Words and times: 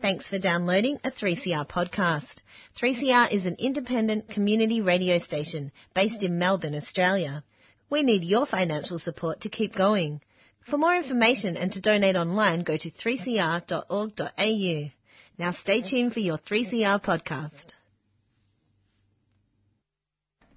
Thanks 0.00 0.28
for 0.28 0.38
downloading 0.38 1.00
a 1.02 1.10
3CR 1.10 1.68
podcast. 1.68 2.42
3CR 2.80 3.32
is 3.32 3.46
an 3.46 3.56
independent 3.58 4.28
community 4.28 4.80
radio 4.80 5.18
station 5.18 5.72
based 5.92 6.22
in 6.22 6.38
Melbourne, 6.38 6.76
Australia. 6.76 7.42
We 7.90 8.04
need 8.04 8.22
your 8.22 8.46
financial 8.46 9.00
support 9.00 9.40
to 9.40 9.48
keep 9.48 9.74
going. 9.74 10.20
For 10.70 10.78
more 10.78 10.94
information 10.94 11.56
and 11.56 11.72
to 11.72 11.80
donate 11.80 12.14
online, 12.14 12.60
go 12.60 12.76
to 12.76 12.90
3cr.org.au. 12.92 14.90
Now 15.36 15.52
stay 15.52 15.82
tuned 15.82 16.12
for 16.12 16.20
your 16.20 16.38
3CR 16.38 17.02
podcast. 17.02 17.74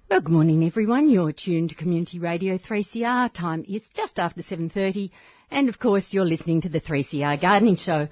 Well, 0.08 0.20
good 0.20 0.30
morning 0.30 0.64
everyone. 0.64 1.08
You're 1.08 1.32
tuned 1.32 1.70
to 1.70 1.74
Community 1.74 2.20
Radio 2.20 2.58
3CR. 2.58 3.32
Time 3.32 3.64
is 3.66 3.82
just 3.96 4.20
after 4.20 4.42
7.30 4.42 5.10
and 5.52 5.68
of 5.68 5.78
course 5.78 6.12
you're 6.12 6.24
listening 6.24 6.62
to 6.62 6.68
the 6.68 6.80
3CR 6.80 7.40
Gardening 7.40 7.76
Show. 7.76 8.08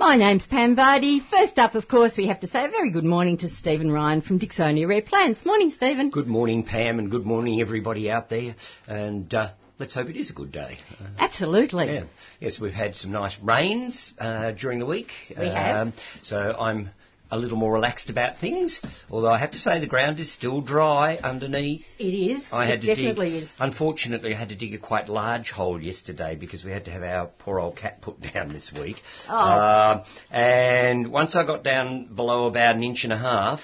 My 0.00 0.16
name's 0.16 0.46
Pam 0.46 0.76
Vardy. 0.76 1.20
First 1.20 1.58
up, 1.58 1.74
of 1.74 1.86
course, 1.86 2.16
we 2.16 2.28
have 2.28 2.40
to 2.40 2.46
say 2.46 2.64
a 2.64 2.70
very 2.70 2.90
good 2.90 3.04
morning 3.04 3.36
to 3.36 3.50
Stephen 3.50 3.92
Ryan 3.92 4.22
from 4.22 4.38
Dicksonia 4.38 4.88
Rare 4.88 5.02
Plants. 5.02 5.44
Morning, 5.44 5.68
Stephen. 5.68 6.08
Good 6.08 6.26
morning, 6.26 6.64
Pam, 6.64 6.98
and 6.98 7.10
good 7.10 7.26
morning, 7.26 7.60
everybody 7.60 8.10
out 8.10 8.30
there. 8.30 8.54
And 8.88 9.32
uh, 9.34 9.50
let's 9.78 9.94
hope 9.94 10.08
it 10.08 10.16
is 10.16 10.30
a 10.30 10.32
good 10.32 10.52
day. 10.52 10.78
Uh, 10.98 11.06
Absolutely. 11.18 11.84
yeah. 11.84 12.04
Yes, 12.40 12.58
we've 12.58 12.72
had 12.72 12.96
some 12.96 13.12
nice 13.12 13.38
rains 13.40 14.14
uh, 14.18 14.52
during 14.52 14.78
the 14.78 14.86
week. 14.86 15.08
We 15.38 15.44
have. 15.48 15.88
Um, 15.88 15.92
so 16.22 16.56
I'm 16.58 16.88
a 17.30 17.38
little 17.38 17.56
more 17.56 17.72
relaxed 17.72 18.10
about 18.10 18.38
things. 18.38 18.80
Although 19.10 19.30
I 19.30 19.38
have 19.38 19.52
to 19.52 19.58
say 19.58 19.80
the 19.80 19.86
ground 19.86 20.20
is 20.20 20.32
still 20.32 20.60
dry 20.60 21.18
underneath. 21.22 21.84
It 21.98 22.04
is. 22.04 22.48
I 22.52 22.66
had 22.66 22.78
it 22.78 22.80
to 22.82 22.86
definitely 22.88 23.30
dig. 23.30 23.42
is. 23.44 23.56
Unfortunately, 23.58 24.34
I 24.34 24.38
had 24.38 24.48
to 24.50 24.56
dig 24.56 24.74
a 24.74 24.78
quite 24.78 25.08
large 25.08 25.50
hole 25.50 25.80
yesterday 25.80 26.36
because 26.36 26.64
we 26.64 26.70
had 26.70 26.86
to 26.86 26.90
have 26.90 27.02
our 27.02 27.26
poor 27.26 27.60
old 27.60 27.76
cat 27.76 28.00
put 28.00 28.20
down 28.34 28.52
this 28.52 28.72
week. 28.72 28.96
Oh. 29.28 29.36
Um, 29.38 30.02
and 30.30 31.12
once 31.12 31.36
I 31.36 31.46
got 31.46 31.62
down 31.62 32.14
below 32.14 32.46
about 32.46 32.76
an 32.76 32.82
inch 32.82 33.04
and 33.04 33.12
a 33.12 33.18
half, 33.18 33.60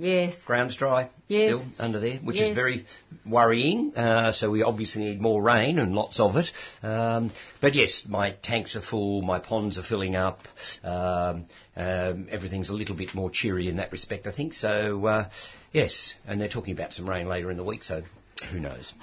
Yes. 0.00 0.42
ground's 0.46 0.76
dry 0.76 1.10
Yes. 1.28 1.42
still 1.60 1.62
under 1.78 2.00
there, 2.00 2.16
which 2.18 2.36
Yes. 2.38 2.48
is 2.50 2.54
very 2.54 2.86
worrying. 3.26 3.92
Uh, 3.94 4.32
so 4.32 4.50
we 4.50 4.62
obviously 4.62 5.04
need 5.04 5.20
more 5.20 5.42
rain 5.42 5.78
and 5.78 5.94
lots 5.94 6.18
of 6.18 6.36
it. 6.36 6.50
Um, 6.82 7.30
but 7.60 7.74
yes, 7.74 8.04
my 8.08 8.30
tanks 8.42 8.76
are 8.76 8.80
full, 8.80 9.20
my 9.22 9.38
ponds 9.38 9.76
are 9.78 9.82
filling 9.82 10.16
up. 10.16 10.40
Um, 10.82 11.44
um, 11.76 12.28
everything's 12.30 12.70
a 12.70 12.74
little 12.74 12.96
bit 12.96 13.14
more 13.14 13.30
cheery 13.30 13.68
in 13.68 13.76
that 13.76 13.92
respect, 13.92 14.26
I 14.26 14.32
think. 14.32 14.54
So 14.54 15.04
uh, 15.06 15.28
yes, 15.72 16.14
and 16.26 16.40
they're 16.40 16.48
talking 16.48 16.72
about 16.74 16.94
some 16.94 17.08
rain 17.08 17.28
later 17.28 17.50
in 17.50 17.56
the 17.58 17.64
week. 17.64 17.84
So 17.84 18.02
who 18.50 18.58
knows? 18.60 18.94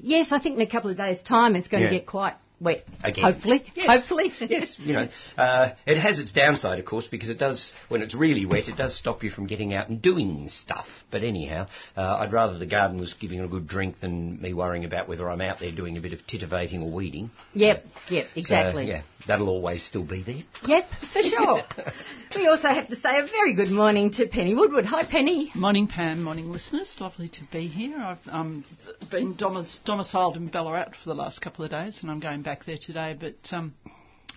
Yes, 0.00 0.30
I 0.30 0.38
think 0.38 0.54
in 0.56 0.62
a 0.62 0.70
couple 0.70 0.90
of 0.90 0.96
days' 0.96 1.22
time 1.22 1.56
it's 1.56 1.66
going 1.66 1.82
Yeah. 1.82 1.88
to 1.90 1.96
get 1.96 2.06
quite 2.06 2.34
wet. 2.60 2.82
Again. 3.02 3.24
Hopefully. 3.24 3.64
Yes. 3.74 3.86
Hopefully. 3.88 4.32
yes, 4.50 4.76
you 4.78 4.92
know, 4.94 5.08
uh, 5.36 5.70
it 5.86 5.98
has 5.98 6.18
its 6.18 6.32
downside, 6.32 6.78
of 6.78 6.84
course, 6.84 7.06
because 7.06 7.28
it 7.30 7.38
does, 7.38 7.72
when 7.88 8.02
it's 8.02 8.14
really 8.14 8.46
wet, 8.46 8.68
it 8.68 8.76
does 8.76 8.96
stop 8.96 9.22
you 9.22 9.30
from 9.30 9.46
getting 9.46 9.74
out 9.74 9.88
and 9.88 10.00
doing 10.02 10.48
stuff. 10.48 10.86
But 11.10 11.22
anyhow, 11.22 11.66
uh, 11.96 12.16
I'd 12.20 12.32
rather 12.32 12.58
the 12.58 12.66
garden 12.66 12.98
was 12.98 13.14
giving 13.14 13.40
a 13.40 13.48
good 13.48 13.66
drink 13.66 14.00
than 14.00 14.40
me 14.40 14.54
worrying 14.54 14.84
about 14.84 15.08
whether 15.08 15.28
I'm 15.28 15.40
out 15.40 15.60
there 15.60 15.72
doing 15.72 15.96
a 15.96 16.00
bit 16.00 16.12
of 16.12 16.20
titivating 16.26 16.82
or 16.82 16.90
weeding. 16.90 17.30
Yep. 17.54 17.84
Yep. 18.10 18.26
So, 18.26 18.30
Exactly. 18.40 18.88
yeah, 18.88 19.02
that'll 19.26 19.48
always 19.48 19.82
still 19.82 20.04
be 20.04 20.22
there. 20.22 20.42
Yep. 20.66 20.88
For 21.12 21.22
sure. 21.22 21.62
we 22.36 22.46
also 22.46 22.68
have 22.68 22.88
to 22.88 22.96
say 22.96 23.18
a 23.18 23.26
very 23.26 23.54
good 23.54 23.70
morning 23.70 24.10
to 24.12 24.26
Penny 24.26 24.54
Woodward. 24.54 24.86
Hi, 24.86 25.04
Penny. 25.04 25.50
Morning, 25.54 25.86
Pam. 25.86 26.22
Morning, 26.22 26.50
listeners. 26.50 26.96
Lovely 27.00 27.28
to 27.28 27.40
be 27.52 27.66
here. 27.66 27.96
I've 27.96 28.18
um, 28.28 28.64
been 29.10 29.34
domic- 29.34 29.84
domiciled 29.84 30.36
in 30.36 30.48
Ballarat 30.48 30.92
for 31.02 31.08
the 31.10 31.14
last 31.14 31.40
couple 31.40 31.64
of 31.64 31.70
days, 31.70 31.98
and 32.02 32.10
I'm 32.10 32.20
going 32.20 32.42
back 32.42 32.64
there 32.64 32.78
today. 32.80 33.16
But 33.18 33.52
um, 33.52 33.74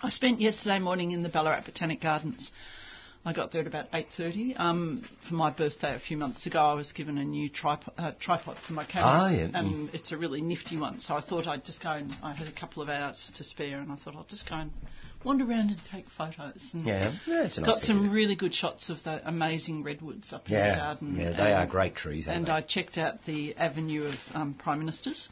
I 0.02 0.10
spent 0.10 0.42
yesterday 0.42 0.80
morning 0.80 1.12
in 1.12 1.24
the 1.24 1.30
Ballarat 1.30 1.62
Botanic 1.66 2.02
Gardens. 2.02 2.52
I 3.24 3.34
got 3.34 3.52
there 3.52 3.62
at 3.62 3.68
about 3.68 3.92
8.30. 3.92 4.60
Um, 4.60 5.04
for 5.28 5.36
my 5.36 5.52
birthday 5.52 5.94
a 5.94 6.00
few 6.00 6.18
months 6.18 6.48
ago, 6.48 6.60
I 6.60 6.74
was 6.74 6.92
given 6.92 7.20
a 7.20 7.24
new 7.24 7.50
tripod, 7.50 7.94
uh, 7.98 8.12
tripod 8.20 8.58
for 8.66 8.74
my 8.74 8.84
camera, 8.84 9.10
Ah, 9.12 9.30
yeah. 9.30 9.48
and 9.54 9.94
it's 9.94 10.12
a 10.12 10.18
really 10.18 10.42
nifty 10.42 10.80
one. 10.80 11.00
So 11.00 11.14
I 11.14 11.22
thought 11.22 11.46
I'd 11.48 11.64
just 11.64 11.84
go 11.84 11.92
and 11.92 12.12
I 12.24 12.34
had 12.34 12.48
a 12.48 12.52
couple 12.52 12.82
of 12.82 12.90
hours 12.90 13.32
to 13.36 13.44
spare, 13.44 13.80
and 13.80 13.92
I 13.92 13.96
thought 13.96 14.16
I'll 14.16 14.24
just 14.24 14.50
go 14.50 14.56
and 14.56 14.72
wander 15.24 15.46
around 15.46 15.70
and 15.70 15.80
take 15.92 16.06
photos. 16.10 16.68
And 16.74 16.82
Yeah, 16.82 17.14
yeah 17.28 17.42
nice 17.44 17.60
Got 17.60 17.82
some 17.84 18.12
really 18.12 18.36
good 18.36 18.56
shots 18.56 18.90
of 18.90 19.04
the 19.04 19.22
amazing 19.28 19.84
redwoods 19.84 20.34
up 20.34 20.48
in 20.50 20.56
the 20.56 20.76
garden. 20.76 21.16
yeah, 21.16 21.32
they 21.38 21.54
are 21.54 21.68
great 21.68 21.96
trees, 21.96 22.28
aren't 22.28 22.38
And 22.40 22.48
they? 22.48 22.52
I 22.54 22.62
checked 22.62 22.98
out 22.98 23.24
the 23.26 23.56
avenue 23.56 24.06
of 24.06 24.16
um, 24.34 24.56
prime 24.56 24.80
ministers. 24.80 25.30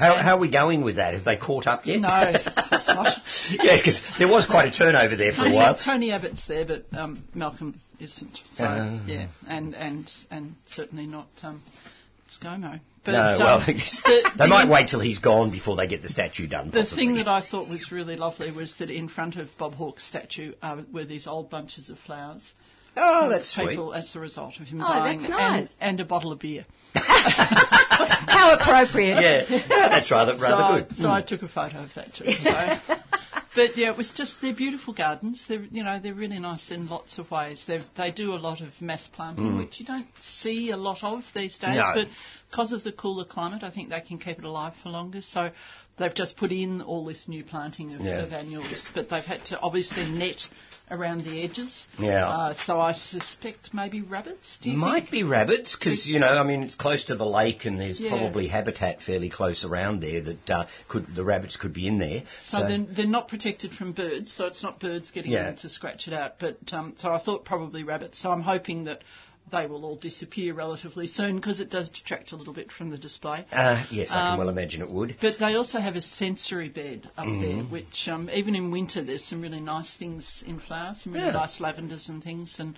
How, 0.00 0.16
how 0.16 0.36
are 0.36 0.40
we 0.40 0.50
going 0.50 0.82
with 0.82 0.96
that? 0.96 1.12
Have 1.12 1.24
they 1.24 1.36
caught 1.36 1.66
up 1.66 1.84
yet? 1.84 2.00
No, 2.00 2.08
it's 2.10 2.88
not. 2.88 3.16
yeah, 3.62 3.76
because 3.76 4.00
there 4.18 4.28
was 4.28 4.46
quite 4.46 4.72
a 4.74 4.76
turnover 4.76 5.14
there 5.14 5.32
for 5.32 5.46
a 5.46 5.52
while. 5.52 5.76
Tony 5.76 6.10
Abbott's 6.10 6.46
there, 6.48 6.64
but 6.64 6.84
um, 6.96 7.22
Malcolm 7.34 7.78
isn't. 7.98 8.38
So 8.54 8.64
Ah. 8.64 8.98
yeah, 9.06 9.26
and 9.46 9.74
and 9.74 10.10
and 10.30 10.54
certainly 10.64 11.04
not 11.06 11.28
um, 11.42 11.62
ScoMo. 12.30 12.80
But, 13.04 13.12
no, 13.12 13.18
um, 13.18 13.38
well, 13.38 13.58
the- 13.66 14.30
they 14.38 14.44
the- 14.44 14.48
might 14.48 14.70
wait 14.70 14.88
till 14.88 15.00
he's 15.00 15.18
gone 15.18 15.50
before 15.50 15.76
they 15.76 15.86
get 15.86 16.00
the 16.00 16.08
statue 16.08 16.46
done. 16.46 16.70
The 16.70 16.80
possibly. 16.80 17.04
thing 17.06 17.14
that 17.16 17.28
I 17.28 17.42
thought 17.42 17.68
was 17.68 17.92
really 17.92 18.16
lovely 18.16 18.50
was 18.52 18.76
that 18.78 18.90
in 18.90 19.08
front 19.08 19.36
of 19.36 19.48
Bob 19.58 19.74
Hawke's 19.74 20.06
statue 20.06 20.54
uh, 20.62 20.80
were 20.90 21.04
these 21.04 21.26
old 21.26 21.50
bunches 21.50 21.90
of 21.90 21.98
flowers. 21.98 22.54
Oh, 22.96 23.28
that's 23.28 23.54
sweet. 23.54 23.78
As 23.94 24.14
a 24.14 24.20
result 24.20 24.58
of 24.60 24.66
him 24.66 24.80
Oh, 24.80 24.88
dying, 24.88 25.18
that's 25.18 25.30
nice. 25.30 25.74
and, 25.80 25.90
and 25.90 26.00
a 26.00 26.04
bottle 26.04 26.32
of 26.32 26.38
beer. 26.38 26.66
How 26.94 28.56
appropriate. 28.58 29.20
Yeah, 29.20 29.44
that's 29.68 30.10
rather 30.10 30.36
so, 30.36 30.42
rather 30.42 30.62
I, 30.62 30.80
good. 30.80 30.96
so 30.96 31.08
I 31.08 31.22
mm. 31.22 31.26
took 31.26 31.42
a 31.42 31.48
photo 31.48 31.84
of 31.84 31.94
that 31.94 32.14
too. 32.14 32.32
So. 32.40 32.50
but 33.54 33.76
yeah, 33.76 33.90
it 33.90 33.96
was 33.96 34.10
just 34.10 34.40
they're 34.40 34.54
beautiful 34.54 34.94
gardens. 34.94 35.44
They're 35.48 35.62
you 35.70 35.84
know 35.84 35.98
they're 36.02 36.14
really 36.14 36.38
nice 36.38 36.70
in 36.70 36.88
lots 36.88 37.18
of 37.18 37.30
ways. 37.30 37.64
They 37.66 37.80
they 37.96 38.10
do 38.10 38.34
a 38.34 38.36
lot 38.36 38.60
of 38.60 38.68
mass 38.80 39.08
planting, 39.12 39.56
which 39.58 39.80
you 39.80 39.86
don't 39.86 40.08
see 40.20 40.70
a 40.70 40.76
lot 40.76 41.02
of 41.02 41.24
these 41.34 41.58
days. 41.58 41.70
Mm. 41.70 41.94
No. 41.94 42.02
But 42.02 42.08
because 42.50 42.72
of 42.72 42.82
the 42.82 42.92
cooler 42.92 43.24
climate, 43.24 43.62
I 43.62 43.70
think 43.70 43.90
they 43.90 44.00
can 44.00 44.18
keep 44.18 44.38
it 44.38 44.44
alive 44.44 44.74
for 44.82 44.88
longer. 44.88 45.22
So 45.22 45.50
they've 45.98 46.14
just 46.14 46.36
put 46.36 46.50
in 46.50 46.80
all 46.82 47.04
this 47.04 47.28
new 47.28 47.44
planting 47.44 47.94
of, 47.94 48.00
Yeah. 48.00 48.22
of 48.24 48.32
annuals, 48.32 48.88
but 48.94 49.08
they've 49.08 49.22
had 49.22 49.44
to 49.46 49.60
obviously 49.60 50.06
net 50.10 50.48
around 50.90 51.22
the 51.24 51.44
edges. 51.44 51.86
Yeah. 51.98 52.28
Uh, 52.28 52.54
so 52.54 52.80
I 52.80 52.90
suspect 52.92 53.72
maybe 53.72 54.00
rabbits. 54.02 54.58
Do 54.60 54.72
you 54.72 54.76
Might 54.76 55.02
think? 55.02 55.10
be 55.12 55.22
rabbits 55.22 55.76
because 55.76 56.06
you 56.08 56.18
know 56.18 56.26
I 56.26 56.42
mean 56.42 56.64
it's 56.64 56.74
close 56.74 57.04
to 57.04 57.14
the 57.14 57.24
lake 57.26 57.64
and 57.66 57.78
there's 57.80 58.00
Yeah. 58.00 58.10
probably 58.10 58.48
habitat 58.48 59.02
fairly 59.02 59.30
close 59.30 59.64
around 59.64 60.00
there 60.00 60.20
that 60.22 60.50
uh, 60.50 60.66
could 60.88 61.06
the 61.14 61.22
rabbits 61.22 61.56
could 61.56 61.72
be 61.72 61.86
in 61.86 61.98
there. 61.98 62.24
So, 62.44 62.66
they're, 62.66 62.78
they're 62.78 63.06
not 63.06 63.19
protected 63.28 63.72
from 63.72 63.92
birds, 63.92 64.32
so 64.32 64.46
it's 64.46 64.62
not 64.62 64.80
birds 64.80 65.10
getting 65.10 65.32
Yeah. 65.32 65.50
in 65.50 65.56
to 65.56 65.68
scratch 65.68 66.08
it 66.08 66.14
out. 66.14 66.38
But 66.38 66.58
um, 66.72 66.94
so 66.98 67.12
I 67.12 67.18
thought 67.18 67.44
probably 67.44 67.82
rabbits. 67.84 68.20
So 68.20 68.30
I'm 68.30 68.42
hoping 68.42 68.84
that 68.84 69.02
they 69.50 69.66
will 69.66 69.84
all 69.84 69.96
disappear 69.96 70.54
relatively 70.54 71.06
soon 71.08 71.36
because 71.36 71.60
it 71.60 71.70
does 71.70 71.88
detract 71.88 72.30
a 72.32 72.36
little 72.36 72.52
bit 72.54 72.70
from 72.70 72.90
the 72.90 72.98
display. 72.98 73.44
uh, 73.50 73.84
yes, 73.90 74.10
I 74.10 74.14
can 74.14 74.32
um, 74.34 74.38
well 74.38 74.48
imagine 74.48 74.80
it 74.82 74.90
would. 74.90 75.16
But 75.20 75.38
they 75.40 75.54
also 75.54 75.80
have 75.80 75.96
a 75.96 76.02
sensory 76.02 76.68
bed 76.68 77.10
up 77.18 77.26
Mm-hmm. 77.26 77.40
there, 77.40 77.64
which 77.64 78.06
um, 78.08 78.30
even 78.30 78.54
in 78.54 78.70
winter 78.70 79.02
there's 79.02 79.24
some 79.24 79.40
really 79.40 79.60
nice 79.60 79.96
things 79.96 80.44
in 80.46 80.60
flower, 80.60 80.94
some 80.96 81.12
really 81.14 81.26
Yeah. 81.26 81.32
nice 81.32 81.58
lavenders 81.58 82.08
and 82.08 82.22
things, 82.22 82.56
and 82.60 82.76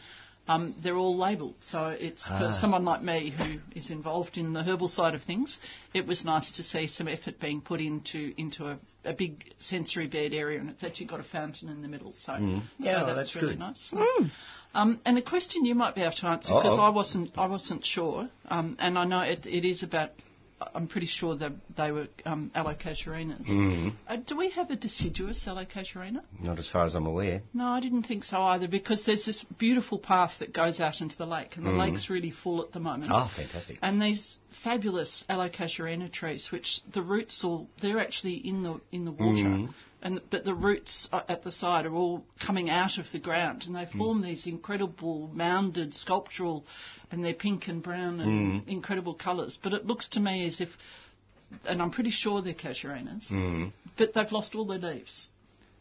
um, 0.49 0.75
they're 0.83 0.97
all 0.97 1.17
labelled. 1.17 1.55
So 1.61 1.89
it's 1.89 2.27
for 2.27 2.49
Ah. 2.51 2.59
someone 2.61 2.85
like 2.85 3.03
me 3.03 3.31
who 3.31 3.59
is 3.75 3.91
involved 3.91 4.37
in 4.39 4.53
the 4.53 4.63
herbal 4.63 4.89
side 4.89 5.15
of 5.15 5.23
things. 5.23 5.59
It 5.95 6.07
was 6.07 6.25
nice 6.25 6.51
to 6.53 6.63
see 6.63 6.87
some 6.89 7.07
effort 7.09 7.39
being 7.41 7.61
put 7.61 7.81
into 7.81 8.35
into 8.37 8.67
a, 8.67 8.79
a 9.05 9.13
big 9.13 9.53
sensory 9.59 10.07
bed 10.09 10.33
area, 10.33 10.59
and 10.61 10.69
it's 10.71 10.83
actually 10.85 11.07
got 11.07 11.21
a 11.21 11.25
fountain 11.25 11.69
in 11.69 11.83
the 11.83 11.89
middle. 11.89 12.13
So, 12.13 12.33
Mm. 12.33 12.61
so 12.61 12.65
Yeah, 12.79 13.05
that's, 13.05 13.17
that's 13.17 13.37
really 13.37 13.55
good. 13.55 13.61
nice. 13.61 13.95
Um, 14.75 15.01
and 15.05 15.19
a 15.19 15.23
question 15.23 15.65
you 15.65 15.75
might 15.75 15.95
be 15.95 16.01
able 16.01 16.13
to 16.17 16.27
answer 16.29 16.55
because 16.55 16.79
I 16.79 16.89
wasn't 16.89 17.37
I 17.37 17.47
wasn't 17.47 17.85
sure, 17.85 18.29
um, 18.49 18.77
and 18.81 18.99
I 18.99 19.05
know 19.05 19.21
it, 19.21 19.47
it 19.47 19.65
is 19.65 19.83
about. 19.83 20.11
I'm 20.75 20.89
pretty 20.89 21.07
sure 21.07 21.37
that 21.37 21.53
they 21.77 21.93
were 21.93 22.09
um, 22.25 22.51
allocasuarinas. 22.55 23.47
Mm-hmm. 23.47 23.89
Uh, 24.07 24.17
do 24.17 24.37
we 24.37 24.51
have 24.51 24.71
a 24.71 24.77
deciduous 24.77 25.45
allocasuarina? 25.47 26.23
Not 26.41 26.59
as 26.59 26.69
far 26.69 26.85
as 26.85 26.95
I'm 26.95 27.07
aware. 27.07 27.43
No, 27.55 27.67
I 27.67 27.81
didn't 27.81 28.05
think 28.05 28.25
so 28.25 28.43
either 28.43 28.69
because 28.69 29.05
there's 29.05 29.25
this 29.25 29.45
beautiful 29.59 29.99
path 29.99 30.35
that 30.41 30.53
goes 30.53 30.81
out 30.81 31.01
into 31.01 31.17
the 31.17 31.27
lake, 31.27 31.57
and 31.57 31.67
the 31.67 31.71
lake's 31.71 32.11
really 32.11 32.31
full 32.31 32.63
at 32.63 32.73
the 32.73 32.81
moment. 32.81 33.11
Oh, 33.13 33.31
fantastic. 33.35 33.79
And 33.83 34.01
these 34.01 34.39
fabulous 34.63 35.25
allocasuarina 35.29 36.13
trees, 36.13 36.51
which 36.51 36.81
the 36.93 37.03
roots 37.03 37.43
all 37.45 37.69
they're 37.81 38.01
actually 38.01 38.35
in 38.35 38.63
the 38.63 38.81
in 38.91 39.05
the 39.05 39.13
water, 39.13 39.69
and 40.03 40.21
but 40.31 40.45
the 40.45 40.55
roots 40.55 41.09
at 41.13 41.43
the 41.43 41.53
side 41.53 41.87
are 41.87 41.95
all 41.95 42.25
coming 42.45 42.69
out 42.71 42.99
of 42.99 43.07
the 43.13 43.19
ground, 43.19 43.65
and 43.67 43.75
they 43.75 43.87
form 43.87 44.23
these 44.23 44.47
incredible 44.47 45.31
mounded 45.33 45.95
sculptural, 45.95 46.65
and 47.13 47.25
they're 47.25 47.35
pink 47.35 47.69
and 47.69 47.83
brown 47.83 48.21
and 48.21 48.69
incredible 48.69 49.15
colours. 49.15 49.59
But 49.63 49.73
it 49.75 49.87
looks 49.87 50.09
to 50.11 50.21
me 50.21 50.47
as 50.47 50.61
if, 50.61 50.71
and 51.67 51.81
I'm 51.83 51.91
pretty 51.91 52.11
sure 52.11 52.43
they're 52.43 52.55
casuarinas, 52.55 53.73
but 53.97 54.15
they've 54.15 54.33
lost 54.33 54.55
all 54.55 54.67
their 54.67 54.79
leaves. 54.79 55.29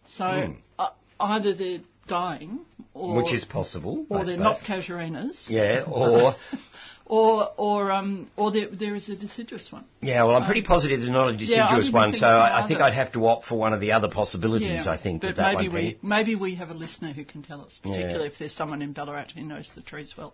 So 0.09 0.55
uh, 0.77 0.89
either 1.19 1.53
they're 1.53 1.79
dying, 2.07 2.59
or 2.93 3.17
Which 3.17 3.33
is 3.33 3.45
possible. 3.45 4.05
or 4.09 4.19
I 4.19 4.23
they're 4.25 4.37
suppose. 4.37 4.61
not 4.61 4.67
casuarinas. 4.67 5.49
Yeah, 5.49 5.83
or 5.87 6.35
or 7.05 7.49
or 7.57 7.91
um 7.91 8.29
or 8.37 8.51
there 8.51 8.67
there 8.69 8.95
is 8.95 9.09
a 9.09 9.15
deciduous 9.15 9.71
one. 9.71 9.85
Yeah, 10.01 10.23
well, 10.23 10.35
I'm 10.35 10.45
pretty 10.45 10.63
positive 10.63 10.99
there's 10.99 11.11
not 11.11 11.29
a 11.29 11.37
deciduous 11.37 11.85
didn't 11.85 11.93
one, 11.93 12.13
so 12.13 12.25
I, 12.27 12.63
I 12.63 12.67
think. 12.67 12.79
I'd 12.79 12.93
have 12.93 13.11
to 13.13 13.25
opt 13.27 13.45
for 13.45 13.55
one 13.57 13.73
of 13.73 13.79
the 13.79 13.91
other 13.93 14.09
possibilities. 14.09 14.87
I 14.87 14.97
think 14.97 15.21
but 15.21 15.35
that 15.35 15.57
maybe 15.57 15.69
we 15.69 15.99
maybe 16.01 16.35
we 16.35 16.55
have 16.55 16.69
a 16.69 16.73
listener 16.73 17.13
who 17.13 17.25
can 17.25 17.43
tell 17.43 17.61
us, 17.61 17.79
particularly 17.81 18.27
if 18.27 18.37
there's 18.39 18.53
someone 18.53 18.81
in 18.81 18.93
Ballarat 18.93 19.27
who 19.35 19.43
knows 19.43 19.71
the 19.75 19.81
trees 19.81 20.15
well. 20.17 20.33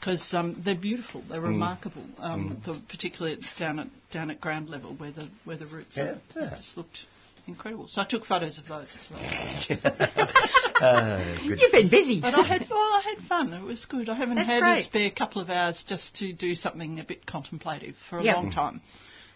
Because 0.00 0.32
um, 0.34 0.56
they're 0.64 0.74
beautiful, 0.74 1.20
Mm. 1.20 1.28
they're 1.28 1.40
remarkable. 1.42 2.02
Um, 2.18 2.60
the, 2.64 2.80
particularly 2.88 3.38
down 3.58 3.78
at 3.78 3.88
down 4.12 4.30
at 4.30 4.40
ground 4.40 4.68
level 4.70 4.94
where 4.96 5.12
the 5.12 5.28
where 5.44 5.56
the 5.58 5.66
roots 5.66 5.96
Yeah, 5.96 6.02
are, 6.04 6.18
yeah. 6.36 6.46
It 6.54 6.56
just 6.56 6.76
looked 6.76 7.00
incredible. 7.46 7.86
So 7.86 8.00
I 8.00 8.06
took 8.06 8.24
photos 8.24 8.58
of 8.58 8.66
those 8.66 8.96
as 8.96 9.06
well. 9.10 10.28
Uh. 10.80 11.36
You've 11.42 11.72
been 11.72 11.90
busy. 11.90 12.22
But 12.22 12.34
I 12.34 12.42
had 12.42 12.66
well, 12.70 12.78
I 12.78 13.02
had 13.14 13.26
fun. 13.28 13.52
It 13.52 13.62
was 13.62 13.84
good. 13.84 14.08
I 14.08 14.14
haven't 14.14 14.36
That's 14.36 14.48
had 14.48 14.60
great. 14.62 14.78
a 14.80 14.82
spare 14.82 15.10
couple 15.10 15.42
of 15.42 15.50
hours 15.50 15.84
just 15.86 16.16
to 16.16 16.32
do 16.32 16.54
something 16.54 16.98
a 16.98 17.04
bit 17.04 17.26
contemplative 17.26 17.96
for 18.08 18.18
a 18.18 18.24
Yep. 18.24 18.36
long 18.36 18.50
time. 18.50 18.80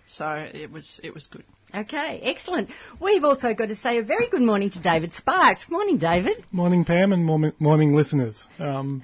So 0.06 0.26
it 0.26 0.70
was 0.70 1.00
it 1.04 1.12
was 1.12 1.26
good. 1.26 1.44
Okay, 1.74 2.20
excellent. 2.22 2.70
We've 3.00 3.24
also 3.24 3.52
got 3.52 3.66
to 3.68 3.74
say 3.74 3.98
a 3.98 4.02
very 4.02 4.28
good 4.30 4.40
morning 4.42 4.70
to 4.70 4.80
David 4.80 5.12
Sparks. 5.12 5.68
Morning, 5.68 5.98
David. 5.98 6.44
Morning, 6.52 6.84
Pam, 6.86 7.12
and 7.12 7.24
morning, 7.24 7.52
morning 7.58 7.94
listeners. 7.94 8.46
Um, 8.58 9.02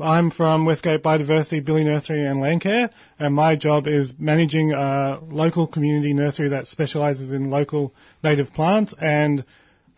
I'm 0.00 0.30
from 0.30 0.64
Westgate 0.64 1.02
Biodiversity, 1.02 1.64
Bili 1.64 1.84
Nursery 1.84 2.24
and 2.24 2.40
Landcare, 2.40 2.90
and 3.18 3.34
my 3.34 3.56
job 3.56 3.88
is 3.88 4.14
managing 4.18 4.72
a 4.72 5.18
local 5.22 5.66
community 5.66 6.12
nursery 6.12 6.50
that 6.50 6.66
specialises 6.66 7.32
in 7.32 7.50
local 7.50 7.94
native 8.22 8.52
plants 8.52 8.94
and 9.00 9.44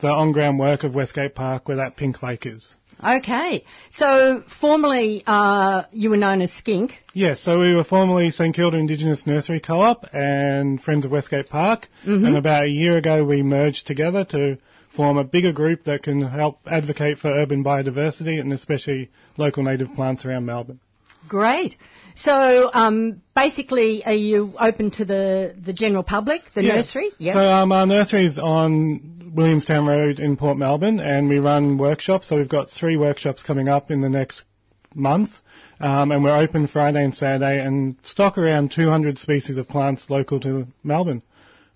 the 0.00 0.08
on-ground 0.08 0.58
work 0.58 0.82
of 0.84 0.94
Westgate 0.94 1.34
Park 1.34 1.68
where 1.68 1.76
that 1.78 1.96
pink 1.96 2.22
lake 2.22 2.46
is. 2.46 2.74
Okay, 3.02 3.64
so 3.90 4.42
formerly 4.60 5.22
uh, 5.26 5.84
you 5.92 6.10
were 6.10 6.16
known 6.16 6.42
as 6.42 6.50
SKINC. 6.50 6.92
Yes, 7.14 7.40
so 7.40 7.58
we 7.58 7.74
were 7.74 7.84
formerly 7.84 8.30
St 8.30 8.54
Kilda 8.54 8.76
Indigenous 8.76 9.26
Nursery 9.26 9.60
Co-op 9.60 10.06
and 10.12 10.80
Friends 10.80 11.04
of 11.04 11.10
Westgate 11.10 11.48
Park, 11.48 11.88
and 12.04 12.36
about 12.36 12.64
a 12.64 12.68
year 12.68 12.96
ago 12.96 13.24
we 13.24 13.42
merged 13.42 13.86
together 13.86 14.24
to 14.26 14.58
form 14.94 15.16
a 15.16 15.24
bigger 15.24 15.52
group 15.52 15.84
that 15.84 16.02
can 16.02 16.20
help 16.22 16.58
advocate 16.66 17.18
for 17.18 17.28
urban 17.28 17.62
biodiversity 17.64 18.40
and 18.40 18.52
especially 18.52 19.10
local 19.36 19.62
native 19.62 19.92
plants 19.94 20.24
around 20.24 20.44
Melbourne. 20.46 20.80
Great. 21.28 21.76
So 22.16 22.70
um, 22.72 23.22
basically, 23.36 24.04
are 24.04 24.12
you 24.14 24.52
open 24.58 24.90
to 24.92 25.04
the, 25.04 25.54
the 25.62 25.72
general 25.72 26.02
public, 26.02 26.42
the 26.54 26.62
Yeah. 26.62 26.76
nursery? 26.76 27.10
So 27.20 27.38
um, 27.38 27.72
our 27.72 27.86
nursery 27.86 28.26
is 28.26 28.38
on 28.38 29.32
Williamstown 29.34 29.86
Road 29.86 30.18
in 30.18 30.36
Port 30.36 30.56
Melbourne, 30.56 30.98
and 30.98 31.28
we 31.28 31.38
run 31.38 31.78
workshops. 31.78 32.28
So 32.28 32.36
we've 32.36 32.48
got 32.48 32.70
three 32.70 32.96
workshops 32.96 33.42
coming 33.42 33.68
up 33.68 33.90
in 33.90 34.00
the 34.00 34.08
next 34.08 34.44
month, 34.94 35.30
um, 35.78 36.10
and 36.10 36.24
we're 36.24 36.36
open 36.36 36.66
Friday 36.66 37.04
and 37.04 37.14
Saturday, 37.14 37.60
and 37.64 37.96
stock 38.02 38.38
around 38.38 38.72
200 38.72 39.18
species 39.18 39.56
of 39.56 39.68
plants 39.68 40.10
local 40.10 40.40
to 40.40 40.66
Melbourne. 40.82 41.22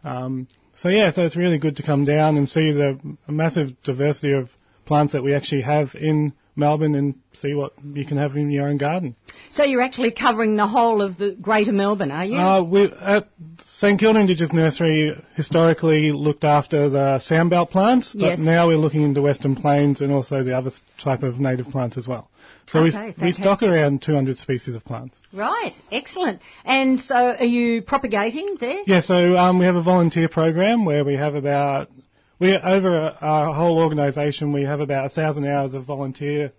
Um, 0.02 0.49
so 0.76 0.88
yeah, 0.88 1.12
so 1.12 1.25
it's 1.25 1.37
really 1.37 1.59
good 1.59 1.76
to 1.76 1.82
come 1.82 2.05
down 2.05 2.37
and 2.37 2.49
see 2.49 2.73
the 2.73 2.99
massive 3.29 3.81
diversity 3.82 4.32
of 4.32 4.50
plants 4.85 5.12
that 5.12 5.23
we 5.23 5.35
actually 5.35 5.62
have 5.62 5.94
in 5.94 6.32
Melbourne 6.56 6.94
and 6.94 7.15
see 7.32 7.55
what 7.55 7.73
you 7.82 8.06
can 8.06 8.17
have 8.17 8.37
in 8.37 8.50
your 8.50 8.69
own 8.69 8.76
garden. 8.76 9.17
So 9.50 9.65
you're 9.65 9.82
actually 9.82 10.12
covering 10.12 10.56
the 10.56 10.67
whole 10.67 11.03
of 11.03 11.17
the 11.19 11.37
Greater 11.41 11.73
Melbourne, 11.73 12.11
are 12.12 12.25
you? 12.25 12.37
Uh, 12.37 12.62
we, 12.62 12.85
at 12.93 13.29
St 13.65 13.99
Kilda 13.99 14.21
Indigenous 14.21 14.53
Nursery 14.53 15.21
historically 15.35 16.12
looked 16.12 16.44
after 16.44 16.88
the 16.88 17.20
sandbelt 17.29 17.70
plants, 17.70 18.12
but 18.12 18.20
Yes. 18.20 18.38
now 18.38 18.69
we're 18.69 18.77
looking 18.77 19.03
into 19.03 19.20
Western 19.23 19.56
Plains 19.56 20.00
and 20.00 20.12
also 20.12 20.43
the 20.44 20.56
other 20.56 20.70
type 21.03 21.23
of 21.23 21.41
native 21.41 21.69
plants 21.70 21.97
as 21.97 22.06
well. 22.06 22.29
So 22.66 22.81
Okay, 22.81 23.14
we, 23.19 23.26
we 23.26 23.32
stock 23.32 23.62
around 23.62 24.02
200 24.02 24.38
species 24.38 24.75
of 24.75 24.84
plants. 24.84 25.20
right, 25.32 25.72
excellent. 25.93 26.40
And 26.64 27.00
so 27.00 27.14
are 27.14 27.44
you 27.44 27.82
propagating 27.82 28.56
there? 28.58 28.82
Yeah, 28.87 29.00
so 29.00 29.37
um, 29.37 29.58
we 29.58 29.66
have 29.66 29.76
a 29.76 29.82
volunteer 29.82 30.28
program 30.28 30.84
where 30.84 31.05
we 31.05 31.14
have 31.14 31.34
about 31.34 31.90
we 32.38 32.56
over 32.56 33.16
our 33.20 33.55
whole 33.55 33.78
organisation 33.78 34.52
we 34.52 34.62
have 34.62 34.81
about 34.81 35.06
a 35.06 35.08
thousand 35.08 35.46
hours 35.46 35.75
of 35.75 35.84
volunteer 35.84 36.52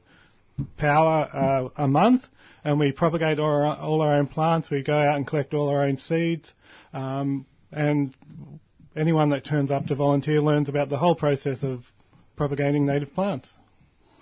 power 0.77 1.29
uh, 1.33 1.83
a 1.83 1.87
month, 1.87 2.23
and 2.63 2.79
we 2.79 2.91
propagate 2.91 3.39
all 3.39 3.49
our, 3.49 3.77
all 3.77 4.01
our 4.01 4.15
own 4.15 4.27
plants. 4.27 4.69
We 4.69 4.83
go 4.83 4.97
out 4.97 5.17
and 5.17 5.27
collect 5.27 5.53
all 5.53 5.69
our 5.69 5.83
own 5.83 5.97
seeds, 5.97 6.53
um, 6.93 7.45
and 7.71 8.13
anyone 8.95 9.29
that 9.31 9.45
turns 9.45 9.71
up 9.71 9.87
to 9.87 9.95
volunteer 9.95 10.39
learns 10.41 10.69
about 10.69 10.89
the 10.89 10.97
whole 10.97 11.15
process 11.15 11.63
of 11.63 11.81
propagating 12.37 12.85
native 12.85 13.13
plants. 13.13 13.53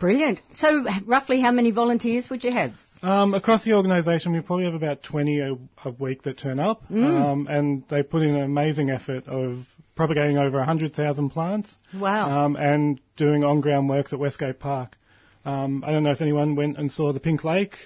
Brilliant. 0.03 0.41
So 0.55 0.83
roughly 1.05 1.39
how 1.39 1.51
many 1.51 1.71
volunteers 1.71 2.29
would 2.29 2.43
you 2.43 2.51
have? 2.51 2.73
Um, 3.01 3.33
across 3.33 3.63
the 3.63 3.71
organisation, 3.71 4.33
we 4.33 4.41
probably 4.41 4.65
have 4.65 4.73
about 4.73 5.01
20 5.01 5.39
a, 5.39 5.53
a 5.85 5.91
week 5.91 6.23
that 6.23 6.37
turn 6.37 6.59
up, 6.59 6.83
um, 6.91 7.47
and 7.49 7.85
they 7.87 8.03
put 8.03 8.21
in 8.21 8.35
an 8.35 8.43
amazing 8.43 8.89
effort 8.89 9.25
of 9.29 9.65
propagating 9.95 10.37
over 10.37 10.57
100,000 10.57 11.29
plants 11.29 11.73
Wow. 11.97 12.29
um, 12.47 12.57
and 12.57 12.99
doing 13.15 13.45
on-ground 13.45 13.87
works 13.87 14.11
at 14.11 14.19
Westgate 14.19 14.59
Park. 14.59 14.97
Um, 15.45 15.85
I 15.87 15.93
don't 15.93 16.03
know 16.03 16.11
if 16.11 16.19
anyone 16.19 16.57
went 16.57 16.77
and 16.77 16.91
saw 16.91 17.13
the 17.13 17.21
Pink 17.21 17.45
Lake. 17.45 17.77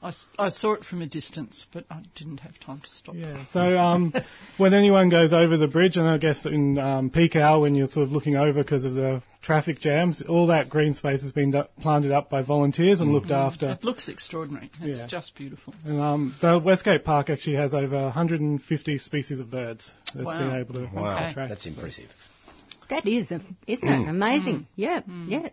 I, 0.00 0.08
s- 0.08 0.28
I 0.38 0.48
saw 0.50 0.74
it 0.74 0.84
from 0.84 1.02
a 1.02 1.06
distance, 1.06 1.66
but 1.72 1.84
I 1.90 2.02
didn't 2.14 2.38
have 2.40 2.56
time 2.60 2.80
to 2.80 2.88
stop. 2.88 3.16
Yeah. 3.16 3.44
So 3.52 3.60
um, 3.76 4.14
when 4.56 4.72
anyone 4.72 5.08
goes 5.08 5.32
over 5.32 5.56
the 5.56 5.66
bridge, 5.66 5.96
and 5.96 6.06
I 6.06 6.18
guess 6.18 6.46
in 6.46 6.78
um, 6.78 7.10
peak 7.10 7.34
hour 7.34 7.60
when 7.62 7.74
you're 7.74 7.88
sort 7.88 8.06
of 8.06 8.12
looking 8.12 8.36
over 8.36 8.62
because 8.62 8.84
of 8.84 8.94
the 8.94 9.22
traffic 9.42 9.80
jams, 9.80 10.22
all 10.22 10.46
that 10.48 10.68
green 10.68 10.94
space 10.94 11.22
has 11.22 11.32
been 11.32 11.50
d- 11.50 11.62
planted 11.80 12.12
up 12.12 12.30
by 12.30 12.42
volunteers 12.42 13.00
and 13.00 13.10
looked 13.12 13.32
after. 13.32 13.70
It 13.70 13.82
looks 13.82 14.08
extraordinary. 14.08 14.70
It's 14.82 15.00
Yeah. 15.00 15.06
just 15.08 15.34
beautiful. 15.34 15.74
And, 15.84 16.00
um, 16.00 16.36
the 16.40 16.60
Westgate 16.60 17.04
Park 17.04 17.28
actually 17.28 17.56
has 17.56 17.74
over 17.74 17.96
150 18.00 18.98
species 18.98 19.40
of 19.40 19.50
birds 19.50 19.92
that's 20.14 20.24
Wow. 20.26 20.38
been 20.38 20.60
able 20.60 20.74
to 20.74 20.88
Wow, 20.94 21.28
attract. 21.28 21.48
that's 21.48 21.66
impressive. 21.66 22.10
That 22.88 23.04
is, 23.06 23.32
a, 23.32 23.40
isn't 23.66 23.88
it? 23.88 24.08
Amazing. 24.08 24.66
Yeah, 24.76 25.00
yeah. 25.26 25.48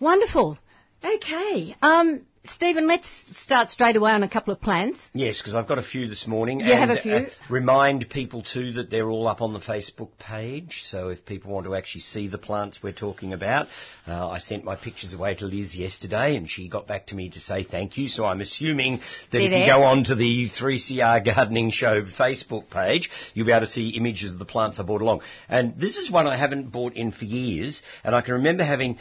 Wonderful. 0.00 0.58
Okay. 1.04 1.74
Um, 1.82 2.22
Stephen, 2.50 2.86
let's 2.86 3.08
start 3.32 3.70
straight 3.70 3.96
away 3.96 4.10
on 4.12 4.22
a 4.22 4.28
couple 4.28 4.52
of 4.52 4.60
plans. 4.60 5.08
Yes, 5.12 5.40
because 5.40 5.54
I've 5.54 5.68
got 5.68 5.78
a 5.78 5.82
few 5.82 6.08
this 6.08 6.26
morning. 6.26 6.60
You 6.60 6.72
and, 6.72 6.90
have 6.90 6.98
a 6.98 7.00
few? 7.00 7.12
Uh, 7.12 7.26
remind 7.50 8.08
people 8.10 8.42
too 8.42 8.72
that 8.72 8.90
they're 8.90 9.08
all 9.08 9.26
up 9.28 9.40
on 9.40 9.52
the 9.52 9.58
Facebook 9.58 10.10
page. 10.18 10.82
So 10.84 11.08
if 11.08 11.24
people 11.24 11.52
want 11.52 11.66
to 11.66 11.74
actually 11.74 12.02
see 12.02 12.28
the 12.28 12.38
plants 12.38 12.82
we're 12.82 12.92
talking 12.92 13.32
about, 13.32 13.68
uh, 14.06 14.28
I 14.28 14.38
sent 14.38 14.64
my 14.64 14.76
pictures 14.76 15.14
away 15.14 15.34
to 15.36 15.44
Liz 15.44 15.76
yesterday, 15.76 16.36
and 16.36 16.48
she 16.48 16.68
got 16.68 16.86
back 16.86 17.08
to 17.08 17.14
me 17.14 17.30
to 17.30 17.40
say 17.40 17.64
thank 17.64 17.98
you. 17.98 18.08
So 18.08 18.24
I'm 18.24 18.40
assuming 18.40 18.98
that 18.98 19.28
They're 19.30 19.42
if 19.42 19.52
you 19.52 19.66
go 19.66 19.82
on 19.82 20.04
to 20.04 20.14
the 20.14 20.48
3CR 20.48 21.24
Gardening 21.24 21.70
Show 21.70 22.02
Facebook 22.02 22.70
page, 22.70 23.10
you'll 23.34 23.46
be 23.46 23.52
able 23.52 23.66
to 23.66 23.72
see 23.72 23.90
images 23.90 24.32
of 24.32 24.38
the 24.38 24.44
plants 24.44 24.78
I 24.80 24.82
brought 24.82 25.02
along. 25.02 25.20
And 25.48 25.78
this 25.78 25.98
is 25.98 26.10
one 26.10 26.26
I 26.26 26.36
haven't 26.36 26.70
bought 26.70 26.94
in 26.94 27.12
for 27.12 27.24
years, 27.24 27.82
and 28.04 28.14
I 28.14 28.20
can 28.20 28.34
remember 28.34 28.64
having. 28.64 28.98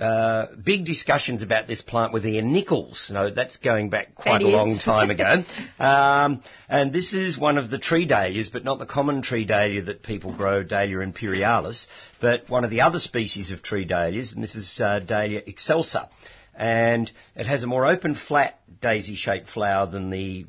Uh, 0.00 0.46
big 0.64 0.86
discussions 0.86 1.42
about 1.42 1.66
this 1.66 1.82
plant 1.82 2.10
with 2.10 2.24
Ian 2.24 2.54
Nichols. 2.54 3.10
No, 3.12 3.28
that's 3.30 3.58
going 3.58 3.90
back 3.90 4.14
quite 4.14 4.40
a 4.40 4.46
is. 4.46 4.50
long 4.50 4.78
time 4.78 5.10
ago. 5.10 5.44
um, 5.78 6.42
and 6.70 6.90
this 6.90 7.12
is 7.12 7.38
one 7.38 7.58
of 7.58 7.68
the 7.68 7.78
tree 7.78 8.06
dahlias, 8.06 8.48
but 8.48 8.64
not 8.64 8.78
the 8.78 8.86
common 8.86 9.20
tree 9.20 9.44
dahlia 9.44 9.82
that 9.82 10.02
people 10.02 10.34
grow, 10.34 10.62
Dahlia 10.62 11.00
imperialis, 11.00 11.86
but 12.18 12.48
one 12.48 12.64
of 12.64 12.70
the 12.70 12.80
other 12.80 12.98
species 12.98 13.50
of 13.50 13.62
tree 13.62 13.84
dahlias, 13.84 14.32
and 14.32 14.42
this 14.42 14.54
is 14.54 14.80
uh, 14.80 15.00
Dahlia 15.00 15.42
excelsa. 15.42 16.08
And 16.54 17.12
it 17.36 17.44
has 17.44 17.62
a 17.62 17.66
more 17.66 17.86
open, 17.86 18.14
flat, 18.14 18.58
daisy-shaped 18.80 19.50
flower 19.50 19.86
than 19.86 20.08
the 20.08 20.46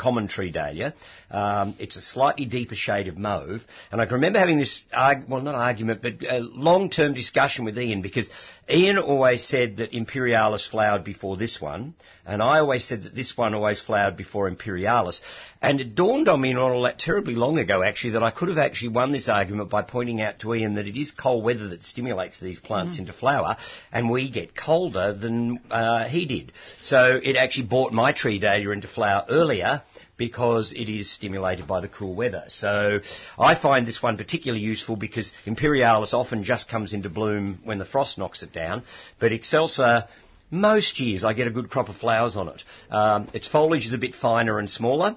common 0.00 0.28
tree 0.28 0.50
dahlia. 0.50 0.94
Um, 1.30 1.76
it's 1.78 1.96
a 1.96 2.00
slightly 2.00 2.46
deeper 2.46 2.74
shade 2.74 3.06
of 3.08 3.18
mauve. 3.18 3.62
And 3.92 4.00
I 4.00 4.06
can 4.06 4.14
remember 4.14 4.38
having 4.38 4.58
this, 4.58 4.82
arg- 4.92 5.28
well, 5.28 5.42
not 5.42 5.54
argument, 5.54 6.00
but 6.02 6.14
a 6.26 6.40
long-term 6.40 7.12
discussion 7.12 7.64
with 7.64 7.78
Ian 7.78 8.00
because 8.00 8.28
Ian 8.70 8.98
always 8.98 9.44
said 9.44 9.78
that 9.78 9.94
Imperialis 9.94 10.66
flowered 10.66 11.04
before 11.04 11.36
this 11.36 11.60
one. 11.60 11.94
And 12.26 12.42
I 12.42 12.60
always 12.60 12.84
said 12.84 13.02
that 13.04 13.14
this 13.14 13.36
one 13.36 13.54
always 13.54 13.80
flowered 13.80 14.16
before 14.16 14.46
Imperialis. 14.46 15.20
And 15.60 15.80
it 15.80 15.94
dawned 15.94 16.28
on 16.28 16.40
me 16.40 16.52
not 16.52 16.70
all 16.70 16.82
that 16.84 16.98
terribly 16.98 17.34
long 17.34 17.58
ago, 17.58 17.82
actually, 17.82 18.12
that 18.12 18.22
I 18.22 18.30
could 18.30 18.48
have 18.48 18.58
actually 18.58 18.90
won 18.90 19.10
this 19.10 19.28
argument 19.28 19.68
by 19.70 19.82
pointing 19.82 20.20
out 20.20 20.38
to 20.40 20.54
Ian 20.54 20.74
that 20.74 20.86
it 20.86 21.00
is 21.00 21.10
cold 21.10 21.42
weather 21.42 21.68
that 21.68 21.82
stimulates 21.82 22.38
these 22.38 22.60
plants 22.60 22.98
into 22.98 23.12
flower, 23.12 23.56
and 23.92 24.10
we 24.10 24.30
get 24.30 24.54
colder 24.54 25.12
than 25.12 25.60
uh, 25.70 26.04
he 26.04 26.26
did. 26.26 26.52
So 26.80 27.18
it 27.22 27.36
actually 27.36 27.66
brought 27.66 27.92
my 27.92 28.12
tree 28.12 28.38
dahlia 28.38 28.70
into 28.70 28.88
flower 28.88 29.24
earlier 29.28 29.82
because 30.20 30.72
it 30.72 30.90
is 30.90 31.10
stimulated 31.10 31.66
by 31.66 31.80
the 31.80 31.88
cool 31.88 32.14
weather. 32.14 32.44
So 32.48 33.00
I 33.38 33.54
find 33.54 33.88
this 33.88 34.02
one 34.02 34.18
particularly 34.18 34.62
useful 34.62 34.96
because 34.96 35.32
Imperialis 35.46 36.12
often 36.12 36.44
just 36.44 36.68
comes 36.68 36.92
into 36.92 37.08
bloom 37.08 37.58
when 37.64 37.78
the 37.78 37.86
frost 37.86 38.18
knocks 38.18 38.42
it 38.42 38.52
down, 38.52 38.82
but 39.18 39.32
Excelsa 39.32 40.08
most 40.50 41.00
years 41.00 41.24
I 41.24 41.32
get 41.32 41.46
a 41.46 41.50
good 41.50 41.70
crop 41.70 41.88
of 41.88 41.96
flowers 41.96 42.36
on 42.36 42.48
it. 42.48 42.62
Um, 42.90 43.28
its 43.32 43.48
foliage 43.48 43.86
is 43.86 43.94
a 43.94 43.98
bit 43.98 44.14
finer 44.14 44.58
and 44.58 44.70
smaller. 44.70 45.16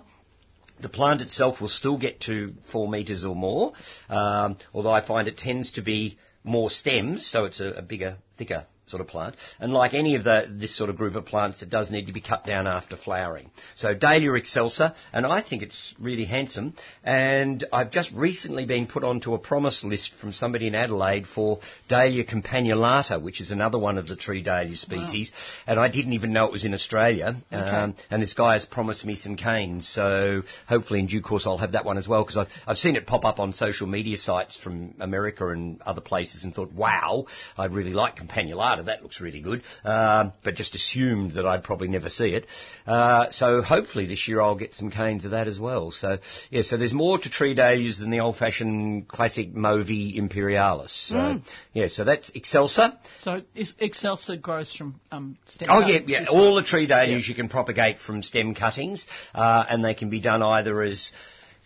The 0.80 0.88
plant 0.88 1.22
itself 1.22 1.60
will 1.60 1.68
still 1.68 1.98
get 1.98 2.22
to 2.22 2.54
four 2.72 2.88
metres 2.88 3.26
or 3.26 3.36
more, 3.36 3.74
um, 4.08 4.56
although 4.74 4.92
I 4.92 5.06
find 5.06 5.28
it 5.28 5.38
tends 5.38 5.74
to 5.74 5.82
be 5.82 6.18
more 6.46 6.70
stems, 6.70 7.28
so 7.28 7.44
it's 7.44 7.60
a, 7.60 7.72
a 7.72 7.82
bigger, 7.82 8.16
thicker 8.38 8.64
sort 8.88 9.02
of 9.02 9.08
plant. 9.08 9.36
And 9.60 9.72
like 9.72 9.94
any 9.94 10.16
of 10.16 10.24
the, 10.24 10.48
this 10.50 10.76
sort 10.76 10.90
of 10.90 10.98
group 10.98 11.16
of 11.16 11.26
plants, 11.26 11.62
it 11.62 11.70
does 11.70 11.92
need 11.92 12.08
to 12.08 12.14
be 12.14 12.22
cut 12.22 12.46
down 12.46 12.68
after 12.68 12.98
flowering. 12.98 13.50
So 13.76 13.94
Dahlia 13.94 14.32
excelsa, 14.32 14.96
and 15.12 15.26
I 15.26 15.42
think 15.42 15.62
it's 15.62 15.96
really 16.00 16.26
handsome. 16.26 16.74
And 17.04 17.64
I've 17.72 17.92
just 17.92 18.12
recently 18.12 18.66
been 18.66 18.88
put 18.88 19.04
onto 19.04 19.34
a 19.34 19.40
promise 19.40 19.84
list 19.84 20.14
from 20.20 20.34
somebody 20.34 20.68
in 20.68 20.76
Adelaide 20.76 21.28
for 21.28 21.60
Dahlia 21.88 22.26
campanulata, 22.26 23.22
which 23.22 23.40
is 23.40 23.52
another 23.52 23.80
one 23.80 23.98
of 23.98 24.08
the 24.08 24.16
tree 24.16 24.42
dahlia 24.44 24.76
species. 24.76 25.32
And 25.66 25.80
I 25.80 25.90
didn't 25.90 26.14
even 26.14 26.34
know 26.34 26.46
it 26.46 26.52
was 26.52 26.66
in 26.66 26.74
Australia. 26.74 27.36
Um, 27.52 27.96
and 28.10 28.22
this 28.22 28.34
guy 28.34 28.54
has 28.54 28.66
promised 28.66 29.06
me 29.06 29.16
some 29.16 29.36
canes, 29.36 29.88
so 29.88 30.42
hopefully 30.68 31.00
in 31.00 31.08
due 31.08 31.22
course 31.22 31.48
I'll 31.48 31.58
have 31.58 31.72
that 31.72 31.86
one 31.86 31.98
as 31.98 32.08
well 32.08 32.24
because 32.24 32.38
I've, 32.38 32.48
I've 32.68 32.78
seen 32.78 32.96
it 32.96 33.06
pop 33.06 33.26
up 33.26 33.40
on 33.40 33.54
social 33.54 33.88
media 33.88 34.18
sites 34.18 34.58
from 34.58 34.96
America 35.00 35.50
and 35.50 35.82
other 35.84 36.02
places 36.02 36.44
and 36.44 36.54
thought, 36.54 36.72
wow, 36.74 37.26
I'd 37.58 37.74
really 37.74 37.94
like 37.94 38.18
campanulata 38.18 38.73
that 38.82 39.04
looks 39.04 39.22
really 39.22 39.42
good, 39.42 39.62
uh, 39.86 40.32
but 40.44 40.56
just 40.56 40.76
assumed 40.76 41.34
that 41.34 41.46
I'd 41.46 41.64
probably 41.64 41.88
never 41.88 42.10
see 42.10 42.30
it. 42.36 42.48
Uh, 42.88 43.32
so 43.32 43.62
hopefully 43.62 44.06
this 44.06 44.28
year 44.28 44.42
I'll 44.42 44.56
get 44.56 44.76
some 44.76 44.90
canes 44.90 45.26
of 45.26 45.32
that 45.32 45.48
as 45.48 45.60
well. 45.60 45.92
So 45.92 46.18
yeah, 46.50 46.64
so 46.64 46.78
there's 46.78 46.94
more 46.94 47.18
to 47.18 47.30
tree 47.30 47.54
dahlias 47.54 48.00
than 48.00 48.10
the 48.10 48.20
old-fashioned 48.20 49.08
classic 49.08 49.54
Movi 49.54 50.16
imperialis. 50.16 50.92
So 50.92 51.42
yeah, 51.74 51.88
so 51.88 52.04
that's 52.04 52.32
excelsa. 52.32 52.98
So 53.20 53.42
Excelsa 53.56 54.42
grows 54.42 54.74
from 54.74 55.00
um, 55.12 55.38
stem 55.46 55.70
Oh 55.72 55.80
yeah, 55.80 56.00
yeah. 56.06 56.26
All 56.30 56.56
the 56.56 56.64
tree 56.64 56.88
dahlias 56.88 57.28
you 57.28 57.36
can 57.36 57.50
propagate 57.50 58.00
from 58.00 58.22
stem 58.22 58.56
cuttings, 58.56 59.08
uh, 59.34 59.66
and 59.70 59.84
they 59.84 59.94
can 59.94 60.10
be 60.10 60.20
done 60.20 60.42
either 60.42 60.82
as 60.82 61.12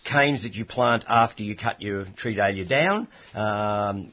canes 0.03 0.43
that 0.43 0.55
you 0.55 0.65
plant 0.65 1.05
after 1.07 1.43
you 1.43 1.55
cut 1.55 1.81
your 1.81 2.05
tree 2.15 2.35
dahlia 2.35 2.65
down. 2.65 3.07
Um, 3.33 4.11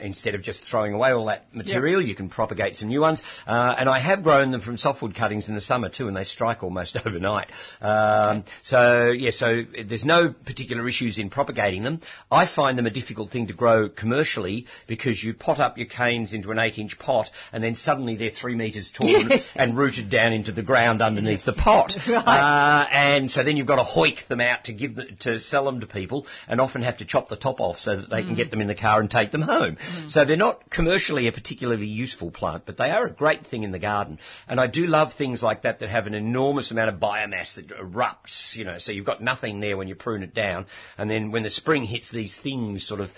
Instead 0.00 0.34
of 0.34 0.42
just 0.42 0.62
throwing 0.64 0.92
away 0.94 1.10
all 1.12 1.26
that 1.26 1.44
material, 1.54 2.02
you 2.02 2.14
can 2.14 2.28
propagate 2.28 2.76
some 2.76 2.88
new 2.88 3.00
ones. 3.00 3.22
Uh, 3.46 3.74
and 3.78 3.88
I 3.88 4.00
have 4.00 4.22
grown 4.22 4.50
them 4.50 4.60
from 4.60 4.76
softwood 4.76 5.14
cuttings 5.14 5.48
in 5.48 5.54
the 5.54 5.60
summer 5.60 5.88
too, 5.88 6.08
and 6.08 6.16
they 6.16 6.24
strike 6.24 6.62
almost 6.62 6.96
overnight. 7.06 7.50
Um, 7.80 8.44
So 8.62 9.10
yeah, 9.10 9.30
so 9.30 9.62
there's 9.88 10.04
no 10.04 10.32
particular 10.32 10.86
issues 10.88 11.18
in 11.18 11.30
propagating 11.30 11.82
them. 11.82 12.00
I 12.30 12.46
find 12.46 12.76
them 12.78 12.86
a 12.86 12.90
difficult 12.90 13.30
thing 13.30 13.46
to 13.48 13.52
grow 13.54 13.88
commercially 13.88 14.66
because 14.86 15.22
you 15.22 15.34
pot 15.34 15.60
up 15.60 15.78
your 15.78 15.86
canes 15.86 16.32
into 16.34 16.50
an 16.50 16.58
eight-inch 16.58 16.98
pot, 16.98 17.28
and 17.52 17.62
then 17.62 17.74
suddenly 17.74 18.16
they're 18.16 18.30
three 18.30 18.54
metres 18.54 18.92
tall 18.94 19.14
and- 19.14 19.30
Yes. 19.36 19.50
and 19.56 19.76
rooted 19.76 20.08
down 20.10 20.32
into 20.32 20.52
the 20.52 20.62
ground 20.62 21.02
underneath 21.02 21.44
the 21.44 21.52
pot. 21.52 21.92
Right. 22.08 22.24
Uh, 22.26 22.86
and 22.92 23.30
so 23.30 23.42
then 23.44 23.56
you've 23.56 23.66
got 23.66 23.76
to 23.76 23.82
hoik 23.82 24.26
them 24.28 24.40
out 24.40 24.64
to 24.64 24.72
give 24.72 24.94
the, 24.96 25.06
to 25.20 25.40
sell 25.40 25.64
them 25.64 25.80
to 25.80 25.86
people, 25.86 26.26
and 26.48 26.60
often 26.60 26.82
have 26.82 26.98
to 26.98 27.04
chop 27.04 27.28
the 27.28 27.36
top 27.36 27.60
off 27.60 27.78
so 27.78 27.96
that 27.96 28.10
they 28.10 28.22
can 28.22 28.34
get 28.34 28.50
them 28.50 28.60
in 28.60 28.68
the 28.68 28.74
car 28.74 29.00
and 29.00 29.10
take 29.10 29.30
them 29.32 29.42
home. 29.42 29.76
Mm. 29.86 30.10
So 30.10 30.24
they're 30.24 30.36
not 30.36 30.70
commercially 30.70 31.28
a 31.28 31.32
particularly 31.32 31.86
useful 31.86 32.30
plant, 32.30 32.64
but 32.66 32.76
they 32.76 32.90
are 32.90 33.06
a 33.06 33.10
great 33.10 33.46
thing 33.46 33.62
in 33.62 33.70
the 33.70 33.78
garden. 33.78 34.18
And 34.48 34.60
I 34.60 34.66
do 34.66 34.86
love 34.86 35.14
things 35.14 35.42
like 35.42 35.62
that 35.62 35.80
that 35.80 35.88
have 35.88 36.06
an 36.06 36.14
enormous 36.14 36.70
amount 36.70 36.90
of 36.90 37.00
biomass 37.00 37.56
that 37.56 37.68
erupts. 37.68 38.54
You 38.54 38.64
know, 38.64 38.78
so 38.78 38.92
you've 38.92 39.06
got 39.06 39.22
nothing 39.22 39.60
there 39.60 39.76
when 39.76 39.88
you 39.88 39.94
prune 39.94 40.22
it 40.22 40.34
down, 40.34 40.66
and 40.98 41.10
then 41.10 41.30
when 41.30 41.42
the 41.42 41.50
spring 41.50 41.84
hits, 41.84 42.10
these 42.10 42.36
things 42.36 42.86
sort 42.86 43.00
of 43.00 43.10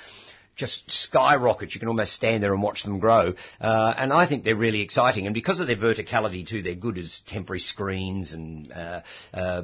just 0.58 0.90
skyrocket. 0.90 1.72
You 1.72 1.80
can 1.80 1.88
almost 1.88 2.12
stand 2.12 2.42
there 2.42 2.52
and 2.52 2.62
watch 2.62 2.82
them 2.82 2.98
grow. 2.98 3.34
Uh, 3.60 3.94
and 3.96 4.12
I 4.12 4.26
think 4.26 4.44
they're 4.44 4.56
really 4.56 4.82
exciting. 4.82 5.26
And 5.26 5.32
because 5.32 5.60
of 5.60 5.68
their 5.68 5.76
verticality 5.76 6.46
too, 6.46 6.62
they're 6.62 6.74
good 6.74 6.98
as 6.98 7.22
temporary 7.26 7.60
screens 7.60 8.32
and 8.32 8.70
uh, 8.72 9.00
uh, 9.32 9.62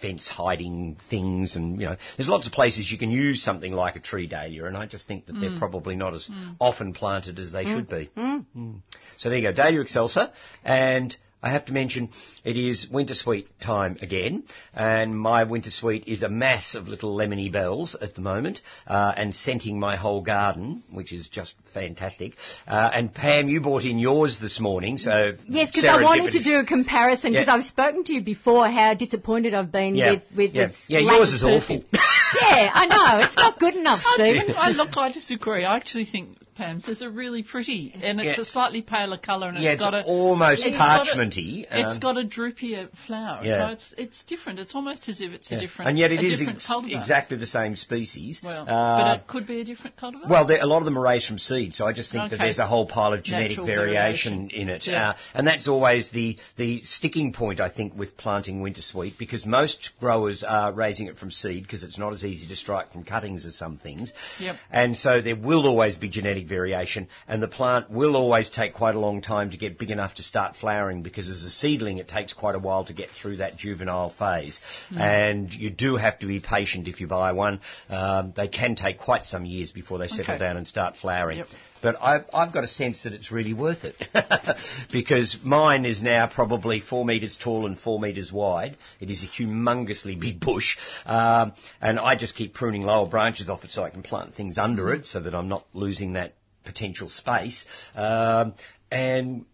fence 0.00 0.28
hiding 0.28 0.96
things. 1.08 1.56
And 1.56 1.80
you 1.80 1.86
know, 1.86 1.96
there's 2.16 2.28
lots 2.28 2.46
of 2.46 2.52
places 2.52 2.90
you 2.90 2.98
can 2.98 3.10
use 3.10 3.42
something 3.42 3.72
like 3.72 3.96
a 3.96 4.00
tree 4.00 4.26
dahlia. 4.26 4.64
And 4.64 4.76
I 4.76 4.86
just 4.86 5.06
think 5.06 5.26
that 5.26 5.34
they're 5.34 5.58
probably 5.58 5.94
not 5.94 6.14
as 6.14 6.28
often 6.60 6.92
planted 6.92 7.38
as 7.38 7.52
they 7.52 7.64
should 7.64 7.88
be. 7.88 8.10
Mm. 8.16 8.80
So 9.18 9.30
there 9.30 9.38
you 9.38 9.48
go, 9.48 9.52
Dahlia 9.52 9.82
excelsa, 9.82 10.32
and. 10.64 11.16
I 11.44 11.50
have 11.50 11.64
to 11.64 11.72
mention 11.72 12.10
it 12.44 12.56
is 12.56 12.88
winter 12.90 13.14
sweet 13.14 13.48
time 13.60 13.96
again, 14.02 14.44
and 14.74 15.16
my 15.18 15.44
winter 15.44 15.70
sweet 15.70 16.04
is 16.06 16.22
a 16.22 16.28
mass 16.28 16.74
of 16.74 16.88
little 16.88 17.14
lemony 17.16 17.50
bells 17.50 17.94
at 18.00 18.14
the 18.14 18.20
moment, 18.20 18.60
uh, 18.86 19.12
and 19.16 19.34
scenting 19.34 19.78
my 19.78 19.96
whole 19.96 20.20
garden, 20.22 20.82
which 20.90 21.12
is 21.12 21.28
just 21.28 21.54
fantastic. 21.72 22.34
Uh, 22.66 22.90
and 22.92 23.14
Pam, 23.14 23.48
you 23.48 23.60
brought 23.60 23.84
in 23.84 23.98
yours 23.98 24.38
this 24.40 24.58
morning, 24.60 24.98
so 24.98 25.32
Yes, 25.48 25.70
because 25.70 25.84
I 25.84 26.02
wanted 26.02 26.32
to 26.32 26.42
do 26.42 26.56
a 26.58 26.64
comparison 26.64 27.32
because 27.32 27.46
Yeah. 27.46 27.54
I've 27.54 27.64
spoken 27.64 28.04
to 28.04 28.12
you 28.12 28.22
before 28.22 28.68
how 28.68 28.94
disappointed 28.94 29.54
I've 29.54 29.72
been 29.72 29.94
Yeah, 29.94 30.10
with 30.12 30.22
with 30.36 30.54
yeah. 30.54 30.62
its 30.64 30.84
Yeah, 30.88 30.98
yours 31.00 31.30
of 31.30 31.36
is 31.36 31.44
awful. 31.44 31.84
yeah, 31.92 32.70
I 32.72 32.86
know 32.86 33.24
it's 33.24 33.36
not 33.36 33.58
good 33.58 33.74
enough, 33.76 34.00
Stephen. 34.14 34.54
I 34.56 34.70
look, 34.70 34.96
I 34.96 35.12
disagree. 35.12 35.64
I 35.64 35.76
actually 35.76 36.06
think 36.06 36.38
Pam's 36.54 36.86
is 36.88 37.00
a 37.00 37.08
really 37.08 37.42
pretty, 37.42 37.94
and 38.02 38.20
it's 38.20 38.36
Yeah. 38.36 38.42
a 38.42 38.44
slightly 38.44 38.82
paler 38.82 39.16
colour, 39.16 39.48
and 39.48 39.58
yeah, 39.62 39.70
it's 39.72 39.82
it's 39.82 39.90
got 39.90 39.94
a 39.94 40.02
almost 40.04 40.64
it's 40.66 40.76
got 40.76 41.08
a- 41.08 41.10
parchmenty. 41.14 41.66
It's 41.70 41.94
um, 41.94 42.00
got 42.00 42.18
a 42.18 42.24
droopier 42.36 42.88
flower, 43.06 43.40
Yeah. 43.44 43.58
so 43.58 43.72
it's 43.72 43.94
it's 44.04 44.22
different. 44.24 44.58
It's 44.58 44.74
almost 44.74 45.08
as 45.08 45.20
if 45.20 45.32
it's 45.32 45.50
yeah. 45.50 45.58
a 45.58 45.60
different, 45.60 45.88
and 45.90 45.98
yet 45.98 46.10
it 46.12 46.22
is 46.24 46.40
ex- 46.42 46.70
exactly 47.00 47.36
the 47.36 47.46
same 47.46 47.76
species. 47.76 48.40
Well, 48.42 48.62
Uh, 48.68 48.98
but 49.04 49.16
it 49.20 49.26
could 49.26 49.46
be 49.46 49.60
a 49.60 49.64
different 49.64 49.96
cultivar. 49.96 50.28
Well, 50.28 50.46
there, 50.46 50.60
a 50.60 50.66
lot 50.66 50.78
of 50.78 50.84
them 50.86 50.96
are 50.98 51.02
raised 51.12 51.26
from 51.26 51.38
seed, 51.38 51.74
so 51.74 51.86
I 51.86 51.92
just 51.92 52.10
think 52.12 52.30
that 52.30 52.38
there's 52.38 52.58
a 52.58 52.66
whole 52.66 52.86
pile 52.86 53.12
of 53.12 53.22
genetic 53.22 53.58
variation, 53.58 54.48
variation. 54.48 54.50
in 54.50 54.68
it, 54.68 54.86
Yeah. 54.86 55.10
uh, 55.10 55.14
and 55.34 55.46
that's 55.46 55.68
always 55.68 56.10
the 56.10 56.36
the 56.56 56.80
sticking 56.82 57.32
point 57.32 57.60
I 57.60 57.68
think 57.68 57.94
with 57.96 58.16
planting 58.16 58.60
winter 58.62 58.82
sweet 58.82 59.18
because 59.18 59.44
most 59.46 59.90
growers 60.00 60.42
are 60.44 60.72
raising 60.72 61.06
it 61.08 61.16
from 61.18 61.30
seed 61.30 61.62
because 61.62 61.82
it's 61.84 61.98
not 61.98 62.12
as 62.12 62.24
easy 62.24 62.46
to 62.48 62.56
strike 62.56 62.92
from 62.92 63.04
cuttings 63.04 63.44
as 63.46 63.54
some 63.56 63.76
things, 63.76 64.12
Yep. 64.38 64.56
and 64.70 64.96
so 64.98 65.20
there 65.20 65.36
will 65.36 65.66
always 65.66 65.96
be 65.96 66.08
genetic 66.08 66.46
variation, 66.48 67.08
and 67.28 67.42
the 67.42 67.48
plant 67.58 67.90
will 67.90 68.16
always 68.16 68.48
take 68.50 68.74
quite 68.74 68.94
a 68.94 68.98
long 69.00 69.20
time 69.22 69.50
to 69.50 69.56
get 69.56 69.78
big 69.78 69.90
enough 69.90 70.14
to 70.16 70.22
start 70.22 70.56
flowering 70.56 71.02
because 71.02 71.28
as 71.28 71.42
a 71.44 71.50
seedling 71.50 71.98
it 71.98 72.08
takes 72.08 72.21
quite 72.30 72.54
a 72.54 72.58
while 72.58 72.84
to 72.84 72.92
get 72.92 73.10
through 73.10 73.36
that 73.38 73.56
juvenile 73.56 74.10
phase, 74.10 74.60
Hmm. 74.90 74.98
and 75.00 75.54
you 75.54 75.70
do 75.70 75.96
have 75.96 76.18
to 76.20 76.26
be 76.26 76.40
patient 76.40 76.86
if 76.88 77.00
you 77.00 77.06
buy 77.06 77.32
one. 77.32 77.60
Um, 77.88 78.32
they 78.36 78.48
can 78.48 78.74
take 78.76 78.98
quite 78.98 79.26
some 79.26 79.44
years 79.46 79.70
before 79.72 79.98
they 79.98 80.08
settle 80.08 80.34
Okay. 80.34 80.38
down 80.44 80.56
and 80.56 80.68
start 80.68 80.96
flowering. 80.96 81.38
Yep. 81.38 81.48
But 81.82 81.96
I've, 82.00 82.24
I've 82.32 82.52
got 82.52 82.62
a 82.62 82.68
sense 82.68 83.02
that 83.02 83.12
it's 83.12 83.32
really 83.32 83.54
worth 83.54 83.84
it 83.84 83.96
because 84.92 85.38
mine 85.42 85.84
is 85.84 86.00
now 86.00 86.28
probably 86.28 86.78
four 86.80 87.04
metres 87.04 87.36
tall 87.42 87.66
and 87.66 87.76
four 87.76 87.98
metres 87.98 88.30
wide. 88.32 88.76
It 89.00 89.10
is 89.10 89.24
a 89.24 89.26
humongously 89.26 90.18
big 90.20 90.38
bush, 90.38 90.76
um, 91.06 91.52
and 91.80 91.98
I 91.98 92.14
just 92.14 92.36
keep 92.36 92.54
pruning 92.54 92.82
lower 92.82 93.08
branches 93.08 93.48
off 93.50 93.64
it 93.64 93.72
so 93.72 93.82
I 93.82 93.90
can 93.90 94.02
plant 94.02 94.34
things 94.36 94.58
under 94.58 94.92
it 94.94 95.06
so 95.06 95.18
that 95.20 95.34
I'm 95.34 95.48
not 95.48 95.66
losing 95.72 96.12
that 96.12 96.34
potential 96.64 97.08
space. 97.08 97.64
Um, 97.96 98.54
and 98.92 99.44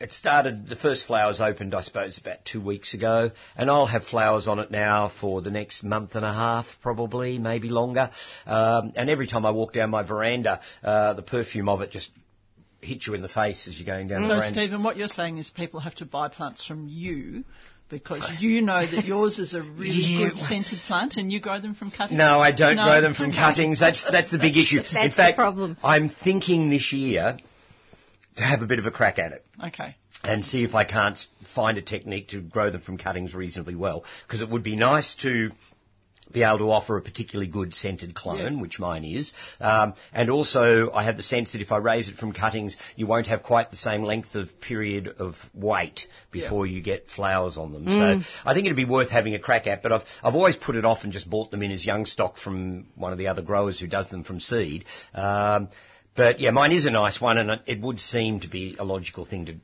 it 0.00 0.12
started, 0.12 0.68
the 0.68 0.76
first 0.76 1.06
flowers 1.06 1.40
opened, 1.40 1.74
I 1.74 1.80
suppose, 1.80 2.18
about 2.18 2.44
two 2.44 2.60
weeks 2.60 2.94
ago, 2.94 3.30
and 3.56 3.68
I'll 3.70 3.86
have 3.86 4.04
flowers 4.04 4.46
on 4.46 4.60
it 4.60 4.70
now 4.70 5.08
for 5.20 5.42
the 5.42 5.50
next 5.50 5.82
month 5.82 6.14
and 6.14 6.24
a 6.24 6.32
half, 6.32 6.66
probably, 6.82 7.38
maybe 7.38 7.68
longer. 7.68 8.10
Um, 8.46 8.92
and 8.96 9.10
every 9.10 9.26
time 9.26 9.44
I 9.44 9.50
walk 9.50 9.72
down 9.72 9.90
my 9.90 10.04
veranda, 10.04 10.60
uh, 10.84 11.14
the 11.14 11.22
perfume 11.22 11.68
of 11.68 11.80
it 11.80 11.90
just 11.90 12.12
hits 12.80 13.08
you 13.08 13.14
in 13.14 13.22
the 13.22 13.28
face 13.28 13.66
as 13.66 13.78
you're 13.78 13.86
going 13.86 14.06
down 14.06 14.22
the 14.22 14.28
so, 14.28 14.34
veranda. 14.36 14.60
Stephen, 14.60 14.82
what 14.84 14.96
you're 14.96 15.08
saying 15.08 15.38
is 15.38 15.50
people 15.50 15.80
have 15.80 15.96
to 15.96 16.04
buy 16.06 16.28
plants 16.28 16.64
from 16.64 16.86
you 16.88 17.44
because 17.88 18.22
you 18.38 18.60
know 18.62 18.86
that 18.86 19.04
yours 19.04 19.38
is 19.40 19.54
a 19.54 19.62
really 19.62 19.90
Yeah. 19.98 20.28
good 20.28 20.36
scented 20.36 20.78
plant, 20.86 21.16
and 21.16 21.32
you 21.32 21.40
grow 21.40 21.58
them 21.60 21.74
from 21.74 21.90
cuttings. 21.90 22.18
No, 22.18 22.38
I 22.38 22.52
don't 22.52 22.76
No? 22.76 22.84
grow 22.84 23.00
them 23.00 23.14
from 23.14 23.32
cuttings. 23.32 23.80
That's 23.80 24.04
that's 24.08 24.30
the 24.30 24.38
big 24.38 24.56
issue. 24.56 24.76
in 24.78 24.82
That's 24.92 25.16
the 25.16 25.22
fact, 25.22 25.36
problem. 25.36 25.76
I'm 25.82 26.08
thinking 26.08 26.68
this 26.70 26.92
year 26.92 27.38
to 28.38 28.42
have 28.44 28.62
a 28.62 28.66
bit 28.66 28.78
of 28.78 28.86
a 28.86 28.90
crack 28.90 29.18
at 29.18 29.32
it. 29.32 29.44
Okay. 29.68 29.94
and 30.24 30.44
see 30.44 30.64
if 30.64 30.74
I 30.74 30.84
can't 30.84 31.18
find 31.54 31.78
a 31.78 31.82
technique 31.82 32.28
to 32.30 32.40
grow 32.40 32.70
them 32.70 32.80
from 32.80 32.98
cuttings 32.98 33.34
reasonably 33.34 33.76
well. 33.76 34.04
Because 34.26 34.42
it 34.42 34.48
would 34.50 34.64
be 34.64 34.74
nice 34.74 35.14
to 35.22 35.50
be 36.30 36.42
able 36.42 36.58
to 36.58 36.70
offer 36.70 36.96
a 36.98 37.00
particularly 37.00 37.46
good 37.50 37.74
scented 37.74 38.14
clone, 38.14 38.56
Yeah. 38.56 38.60
which 38.60 38.78
mine 38.78 39.04
is. 39.04 39.32
Um, 39.60 39.94
and 40.12 40.28
also, 40.28 40.90
I 40.92 41.04
have 41.04 41.16
the 41.16 41.22
sense 41.22 41.52
that 41.52 41.62
if 41.62 41.72
I 41.72 41.78
raise 41.78 42.08
it 42.10 42.16
from 42.16 42.32
cuttings, 42.32 42.76
you 42.96 43.06
won't 43.06 43.28
have 43.28 43.42
quite 43.42 43.70
the 43.70 43.76
same 43.76 44.02
length 44.02 44.34
of 44.34 44.60
period 44.60 45.08
of 45.18 45.36
wait 45.54 46.06
before 46.30 46.66
you 46.66 46.82
get 46.82 47.10
flowers 47.10 47.56
on 47.56 47.72
them. 47.72 47.86
So 47.86 48.28
I 48.44 48.54
think 48.54 48.66
it'd 48.66 48.76
be 48.76 48.84
worth 48.84 49.08
having 49.08 49.34
a 49.34 49.38
crack 49.38 49.66
at, 49.66 49.82
but 49.82 49.92
I've, 49.92 50.04
I've 50.22 50.34
always 50.34 50.56
put 50.56 50.76
it 50.76 50.84
off 50.84 51.04
and 51.04 51.12
just 51.12 51.30
bought 51.30 51.50
them 51.50 51.62
in 51.62 51.70
as 51.70 51.86
young 51.86 52.04
stock 52.06 52.36
from 52.36 52.88
one 52.96 53.12
of 53.12 53.18
the 53.18 53.28
other 53.28 53.40
growers 53.42 53.80
who 53.80 53.86
does 53.86 54.10
them 54.10 54.22
from 54.24 54.38
seed. 54.40 54.84
Um, 55.14 55.68
but 56.18 56.40
yeah, 56.40 56.50
mine 56.50 56.72
is 56.72 56.84
a 56.84 56.90
nice 56.90 57.18
one, 57.20 57.38
and 57.38 57.50
it, 57.52 57.60
it 57.66 57.80
would 57.80 58.00
seem 58.00 58.40
to 58.40 58.48
be 58.48 58.76
a 58.78 58.84
logical 58.84 59.24
thing 59.24 59.46
to, 59.46 59.54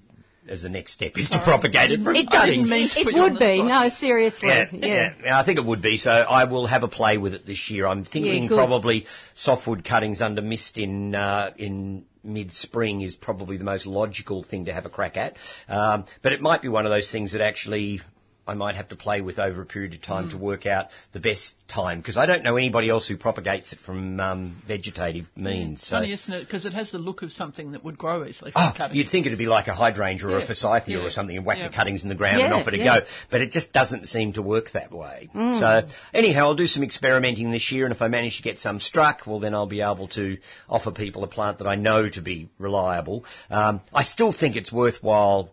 as 0.48 0.62
the 0.62 0.68
next 0.68 0.92
step, 0.92 1.12
is 1.16 1.28
to 1.30 1.40
propagate 1.42 1.90
it 1.90 2.00
from 2.02 2.14
It, 2.16 2.30
cuttings. 2.30 2.70
mean 2.70 2.88
to 2.88 3.00
it 3.00 3.04
put 3.04 3.14
you 3.14 3.22
on 3.22 3.32
would 3.32 3.40
be. 3.40 3.56
spot. 3.58 3.66
No, 3.66 3.88
seriously. 3.88 4.48
Yeah, 4.48 4.66
Yeah. 4.72 4.86
yeah, 4.86 5.12
yeah, 5.24 5.40
I 5.40 5.44
think 5.44 5.58
it 5.58 5.64
would 5.66 5.82
be. 5.82 5.96
So 5.96 6.10
I 6.10 6.44
will 6.44 6.66
have 6.66 6.84
a 6.84 6.88
play 6.88 7.18
with 7.18 7.34
it 7.34 7.44
this 7.46 7.70
year. 7.70 7.86
I'm 7.86 8.04
thinking 8.04 8.44
Yeah, 8.44 8.48
probably 8.56 9.06
softwood 9.34 9.84
cuttings 9.84 10.20
under 10.22 10.42
mist 10.42 10.78
in 10.78 11.14
uh, 11.14 11.50
in 11.58 12.04
mid 12.22 12.52
spring 12.52 13.00
is 13.02 13.16
probably 13.16 13.56
the 13.58 13.64
most 13.64 13.84
logical 13.86 14.42
thing 14.42 14.66
to 14.66 14.72
have 14.72 14.86
a 14.86 14.90
crack 14.90 15.16
at. 15.16 15.36
Um, 15.68 16.04
but 16.22 16.32
it 16.32 16.40
might 16.40 16.62
be 16.62 16.68
one 16.68 16.86
of 16.86 16.90
those 16.90 17.10
things 17.12 17.32
that 17.32 17.40
actually 17.42 18.00
I 18.46 18.54
might 18.54 18.74
have 18.76 18.88
to 18.88 18.96
play 18.96 19.20
with 19.20 19.38
over 19.38 19.62
a 19.62 19.66
period 19.66 19.94
of 19.94 20.02
time 20.02 20.26
Mm. 20.28 20.30
to 20.32 20.36
work 20.38 20.66
out 20.66 20.88
the 21.12 21.20
best 21.20 21.54
time 21.66 22.00
because 22.00 22.16
I 22.16 22.26
don't 22.26 22.42
know 22.42 22.56
anybody 22.56 22.90
else 22.90 23.08
who 23.08 23.16
propagates 23.16 23.72
it 23.72 23.78
from 23.80 24.20
um, 24.20 24.56
vegetative 24.66 25.26
means. 25.36 25.86
So. 25.86 25.96
Funny, 25.96 26.12
isn't 26.12 26.32
it? 26.34 26.40
Because 26.40 26.66
it 26.66 26.74
has 26.74 26.90
the 26.90 26.98
look 26.98 27.22
of 27.22 27.32
something 27.32 27.72
that 27.72 27.82
would 27.84 27.96
grow 27.96 28.24
easily 28.24 28.50
from 28.52 28.62
Oh, 28.62 28.72
cutting. 28.76 28.96
you'd 28.96 29.08
think 29.08 29.26
it'd 29.26 29.38
be 29.38 29.46
like 29.46 29.68
a 29.68 29.74
hydrangea 29.74 30.28
or 30.28 30.36
a 30.36 30.40
Yeah, 30.40 30.46
forsythia 30.46 30.98
yeah, 30.98 31.04
or 31.04 31.10
something 31.10 31.36
and 31.36 31.46
whack 31.46 31.58
yeah. 31.58 31.68
the 31.68 31.74
cuttings 31.74 32.02
in 32.02 32.08
the 32.08 32.14
ground 32.14 32.42
and 32.42 32.52
off 32.52 32.68
it 32.68 32.74
yeah. 32.78 33.00
go. 33.00 33.06
But 33.30 33.40
it 33.40 33.50
just 33.50 33.72
doesn't 33.72 34.08
seem 34.08 34.34
to 34.34 34.42
work 34.42 34.72
that 34.72 34.92
way. 34.92 35.30
Mm. 35.34 35.60
So 35.60 35.94
anyhow, 36.12 36.46
I'll 36.46 36.54
do 36.54 36.66
some 36.66 36.82
experimenting 36.82 37.50
this 37.50 37.72
year 37.72 37.84
and 37.86 37.94
if 37.94 38.02
I 38.02 38.08
manage 38.08 38.36
to 38.36 38.42
get 38.42 38.58
some 38.58 38.78
struck, 38.80 39.26
well 39.26 39.40
then 39.40 39.54
I'll 39.54 39.66
be 39.66 39.80
able 39.80 40.08
to 40.08 40.36
offer 40.68 40.90
people 40.90 41.24
a 41.24 41.28
plant 41.28 41.58
that 41.58 41.66
I 41.66 41.76
know 41.76 42.08
to 42.10 42.20
be 42.20 42.48
reliable. 42.58 43.24
Um, 43.50 43.80
I 43.92 44.02
still 44.02 44.32
think 44.32 44.56
it's 44.56 44.72
worthwhile 44.72 45.50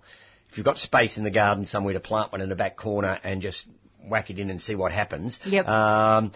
if 0.51 0.57
you've 0.57 0.65
got 0.65 0.77
space 0.77 1.17
in 1.17 1.23
the 1.23 1.31
garden 1.31 1.65
somewhere 1.65 1.93
to 1.93 1.99
plant 1.99 2.31
one 2.31 2.41
in 2.41 2.49
the 2.49 2.55
back 2.55 2.75
corner 2.75 3.17
and 3.23 3.41
just 3.41 3.65
whack 4.03 4.29
it 4.29 4.37
in 4.37 4.49
and 4.49 4.61
see 4.61 4.75
what 4.75 4.91
happens. 4.91 5.39
Yep. 5.45 5.67
Um, 5.67 6.31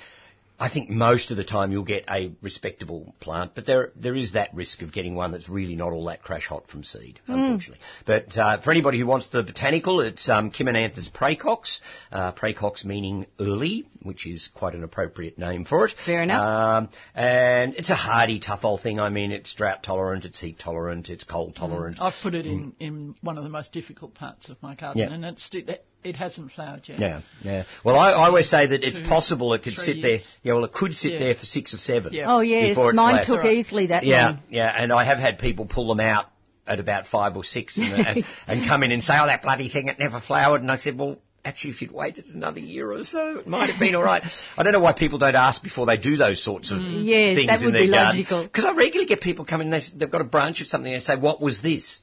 I 0.57 0.69
think 0.69 0.89
most 0.89 1.31
of 1.31 1.37
the 1.37 1.43
time 1.43 1.71
you'll 1.71 1.83
get 1.83 2.05
a 2.09 2.31
respectable 2.41 3.13
plant, 3.19 3.51
but 3.55 3.65
there 3.65 3.91
there 3.95 4.15
is 4.15 4.33
that 4.33 4.53
risk 4.53 4.81
of 4.81 4.93
getting 4.93 5.13
one 5.15 5.31
that's 5.31 5.49
really 5.49 5.75
not 5.75 5.91
all 5.91 6.05
that 6.05 6.23
crash 6.23 6.47
hot 6.47 6.67
from 6.69 6.83
seed, 6.83 7.19
Hmm. 7.25 7.33
unfortunately. 7.33 7.83
But 8.05 8.37
uh, 8.37 8.61
for 8.61 8.71
anybody 8.71 8.99
who 8.99 9.05
wants 9.05 9.27
the 9.27 9.43
botanical, 9.43 9.99
it's 10.01 10.29
um, 10.29 10.51
Chimonanthus 10.51 11.09
praecox, 11.11 11.79
uh, 12.11 12.31
praecox 12.31 12.85
meaning 12.85 13.25
early, 13.39 13.87
which 14.01 14.25
is 14.25 14.49
quite 14.53 14.75
an 14.75 14.83
appropriate 14.83 15.37
name 15.37 15.65
for 15.65 15.85
it. 15.87 15.93
Fair 16.05 16.23
enough. 16.23 16.83
Um, 16.83 16.89
and 17.13 17.73
it's 17.75 17.89
a 17.89 17.95
hardy, 17.95 18.39
tough 18.39 18.63
old 18.63 18.81
thing. 18.81 18.99
I 18.99 19.09
mean, 19.09 19.31
it's 19.31 19.53
drought 19.53 19.83
tolerant, 19.83 20.23
it's 20.25 20.39
heat 20.39 20.57
tolerant, 20.59 21.09
it's 21.09 21.23
cold 21.25 21.55
tolerant. 21.55 21.97
I've 21.99 22.13
put 22.23 22.33
it 22.33 22.45
in, 22.45 22.73
in 22.79 23.15
one 23.21 23.37
of 23.37 23.43
the 23.43 23.49
most 23.49 23.73
difficult 23.73 24.13
parts 24.15 24.49
of 24.49 24.61
my 24.61 24.75
garden, 24.75 25.01
Yeah. 25.01 25.11
and 25.13 25.25
it's 25.25 25.49
it, 25.53 25.85
it 26.05 26.15
hasn't 26.15 26.51
flowered 26.51 26.87
yet. 26.87 26.99
Yeah, 26.99 27.21
yeah. 27.43 27.63
Well, 27.83 27.97
I, 27.97 28.11
I 28.11 28.25
always 28.27 28.49
say 28.49 28.67
that 28.67 28.83
it's 28.83 28.99
Two, 28.99 29.07
possible 29.07 29.53
it 29.53 29.63
could 29.63 29.73
sit 29.73 29.97
years. 29.97 30.23
there. 30.23 30.29
Yeah, 30.43 30.53
well, 30.55 30.65
it 30.65 30.73
could 30.73 30.95
sit 30.95 31.13
Yeah. 31.13 31.19
there 31.19 31.35
for 31.35 31.45
six 31.45 31.73
or 31.73 31.77
seven. 31.77 32.13
Yeah. 32.13 32.25
Oh 32.33 32.39
yes, 32.41 32.69
Before 32.69 32.91
it 32.91 32.95
mine 32.95 33.13
flowers. 33.15 33.27
took 33.27 33.43
Right. 33.43 33.57
easily 33.57 33.87
that 33.87 34.03
Yeah, 34.03 34.25
long. 34.25 34.39
yeah, 34.49 34.73
and 34.75 34.91
I 34.93 35.03
have 35.03 35.17
had 35.19 35.39
people 35.39 35.65
pull 35.65 35.87
them 35.87 35.99
out 35.99 36.25
at 36.67 36.79
about 36.79 37.05
five 37.07 37.35
or 37.37 37.43
six 37.43 37.77
and, 37.77 37.93
and, 38.07 38.25
and 38.47 38.65
come 38.67 38.83
in 38.83 38.91
and 38.91 39.03
say, 39.03 39.13
"Oh, 39.19 39.27
that 39.27 39.41
bloody 39.43 39.69
thing, 39.69 39.87
it 39.87 39.99
never 39.99 40.19
flowered." 40.19 40.61
And 40.61 40.71
I 40.71 40.77
said, 40.77 40.97
"Well." 40.99 41.17
Actually, 41.47 41.69
if 41.75 41.81
you'd 41.83 41.91
waited 41.91 42.25
another 42.33 42.59
year 42.59 42.91
or 42.91 43.03
so, 43.03 43.37
it 43.37 43.45
might 43.45 43.69
have 43.69 43.79
been 43.79 43.93
all 43.93 44.01
right. 44.01 44.23
I 44.57 44.63
don't 44.63 44.73
know 44.73 44.79
why 44.79 44.93
people 44.93 45.19
don't 45.19 45.35
ask 45.35 45.61
before 45.61 45.85
they 45.85 45.95
do 45.95 46.17
those 46.17 46.41
sorts 46.41 46.71
of 46.71 46.79
mm. 46.79 47.05
Yes, 47.05 47.35
things 47.35 47.47
that 47.49 47.59
in 47.59 47.65
would 47.65 47.75
their 47.75 47.81
be 47.83 47.91
garden. 47.91 48.17
logical. 48.17 48.43
Because 48.45 48.65
I 48.65 48.71
regularly 48.73 49.05
get 49.07 49.21
people 49.21 49.45
coming, 49.45 49.69
they, 49.69 49.81
they've 49.95 50.09
got 50.09 50.21
a 50.21 50.23
branch 50.23 50.61
of 50.61 50.65
something, 50.65 50.91
and 50.91 50.99
they 50.99 51.05
say, 51.05 51.15
"What 51.17 51.39
was 51.39 51.61
this?" 51.61 52.01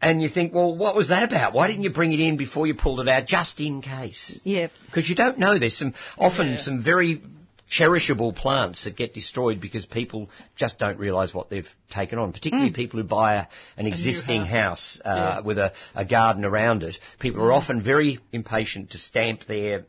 And 0.00 0.20
you 0.20 0.28
think, 0.28 0.52
"Well, 0.54 0.76
what 0.76 0.94
was 0.94 1.08
that 1.08 1.22
about? 1.22 1.54
Why 1.54 1.66
didn't 1.68 1.82
you 1.82 1.90
bring 1.90 2.12
it 2.12 2.20
in 2.20 2.36
before 2.36 2.66
you 2.66 2.74
pulled 2.74 3.00
it 3.00 3.08
out, 3.08 3.26
just 3.26 3.58
in 3.60 3.80
case?" 3.80 4.38
Yep. 4.44 4.70
Because 4.86 5.08
you 5.08 5.14
don't 5.14 5.38
know. 5.38 5.58
There's 5.58 5.76
some 5.78 5.94
often 6.18 6.52
Yeah. 6.52 6.58
some 6.58 6.82
very 6.82 7.22
cherishable 7.68 8.32
plants 8.34 8.84
that 8.84 8.94
get 8.94 9.12
destroyed 9.12 9.60
because 9.60 9.86
people 9.86 10.30
just 10.54 10.78
don't 10.78 10.98
realise 10.98 11.34
what 11.34 11.50
they've 11.50 11.68
taken 11.90 12.18
on. 12.18 12.32
Particularly 12.32 12.70
people 12.72 13.00
who 13.00 13.06
buy 13.06 13.34
a, 13.36 13.46
an 13.76 13.86
existing 13.86 14.42
house, 14.42 15.00
house. 15.02 15.02
uh, 15.04 15.34
Yeah. 15.36 15.40
with 15.40 15.58
a, 15.58 15.72
a 15.94 16.04
garden 16.04 16.44
around 16.44 16.82
it. 16.84 16.98
People 17.18 17.42
are 17.42 17.52
often 17.52 17.82
very 17.82 18.20
impatient 18.32 18.90
to 18.90 18.98
stamp 18.98 19.46
their 19.46 19.84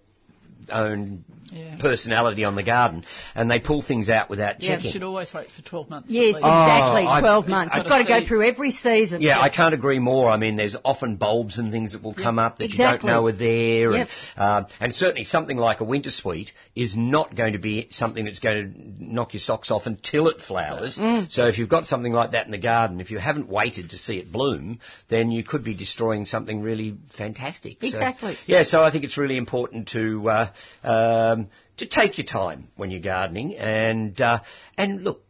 own 0.69 1.23
Yeah. 1.51 1.77
personality 1.79 2.43
on 2.43 2.55
the 2.55 2.63
garden, 2.63 3.05
and 3.33 3.49
they 3.49 3.59
pull 3.59 3.81
things 3.81 4.09
out 4.09 4.29
without 4.29 4.61
You 4.61 4.67
checking. 4.69 4.91
should 4.91 5.03
always 5.03 5.33
wait 5.33 5.49
for 5.49 5.61
12 5.61 5.89
months. 5.89 6.09
Yes, 6.09 6.35
exactly. 6.35 7.03
Oh, 7.03 7.07
I- 7.09 7.19
Twelve 7.21 7.47
months. 7.47 7.73
I- 7.73 7.77
You've 7.77 7.87
got 7.87 7.99
to 7.99 8.03
go 8.03 8.21
through 8.25 8.43
every 8.47 8.71
season. 8.71 9.21
Yeah, 9.21 9.39
I 9.39 9.47
can't 9.49 9.73
agree 9.73 9.99
more. 9.99 10.29
I 10.29 10.35
mean, 10.37 10.57
there's 10.57 10.75
often 10.83 11.15
bulbs 11.15 11.57
and 11.57 11.71
things 11.71 11.93
that 11.93 12.03
will 12.03 12.13
come 12.13 12.37
up 12.37 12.57
that 12.57 12.65
exactly. 12.65 13.07
you 13.07 13.13
don't 13.13 13.21
know 13.21 13.27
are 13.27 13.31
there. 13.31 13.91
Yep. 13.95 14.09
And, 14.35 14.65
um, 14.65 14.65
and 14.81 14.93
certainly 14.93 15.23
something 15.23 15.55
like 15.57 15.79
a 15.79 15.85
winter 15.85 16.11
sweet 16.11 16.51
is 16.75 16.97
not 16.97 17.33
going 17.33 17.53
to 17.53 17.59
be 17.59 17.87
something 17.91 18.25
that's 18.25 18.39
going 18.39 18.73
to 18.73 19.03
knock 19.13 19.33
your 19.33 19.39
socks 19.39 19.71
off 19.71 19.85
until 19.85 20.27
it 20.27 20.41
flowers. 20.41 20.97
Mm. 20.97 21.31
So 21.31 21.47
if 21.47 21.57
you've 21.59 21.69
got 21.69 21.85
something 21.85 22.11
like 22.11 22.31
that 22.31 22.45
in 22.45 22.51
the 22.51 22.57
garden, 22.57 22.99
if 22.99 23.09
you 23.09 23.19
haven't 23.19 23.47
waited 23.47 23.91
to 23.91 23.97
see 23.97 24.17
it 24.17 24.31
bloom, 24.33 24.79
then 25.07 25.31
you 25.31 25.43
could 25.43 25.63
be 25.63 25.73
destroying 25.73 26.25
something 26.25 26.61
really 26.61 26.95
fantastic. 27.15 27.77
So- 27.79 27.87
Exactly. 27.87 28.35
yeah, 28.47 28.63
so 28.63 28.83
I 28.83 28.91
think 28.91 29.05
it's 29.05 29.17
really 29.17 29.37
important 29.37 29.87
to 29.89 30.29
uh, 30.29 30.46
um, 30.83 31.47
to 31.77 31.85
take 31.85 32.17
your 32.17 32.25
time 32.25 32.67
when 32.75 32.91
you're 32.91 33.01
gardening, 33.01 33.55
and 33.55 34.19
uh, 34.21 34.39
and 34.77 35.03
look, 35.03 35.21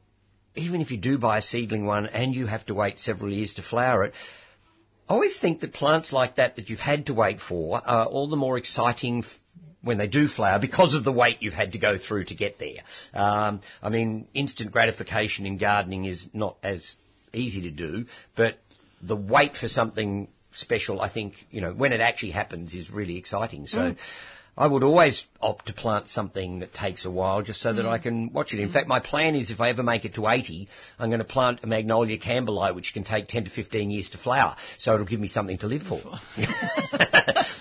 even 0.55 0.81
if 0.81 0.91
you 0.91 0.97
do 0.97 1.17
buy 1.17 1.38
a 1.38 1.41
seedling 1.41 1.86
one 1.86 2.07
and 2.07 2.36
you 2.36 2.45
have 2.45 2.65
to 2.67 2.74
wait 2.74 3.00
several 3.00 3.31
years 3.31 3.55
to 3.55 3.62
flower 3.62 4.03
it, 4.05 4.13
I 5.09 5.13
always 5.13 5.38
think 5.39 5.62
that 5.62 5.74
plants 5.74 6.12
like 6.12 6.36
that 6.36 6.57
that 6.57 6.69
you've 6.69 6.79
had 6.79 7.05
to 7.05 7.13
wait 7.13 7.39
for 7.39 7.81
are 7.86 8.05
all 8.05 8.27
the 8.27 8.36
more 8.36 8.58
exciting 8.58 9.19
f- 9.19 9.39
when 9.82 9.97
they 9.97 10.08
do 10.08 10.27
flower 10.27 10.60
because 10.60 10.95
of 10.95 11.03
the 11.03 11.13
wait 11.13 11.38
you've 11.41 11.53
had 11.53 11.73
to 11.73 11.80
go 11.80 11.97
through 11.97 12.25
to 12.25 12.36
get 12.36 12.60
there. 12.60 12.84
Um, 13.13 13.62
I 13.82 13.89
mean, 13.89 14.27
instant 14.34 14.71
gratification 14.71 15.45
in 15.45 15.58
gardening 15.58 16.06
is 16.06 16.27
not 16.34 16.58
as 16.62 16.95
easy 17.34 17.62
to 17.62 17.71
do, 17.71 18.06
but 18.36 18.58
the 19.01 19.15
wait 19.15 19.56
for 19.56 19.67
something 19.67 20.27
special, 20.51 20.99
I 20.99 21.10
think, 21.10 21.36
you 21.51 21.62
know, 21.62 21.71
when 21.71 21.93
it 21.93 22.01
actually 22.01 22.32
happens 22.32 22.73
is 22.73 22.89
really 22.89 23.17
exciting. 23.17 23.67
So 23.67 23.95
I 24.58 24.65
would 24.65 24.84
always 24.84 25.24
opt 25.39 25.67
to 25.67 25.74
plant 25.74 26.10
something 26.10 26.60
that 26.60 26.74
takes 26.74 27.06
a 27.06 27.12
while 27.12 27.43
just 27.43 27.62
so 27.62 27.74
that 27.74 27.86
I 27.86 28.00
can 28.00 28.34
watch 28.34 28.54
it. 28.54 28.60
In 28.60 28.70
fact, 28.70 28.88
my 28.88 29.00
plan 29.00 29.36
is 29.36 29.52
if 29.52 29.62
I 29.62 29.70
ever 29.70 29.84
make 29.84 30.04
it 30.04 30.15
to 30.15 30.28
80, 30.28 30.67
I'm 30.98 31.10
going 31.10 31.20
to 31.20 31.26
plant 31.26 31.60
a 31.63 31.67
Magnolia 31.67 32.17
campbellii, 32.17 32.74
which 32.74 32.93
can 32.93 33.04
take 33.04 33.28
10 33.28 33.43
to 33.46 33.50
15 33.52 33.91
years 33.91 34.10
to 34.12 34.17
flower. 34.17 34.56
So 34.80 34.93
it'll 34.96 35.06
give 35.06 35.20
me 35.20 35.28
something 35.28 35.60
to 35.60 35.67
live 35.67 35.84
for. 35.84 36.02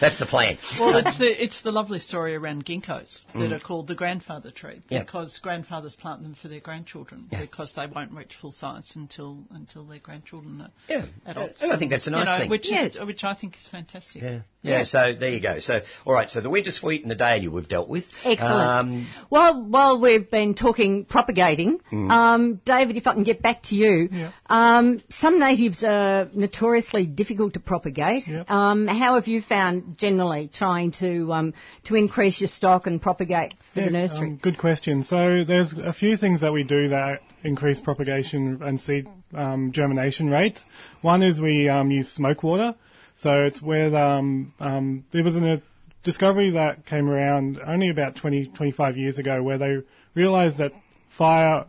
That's 0.01 0.19
the 0.19 0.27
plan. 0.29 0.59
Well, 0.81 0.97
it's 0.99 1.19
the 1.19 1.43
it's 1.43 1.63
the 1.63 1.73
lovely 1.73 1.99
story 1.99 2.35
around 2.35 2.65
ginkgos 2.65 3.25
that 3.35 3.53
are 3.53 3.59
called 3.59 3.89
the 3.89 3.95
grandfather 3.95 4.51
tree 4.51 4.67
Mm. 4.77 4.83
Yeah. 4.89 5.01
because 5.03 5.39
grandfathers 5.39 5.97
plant 5.97 6.23
them 6.23 6.35
for 6.35 6.49
their 6.49 6.61
grandchildren 6.61 7.29
because 7.31 7.73
they 7.75 7.87
won't 7.87 8.13
reach 8.13 8.35
full 8.41 8.53
size 8.53 8.93
until 8.95 9.39
until 9.51 9.85
their 9.85 9.99
grandchildren 10.01 10.61
are 10.61 10.71
Yeah. 10.89 11.05
adults. 11.25 11.63
And 11.63 11.73
I 11.73 11.79
think 11.79 11.91
that's 11.91 12.07
a 12.07 12.11
You 12.11 12.17
nice 12.17 12.27
know, 12.27 12.39
thing. 12.41 12.51
Which 12.51 12.69
Yes. 12.71 12.97
is 12.97 13.07
which 13.07 13.25
I 13.25 13.35
think 13.35 13.55
is 13.57 13.67
fantastic. 13.69 14.23
Yeah. 14.23 14.41
Yeah. 14.67 14.85
So 14.85 15.15
there 15.19 15.31
you 15.31 15.41
go. 15.41 15.59
So 15.61 15.81
all 16.05 16.13
right. 16.13 16.29
So 16.31 16.41
the 16.41 16.51
winter 16.51 16.71
sweet 16.71 17.03
and 17.03 17.11
the 17.11 17.15
dahlia 17.15 17.51
we've 17.51 17.69
dealt 17.69 17.89
with. 17.89 18.05
Excellent. 18.25 18.69
Um, 18.69 19.07
While 19.29 19.63
while 19.63 20.01
we've 20.01 20.31
been 20.31 20.55
talking 20.55 21.05
propagating, 21.05 21.81
um, 21.93 22.61
David, 22.65 22.97
if 22.97 23.07
I 23.07 23.15
can 23.15 23.25
get 23.25 23.43
back 23.43 23.63
to 23.65 23.75
you, 23.75 24.09
Yeah. 24.11 24.31
um, 24.47 25.03
some 25.11 25.39
natives 25.39 25.83
are 25.85 26.29
notoriously 26.35 27.07
difficult 27.07 27.55
to 27.55 27.61
propagate. 27.61 28.27
Yep. 28.27 28.51
Um, 28.51 28.87
how 28.87 29.15
have 29.15 29.29
you 29.29 29.41
found 29.43 29.99
generally 29.99 30.49
trying 30.53 30.93
to 30.93 31.33
um, 31.33 31.55
to 31.85 31.95
increase 31.95 32.41
your 32.41 32.49
stock 32.49 32.87
and 32.87 33.01
propagate 33.01 33.55
for 33.75 33.81
the 33.83 33.91
nursery? 33.91 34.29
um, 34.29 34.37
good 34.37 34.59
question. 34.59 35.03
So 35.03 35.45
there's 35.45 35.73
a 35.73 35.93
few 35.93 36.17
things 36.17 36.41
that 36.41 36.53
we 36.53 36.65
do 36.65 36.89
that 36.89 37.21
increase 37.45 37.81
propagation 37.81 38.61
and 38.63 38.81
seed 38.81 39.09
um, 39.35 39.73
germination 39.73 40.29
rates. 40.29 40.65
One 41.03 41.23
is 41.23 41.41
we 41.41 41.69
um, 41.69 41.91
use 41.91 42.11
smoke 42.13 42.43
water. 42.43 42.75
So 43.17 43.45
it's 43.45 43.63
with 43.63 43.95
um, 43.95 44.53
um, 44.61 45.05
there 45.11 45.25
was 45.25 45.37
a 45.37 45.63
discovery 46.03 46.51
that 46.51 46.85
came 46.85 47.09
around 47.09 47.59
only 47.67 47.89
about 47.89 48.17
20, 48.17 48.49
25 48.49 48.97
years 48.97 49.19
ago 49.19 49.43
where 49.43 49.59
they 49.59 49.79
realised 50.15 50.59
that 50.59 50.73
fire 51.17 51.65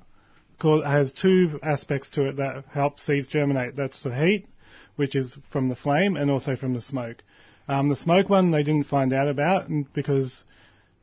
has 0.62 1.13
two 1.13 1.60
aspects 1.63 2.10
to 2.12 2.25
it 2.25 2.38
that 2.38 2.65
help 2.71 2.99
seeds 2.99 3.27
germinate. 3.27 3.75
That's 3.75 4.03
the 4.03 4.13
heat, 4.13 4.47
which 4.95 5.15
is 5.15 5.38
from 5.51 5.69
the 5.69 5.75
flame, 5.75 6.17
and 6.17 6.29
also 6.29 6.55
from 6.55 6.73
the 6.73 6.81
smoke. 6.81 7.23
Um, 7.67 7.89
the 7.89 7.95
smoke 7.95 8.29
one 8.29 8.51
they 8.51 8.63
didn't 8.63 8.88
find 8.88 9.13
out 9.13 9.27
about 9.27 9.67
because 9.93 10.43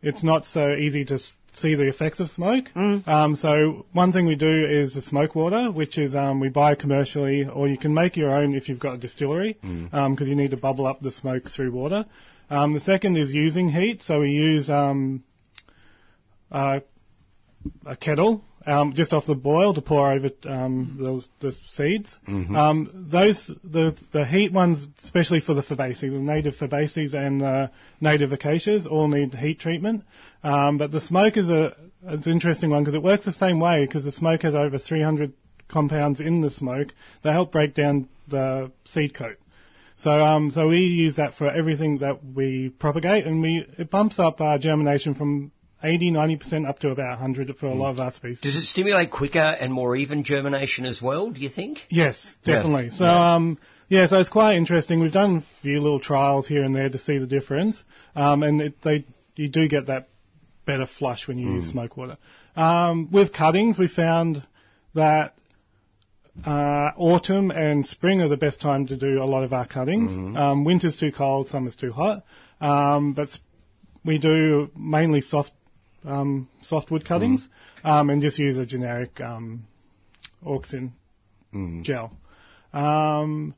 it's 0.03 0.25
not 0.25 0.45
so 0.45 0.75
easy 0.75 1.05
to 1.07 1.19
see 1.55 1.75
the 1.75 1.87
effects 1.89 2.21
of 2.21 2.29
smoke. 2.29 2.67
Um, 3.07 3.37
so 3.37 3.87
one 3.93 4.13
thing 4.13 4.27
we 4.27 4.35
do 4.37 4.67
is 4.67 4.95
the 4.95 5.03
smoke 5.03 5.35
water, 5.35 5.71
which 5.71 5.99
is 5.99 6.15
um, 6.15 6.41
we 6.41 6.49
buy 6.49 6.75
commercially, 6.75 7.49
or 7.49 7.69
you 7.69 7.79
can 7.79 7.95
make 7.95 8.17
your 8.17 8.31
own 8.31 8.55
if 8.55 8.69
you've 8.69 8.81
got 8.81 8.95
a 8.95 8.99
distillery, 8.99 9.57
because 10.11 10.29
you 10.29 10.35
need 10.35 10.51
to 10.51 10.57
bubble 10.57 10.87
up 10.87 11.01
the 11.01 11.11
smoke 11.11 11.49
through 11.49 11.73
water. 11.73 12.07
Um, 12.51 12.75
the 12.75 12.81
second 12.81 13.17
is 13.17 13.33
using 13.33 13.69
heat, 13.71 14.03
so 14.03 14.21
we 14.21 14.31
use 14.31 14.69
um, 14.69 15.25
uh, 16.51 16.81
a 17.87 17.97
kettle 17.97 18.45
um, 18.67 18.95
just 18.95 19.13
off 19.13 19.27
the 19.27 19.35
boil 19.35 19.75
to 19.75 19.83
pour 19.83 20.13
over 20.13 20.31
um, 20.45 20.97
those 20.99 21.29
the 21.41 21.53
seeds. 21.69 22.19
Um, 22.57 23.07
those 23.11 23.51
the 23.63 23.97
the 24.13 24.25
heat 24.25 24.53
ones, 24.53 24.87
especially 25.03 25.41
for 25.41 25.55
the 25.55 25.63
fabaceae, 25.63 26.01
the 26.01 26.19
native 26.19 26.55
fabaceae 26.55 27.15
and 27.15 27.41
the 27.41 27.71
native 28.01 28.33
acacias, 28.33 28.87
all 28.87 29.09
need 29.09 29.35
heat 29.35 29.61
treatment. 29.61 30.05
Um, 30.43 30.79
but 30.79 30.91
the 30.91 31.01
smoke 31.01 31.37
is 31.37 31.51
a 31.51 31.77
it's 32.07 32.27
an 32.27 32.33
interesting 32.33 32.71
one 32.71 32.83
because 32.83 32.95
it 32.95 33.03
works 33.03 33.25
the 33.25 33.33
same 33.33 33.61
way 33.61 33.85
because 33.85 34.05
the 34.05 34.13
smoke 34.13 34.43
has 34.43 34.55
over 34.55 34.79
300 34.79 35.33
compounds 35.69 36.21
in 36.21 36.41
the 36.41 36.51
smoke 36.51 36.89
that 37.23 37.33
help 37.33 37.53
break 37.53 37.75
down 37.75 38.09
the 38.29 38.71
seed 38.85 39.15
coat. 39.15 39.37
So, 39.97 40.11
um, 40.11 40.51
so 40.51 40.69
we 40.69 40.79
use 40.79 41.17
that 41.17 41.35
for 41.35 41.49
everything 41.49 41.99
that 41.99 42.19
we 42.25 42.69
propagate, 42.69 43.27
and 43.27 43.41
we 43.41 43.67
it 43.79 43.91
bumps 43.91 44.19
up 44.19 44.41
our 44.41 44.59
germination 44.59 45.15
from 45.15 45.53
80, 45.85 46.11
90% 46.13 46.67
up 46.67 46.79
to 46.81 46.91
about 46.91 47.11
100 47.21 47.57
for 47.57 47.67
a 47.67 47.75
lot 47.75 47.91
of 47.91 48.01
our 48.01 48.11
species. 48.11 48.41
Does 48.41 48.57
it 48.57 48.65
stimulate 48.65 49.11
quicker 49.11 49.39
and 49.39 49.73
more 49.73 49.95
even 49.95 50.25
germination 50.25 50.87
as 50.87 51.01
well, 51.03 51.31
do 51.31 51.41
you 51.41 51.49
think? 51.51 51.81
Yes, 51.91 52.37
Yeah. 52.45 52.57
definitely. 52.57 52.91
So, 52.91 53.07
um, 53.07 53.59
yeah, 53.89 54.07
so 54.07 54.19
it's 54.19 54.29
quite 54.31 54.57
interesting. 54.57 55.01
We've 55.01 55.13
done 55.13 55.37
a 55.37 55.63
few 55.63 55.81
little 55.81 56.01
trials 56.01 56.49
here 56.49 56.65
and 56.65 56.75
there 56.75 56.89
to 56.89 56.99
see 56.99 57.19
the 57.19 57.27
difference, 57.27 57.83
um, 58.17 58.43
and 58.43 58.61
it, 58.61 58.83
they 58.83 59.05
you 59.37 59.49
do 59.49 59.69
get 59.69 59.87
that 59.87 60.09
better 60.65 60.87
flush 60.87 61.29
when 61.29 61.39
you 61.39 61.55
use 61.55 61.69
smoke 61.71 61.97
water. 61.97 62.17
Um, 62.57 63.11
with 63.11 63.33
cuttings, 63.33 63.79
we 63.79 63.89
found 63.89 64.43
that 64.95 65.35
uh, 66.47 66.91
autumn 66.97 67.51
and 67.51 67.85
spring 67.85 68.23
are 68.23 68.29
the 68.29 68.37
best 68.37 68.61
time 68.61 68.87
to 68.87 68.97
do 68.97 69.23
a 69.23 69.27
lot 69.27 69.45
of 69.45 69.53
our 69.53 69.67
cuttings. 69.67 70.11
Um, 70.37 70.65
winter's 70.65 70.97
too 70.97 71.13
cold, 71.13 71.49
summer's 71.49 71.77
too 71.77 71.93
hot, 71.93 72.25
um, 72.61 73.13
but 73.13 73.29
we 74.05 74.19
do 74.19 74.71
mainly 74.77 75.21
soft 75.21 75.53
um, 76.05 76.49
softwood 76.63 77.05
cuttings 77.05 77.49
um, 77.83 78.11
and 78.11 78.21
just 78.23 78.39
use 78.39 78.59
a 78.59 78.67
generic 78.67 79.21
um, 79.21 79.65
auxin 80.45 80.91
gel. 81.83 82.13
Um, 82.73 83.55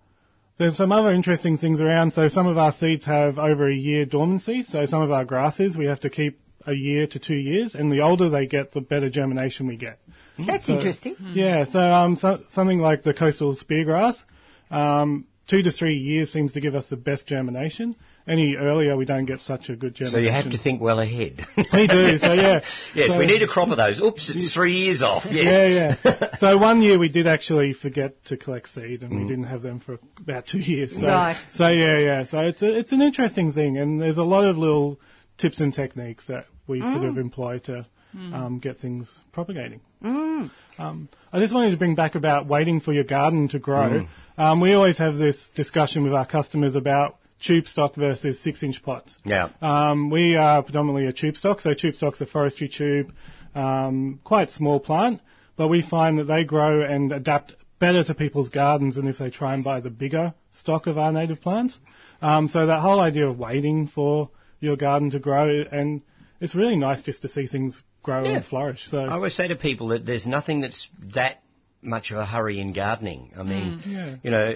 there's 0.58 0.76
some 0.76 0.92
other 0.92 1.12
interesting 1.12 1.58
things 1.58 1.80
around. 1.80 2.12
So 2.12 2.28
some 2.28 2.46
of 2.46 2.56
our 2.58 2.72
seeds 2.72 3.06
have 3.06 3.38
over 3.38 3.68
a 3.68 3.74
year 3.74 4.04
dormancy. 4.06 4.62
So 4.62 4.86
some 4.86 5.02
of 5.02 5.10
our 5.10 5.24
grasses 5.24 5.76
we 5.76 5.86
have 5.86 6.00
to 6.00 6.10
keep 6.10 6.38
a 6.66 6.74
year 6.74 7.06
to 7.06 7.18
two 7.18 7.36
years, 7.36 7.74
and 7.74 7.92
the 7.92 8.00
older 8.00 8.28
they 8.28 8.46
get, 8.46 8.72
the 8.72 8.80
better 8.80 9.08
germination 9.08 9.66
we 9.68 9.76
get. 9.76 9.98
That's 10.38 10.66
So- 10.66 10.74
interesting. 10.74 11.14
Yeah, 11.32 11.64
so 11.64 11.78
um, 11.78 12.16
so, 12.16 12.40
something 12.50 12.80
like 12.80 13.04
the 13.04 13.14
coastal 13.14 13.54
speargrass, 13.54 14.24
um, 14.70 15.26
two 15.46 15.62
to 15.62 15.70
three 15.70 15.96
years 15.96 16.32
seems 16.32 16.54
to 16.54 16.60
give 16.60 16.74
us 16.74 16.88
the 16.88 16.96
best 16.96 17.28
germination. 17.28 17.94
Any 18.28 18.56
earlier, 18.56 18.96
we 18.96 19.04
don't 19.04 19.24
get 19.24 19.38
such 19.40 19.68
a 19.68 19.76
good 19.76 19.94
general. 19.94 20.12
So 20.14 20.18
you 20.18 20.30
have 20.30 20.50
to 20.50 20.58
think 20.58 20.80
well 20.80 20.98
ahead. 20.98 21.46
We 21.72 21.86
do, 21.86 22.18
so 22.18 22.32
yeah. 22.32 22.60
yes, 22.94 23.12
So- 23.12 23.18
we 23.18 23.26
need 23.26 23.42
a 23.42 23.46
crop 23.46 23.68
of 23.68 23.76
those. 23.76 24.00
Oops, 24.00 24.30
it's 24.34 24.52
three 24.58 24.72
years 24.78 25.00
off. 25.02 25.24
Yeah, 25.26 25.42
Yes. 25.42 25.98
yeah. 26.04 26.36
so 26.36 26.58
one 26.58 26.82
year 26.82 26.98
we 26.98 27.08
did 27.08 27.26
actually 27.28 27.72
forget 27.72 28.24
to 28.26 28.36
collect 28.36 28.68
seed, 28.70 29.02
and 29.02 29.12
Mm. 29.12 29.22
we 29.22 29.28
didn't 29.28 29.44
have 29.44 29.62
them 29.62 29.78
for 29.78 29.98
about 30.18 30.46
two 30.46 30.58
years. 30.58 30.92
So, 30.98 31.06
Right. 31.06 31.36
So 31.52 31.68
yeah, 31.68 31.98
yeah. 31.98 32.24
So 32.24 32.40
it's 32.40 32.62
a, 32.62 32.78
it's 32.78 32.92
an 32.92 33.00
interesting 33.00 33.52
thing, 33.52 33.78
and 33.78 34.00
there's 34.00 34.18
a 34.18 34.24
lot 34.24 34.44
of 34.44 34.58
little 34.58 34.98
tips 35.38 35.60
and 35.60 35.72
techniques 35.72 36.26
that 36.26 36.46
we 36.66 36.80
sort 36.80 36.94
Mm. 37.02 37.08
of 37.10 37.18
employ 37.18 37.58
to 37.60 37.86
um, 38.32 38.58
get 38.60 38.78
things 38.78 39.20
propagating. 39.32 39.80
Um, 40.02 41.08
I 41.32 41.38
just 41.38 41.54
wanted 41.54 41.70
to 41.72 41.76
bring 41.76 41.94
back 41.94 42.14
about 42.16 42.46
waiting 42.46 42.80
for 42.80 42.92
your 42.92 43.04
garden 43.04 43.48
to 43.48 43.58
grow. 43.58 43.88
Mm. 43.90 44.08
Um, 44.38 44.60
we 44.60 44.72
always 44.72 44.98
have 44.98 45.16
this 45.16 45.48
discussion 45.54 46.02
with 46.02 46.12
our 46.12 46.26
customers 46.26 46.76
about 46.76 47.16
tube 47.40 47.66
stock 47.66 47.94
versus 47.94 48.40
six 48.40 48.62
inch 48.62 48.82
pots. 48.82 49.16
Yeah. 49.24 49.50
Um, 49.60 50.10
we 50.10 50.36
are 50.36 50.62
predominantly 50.62 51.06
a 51.06 51.12
tube 51.12 51.36
stock, 51.36 51.60
so 51.60 51.74
tube 51.74 51.94
stock's 51.94 52.20
a 52.20 52.26
forestry 52.26 52.68
tube, 52.68 53.12
um, 53.54 54.20
quite 54.24 54.50
small 54.50 54.80
plant, 54.80 55.20
but 55.56 55.68
we 55.68 55.82
find 55.82 56.18
that 56.18 56.24
they 56.24 56.44
grow 56.44 56.82
and 56.82 57.12
adapt 57.12 57.54
better 57.78 58.02
to 58.04 58.14
people's 58.14 58.48
gardens 58.48 58.96
than 58.96 59.06
if 59.06 59.18
they 59.18 59.30
try 59.30 59.54
and 59.54 59.62
buy 59.62 59.80
the 59.80 59.90
bigger 59.90 60.32
stock 60.50 60.86
of 60.86 60.96
our 60.98 61.12
native 61.12 61.40
plants. 61.40 61.78
Um, 62.22 62.48
so 62.48 62.66
that 62.66 62.80
whole 62.80 63.00
idea 63.00 63.28
of 63.28 63.38
waiting 63.38 63.86
for 63.86 64.30
your 64.60 64.76
garden 64.76 65.10
to 65.10 65.18
grow, 65.18 65.62
and 65.70 66.00
it's 66.40 66.54
really 66.54 66.76
nice 66.76 67.02
just 67.02 67.22
to 67.22 67.28
see 67.28 67.46
things 67.46 67.82
grow 68.02 68.24
Yeah. 68.24 68.36
and 68.36 68.44
flourish. 68.44 68.88
So 68.88 69.00
I 69.04 69.12
always 69.12 69.34
say 69.34 69.48
to 69.48 69.56
people 69.56 69.88
that 69.88 70.06
there's 70.06 70.26
nothing 70.26 70.62
that's 70.62 70.88
that 71.14 71.42
much 71.82 72.10
of 72.10 72.18
a 72.18 72.24
hurry 72.24 72.58
in 72.60 72.72
gardening. 72.72 73.32
I 73.36 73.42
mean, 73.42 73.80
Yeah. 73.86 74.16
you 74.22 74.30
know, 74.30 74.54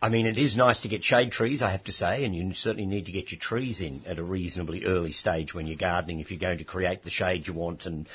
I 0.00 0.10
mean, 0.10 0.26
it 0.26 0.36
is 0.36 0.56
nice 0.56 0.80
to 0.80 0.88
get 0.88 1.02
shade 1.02 1.32
trees, 1.32 1.62
I 1.62 1.70
have 1.70 1.84
to 1.84 1.92
say, 1.92 2.24
and 2.24 2.34
you 2.34 2.52
certainly 2.52 2.86
need 2.86 3.06
to 3.06 3.12
get 3.12 3.32
your 3.32 3.40
trees 3.40 3.80
in 3.80 4.02
at 4.06 4.18
a 4.18 4.22
reasonably 4.22 4.84
early 4.84 5.12
stage 5.12 5.54
when 5.54 5.66
you're 5.66 5.76
gardening 5.76 6.20
if 6.20 6.30
you're 6.30 6.40
going 6.40 6.58
to 6.58 6.64
create 6.64 7.02
the 7.02 7.10
shade 7.10 7.46
you 7.46 7.54
want 7.54 7.86
and 7.86 8.06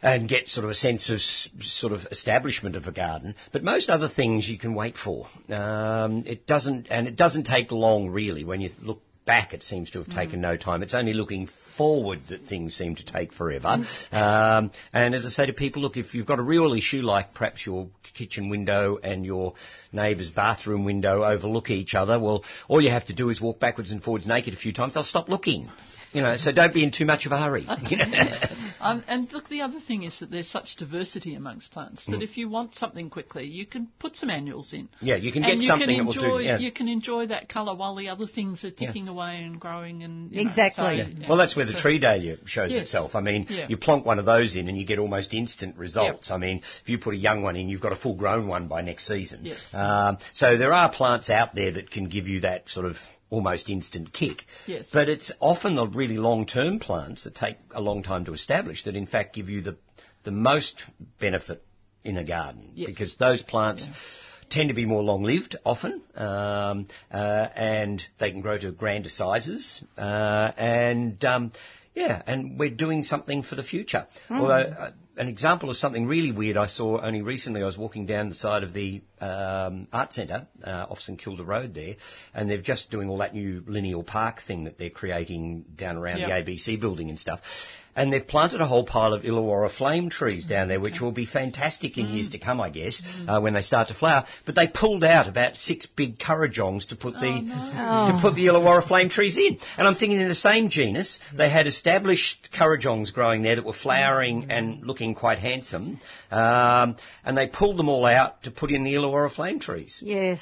and 0.00 0.28
get 0.28 0.48
sort 0.48 0.64
of 0.64 0.70
a 0.70 0.74
sense 0.74 1.10
of 1.10 1.20
sort 1.20 1.92
of 1.92 2.06
establishment 2.12 2.76
of 2.76 2.86
a 2.86 2.92
garden. 2.92 3.34
But 3.52 3.64
most 3.64 3.90
other 3.90 4.08
things 4.08 4.48
you 4.48 4.56
can 4.56 4.74
wait 4.74 4.96
for. 4.96 5.26
Um, 5.48 6.22
it 6.24 6.46
doesn't, 6.46 6.86
and 6.88 7.08
it 7.08 7.16
doesn't 7.16 7.44
take 7.44 7.72
long 7.72 8.10
really. 8.10 8.44
When 8.44 8.60
you 8.60 8.70
look 8.80 9.02
back, 9.26 9.54
it 9.54 9.64
seems 9.64 9.90
to 9.90 9.98
have 9.98 10.08
taken 10.08 10.40
no 10.40 10.56
time. 10.56 10.84
It's 10.84 10.94
only 10.94 11.14
looking 11.14 11.48
forward 11.78 12.20
that 12.28 12.42
things 12.42 12.76
seem 12.76 12.96
to 12.96 13.06
take 13.06 13.32
forever. 13.32 13.82
Um, 14.12 14.70
and 14.92 15.14
as 15.14 15.24
I 15.24 15.30
say 15.30 15.46
to 15.46 15.54
people, 15.54 15.80
look, 15.80 15.96
if 15.96 16.14
you've 16.14 16.26
got 16.26 16.38
a 16.38 16.42
real 16.42 16.74
issue 16.74 17.00
like 17.00 17.32
perhaps 17.32 17.64
your 17.64 17.88
kitchen 18.14 18.50
window 18.50 18.98
and 19.02 19.24
your 19.24 19.54
neighbour's 19.92 20.30
bathroom 20.30 20.84
window 20.84 21.24
overlook 21.24 21.70
each 21.70 21.94
other, 21.94 22.18
well, 22.18 22.44
all 22.68 22.82
you 22.82 22.90
have 22.90 23.06
to 23.06 23.14
do 23.14 23.30
is 23.30 23.40
walk 23.40 23.60
backwards 23.60 23.92
and 23.92 24.02
forwards 24.02 24.26
naked 24.26 24.52
a 24.52 24.56
few 24.58 24.72
times. 24.72 24.94
They'll 24.94 25.04
stop 25.04 25.28
looking. 25.28 25.70
You 26.12 26.22
know, 26.22 26.36
so 26.38 26.52
don't 26.52 26.72
be 26.72 26.82
in 26.84 26.90
too 26.90 27.04
much 27.04 27.26
of 27.26 27.32
a 27.32 27.38
hurry. 27.38 27.66
Um, 28.80 29.02
and 29.08 29.30
look, 29.32 29.48
the 29.48 29.62
other 29.62 29.80
thing 29.80 30.04
is 30.04 30.20
that 30.20 30.30
there's 30.30 30.46
such 30.48 30.76
diversity 30.76 31.34
amongst 31.34 31.72
plants 31.72 32.04
Mm. 32.06 32.12
that 32.12 32.22
if 32.22 32.36
you 32.36 32.48
want 32.48 32.76
something 32.76 33.10
quickly, 33.10 33.44
you 33.44 33.66
can 33.66 33.88
put 33.98 34.16
some 34.16 34.30
annuals 34.30 34.72
in. 34.72 34.88
Yeah, 35.00 35.16
you 35.16 35.32
can 35.32 35.42
and 35.42 35.54
get 35.54 35.62
you 35.62 35.66
something 35.66 35.88
can 35.88 35.96
that 35.98 36.04
will 36.04 36.12
enjoy, 36.14 36.38
do. 36.38 36.44
Yeah. 36.44 36.58
You 36.58 36.70
can 36.70 36.86
enjoy 36.86 37.26
that 37.26 37.48
colour 37.48 37.74
while 37.74 37.96
the 37.96 38.08
other 38.08 38.28
things 38.28 38.62
are 38.62 38.70
ticking 38.70 39.08
away 39.08 39.42
and 39.42 39.60
growing 39.60 40.04
and 40.04 40.30
you 40.30 40.44
know, 40.44 40.48
Exactly. 40.48 40.84
so, 40.84 40.90
Yeah. 40.92 41.06
yeah. 41.08 41.28
Well, 41.28 41.38
that's 41.38 41.56
where 41.56 41.66
the 41.66 41.72
So- 41.72 41.80
tree 41.80 41.98
dahlia 41.98 42.38
shows 42.44 42.70
Yes. 42.70 42.82
itself. 42.82 43.16
I 43.16 43.20
mean, 43.20 43.46
Yeah. 43.50 43.66
you 43.68 43.76
plonk 43.76 44.06
one 44.06 44.20
of 44.20 44.26
those 44.26 44.54
in 44.54 44.68
and 44.68 44.78
you 44.78 44.84
get 44.84 45.00
almost 45.00 45.34
instant 45.34 45.76
results. 45.76 46.30
I 46.30 46.36
mean, 46.38 46.58
if 46.82 46.88
you 46.88 46.98
put 46.98 47.14
a 47.14 47.18
young 47.18 47.42
one 47.42 47.56
in, 47.56 47.68
you've 47.68 47.80
got 47.80 47.92
a 47.92 47.96
full-grown 47.96 48.46
one 48.46 48.68
by 48.68 48.82
next 48.82 49.08
season. 49.08 49.40
Yes. 49.44 49.74
Um, 49.74 50.18
so 50.34 50.56
there 50.56 50.72
are 50.72 50.88
plants 50.88 51.30
out 51.30 51.56
there 51.56 51.72
that 51.72 51.90
can 51.90 52.04
give 52.04 52.28
you 52.28 52.40
that 52.40 52.68
sort 52.68 52.86
of 52.86 52.96
almost 53.30 53.68
instant 53.68 54.12
kick. 54.12 54.44
Yes. 54.66 54.86
But 54.92 55.08
it's 55.08 55.32
often 55.40 55.76
the 55.76 55.86
really 55.86 56.16
long-term 56.16 56.78
plants 56.80 57.24
that 57.24 57.34
take 57.34 57.56
a 57.72 57.80
long 57.80 58.02
time 58.02 58.24
to 58.26 58.32
establish 58.32 58.84
that 58.84 58.96
in 58.96 59.06
fact 59.06 59.34
give 59.34 59.48
you 59.48 59.60
the, 59.60 59.76
the 60.24 60.30
most 60.30 60.82
benefit 61.20 61.62
in 62.04 62.16
a 62.16 62.24
garden. 62.24 62.70
Yes. 62.74 62.88
Because 62.88 63.16
those 63.16 63.42
plants 63.42 63.88
tend 64.50 64.70
to 64.70 64.74
be 64.74 64.86
more 64.86 65.02
long-lived 65.02 65.56
often, 65.64 66.00
um, 66.14 66.86
uh, 67.12 67.48
and 67.54 68.02
they 68.18 68.30
can 68.30 68.40
grow 68.40 68.56
to 68.56 68.72
grander 68.72 69.10
sizes, 69.10 69.84
uh, 69.98 70.52
and 70.56 71.22
um, 71.24 71.52
yeah, 71.98 72.22
and 72.26 72.58
we're 72.58 72.70
doing 72.70 73.02
something 73.02 73.42
for 73.42 73.56
the 73.56 73.64
future. 73.64 74.06
Although 74.30 74.54
uh, 74.54 74.90
an 75.16 75.28
example 75.28 75.68
of 75.68 75.76
something 75.76 76.06
really 76.06 76.30
weird 76.30 76.56
I 76.56 76.66
saw 76.66 77.00
only 77.00 77.22
recently, 77.22 77.60
I 77.60 77.64
was 77.66 77.76
walking 77.76 78.06
down 78.06 78.28
the 78.28 78.36
side 78.36 78.62
of 78.62 78.72
the 78.72 79.02
um, 79.20 79.88
art 79.92 80.12
centre 80.12 80.46
uh, 80.62 80.86
off 80.88 81.00
St 81.00 81.18
Kilda 81.18 81.42
Road 81.42 81.74
there, 81.74 81.96
and 82.34 82.48
they're 82.48 82.62
just 82.62 82.92
doing 82.92 83.08
all 83.08 83.18
that 83.18 83.34
new 83.34 83.64
lineal 83.66 84.04
park 84.04 84.42
thing 84.46 84.64
that 84.64 84.78
they're 84.78 84.90
creating 84.90 85.64
down 85.74 85.96
around 85.96 86.18
Yeah. 86.18 86.40
the 86.40 86.52
ABC 86.52 86.80
building 86.80 87.10
and 87.10 87.18
stuff. 87.18 87.40
And 87.98 88.12
they've 88.12 88.26
planted 88.26 88.60
a 88.60 88.66
whole 88.66 88.84
pile 88.84 89.12
of 89.12 89.24
Illawarra 89.24 89.70
flame 89.70 90.08
trees 90.08 90.46
down 90.46 90.68
there, 90.68 90.78
which 90.78 91.00
will 91.00 91.10
be 91.10 91.26
fantastic 91.26 91.98
in 91.98 92.06
years 92.10 92.30
to 92.30 92.38
come, 92.38 92.60
I 92.60 92.70
guess, 92.70 93.02
uh, 93.26 93.40
when 93.40 93.54
they 93.54 93.60
start 93.62 93.88
to 93.88 93.94
flower. 93.94 94.24
But 94.46 94.54
they 94.54 94.68
pulled 94.68 95.02
out 95.02 95.26
about 95.26 95.56
six 95.56 95.86
big 95.86 96.16
currajongs 96.18 96.88
to 96.90 96.96
put 96.96 97.14
the 97.14 97.32
to 98.08 98.18
put 98.22 98.36
the 98.36 98.46
Illawarra 98.46 98.86
flame 98.86 99.08
trees 99.08 99.36
in. 99.36 99.58
And 99.76 99.88
I'm 99.88 99.96
thinking 99.96 100.20
in 100.20 100.28
the 100.28 100.34
same 100.36 100.68
genus, 100.68 101.18
they 101.36 101.50
had 101.50 101.66
established 101.66 102.50
currajongs 102.52 103.12
growing 103.12 103.42
there 103.42 103.56
that 103.56 103.64
were 103.64 103.72
flowering 103.72 104.46
and 104.48 104.86
looking 104.86 105.16
quite 105.16 105.40
handsome, 105.40 106.00
um, 106.30 106.94
and 107.24 107.36
they 107.36 107.48
pulled 107.48 107.78
them 107.78 107.88
all 107.88 108.06
out 108.06 108.44
to 108.44 108.52
put 108.52 108.70
in 108.70 108.84
the 108.84 108.94
Illawarra 108.94 109.32
flame 109.32 109.58
trees. 109.58 110.00
Yes. 110.04 110.38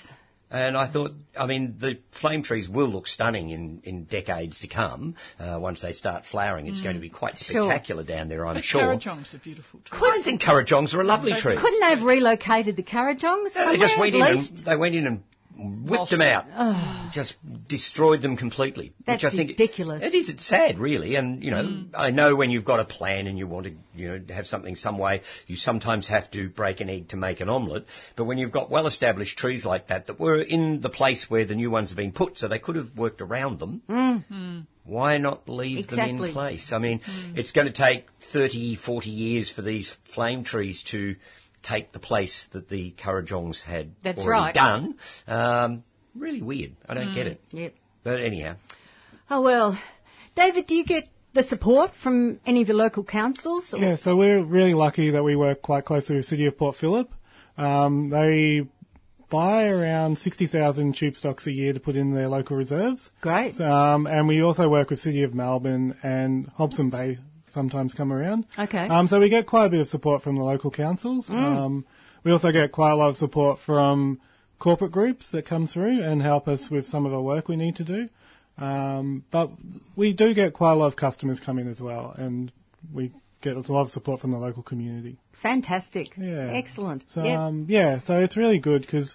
And 0.48 0.76
I 0.76 0.86
thought, 0.86 1.10
I 1.36 1.46
mean, 1.46 1.74
the 1.80 1.98
flame 2.20 2.44
trees 2.44 2.68
will 2.68 2.86
look 2.86 3.08
stunning 3.08 3.50
in, 3.50 3.80
in 3.82 4.04
decades 4.04 4.60
to 4.60 4.68
come. 4.68 5.16
Uh, 5.40 5.58
once 5.60 5.82
they 5.82 5.92
start 5.92 6.24
flowering, 6.24 6.68
it's 6.68 6.80
going 6.82 6.94
to 6.94 7.00
be 7.00 7.10
quite 7.10 7.36
Sure. 7.36 7.62
spectacular 7.64 8.04
down 8.04 8.28
there, 8.28 8.46
I'm 8.46 8.54
But 8.54 8.64
sure. 8.64 8.80
Currajongs 8.82 9.34
are 9.34 9.38
beautiful 9.38 9.80
too. 9.80 9.96
I 9.96 10.20
think 10.22 10.40
currajongs 10.42 10.94
are 10.94 11.00
a 11.00 11.04
lovely 11.04 11.32
tree. 11.32 11.56
Couldn't 11.56 11.80
they 11.80 11.90
have 11.96 12.02
relocated 12.04 12.76
the 12.76 12.84
Currajongs? 12.84 13.56
No, 13.56 13.72
they 13.72 13.78
just 13.78 13.98
went 13.98 14.14
in 14.14 14.22
and 14.22 14.46
they 14.64 14.76
went 14.76 14.94
in 14.94 15.06
and 15.08 15.22
whipped 15.56 15.90
Lost 15.90 16.10
them 16.10 16.20
it. 16.20 16.28
out, 16.28 17.12
just 17.12 17.34
destroyed 17.68 18.22
them 18.22 18.36
completely. 18.36 18.92
That's 19.06 19.22
which 19.22 19.32
I 19.32 19.36
think 19.36 19.50
ridiculous. 19.50 20.02
It 20.02 20.14
is. 20.14 20.28
It's 20.28 20.46
sad, 20.46 20.78
really. 20.78 21.16
And 21.16 21.42
you 21.42 21.50
know, 21.50 21.84
I 21.94 22.10
know 22.10 22.36
when 22.36 22.50
you've 22.50 22.64
got 22.64 22.80
a 22.80 22.84
plan 22.84 23.26
and 23.26 23.38
you 23.38 23.46
want 23.46 23.66
to, 23.66 23.72
you 23.94 24.08
know, 24.08 24.34
have 24.34 24.46
something 24.46 24.76
some 24.76 24.98
way, 24.98 25.22
you 25.46 25.56
sometimes 25.56 26.08
have 26.08 26.30
to 26.32 26.48
break 26.48 26.80
an 26.80 26.90
egg 26.90 27.08
to 27.08 27.16
make 27.16 27.40
an 27.40 27.48
omelette. 27.48 27.84
But 28.16 28.24
when 28.24 28.38
you've 28.38 28.52
got 28.52 28.70
well-established 28.70 29.38
trees 29.38 29.64
like 29.64 29.88
that 29.88 30.06
that 30.06 30.20
were 30.20 30.40
in 30.40 30.80
the 30.80 30.90
place 30.90 31.30
where 31.30 31.44
the 31.44 31.54
new 31.54 31.70
ones 31.70 31.90
have 31.90 31.96
been 31.96 32.12
put, 32.12 32.38
so 32.38 32.48
they 32.48 32.58
could 32.58 32.76
have 32.76 32.96
worked 32.96 33.20
around 33.20 33.58
them. 33.58 33.82
Mm. 33.88 34.66
Why 34.84 35.18
not 35.18 35.48
leave 35.48 35.88
them 35.88 35.98
in 35.98 36.32
place? 36.32 36.72
I 36.72 36.78
mean, 36.78 37.00
it's 37.34 37.52
going 37.52 37.66
to 37.66 37.72
take 37.72 38.06
30, 38.32 38.76
40 38.76 39.10
years 39.10 39.50
for 39.50 39.62
these 39.62 39.96
flame 40.14 40.44
trees 40.44 40.84
to 40.90 41.16
take 41.68 41.92
the 41.92 41.98
place 41.98 42.48
that 42.52 42.68
the 42.68 42.92
Currajongs 42.92 43.62
had 43.62 43.90
That's 44.02 44.20
already 44.22 44.44
right. 44.46 44.54
done. 44.54 44.96
Um, 45.26 45.84
really 46.14 46.42
weird. 46.42 46.72
I 46.88 46.94
don't 46.94 47.14
get 47.14 47.26
it. 47.26 47.40
Yep. 47.50 47.74
But 48.04 48.20
anyhow, 48.20 48.56
Oh 49.28 49.40
well, 49.42 49.78
David, 50.36 50.66
do 50.66 50.74
you 50.76 50.84
get 50.84 51.08
the 51.34 51.42
support 51.42 51.90
from 52.02 52.40
any 52.46 52.62
of 52.62 52.68
your 52.68 52.76
local 52.76 53.02
councils? 53.04 53.74
or- 53.74 53.78
Yeah, 53.78 53.96
so 53.96 54.16
we're 54.16 54.42
really 54.44 54.74
lucky 54.74 55.10
that 55.10 55.24
we 55.24 55.34
work 55.36 55.62
quite 55.62 55.84
closely 55.84 56.14
with 56.16 56.24
the 56.24 56.28
City 56.28 56.46
of 56.46 56.56
Port 56.56 56.76
Phillip. 56.76 57.10
Um, 57.58 58.10
they 58.10 58.66
buy 59.28 59.66
around 59.66 60.18
60,000 60.18 60.94
tube 60.96 61.16
stocks 61.16 61.46
a 61.48 61.52
year 61.52 61.72
to 61.72 61.80
put 61.80 61.96
in 61.96 62.14
their 62.14 62.28
local 62.28 62.56
reserves. 62.56 63.10
Great. 63.20 63.60
Um, 63.60 64.06
and 64.06 64.28
we 64.28 64.40
also 64.42 64.68
work 64.68 64.90
with 64.90 65.00
City 65.00 65.24
of 65.24 65.34
Melbourne 65.34 65.96
and 66.02 66.46
Hobson 66.48 66.90
Bay 66.90 67.18
sometimes 67.56 67.94
come 67.94 68.12
around. 68.12 68.46
Okay. 68.58 68.86
Um, 68.86 69.06
so 69.08 69.18
we 69.18 69.28
get 69.30 69.46
quite 69.46 69.66
a 69.66 69.70
bit 69.70 69.80
of 69.80 69.88
support 69.88 70.22
from 70.22 70.36
the 70.36 70.44
local 70.44 70.70
councils. 70.70 71.28
Um, 71.30 71.84
we 72.22 72.30
also 72.30 72.52
get 72.52 72.70
quite 72.70 72.92
a 72.92 72.96
lot 72.96 73.08
of 73.08 73.16
support 73.16 73.58
from 73.66 74.20
corporate 74.58 74.92
groups 74.92 75.30
that 75.32 75.46
come 75.46 75.66
through 75.66 76.02
and 76.02 76.20
help 76.22 76.46
us 76.48 76.70
with 76.70 76.86
some 76.86 77.06
of 77.06 77.12
the 77.12 77.20
work 77.20 77.48
we 77.48 77.56
need 77.56 77.76
to 77.76 77.84
do. 77.84 78.08
Um, 78.58 79.24
but 79.30 79.50
we 79.96 80.12
do 80.12 80.34
get 80.34 80.52
quite 80.52 80.72
a 80.72 80.76
lot 80.76 80.86
of 80.88 80.96
customers 80.96 81.40
coming 81.40 81.68
as 81.68 81.80
well, 81.80 82.14
and 82.16 82.52
we 82.94 83.12
get 83.42 83.56
a 83.56 83.72
lot 83.72 83.82
of 83.82 83.90
support 83.90 84.20
from 84.20 84.30
the 84.32 84.38
local 84.38 84.62
community. 84.62 85.18
Fantastic. 85.42 86.16
Yeah. 86.16 86.50
Excellent. 86.52 87.04
So 87.08 87.22
Yep. 87.22 87.38
um, 87.38 87.66
yeah, 87.68 88.00
so 88.00 88.18
it's 88.18 88.36
really 88.36 88.58
good 88.58 88.82
because 88.82 89.14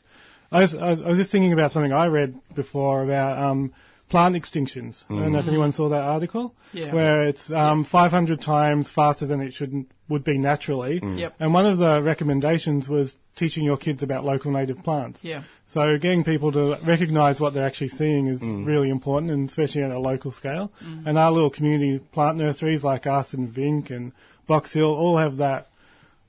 I 0.51 0.61
was, 0.61 0.75
I 0.75 0.89
was 0.91 1.01
I 1.05 1.07
was 1.09 1.17
just 1.17 1.31
thinking 1.31 1.53
about 1.53 1.71
something 1.71 1.91
I 1.91 2.07
read 2.07 2.35
before 2.55 3.03
about 3.03 3.37
um, 3.37 3.73
plant 4.11 4.35
extinctions. 4.35 5.03
I 5.09 5.13
don't 5.15 5.31
know 5.31 5.39
if 5.39 5.45
mm. 5.45 5.47
anyone 5.47 5.71
saw 5.71 5.87
that 5.89 6.01
article 6.01 6.53
Yeah. 6.73 6.93
where 6.93 7.23
it's 7.23 7.49
um, 7.49 7.85
500 7.85 8.41
times 8.41 8.91
faster 8.91 9.25
than 9.25 9.41
it 9.41 9.53
should 9.53 9.85
would 10.09 10.25
be 10.25 10.37
naturally. 10.37 10.99
Mm. 10.99 11.17
Yep. 11.17 11.35
And 11.39 11.53
one 11.53 11.65
of 11.65 11.77
the 11.77 12.03
recommendations 12.03 12.89
was 12.89 13.15
teaching 13.37 13.63
your 13.63 13.77
kids 13.77 14.03
about 14.03 14.25
local 14.25 14.51
native 14.51 14.83
plants. 14.83 15.23
Yeah. 15.23 15.43
So 15.67 15.97
getting 15.97 16.25
people 16.25 16.51
to 16.51 16.77
recognise 16.85 17.39
what 17.39 17.53
they're 17.53 17.65
actually 17.65 17.93
seeing 18.01 18.27
is 18.27 18.41
mm. 18.41 18.67
really 18.67 18.89
important, 18.89 19.31
and 19.31 19.47
especially 19.47 19.83
at 19.83 19.91
a 19.91 19.99
local 19.99 20.31
scale. 20.31 20.73
And 21.05 21.17
our 21.17 21.31
little 21.31 21.49
community 21.49 21.99
plant 22.11 22.37
nurseries 22.37 22.83
like 22.83 23.07
us 23.07 23.33
and 23.33 23.49
VINC 23.49 23.91
and 23.91 24.11
Box 24.45 24.73
Hill 24.73 24.93
all 24.93 25.17
have 25.17 25.37
that 25.37 25.67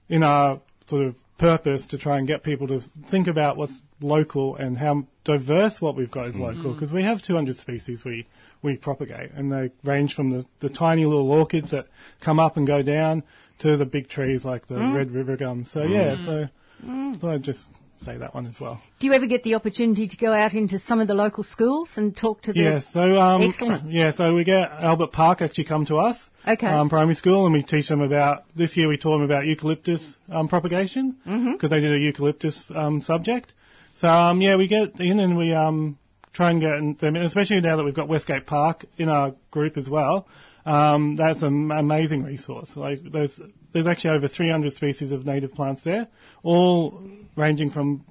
in 0.09 0.23
our 0.23 0.61
sort 0.87 1.07
of 1.07 1.17
purpose 1.43 1.87
to 1.89 1.99
try 1.99 2.19
and 2.19 2.27
get 2.29 2.45
people 2.45 2.69
to 2.69 2.81
think 3.11 3.27
about 3.27 3.57
what's 3.57 3.83
local 4.01 4.55
and 4.57 4.79
how 4.79 5.05
diverse 5.25 5.81
what 5.81 5.97
we've 5.97 6.11
got 6.11 6.29
is 6.29 6.37
mm-hmm. 6.37 6.57
local 6.57 6.73
because 6.73 6.93
we 6.93 7.03
have 7.03 7.21
200 7.21 7.57
species 7.57 8.05
we 8.05 8.27
we 8.63 8.77
propagate 8.77 9.33
and 9.33 9.51
they 9.51 9.71
range 9.83 10.15
from 10.15 10.31
the, 10.31 10.47
the 10.61 10.69
tiny 10.69 11.05
little 11.05 11.31
orchids 11.31 11.73
that 11.73 11.87
come 12.21 12.39
up 12.39 12.57
and 12.57 12.67
go 12.67 12.81
down 12.81 13.25
to 13.59 13.77
the 13.77 13.85
big 13.85 14.09
trees 14.09 14.45
like 14.45 14.67
the 14.67 14.75
mm. 14.75 14.95
red 14.95 15.11
river 15.11 15.37
gum. 15.37 15.65
So 15.65 15.83
yeah, 15.83 16.17
mm. 16.17 16.25
so 16.25 16.49
mm. 16.85 17.21
so 17.21 17.31
I'd 17.31 17.43
just 17.43 17.69
say 18.05 18.19
that 18.19 18.35
one 18.35 18.47
as 18.47 18.61
well. 18.61 18.81
Do 19.01 19.07
you 19.07 19.13
ever 19.13 19.27
get 19.27 19.43
the 19.45 19.55
opportunity 19.55 20.09
to 20.09 20.17
go 20.17 20.33
out 20.33 20.55
into 20.55 20.79
some 20.79 21.01
of 21.01 21.09
the 21.09 21.15
local 21.15 21.45
schools 21.45 21.93
and 21.97 22.17
talk 22.17 22.43
to 22.43 22.53
the? 22.53 22.61
Yeah, 22.61 22.81
so 22.81 23.17
um, 23.17 23.43
Excellent. 23.43 23.91
Yeah, 23.91 24.13
so 24.13 24.35
we 24.35 24.45
get 24.45 24.71
Albert 24.71 25.13
Park 25.13 25.43
actually 25.43 25.65
come 25.65 25.87
to 25.87 25.97
us, 25.97 26.29
Okay. 26.47 26.67
um, 26.67 26.89
primary 26.89 27.15
school, 27.15 27.45
and 27.47 27.53
we 27.53 27.63
teach 27.63 27.89
them 27.89 28.01
about. 28.03 28.45
This 28.57 28.77
year 28.77 28.89
we 28.89 28.97
taught 28.97 29.19
them 29.19 29.23
about 29.23 29.47
eucalyptus 29.47 30.17
um, 30.31 30.49
propagation 30.49 31.17
because 31.53 31.71
they 31.71 31.81
did 31.81 31.93
a 31.93 31.99
eucalyptus 31.99 32.71
um, 32.75 33.01
subject. 33.01 33.53
So 33.97 34.09
um, 34.09 34.41
yeah, 34.41 34.57
we 34.57 34.69
get 34.69 34.99
in 35.01 35.21
and 35.21 35.37
we 35.37 35.53
um, 35.53 35.99
try 36.33 36.51
and 36.51 36.61
get 36.61 36.99
them, 37.01 37.17
especially 37.17 37.61
now 37.61 37.77
that 37.77 37.85
we've 37.85 37.95
got 37.95 38.09
Westgate 38.09 38.47
Park 38.47 38.87
in 38.97 39.09
our 39.09 39.35
group 39.51 39.77
as 39.77 39.89
well. 39.89 40.27
Um, 40.65 41.17
that's 41.17 41.43
an 41.43 41.71
amazing 41.71 42.23
resource. 42.23 42.77
Like 42.77 43.01
there's 43.11 43.41
there's 43.73 43.87
actually 43.87 44.11
over 44.11 44.29
300 44.29 44.73
species 44.73 45.13
of 45.13 45.27
native 45.27 45.53
plants 45.55 45.83
there, 45.85 46.09
all 46.43 47.03
ranging 47.37 47.71
from 47.71 48.05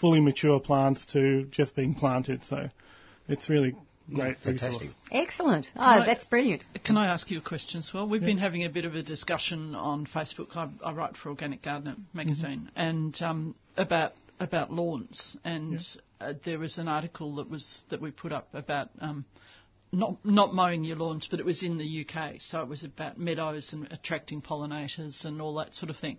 fully 0.00 0.20
mature 0.20 0.60
plants 0.60 1.04
to 1.12 1.44
just 1.50 1.74
being 1.76 1.94
planted. 1.94 2.42
So 2.44 2.68
it's 3.28 3.48
really 3.50 3.74
great 4.12 4.38
Fantastic. 4.40 4.80
resource. 4.80 4.94
Excellent. 5.12 5.70
Oh, 5.76 5.80
Right. 5.80 6.06
that's 6.06 6.24
brilliant. 6.24 6.62
Can 6.84 6.96
I 6.96 7.12
ask 7.12 7.30
you 7.30 7.38
a 7.38 7.42
question 7.42 7.80
as 7.80 7.92
well? 7.92 8.08
We've 8.08 8.22
been 8.22 8.38
having 8.38 8.64
a 8.64 8.70
bit 8.70 8.84
of 8.84 8.94
a 8.94 9.02
discussion 9.02 9.74
on 9.74 10.06
Facebook. 10.06 10.56
I, 10.56 10.68
I 10.84 10.92
write 10.92 11.16
for 11.16 11.28
Organic 11.30 11.62
Gardener 11.62 11.96
magazine, 12.14 12.70
and 12.74 13.20
um, 13.22 13.54
about 13.76 14.12
about 14.40 14.72
lawns. 14.72 15.36
And 15.44 15.80
uh, 16.20 16.34
there 16.44 16.58
was 16.58 16.78
an 16.78 16.88
article 16.88 17.36
that 17.36 17.50
was 17.50 17.84
that 17.90 18.00
we 18.00 18.10
put 18.10 18.32
up 18.32 18.48
about 18.54 18.88
um, 19.00 19.24
not 19.92 20.24
not 20.24 20.54
mowing 20.54 20.84
your 20.84 20.96
lawns, 20.96 21.26
but 21.30 21.40
it 21.40 21.46
was 21.46 21.62
in 21.62 21.78
the 21.78 22.06
UK, 22.06 22.40
so 22.40 22.60
it 22.60 22.68
was 22.68 22.84
about 22.84 23.18
meadows 23.18 23.72
and 23.72 23.90
attracting 23.90 24.42
pollinators 24.42 25.24
and 25.24 25.40
all 25.40 25.54
that 25.54 25.74
sort 25.74 25.90
of 25.90 25.96
thing. 25.96 26.18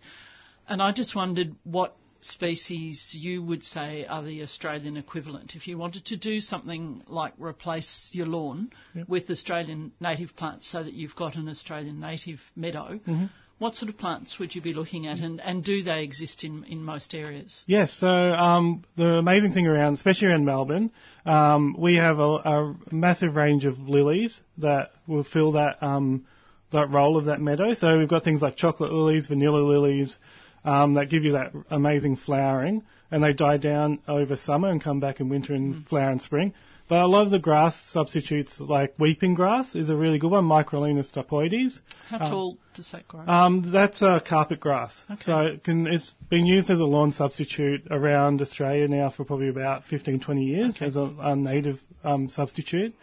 And 0.67 0.82
I 0.82 0.91
just 0.91 1.15
wondered 1.15 1.55
what 1.63 1.95
species 2.21 3.15
you 3.17 3.41
would 3.41 3.63
say 3.63 4.05
are 4.05 4.23
the 4.23 4.41
Australian 4.43 4.97
equivalent. 4.97 5.55
If 5.55 5.67
you 5.67 5.77
wanted 5.77 6.05
to 6.08 6.17
do 6.17 6.41
something 6.41 7.03
like 7.08 7.34
replace 7.38 8.10
your 8.12 8.27
lawn 8.27 8.71
with 9.08 9.29
Australian 9.29 9.93
native 9.99 10.36
plants 10.36 10.67
so 10.67 10.84
that 10.84 10.93
you've 10.93 11.15
got 11.15 11.36
an 11.36 11.47
Australian 11.47 11.99
native 11.99 12.39
meadow, 12.55 12.99
mm-hmm. 13.08 13.25
What 13.60 13.76
sort 13.76 13.89
of 13.89 13.98
plants 13.98 14.39
would 14.39 14.56
you 14.56 14.62
be 14.62 14.74
looking 14.74 15.06
at 15.06 15.19
and, 15.19 15.39
and 15.41 15.63
do 15.63 15.84
they 15.84 16.02
exist 16.02 16.43
in, 16.43 16.63
in 16.63 16.84
most 16.84 17.13
areas? 17.13 17.63
Yes, 17.67 17.93
so 17.93 18.08
um, 18.08 18.84
the 18.95 19.06
amazing 19.06 19.54
thing 19.54 19.67
around, 19.67 19.93
especially 19.93 20.30
around 20.30 20.45
Melbourne, 20.45 20.91
um, 21.26 21.76
we 21.78 21.98
have 21.98 22.19
a, 22.19 22.24
a 22.24 22.76
massive 22.91 23.36
range 23.36 23.65
of 23.65 23.78
lilies 23.78 24.41
that 24.58 24.91
will 25.08 25.24
fill 25.24 25.52
that 25.54 25.84
um, 25.84 26.26
that 26.72 26.89
role 26.89 27.17
of 27.17 27.26
that 27.26 27.41
meadow. 27.41 27.74
So 27.74 27.98
we've 27.98 28.08
got 28.08 28.24
things 28.24 28.41
like 28.41 28.56
chocolate 28.56 28.91
lilies, 28.91 29.28
vanilla 29.28 29.58
lilies, 29.58 30.17
um, 30.63 30.93
that 30.93 31.10
give 31.10 31.24
you 31.24 31.34
that 31.34 31.52
amazing 31.69 32.15
flowering, 32.15 32.84
and 33.12 33.24
they 33.24 33.34
die 33.34 33.58
down 33.58 34.00
over 34.08 34.36
summer 34.36 34.69
and 34.69 34.82
come 34.82 35.00
back 35.00 35.19
in 35.19 35.30
winter 35.30 35.54
and 35.54 35.88
flower 35.88 36.12
in 36.12 36.19
spring. 36.19 36.54
But 36.89 37.04
a 37.04 37.08
lot 37.08 37.21
of 37.21 37.30
the 37.30 37.38
grass 37.38 37.80
substitutes, 37.80 38.60
like 38.60 38.95
weeping 38.97 39.36
grass, 39.36 39.75
is 39.75 39.91
a 39.91 39.95
really 39.95 40.17
good 40.17 40.32
one, 40.32 40.45
Microlaena 40.45 41.06
stipoides. 41.06 41.80
How 42.08 42.17
tall 42.17 42.58
does 42.73 42.91
that 42.91 43.08
grow? 43.08 43.19
Um, 43.28 43.71
that's 43.71 44.02
uh, 44.02 44.19
carpet 44.28 44.60
grass. 44.60 45.04
So 45.21 45.38
it 45.41 45.63
can, 45.63 45.86
it's 45.86 46.15
been 46.32 46.47
used 46.47 46.71
as 46.71 46.80
a 46.80 46.86
lawn 46.86 47.12
substitute 47.12 47.84
around 47.91 48.41
Australia 48.41 48.88
now 48.88 49.12
for 49.12 49.23
probably 49.23 49.49
about 49.49 49.84
15, 49.86 50.19
20 50.19 50.43
years 50.43 50.78
as 50.82 50.95
a, 50.95 51.13
a 51.19 51.36
native 51.36 51.80
um, 52.04 52.28
substitute. 52.28 52.95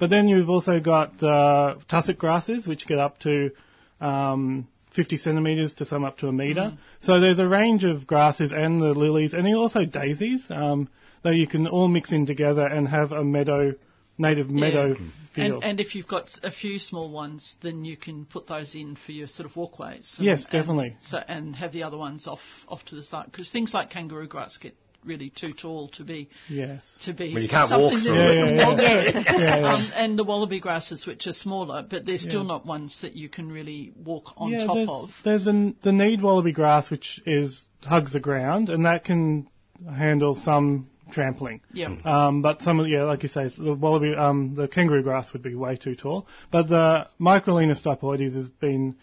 But 0.00 0.10
then 0.10 0.26
you've 0.26 0.50
also 0.50 0.80
got 0.80 1.18
the 1.18 1.80
tussock 1.88 2.18
grasses, 2.18 2.66
which 2.66 2.88
get 2.88 2.98
up 2.98 3.20
to 3.20 3.52
um, 4.00 4.66
50 4.94 5.16
centimetres 5.16 5.74
to 5.74 5.84
some 5.84 6.04
up 6.04 6.18
to 6.18 6.26
a 6.26 6.32
metre. 6.32 6.76
So 7.02 7.20
there's 7.20 7.38
a 7.38 7.46
range 7.46 7.84
of 7.84 8.04
grasses 8.04 8.50
and 8.50 8.80
the 8.80 8.94
lilies, 8.94 9.32
and 9.32 9.46
also 9.54 9.84
daisies, 9.84 10.48
um, 10.50 10.88
that 11.22 11.34
you 11.34 11.46
can 11.46 11.66
all 11.66 11.88
mix 11.88 12.12
in 12.12 12.26
together 12.26 12.66
and 12.66 12.88
have 12.88 13.12
a 13.12 13.24
meadow, 13.24 13.74
native 14.16 14.50
meadow 14.50 14.94
feel. 15.38 15.54
and, 15.56 15.64
and 15.64 15.80
if 15.80 15.94
you've 15.94 16.08
got 16.08 16.28
a 16.42 16.50
few 16.50 16.78
small 16.78 17.10
ones, 17.10 17.56
then 17.62 17.84
you 17.84 17.96
can 17.96 18.24
put 18.24 18.46
those 18.46 18.74
in 18.74 18.96
for 18.96 19.12
your 19.12 19.26
sort 19.26 19.48
of 19.48 19.56
walkways. 19.56 20.16
and- 20.18 20.26
Yes, 20.26 20.44
and 20.44 20.52
definitely. 20.52 20.96
so 21.00 21.18
and 21.26 21.56
have 21.56 21.72
the 21.72 21.82
other 21.84 21.96
ones 21.96 22.26
off 22.26 22.40
off 22.68 22.84
to 22.86 22.94
the 22.94 23.02
side 23.02 23.26
because 23.26 23.50
things 23.50 23.72
like 23.74 23.90
kangaroo 23.90 24.26
grass 24.28 24.58
get 24.58 24.74
really 25.04 25.30
too 25.30 25.52
tall 25.52 25.88
to 25.88 26.02
be 26.02 26.28
yes. 26.48 26.96
to 27.02 27.12
be 27.12 27.32
Well, 27.32 27.42
you 27.42 27.48
can't 27.48 27.68
something 27.68 27.90
walk 27.90 28.02
through 28.02 28.14
you 28.14 28.20
it. 28.20 28.56
Yeah, 28.56 28.74
yeah. 28.76 29.38
Yeah, 29.38 29.58
yeah. 29.58 29.72
Um, 29.72 29.90
and 29.94 30.18
the 30.18 30.24
wallaby 30.24 30.60
grasses, 30.60 31.06
which 31.06 31.26
are 31.26 31.32
smaller, 31.32 31.86
but 31.88 32.04
they're 32.04 32.18
still 32.18 32.44
not 32.44 32.66
ones 32.66 33.00
that 33.02 33.14
you 33.14 33.28
can 33.28 33.50
really 33.50 33.92
walk 33.96 34.32
on 34.36 34.50
yeah, 34.50 34.66
top 34.66 34.74
there's, 34.74 34.88
of. 34.88 35.10
There's 35.24 35.44
the, 35.44 35.74
the 35.82 35.92
need 35.92 36.20
wallaby 36.20 36.52
grass, 36.52 36.90
which 36.90 37.20
is 37.24 37.68
hugs 37.82 38.12
the 38.12 38.20
ground, 38.20 38.70
and 38.70 38.86
that 38.86 39.04
can 39.04 39.48
handle 39.88 40.34
some 40.34 40.90
trampling. 41.10 41.60
Yeah. 41.72 41.94
Um, 42.04 42.42
but 42.42 42.62
some 42.62 42.78
of 42.80 42.86
the, 42.86 42.92
yeah, 42.92 43.04
like 43.04 43.22
you 43.22 43.28
say, 43.28 43.48
the 43.58 43.74
wallaby, 43.74 44.14
um, 44.14 44.54
the 44.54 44.68
kangaroo 44.68 45.02
grass 45.02 45.32
would 45.32 45.42
be 45.42 45.54
way 45.54 45.76
too 45.76 45.94
tall. 45.96 46.26
But 46.50 46.68
the 46.68 47.08
Microlaena 47.20 47.80
stipoides 47.82 48.34
has 48.34 48.48
been 48.48 48.96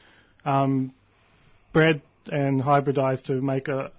um, 0.46 0.94
bred 1.74 2.02
and 2.28 2.62
hybridized 2.62 3.26
to 3.26 3.41
make 3.41 3.68
a 3.68 3.91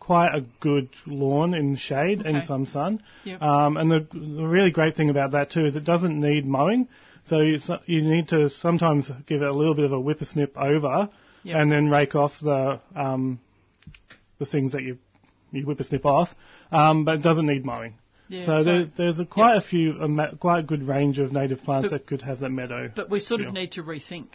quite 0.00 0.34
a 0.34 0.40
good 0.60 0.88
lawn 1.06 1.52
in 1.52 1.76
shade 1.76 2.22
and 2.24 2.42
some 2.44 2.64
sun. 2.64 3.02
Yep. 3.24 3.42
Um, 3.42 3.76
and 3.76 3.90
the, 3.90 4.06
the 4.12 4.46
really 4.46 4.70
great 4.70 4.96
thing 4.96 5.10
about 5.10 5.32
that 5.32 5.50
too 5.50 5.66
is 5.66 5.76
it 5.76 5.84
doesn't 5.84 6.18
need 6.18 6.46
mowing. 6.46 6.88
So 7.26 7.40
you, 7.40 7.58
so- 7.58 7.80
you 7.84 8.00
need 8.02 8.28
to 8.28 8.48
sometimes 8.48 9.10
give 9.26 9.42
it 9.42 9.48
a 9.48 9.52
little 9.52 9.74
bit 9.74 9.84
of 9.84 9.92
a 9.92 10.00
whippersnip 10.00 10.56
over, 10.56 11.10
Yep. 11.44 11.56
and 11.56 11.70
then 11.70 11.88
rake 11.88 12.14
off 12.16 12.32
the 12.42 12.80
um, 12.96 13.38
the 14.38 14.44
things 14.46 14.72
that 14.72 14.82
you 14.82 14.98
you 15.52 15.64
whippersnip 15.64 16.04
off. 16.06 16.28
Um, 16.72 17.04
but 17.04 17.16
it 17.16 17.22
doesn't 17.22 17.46
need 17.46 17.64
mowing. 17.64 17.94
Yeah, 18.28 18.44
so 18.44 18.52
so- 18.52 18.64
there, 18.64 18.84
there's 18.96 19.18
a 19.20 19.24
quite 19.24 19.56
a 19.56 19.60
few, 19.62 19.98
a 20.00 20.08
ma- 20.08 20.32
quite 20.32 20.60
a 20.60 20.62
good 20.62 20.82
range 20.82 21.18
of 21.18 21.32
native 21.32 21.62
plants 21.62 21.90
that 21.90 22.06
could 22.06 22.22
have 22.22 22.40
that 22.40 22.50
meadow. 22.50 22.90
But 22.94 23.08
we 23.10 23.20
sort 23.20 23.40
of 23.40 23.52
need 23.54 23.72
to 23.72 23.82
rethink 23.82 24.26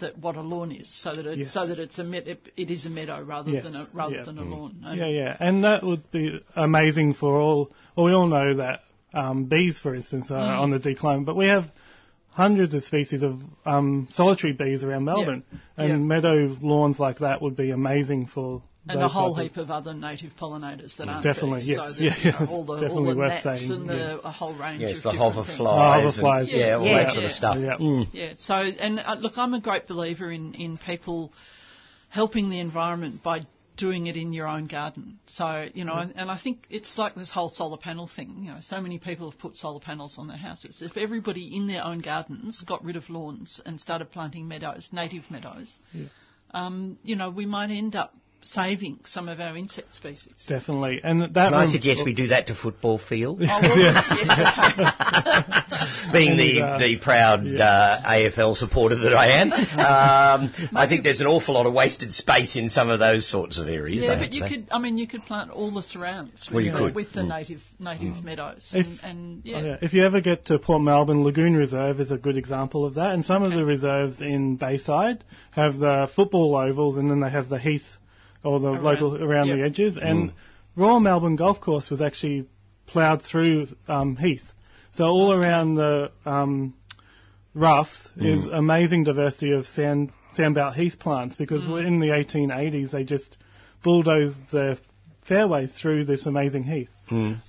that 0.00 0.18
what 0.18 0.34
a 0.36 0.40
lawn 0.40 0.72
is, 0.72 0.88
so 0.92 1.14
that 1.14 1.24
it, 1.26 1.38
Yes. 1.38 1.52
so 1.52 1.66
that 1.66 1.78
it's 1.78 1.98
a 2.00 2.04
met, 2.04 2.26
it, 2.26 2.48
it 2.56 2.68
is 2.70 2.84
a 2.84 2.90
meadow 2.90 3.22
rather 3.22 3.50
Yes, 3.52 3.62
than 3.64 3.76
a 3.76 3.86
rather 3.92 4.16
yeah. 4.16 4.24
than 4.24 4.38
a 4.38 4.42
lawn. 4.44 4.82
And- 4.84 4.98
Yeah, 4.98 5.06
yeah, 5.08 5.36
and 5.38 5.62
that 5.64 5.84
would 5.84 6.10
be 6.10 6.40
amazing 6.56 7.14
for 7.14 7.40
all. 7.40 7.70
Well, 7.96 8.06
we 8.06 8.12
all 8.12 8.26
know 8.26 8.54
that 8.56 8.80
um, 9.12 9.44
bees, 9.44 9.78
for 9.78 9.94
instance, 9.94 10.30
are 10.32 10.56
Mm. 10.56 10.60
on 10.60 10.70
the 10.70 10.80
decline, 10.80 11.22
but 11.24 11.36
we 11.36 11.46
have 11.46 11.70
hundreds 12.30 12.74
of 12.74 12.82
species 12.82 13.22
of 13.22 13.40
um, 13.64 14.08
solitary 14.10 14.52
bees 14.52 14.82
around 14.82 15.04
Melbourne, 15.04 15.44
and 15.76 15.88
Yeah. 15.88 15.96
meadow 15.96 16.56
lawns 16.60 16.98
like 16.98 17.18
that 17.20 17.40
would 17.40 17.56
be 17.56 17.70
amazing 17.70 18.26
for. 18.26 18.62
And 18.86 19.00
a 19.00 19.08
whole 19.08 19.34
type 19.34 19.46
of- 19.46 19.50
heap 19.52 19.56
of 19.56 19.70
other 19.70 19.94
native 19.94 20.32
pollinators 20.38 20.94
that 20.96 21.08
aren't 21.08 21.22
Definitely, 21.22 21.60
bees. 21.60 21.68
yes. 21.68 21.78
So 21.78 21.92
that, 21.92 22.00
Yeah, 22.00 22.14
you 22.22 22.32
know, 22.46 22.52
all 22.52 22.64
the, 22.64 22.74
definitely 22.74 22.96
all 22.98 23.10
the 23.10 23.16
worth 23.16 23.42
saying, 23.42 23.72
and 23.72 23.88
the, 23.88 23.94
yes. 23.94 24.20
a 24.24 24.30
whole 24.30 24.54
range 24.54 24.80
Yes, 24.82 24.96
of 24.98 25.02
the 25.04 25.10
different 25.12 25.34
hoverflies. 25.34 25.46
things. 25.46 26.18
Oh, 26.18 26.22
hoverflies, 26.22 26.40
and, 26.40 26.50
yeah, 26.50 26.74
all 26.74 26.84
yeah. 26.86 27.02
that 27.04 27.12
sort 27.12 27.24
of 27.24 27.32
stuff. 27.32 27.56
Yeah. 27.58 27.76
Mm. 27.80 28.06
Yeah. 28.12 28.32
So, 28.38 28.54
and 28.54 29.00
uh, 29.00 29.14
look, 29.18 29.38
I'm 29.38 29.54
a 29.54 29.60
great 29.60 29.88
believer 29.88 30.30
in, 30.30 30.52
in 30.54 30.76
people 30.76 31.32
helping 32.10 32.50
the 32.50 32.60
environment 32.60 33.22
by 33.22 33.46
doing 33.76 34.06
it 34.06 34.16
in 34.16 34.32
your 34.32 34.46
own 34.46 34.66
garden. 34.68 35.18
So, 35.26 35.66
you 35.74 35.84
know, 35.84 35.94
and 36.14 36.30
I 36.30 36.38
think 36.38 36.66
it's 36.70 36.96
like 36.96 37.14
this 37.16 37.30
whole 37.30 37.48
solar 37.48 37.76
panel 37.76 38.06
thing. 38.06 38.36
You 38.44 38.52
know, 38.52 38.58
so 38.60 38.80
many 38.80 38.98
people 38.98 39.30
have 39.30 39.40
put 39.40 39.56
solar 39.56 39.80
panels 39.80 40.16
on 40.16 40.28
their 40.28 40.36
houses. 40.36 40.80
If 40.80 40.96
everybody 40.96 41.56
in 41.56 41.66
their 41.66 41.82
own 41.82 42.00
gardens 42.00 42.62
got 42.62 42.84
rid 42.84 42.94
of 42.96 43.10
lawns 43.10 43.60
and 43.66 43.80
started 43.80 44.12
planting 44.12 44.46
meadows, 44.46 44.90
native 44.92 45.24
meadows, 45.30 45.76
um, 46.52 46.98
you 47.02 47.16
know, 47.16 47.30
we 47.30 47.46
might 47.46 47.70
end 47.70 47.96
up 47.96 48.14
saving 48.44 49.00
some 49.04 49.28
of 49.28 49.40
our 49.40 49.56
insect 49.56 49.94
species. 49.94 50.32
Definitely. 50.46 51.00
And 51.02 51.22
that 51.22 51.34
Can 51.34 51.54
I 51.54 51.66
suggest 51.66 52.04
we 52.04 52.14
do 52.14 52.28
that 52.28 52.46
to 52.48 52.54
football 52.54 52.98
fields? 52.98 53.42
Oh, 53.44 53.58
well, 53.60 53.78
yes, 53.78 54.04
okay. 54.10 56.08
Being 56.12 56.36
the, 56.36 56.62
uh, 56.62 56.78
the 56.78 56.98
proud 57.00 57.46
uh, 57.46 58.00
AFL 58.04 58.54
supporter 58.54 58.96
that 58.96 59.14
I 59.14 59.40
am, 59.40 59.52
um, 59.52 60.52
I 60.76 60.86
think 60.88 61.04
there's 61.04 61.20
an 61.20 61.26
awful 61.26 61.54
lot 61.54 61.66
of 61.66 61.72
wasted 61.72 62.12
space 62.12 62.56
in 62.56 62.68
some 62.70 62.88
of 62.90 62.98
those 62.98 63.26
sorts 63.28 63.58
of 63.58 63.68
areas. 63.68 64.04
Yeah, 64.04 64.10
have 64.12 64.20
but 64.20 64.32
you 64.32 64.40
say. 64.42 64.48
could. 64.48 64.68
I 64.70 64.78
mean, 64.78 64.98
you 64.98 65.06
could 65.06 65.22
plant 65.24 65.50
all 65.50 65.70
the 65.72 65.82
surrounds 65.82 66.48
with, 66.48 66.54
Well, 66.56 66.64
you 66.64 66.72
the, 66.72 66.78
could. 66.78 66.94
with 66.94 67.12
the 67.12 67.22
Mm. 67.22 67.28
native 67.28 67.60
native 67.78 68.24
meadows, 68.24 68.72
If- 68.74 68.86
and, 68.86 69.00
and 69.02 69.40
yeah, 69.44 69.56
Oh, 69.56 69.64
yeah. 69.64 69.76
If 69.80 69.94
you 69.94 70.04
ever 70.04 70.20
get 70.20 70.46
to 70.46 70.58
Port 70.58 70.82
Melbourne, 70.82 71.24
Lagoon 71.24 71.56
Reserve 71.56 72.00
is 72.00 72.10
a 72.10 72.18
good 72.18 72.36
example 72.36 72.84
of 72.84 72.94
that. 72.94 73.14
And 73.14 73.24
some 73.24 73.42
of 73.42 73.52
the 73.52 73.64
reserves 73.64 74.20
in 74.20 74.56
Bayside 74.56 75.24
have 75.52 75.78
the 75.78 76.08
football 76.14 76.56
ovals 76.56 76.98
and 76.98 77.10
then 77.10 77.20
they 77.20 77.30
have 77.30 77.48
the 77.48 77.58
heath 77.58 77.84
or 78.44 78.60
the 78.60 78.68
Around- 78.68 78.82
local 78.84 79.22
around 79.24 79.48
the 79.48 79.62
edges. 79.62 79.96
And 80.00 80.32
Royal 80.76 81.00
Melbourne 81.00 81.36
Golf 81.36 81.60
Course 81.60 81.90
was 81.90 82.02
actually 82.02 82.46
ploughed 82.86 83.22
through 83.22 83.66
um, 83.88 84.16
heath. 84.16 84.42
So 84.92 85.04
all 85.04 85.32
around 85.32 85.74
the 85.74 86.10
um, 86.24 86.74
roughs 87.54 88.10
is 88.16 88.46
amazing 88.46 89.04
diversity 89.04 89.52
of 89.52 89.66
sand 89.66 90.12
sandbelt 90.36 90.74
heath 90.74 90.98
plants 90.98 91.36
because 91.36 91.64
in 91.64 92.00
the 92.00 92.08
1880s 92.08 92.90
they 92.90 93.04
just 93.04 93.36
bulldozed 93.84 94.38
the 94.50 94.78
fairways 95.28 95.72
through 95.72 96.04
this 96.04 96.26
amazing 96.26 96.64
heath. 96.64 96.88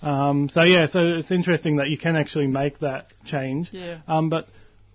Um, 0.01 0.49
so 0.49 0.63
yeah, 0.63 0.87
so 0.87 0.99
it's 0.99 1.31
interesting 1.31 1.77
that 1.77 1.89
you 1.89 1.97
can 1.97 2.15
actually 2.15 2.47
make 2.47 2.79
that 2.79 3.07
change. 3.25 3.69
Yeah. 3.71 3.99
Um, 4.07 4.29
but 4.29 4.47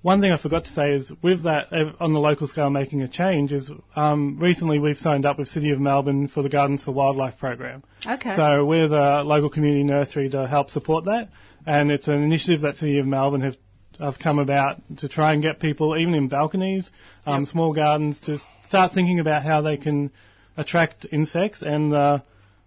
one 0.03 0.21
thing 0.21 0.33
I 0.33 0.39
forgot 0.39 0.65
to 0.65 0.71
say 0.71 0.93
is 0.93 1.13
with 1.23 1.45
that 1.45 1.73
uh, 1.73 1.93
on 2.01 2.13
the 2.13 2.21
local 2.21 2.47
scale 2.47 2.71
making 2.71 3.03
a 3.03 3.09
change 3.09 3.53
is 3.53 3.71
um, 3.95 4.39
recently 4.39 4.79
we've 4.79 4.99
signed 4.99 5.27
up 5.27 5.39
with 5.39 5.49
City 5.49 5.71
of 5.71 5.81
Melbourne 5.81 6.29
for 6.29 6.43
the 6.43 6.49
Gardens 6.49 6.85
for 6.85 6.93
Wildlife 6.93 7.39
program. 7.39 7.83
Okay. 8.07 8.35
So 8.35 8.65
we're 8.65 8.89
the 8.89 9.23
local 9.25 9.51
community 9.51 9.85
nursery 9.85 10.31
to 10.31 10.47
help 10.47 10.71
support 10.71 11.05
that, 11.05 11.29
and 11.67 11.91
it's 11.91 12.09
an 12.09 12.23
initiative 12.23 12.63
that 12.63 12.77
City 12.77 12.99
of 12.99 13.07
Melbourne 13.07 13.43
have 13.43 13.57
have 14.01 14.19
come 14.19 14.39
about 14.39 14.81
to 14.99 15.09
try 15.09 15.35
and 15.35 15.43
get 15.43 15.61
people, 15.61 15.97
even 15.97 16.15
in 16.15 16.29
balconies, 16.29 16.91
um, 17.27 17.45
small 17.45 17.75
gardens, 17.75 18.19
to 18.21 18.39
start 18.67 18.93
thinking 18.93 19.21
about 19.21 19.43
how 19.43 19.61
they 19.61 19.77
can 19.77 20.11
attract 20.57 21.07
insects. 21.13 21.63
And 21.63 21.93
the 21.93 22.23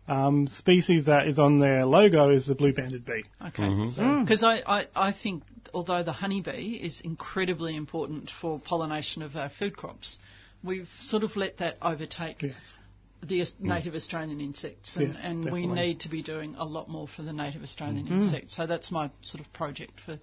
um, 0.07 0.47
species 0.47 1.07
that 1.07 1.27
is 1.27 1.39
on 1.39 1.59
their 1.59 1.85
logo 1.85 2.29
is 2.29 2.45
the 2.45 2.55
blue-banded 2.55 3.05
bee. 3.05 3.23
Okay. 3.47 3.63
Mm-hmm. 3.63 4.23
Because 4.23 4.43
I, 4.43 4.61
I, 4.65 4.85
I 4.95 5.11
think 5.11 5.43
although 5.73 6.03
the 6.03 6.11
honeybee 6.13 6.79
is 6.81 7.01
incredibly 7.01 7.75
important 7.75 8.29
for 8.41 8.59
pollination 8.59 9.21
of 9.21 9.35
our 9.35 9.49
food 9.49 9.75
crops, 9.75 10.17
we've 10.63 10.89
sort 11.01 11.23
of 11.23 11.35
let 11.35 11.57
that 11.57 11.77
overtake 11.81 12.41
Yes. 12.41 12.77
the 13.21 13.45
native 13.59 13.95
Australian 13.95 14.41
insects, 14.41 14.95
and, 14.95 15.07
Yes, 15.09 15.17
and 15.23 15.51
we 15.51 15.65
need 15.65 16.01
to 16.01 16.09
be 16.09 16.21
doing 16.21 16.55
a 16.57 16.65
lot 16.65 16.89
more 16.89 17.07
for 17.07 17.21
the 17.21 17.33
native 17.33 17.63
Australian 17.63 18.05
Mm-hmm. 18.05 18.21
insects. 18.21 18.55
So 18.55 18.65
that's 18.67 18.91
my 18.91 19.09
sort 19.21 19.45
of 19.45 19.51
project 19.53 19.99
for 20.05 20.19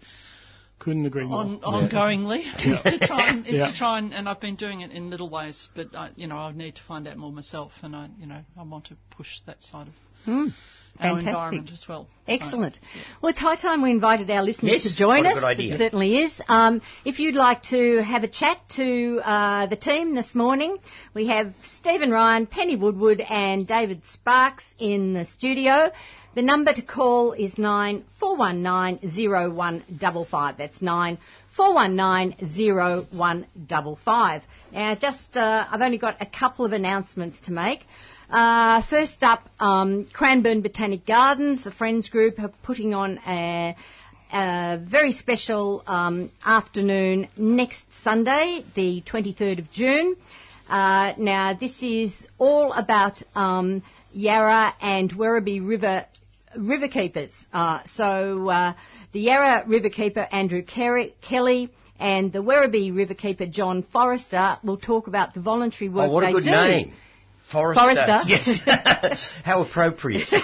Couldn't 0.79 1.05
agree 1.07 1.25
more. 1.27 1.41
on, 1.41 1.61
ongoingly 1.61 2.41
is 2.67 2.83
to 2.83 3.07
try 3.07 3.29
and 3.31 3.47
is 3.47 3.57
Yeah. 3.57 3.71
to 3.71 3.77
try 3.77 3.99
and, 3.99 4.15
and 4.15 4.29
I've 4.29 4.41
been 4.41 4.57
doing 4.57 4.81
it 4.81 4.91
in 4.93 5.11
little 5.11 5.29
ways, 5.29 5.69
but 5.75 5.95
I, 5.95 6.11
you 6.17 6.27
know 6.27 6.37
I 6.37 6.53
need 6.53 6.77
to 6.77 6.83
find 6.83 7.07
out 7.07 7.17
more 7.19 7.33
myself, 7.33 7.73
and 7.83 7.95
I 7.95 8.09
you 8.19 8.27
know 8.27 8.43
I 8.59 8.63
want 8.63 8.87
to 8.87 8.97
push 9.11 9.41
that 9.47 9.63
side 9.63 9.89
of 9.89 9.95
our 10.29 10.49
Fantastic. 10.99 11.29
environment 11.29 11.71
as 11.73 11.89
well. 11.89 12.07
Excellent. 12.29 12.79
Well, 13.23 13.31
it's 13.31 13.39
high 13.39 13.57
time 13.57 13.81
we 13.83 13.91
invited 13.91 14.31
our 14.31 14.43
listeners 14.43 14.71
Yes, 14.71 14.83
to 14.85 14.97
join 14.97 15.25
what 15.25 15.27
a 15.27 15.29
us. 15.31 15.35
good 15.37 15.45
idea. 15.45 15.75
It 15.75 15.79
certainly 15.79 16.19
is. 16.19 16.41
Um, 16.49 16.83
if 17.05 17.19
you'd 17.19 17.35
like 17.35 17.63
to 17.65 18.03
have 18.03 18.23
a 18.23 18.29
chat 18.29 18.59
to 18.77 19.21
uh, 19.25 19.67
the 19.67 19.77
team 19.77 20.15
this 20.15 20.35
morning, 20.35 20.77
we 21.15 21.29
have 21.29 21.55
Stephen 21.65 22.11
Ryan, 22.11 22.47
Penny 22.47 22.77
Woodward, 22.77 23.21
and 23.21 23.67
David 23.67 24.03
Sparks 24.07 24.65
in 24.79 25.15
the 25.15 25.25
studio. 25.25 25.91
The 26.35 26.43
number 26.43 26.73
to 26.73 26.83
call 26.83 27.33
is 27.33 27.59
nine 27.59 28.05
four 28.21 28.37
one 28.37 28.63
nine 28.63 29.01
zero 29.11 29.51
one 29.51 29.83
double 29.99 30.25
five. 30.25 30.59
That's 30.59 30.81
nine 30.81 31.19
four 31.57 31.75
one 31.75 31.97
nine 31.97 32.37
zero 32.51 33.05
one 33.11 33.47
double 33.67 33.97
five. 33.97 34.43
Now, 34.73 34.95
just 34.95 35.37
uh, 35.37 35.67
I've 35.69 35.81
only 35.81 35.99
got 35.99 36.19
a 36.21 36.27
couple 36.27 36.65
of 36.65 36.73
announcements 36.73 37.41
to 37.43 37.53
make. 37.53 37.81
Uh, 38.31 38.81
first 38.89 39.25
up, 39.25 39.49
um, 39.59 40.07
Cranbourne 40.13 40.61
Botanic 40.63 41.05
Gardens, 41.05 41.65
the 41.65 41.73
Friends 41.73 42.09
Group, 42.09 42.39
are 42.39 42.53
putting 42.63 42.95
on 42.95 43.19
a, 43.27 43.75
a 44.33 44.79
very 44.89 45.13
special 45.13 45.83
um, 45.89 46.31
afternoon 46.45 47.27
next 47.37 47.85
Sunday, 48.03 48.65
the 48.77 49.03
23rd 49.03 49.59
of 49.59 49.73
June. 49.73 50.15
Uh, 50.69 51.13
now, 51.19 51.55
this 51.55 51.83
is 51.83 52.15
all 52.39 52.73
about 52.73 53.21
um, 53.35 53.83
Yarra 54.13 54.75
and 54.81 55.11
Werribee 55.13 55.67
River 55.67 56.07
river 56.57 56.87
keepers. 56.89 57.47
Uh, 57.53 57.81
so 57.87 58.49
uh, 58.49 58.75
the 59.13 59.21
Yarra 59.21 59.65
riverkeeper 59.67 60.27
Andrew 60.33 60.63
Kerry, 60.63 61.15
Kelly 61.21 61.69
and 61.99 62.33
the 62.33 62.41
Werribee 62.41 62.93
riverkeeper 62.93 63.51
John 63.51 63.83
Forrester 63.83 64.59
will 64.63 64.77
talk 64.79 65.07
about 65.09 65.35
the 65.35 65.41
voluntary 65.41 65.89
work 65.89 66.09
Oh, 66.09 66.13
what 66.13 66.23
a 66.23 66.27
they 66.27 66.33
good 66.33 66.45
do. 66.45 66.51
name. 66.51 66.93
Forrester. 67.51 67.83
Forrester. 67.95 68.23
Yes. 68.29 69.33
How 69.45 69.63
appropriate. 69.63 70.33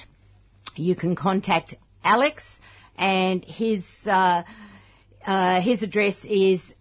you 0.76 0.96
can 0.96 1.16
contact 1.16 1.76
Alex, 2.04 2.60
and 2.98 3.44
his 3.44 3.86
uh, 4.06 4.44
uh, 5.26 5.62
his 5.62 5.84
address 5.84 6.24
is 6.26 6.74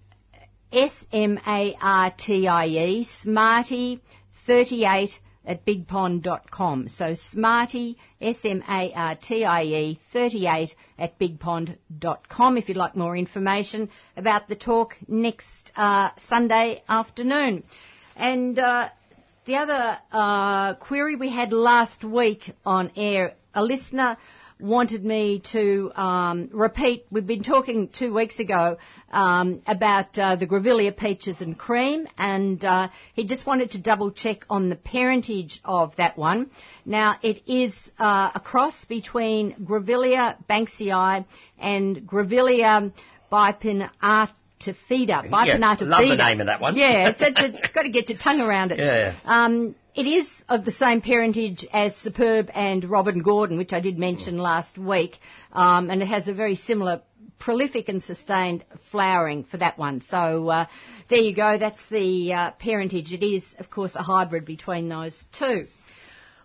S 0.73 1.07
M 1.13 1.39
A 1.47 1.77
R 1.81 2.13
T 2.17 2.47
I 2.47 2.67
E 2.67 3.05
Smarty 3.05 4.01
thirty 4.47 4.85
eight 4.85 5.19
at 5.47 5.65
bigpond.com. 5.65 6.89
So 6.89 7.15
Smarty 7.15 7.99
S 8.21 8.41
M 8.45 8.63
A 8.69 8.93
R 8.95 9.17
T 9.17 9.45
I 9.45 9.63
E 9.63 9.99
thirty 10.13 10.47
eight 10.47 10.75
at 10.99 11.19
bigpond.com 11.19 12.57
if 12.59 12.69
you'd 12.69 12.77
like 12.77 12.97
more 12.97 13.17
information 13.17 13.91
about 14.17 14.49
the 14.49 14.57
talk 14.57 14.97
next 15.09 15.73
uh, 15.77 16.11
Sunday 16.19 16.83
afternoon. 16.89 17.65
And 18.17 18.59
uh, 18.59 18.89
the 19.45 19.57
other 19.57 19.99
uh, 20.13 20.75
query 20.75 21.17
we 21.17 21.31
had 21.31 21.53
last 21.53 22.05
week 22.05 22.51
on 22.65 22.91
air, 22.97 23.35
a 23.55 23.63
listener 23.63 24.17
wanted 24.61 25.05
me 25.05 25.43
to 25.53 25.93
um, 25.95 26.49
repeat. 26.53 27.07
We've 27.11 27.27
been 27.27 27.43
talking 27.43 27.89
two 27.89 28.15
weeks 28.15 28.39
ago 28.39 28.79
um, 29.11 29.63
about 29.67 30.17
uh, 30.19 30.37
the 30.37 30.47
Grevillea 30.47 30.97
peaches 30.97 31.41
and 31.41 31.59
cream, 31.59 32.07
and 32.17 32.65
uh, 32.65 32.89
he 33.15 33.27
just 33.27 33.47
wanted 33.47 33.73
to 33.73 33.79
double 33.81 34.11
check 34.11 34.45
on 34.49 34.69
the 34.69 34.77
parentage 34.77 35.61
of 35.65 35.97
that 35.97 36.17
one. 36.17 36.51
Now, 36.85 37.17
it 37.23 37.43
is 37.47 37.91
uh, 37.99 38.31
a 38.35 38.41
cross 38.41 38.85
between 38.85 39.55
Grevillea 39.65 40.37
banksii 40.49 41.25
and 41.59 41.97
Grevillea 42.07 42.93
bipinata 43.31 44.33
Tifida, 44.65 45.29
Yeah, 45.47 45.57
love 45.89 46.09
the 46.09 46.17
name 46.17 46.41
of 46.41 46.47
that 46.47 46.61
one. 46.61 46.77
Yeah, 46.77 47.11
it's, 47.11 47.21
it's, 47.21 47.41
it's 47.59 47.69
got 47.75 47.83
to 47.83 47.91
get 47.91 48.09
your 48.09 48.19
tongue 48.19 48.41
around 48.41 48.73
it. 48.73 48.79
Yeah. 48.79 49.15
Um, 49.25 49.75
it 49.95 50.07
is 50.07 50.29
of 50.49 50.65
the 50.65 50.73
same 50.73 51.01
parentage 51.01 51.67
as 51.73 51.97
Superb 51.97 52.51
and 52.53 52.85
Robyn 52.85 53.23
Gordon, 53.23 53.57
which 53.57 53.73
I 53.73 53.81
did 53.81 53.99
mention 53.99 54.39
last 54.39 54.77
week, 54.77 55.19
um, 55.53 55.89
and 55.89 56.03
it 56.03 56.09
has 56.09 56.27
a 56.29 56.35
very 56.35 56.57
similar 56.57 57.03
prolific 57.39 57.89
and 57.89 58.03
sustained 58.03 58.65
flowering 58.91 59.45
for 59.45 59.59
that 59.59 59.79
one. 59.79 60.01
So 60.01 60.49
uh, 60.49 60.67
there 61.09 61.21
you 61.21 61.35
go. 61.35 61.59
That's 61.59 61.87
the 61.89 62.33
uh, 62.33 62.51
parentage. 62.53 63.13
It 63.13 63.25
is, 63.25 63.55
of 63.59 63.71
course, 63.71 63.95
a 63.95 64.03
hybrid 64.03 64.45
between 64.45 64.89
those 64.89 65.25
two. 65.33 65.67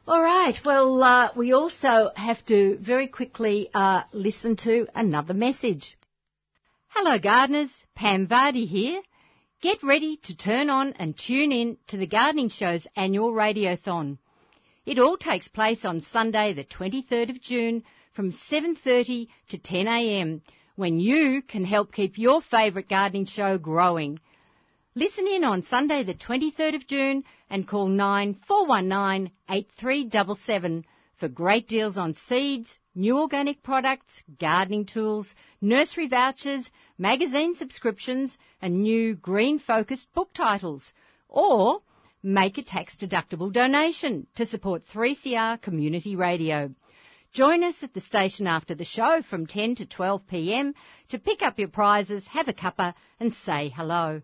All 0.08 0.22
right. 0.22 0.56
Well, 0.64 1.02
uh, 1.04 1.30
we 1.36 1.54
also 1.54 2.12
have 2.16 2.44
to 2.46 2.78
very 2.78 3.08
quickly 3.08 3.70
uh, 3.74 4.04
listen 4.12 4.56
to 4.58 4.88
another 4.94 5.34
message. 5.34 5.98
Hello, 6.90 7.18
gardeners. 7.20 7.70
Pam 7.96 8.28
Vardy 8.28 8.68
here. 8.68 9.02
Get 9.62 9.84
ready 9.84 10.16
to 10.24 10.38
turn 10.38 10.70
on 10.70 10.94
and 10.94 11.18
tune 11.18 11.52
in 11.52 11.78
to 11.88 11.98
the 11.98 12.08
Gardening 12.08 12.48
Show's 12.48 12.88
annual 12.96 13.34
radiothon. 13.34 14.18
It 14.86 15.00
all 15.00 15.18
takes 15.18 15.50
place 15.50 15.84
on 15.84 16.02
Sunday, 16.02 16.54
the 16.54 16.64
23rd 16.64 17.30
of 17.32 17.42
June, 17.42 17.84
from 18.14 18.32
7:30 18.32 19.28
to 19.50 19.58
10 19.58 19.88
a.m 19.88 20.42
when 20.78 20.98
you 20.98 21.42
can 21.42 21.66
help 21.66 21.92
keep 21.92 22.18
your 22.18 22.42
favourite 22.42 22.88
gardening 22.88 23.26
show 23.26 23.58
growing. 23.58 24.18
Listen 24.96 25.28
in 25.28 25.44
on 25.44 25.64
Sunday 25.64 26.04
the 26.04 26.14
23rd 26.14 26.76
of 26.76 26.88
June 26.88 27.26
and 27.50 27.68
call 27.68 27.90
9419 27.90 29.30
8377 29.50 30.86
for 31.20 31.28
great 31.28 31.68
deals 31.68 31.98
on 31.98 32.14
seeds, 32.14 32.78
new 32.96 33.20
organic 33.20 33.62
products, 33.62 34.24
gardening 34.40 34.86
tools, 34.86 35.28
nursery 35.62 36.08
vouchers, 36.08 36.70
magazine 36.98 37.56
subscriptions 37.56 38.38
and 38.62 38.82
new 38.82 39.16
green 39.16 39.60
focused 39.60 40.12
book 40.14 40.30
titles. 40.34 40.94
Or 41.28 41.82
make 42.24 42.58
a 42.58 42.64
tax 42.64 42.96
deductible 42.96 43.52
donation 43.52 44.28
to 44.36 44.46
support 44.46 44.86
3CR 44.88 45.62
Community 45.62 46.16
Radio. 46.16 46.70
Join 47.32 47.64
us 47.64 47.84
at 47.84 47.94
the 47.94 48.02
station 48.02 48.48
after 48.48 48.74
the 48.74 48.86
show 48.86 49.22
from 49.22 49.46
10 49.46 49.76
to 49.76 49.86
12 49.86 50.28
p.m. 50.28 50.74
to 51.10 51.20
pick 51.20 51.42
up 51.44 51.60
your 51.60 51.68
prizes, 51.68 52.26
have 52.28 52.48
a 52.48 52.54
cuppa 52.54 52.96
and 53.20 53.34
say 53.46 53.72
hello. 53.76 54.22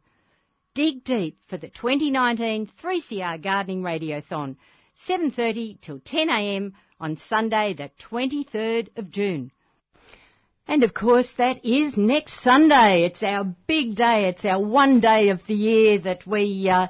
Dig 0.73 1.03
deep 1.03 1.37
for 1.47 1.57
the 1.57 1.69
2019 1.69 2.67
3CR 2.81 3.41
Gardening 3.41 3.81
Radiothon, 3.81 4.57
7.30 5.07 5.81
till 5.81 5.99
10 5.99 6.29
a.m. 6.29 6.73
on 6.99 7.17
Sunday 7.17 7.73
the 7.73 7.91
23rd 8.09 8.89
of 8.97 9.11
June. 9.11 9.51
And 10.67 10.83
of 10.83 10.93
course 10.93 11.31
that 11.33 11.63
is 11.63 11.95
next 11.95 12.41
Sunday. 12.41 13.03
It's 13.05 13.21
our 13.21 13.43
big 13.67 13.95
day. 13.95 14.25
It's 14.29 14.45
our 14.45 14.59
one 14.59 14.99
day 14.99 15.29
of 15.29 15.45
the 15.45 15.53
year 15.53 15.99
that 15.99 16.25
we 16.25 16.69
uh, 16.69 16.87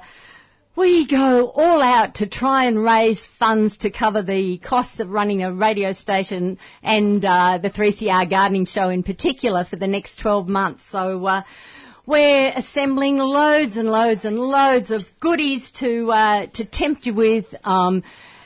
we 0.76 1.06
go 1.06 1.48
all 1.48 1.80
out 1.82 2.16
to 2.16 2.26
try 2.26 2.66
and 2.66 2.82
raise 2.82 3.26
funds 3.38 3.78
to 3.78 3.90
cover 3.90 4.22
the 4.22 4.58
costs 4.58 5.00
of 5.00 5.10
running 5.10 5.42
a 5.42 5.52
radio 5.52 5.92
station 5.92 6.58
and 6.82 7.24
uh, 7.24 7.58
the 7.58 7.70
3CR 7.70 8.28
gardening 8.28 8.66
show 8.66 8.88
in 8.90 9.02
particular 9.02 9.64
for 9.64 9.76
the 9.76 9.86
next 9.86 10.20
12 10.20 10.48
months. 10.48 10.84
So 10.90 11.24
uh, 11.26 11.42
we're 12.06 12.52
assembling 12.54 13.18
loads 13.18 13.76
and 13.76 13.88
loads 13.88 14.24
and 14.24 14.38
loads 14.38 14.90
of 14.90 15.02
goodies 15.20 15.70
to 15.72 16.10
uh, 16.12 16.46
to 16.54 16.64
tempt 16.64 17.04
you 17.04 17.14
with. 17.14 17.46
Um, 17.64 18.04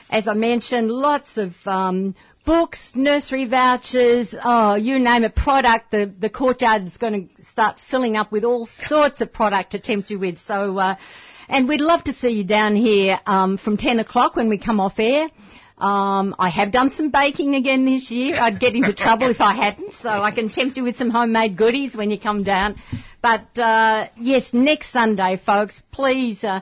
as 0.09 0.27
I 0.27 0.33
mentioned, 0.33 0.89
lots 0.89 1.37
of 1.37 1.53
um, 1.65 2.15
books, 2.45 2.93
nursery 2.95 3.45
vouchers, 3.45 4.35
oh, 4.43 4.75
you 4.75 4.99
name 4.99 5.23
it, 5.23 5.35
product. 5.35 5.91
The 5.91 6.11
the 6.19 6.29
courtyard 6.29 6.83
is 6.83 6.97
going 6.97 7.29
to 7.37 7.45
start 7.45 7.77
filling 7.89 8.17
up 8.17 8.31
with 8.31 8.43
all 8.43 8.65
sorts 8.65 9.21
of 9.21 9.31
product 9.31 9.71
to 9.71 9.79
tempt 9.79 10.09
you 10.09 10.19
with. 10.19 10.39
So 10.39 10.77
uh, 10.77 10.95
and 11.47 11.67
we'd 11.67 11.81
love 11.81 12.03
to 12.05 12.13
see 12.13 12.29
you 12.29 12.43
down 12.43 12.75
here 12.75 13.19
um, 13.25 13.57
from 13.57 13.77
10 13.77 13.99
o'clock 13.99 14.35
when 14.35 14.49
we 14.49 14.57
come 14.57 14.79
off 14.79 14.97
air. 14.97 15.27
Um, 15.77 16.35
I 16.37 16.49
have 16.49 16.71
done 16.71 16.91
some 16.91 17.09
baking 17.09 17.55
again 17.55 17.85
this 17.85 18.11
year. 18.11 18.39
I'd 18.39 18.59
get 18.59 18.75
into 18.75 18.93
trouble 18.93 19.29
if 19.31 19.41
I 19.41 19.53
hadn't, 19.53 19.93
so 19.93 20.09
I 20.09 20.29
can 20.31 20.47
tempt 20.47 20.77
you 20.77 20.83
with 20.83 20.95
some 20.95 21.09
homemade 21.09 21.57
goodies 21.57 21.95
when 21.95 22.11
you 22.11 22.19
come 22.19 22.43
down. 22.43 22.75
But 23.21 23.57
uh, 23.57 24.07
yes, 24.17 24.53
next 24.53 24.91
Sunday, 24.91 25.39
folks, 25.43 25.81
please 25.91 26.43
uh, 26.43 26.61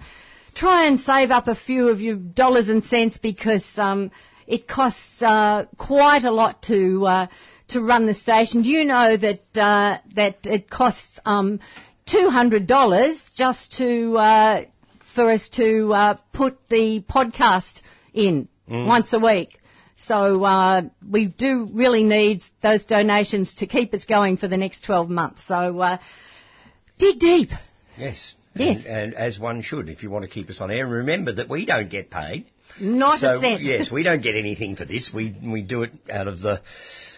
try 0.54 0.88
and 0.88 1.00
save 1.00 1.32
up 1.32 1.48
a 1.48 1.56
few 1.56 1.90
of 1.90 2.02
your 2.02 2.16
dollars 2.16 2.70
and 2.70 2.84
cents 2.84 3.18
because 3.18 3.66
um, 3.78 4.12
it 4.46 4.68
costs 4.68 5.22
uh, 5.22 5.66
quite 5.78 6.26
a 6.26 6.32
lot 6.32 6.62
to 6.64 7.06
uh, 7.06 7.28
to 7.70 7.82
run 7.82 8.08
the 8.08 8.14
station. 8.14 8.64
Do 8.64 8.70
you 8.70 8.84
know 8.84 9.16
that 9.16 9.42
uh, 9.56 10.00
that 10.16 10.46
it 10.46 10.70
costs 10.70 11.20
um, 11.26 11.60
two 12.06 12.30
hundred 12.30 12.68
dollars 12.68 13.24
just 13.36 13.78
to 13.78 14.18
uh, 14.18 14.66
for 15.16 15.32
us 15.32 15.50
to 15.50 15.94
uh, 15.94 16.18
put 16.34 16.58
the 16.70 17.02
podcast 17.02 17.82
in 18.14 18.48
mm. 18.70 18.86
once 18.86 19.14
a 19.14 19.20
week. 19.20 19.60
So 19.96 20.44
uh, 20.44 20.84
we 21.08 21.26
do 21.26 21.68
really 21.74 22.04
need 22.04 22.44
those 22.62 22.86
donations 22.86 23.56
to 23.56 23.68
keep 23.68 23.94
us 23.94 24.06
going 24.06 24.38
for 24.38 24.48
the 24.48 24.56
next 24.56 24.86
12 24.86 25.10
months. 25.10 25.46
So 25.46 25.78
uh, 25.80 25.98
dig 27.00 27.20
deep. 27.20 27.50
Yes. 27.98 28.36
Yes. 28.54 28.86
And, 28.86 29.14
and, 29.14 29.16
as 29.16 29.40
one 29.40 29.62
should 29.62 29.90
if 29.90 30.04
you 30.04 30.10
want 30.10 30.26
to 30.26 30.32
keep 30.32 30.50
us 30.50 30.62
on 30.62 30.70
air. 30.72 30.86
And 30.86 30.94
remember 30.94 31.34
that 31.34 31.50
we 31.50 31.66
don't 31.66 31.90
get 31.90 32.10
paid. 32.10 32.46
Not 32.80 33.20
so, 33.20 33.38
a 33.38 33.40
cent. 33.40 33.62
yes, 33.64 33.92
we 33.92 34.04
don't 34.04 34.22
get 34.22 34.36
anything 34.36 34.76
for 34.76 34.86
this. 34.86 35.12
We, 35.14 35.36
we 35.44 35.62
do 35.62 35.84
it 35.84 35.92
out 36.10 36.28
of 36.28 36.40
the 36.40 36.62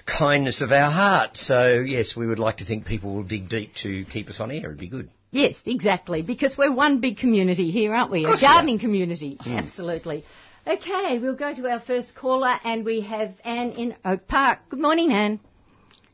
kindness 0.05 0.61
of 0.61 0.71
our 0.71 0.91
heart. 0.91 1.35
So, 1.37 1.83
yes, 1.85 2.15
we 2.15 2.25
would 2.25 2.39
like 2.39 2.57
to 2.57 2.65
think 2.65 2.85
people 2.85 3.15
will 3.15 3.23
dig 3.23 3.49
deep 3.49 3.75
to 3.83 4.05
keep 4.05 4.29
us 4.29 4.39
on 4.39 4.51
air. 4.51 4.65
It'd 4.65 4.79
be 4.79 4.87
good. 4.87 5.09
Yes, 5.31 5.55
exactly, 5.65 6.23
because 6.23 6.57
we're 6.57 6.73
one 6.73 6.99
big 6.99 7.17
community 7.17 7.71
here, 7.71 7.93
aren't 7.93 8.11
we? 8.11 8.25
A 8.25 8.39
gardening 8.39 8.79
community. 8.79 9.37
Mm. 9.39 9.59
Absolutely. 9.59 10.25
Okay, 10.67 11.19
we'll 11.19 11.37
go 11.37 11.55
to 11.55 11.69
our 11.69 11.79
first 11.79 12.15
caller, 12.15 12.53
and 12.65 12.83
we 12.83 13.01
have 13.01 13.33
Anne 13.45 13.71
in 13.71 13.95
Oak 14.03 14.27
Park. 14.27 14.59
Good 14.69 14.79
morning, 14.79 15.13
Anne. 15.13 15.39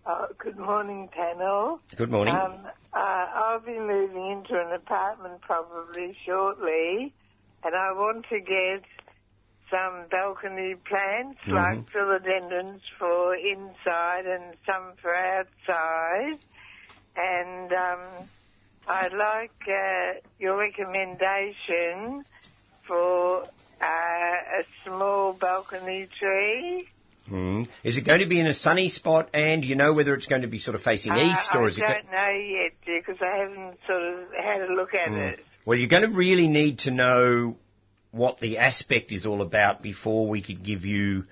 Uh, 0.05 0.27
good 0.37 0.57
morning, 0.57 1.09
panel. 1.11 1.81
Good 1.97 2.11
morning. 2.11 2.35
Um, 2.35 2.59
uh, 2.97 3.27
I'll 3.35 3.59
be 3.59 3.77
moving 3.77 4.31
into 4.31 4.59
an 4.59 4.71
apartment 4.71 5.41
probably 5.41 6.17
shortly, 6.25 7.13
and 7.63 7.75
I 7.75 7.91
want 7.93 8.25
to 8.29 8.39
get 8.39 8.83
some 9.69 10.05
balcony 10.09 10.75
plants 10.85 11.39
mm-hmm. 11.45 11.53
like 11.53 11.91
philodendrons 11.91 12.81
for 12.97 13.35
inside 13.35 14.25
and 14.25 14.55
some 14.65 14.93
for 14.99 15.13
outside. 15.13 16.39
And 17.15 17.71
um, 17.71 17.99
I'd 18.87 19.13
like 19.13 19.51
uh, 19.67 20.19
your 20.39 20.57
recommendation 20.57 22.23
for 22.87 23.43
uh, 23.79 23.83
a 23.83 24.63
small 24.83 25.33
balcony 25.33 26.07
tree. 26.19 26.87
Mm. 27.29 27.67
Is 27.83 27.97
it 27.97 28.05
going 28.05 28.19
to 28.21 28.27
be 28.27 28.39
in 28.39 28.47
a 28.47 28.53
sunny 28.53 28.89
spot, 28.89 29.29
and 29.33 29.65
you 29.65 29.75
know 29.75 29.93
whether 29.93 30.13
it's 30.13 30.27
going 30.27 30.43
to 30.43 30.47
be 30.47 30.59
sort 30.59 30.75
of 30.75 30.81
facing 30.81 31.11
uh, 31.11 31.17
east, 31.17 31.49
or 31.53 31.63
I 31.63 31.67
is 31.67 31.77
it? 31.77 31.83
I 31.83 31.93
don't 31.93 32.11
know 32.11 32.39
yet 32.39 32.71
because 32.85 33.21
I 33.21 33.37
haven't 33.37 33.77
sort 33.85 34.01
of 34.01 34.19
had 34.33 34.61
a 34.61 34.73
look 34.73 34.93
at 34.93 35.09
mm. 35.09 35.33
it. 35.33 35.39
Well, 35.65 35.77
you're 35.77 35.89
going 35.89 36.09
to 36.09 36.15
really 36.15 36.47
need 36.47 36.79
to 36.79 36.91
know 36.91 37.57
what 38.11 38.39
the 38.39 38.59
aspect 38.59 39.11
is 39.11 39.25
all 39.25 39.41
about 39.41 39.81
before 39.81 40.27
we 40.29 40.41
could 40.41 40.63
give 40.63 40.85
you 40.85 41.25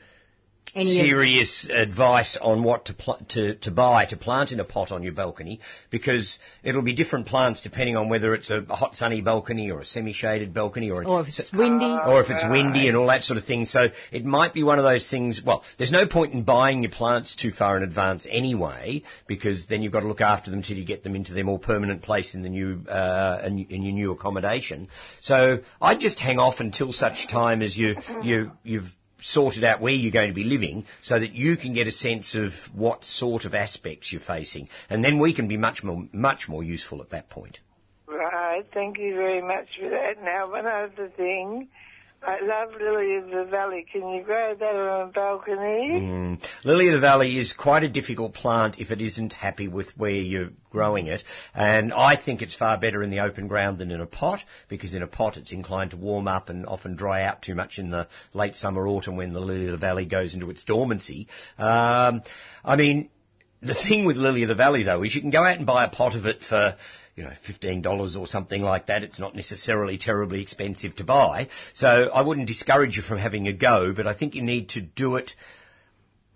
any 0.75 0.99
serious 0.99 1.67
advice 1.71 2.37
on 2.39 2.63
what 2.63 2.85
to, 2.85 2.93
pl- 2.93 3.19
to, 3.29 3.55
to 3.55 3.71
buy 3.71 4.05
to 4.05 4.17
plant 4.17 4.51
in 4.51 4.59
a 4.59 4.65
pot 4.65 4.91
on 4.91 5.03
your 5.03 5.13
balcony 5.13 5.61
because 5.89 6.37
it'll 6.63 6.81
be 6.81 6.93
different 6.93 7.27
plants 7.27 7.61
depending 7.61 7.95
on 7.95 8.09
whether 8.09 8.35
it's 8.35 8.49
a, 8.51 8.61
hot 8.65 8.95
sunny 8.95 9.21
balcony 9.21 9.71
or 9.71 9.79
a 9.81 9.85
semi-shaded 9.85 10.53
balcony 10.53 10.91
or, 10.91 11.05
or 11.05 11.21
if 11.21 11.27
it's 11.27 11.51
windy 11.53 11.85
or 11.85 12.21
if 12.21 12.29
it's 12.29 12.43
windy 12.43 12.89
and 12.89 12.97
all 12.97 13.07
that 13.07 13.23
sort 13.23 13.37
of 13.37 13.45
thing. 13.45 13.63
So 13.63 13.87
it 14.11 14.25
might 14.25 14.53
be 14.53 14.63
one 14.63 14.77
of 14.77 14.83
those 14.83 15.09
things. 15.09 15.41
Well, 15.43 15.63
there's 15.77 15.91
no 15.91 16.05
point 16.05 16.33
in 16.33 16.43
buying 16.43 16.83
your 16.83 16.91
plants 16.91 17.35
too 17.35 17.51
far 17.51 17.77
in 17.77 17.83
advance 17.83 18.27
anyway 18.29 19.03
because 19.27 19.67
then 19.67 19.81
you've 19.81 19.93
got 19.93 20.01
to 20.01 20.07
look 20.07 20.21
after 20.21 20.51
them 20.51 20.61
till 20.61 20.77
you 20.77 20.85
get 20.85 21.03
them 21.03 21.15
into 21.15 21.33
their 21.33 21.45
more 21.45 21.59
permanent 21.59 22.01
place 22.01 22.35
in 22.35 22.41
the 22.43 22.49
new 22.49 22.81
uh, 22.89 23.41
in, 23.45 23.59
in 23.69 23.83
your 23.83 23.93
new 23.93 24.11
accommodation. 24.11 24.89
So 25.21 25.59
I'd 25.81 26.01
just 26.01 26.19
hang 26.19 26.37
off 26.37 26.59
until 26.59 26.91
such 26.91 27.29
time 27.29 27.61
as 27.61 27.77
you 27.77 27.95
you 28.21 28.51
you've 28.63 28.93
sorted 29.25 29.63
out 29.63 29.81
where 29.81 29.93
you're 29.93 30.11
going 30.11 30.29
to 30.29 30.35
be 30.35 30.43
living 30.43 30.85
so 31.01 31.19
that 31.19 31.33
you 31.33 31.57
can 31.57 31.73
get 31.73 31.87
a 31.87 31.91
sense 31.91 32.35
of 32.35 32.53
what 32.73 33.03
sort 33.03 33.45
of 33.45 33.53
aspects 33.55 34.11
you're 34.11 34.21
facing. 34.21 34.69
And 34.89 35.03
then 35.03 35.19
we 35.19 35.33
can 35.33 35.47
be 35.47 35.57
much 35.57 35.83
more, 35.83 36.07
much 36.13 36.47
more 36.47 36.63
useful 36.63 37.01
at 37.01 37.09
that 37.09 37.29
point. 37.29 37.59
Right. 38.07 38.65
Thank 38.73 38.97
you 38.99 39.15
very 39.15 39.41
much 39.41 39.67
for 39.79 39.89
that. 39.89 40.23
Now, 40.23 40.45
one 40.47 40.67
other 40.67 41.09
thing. 41.17 41.67
I 42.27 42.39
love 42.41 42.73
Lily 42.81 43.17
of 43.17 43.29
the 43.29 43.45
Valley. 43.51 43.85
Can 43.91 44.09
you 44.09 44.23
grow 44.23 44.55
that 44.55 44.75
on 44.75 45.09
a 45.09 45.11
balcony? 45.11 46.09
Mm. 46.09 46.47
Lily 46.63 46.87
of 46.87 46.93
the 46.93 46.99
Valley 46.99 47.37
is 47.37 47.53
quite 47.53 47.83
a 47.83 47.89
difficult 47.89 48.33
plant 48.33 48.79
if 48.79 48.89
it 48.89 48.99
isn't 48.99 49.33
happy 49.33 49.67
with 49.67 49.95
where 49.95 50.09
you're 50.11 50.49
growing 50.71 51.05
it. 51.05 51.23
And 51.53 51.93
I 51.93 52.15
think 52.15 52.41
it's 52.41 52.55
far 52.55 52.79
better 52.79 53.03
in 53.03 53.11
the 53.11 53.19
open 53.19 53.47
ground 53.47 53.77
than 53.77 53.91
in 53.91 54.01
a 54.01 54.07
pot 54.07 54.39
because 54.69 54.95
in 54.95 55.03
a 55.03 55.07
pot 55.07 55.37
it's 55.37 55.53
inclined 55.53 55.91
to 55.91 55.97
warm 55.97 56.27
up 56.27 56.49
and 56.49 56.65
often 56.65 56.95
dry 56.95 57.23
out 57.23 57.43
too 57.43 57.53
much 57.53 57.77
in 57.77 57.91
the 57.91 58.07
late 58.33 58.55
summer, 58.55 58.87
autumn 58.87 59.17
when 59.17 59.31
the 59.31 59.39
Lily 59.39 59.65
of 59.65 59.71
the 59.71 59.77
Valley 59.77 60.05
goes 60.05 60.33
into 60.33 60.49
its 60.49 60.63
dormancy. 60.63 61.27
Um, 61.59 62.23
I 62.63 62.75
mean, 62.75 63.09
the 63.61 63.75
thing 63.75 64.05
with 64.05 64.17
Lily 64.17 64.43
of 64.43 64.49
the 64.49 64.55
Valley 64.55 64.83
though 64.83 65.03
is 65.03 65.13
you 65.13 65.21
can 65.21 65.29
go 65.29 65.43
out 65.43 65.57
and 65.57 65.65
buy 65.65 65.85
a 65.85 65.89
pot 65.89 66.15
of 66.15 66.25
it 66.25 66.41
for 66.41 66.75
you 67.15 67.23
know, 67.23 67.31
$15 67.47 68.19
or 68.19 68.27
something 68.27 68.61
like 68.61 68.87
that. 68.87 69.03
It's 69.03 69.19
not 69.19 69.35
necessarily 69.35 69.97
terribly 69.97 70.41
expensive 70.41 70.95
to 70.97 71.05
buy. 71.05 71.47
So 71.73 72.09
I 72.13 72.21
wouldn't 72.21 72.47
discourage 72.47 72.97
you 72.97 73.03
from 73.03 73.19
having 73.19 73.47
a 73.47 73.53
go, 73.53 73.93
but 73.93 74.05
I 74.05 74.13
think 74.13 74.35
you 74.35 74.41
need 74.41 74.69
to 74.69 74.81
do 74.81 75.15
it 75.15 75.33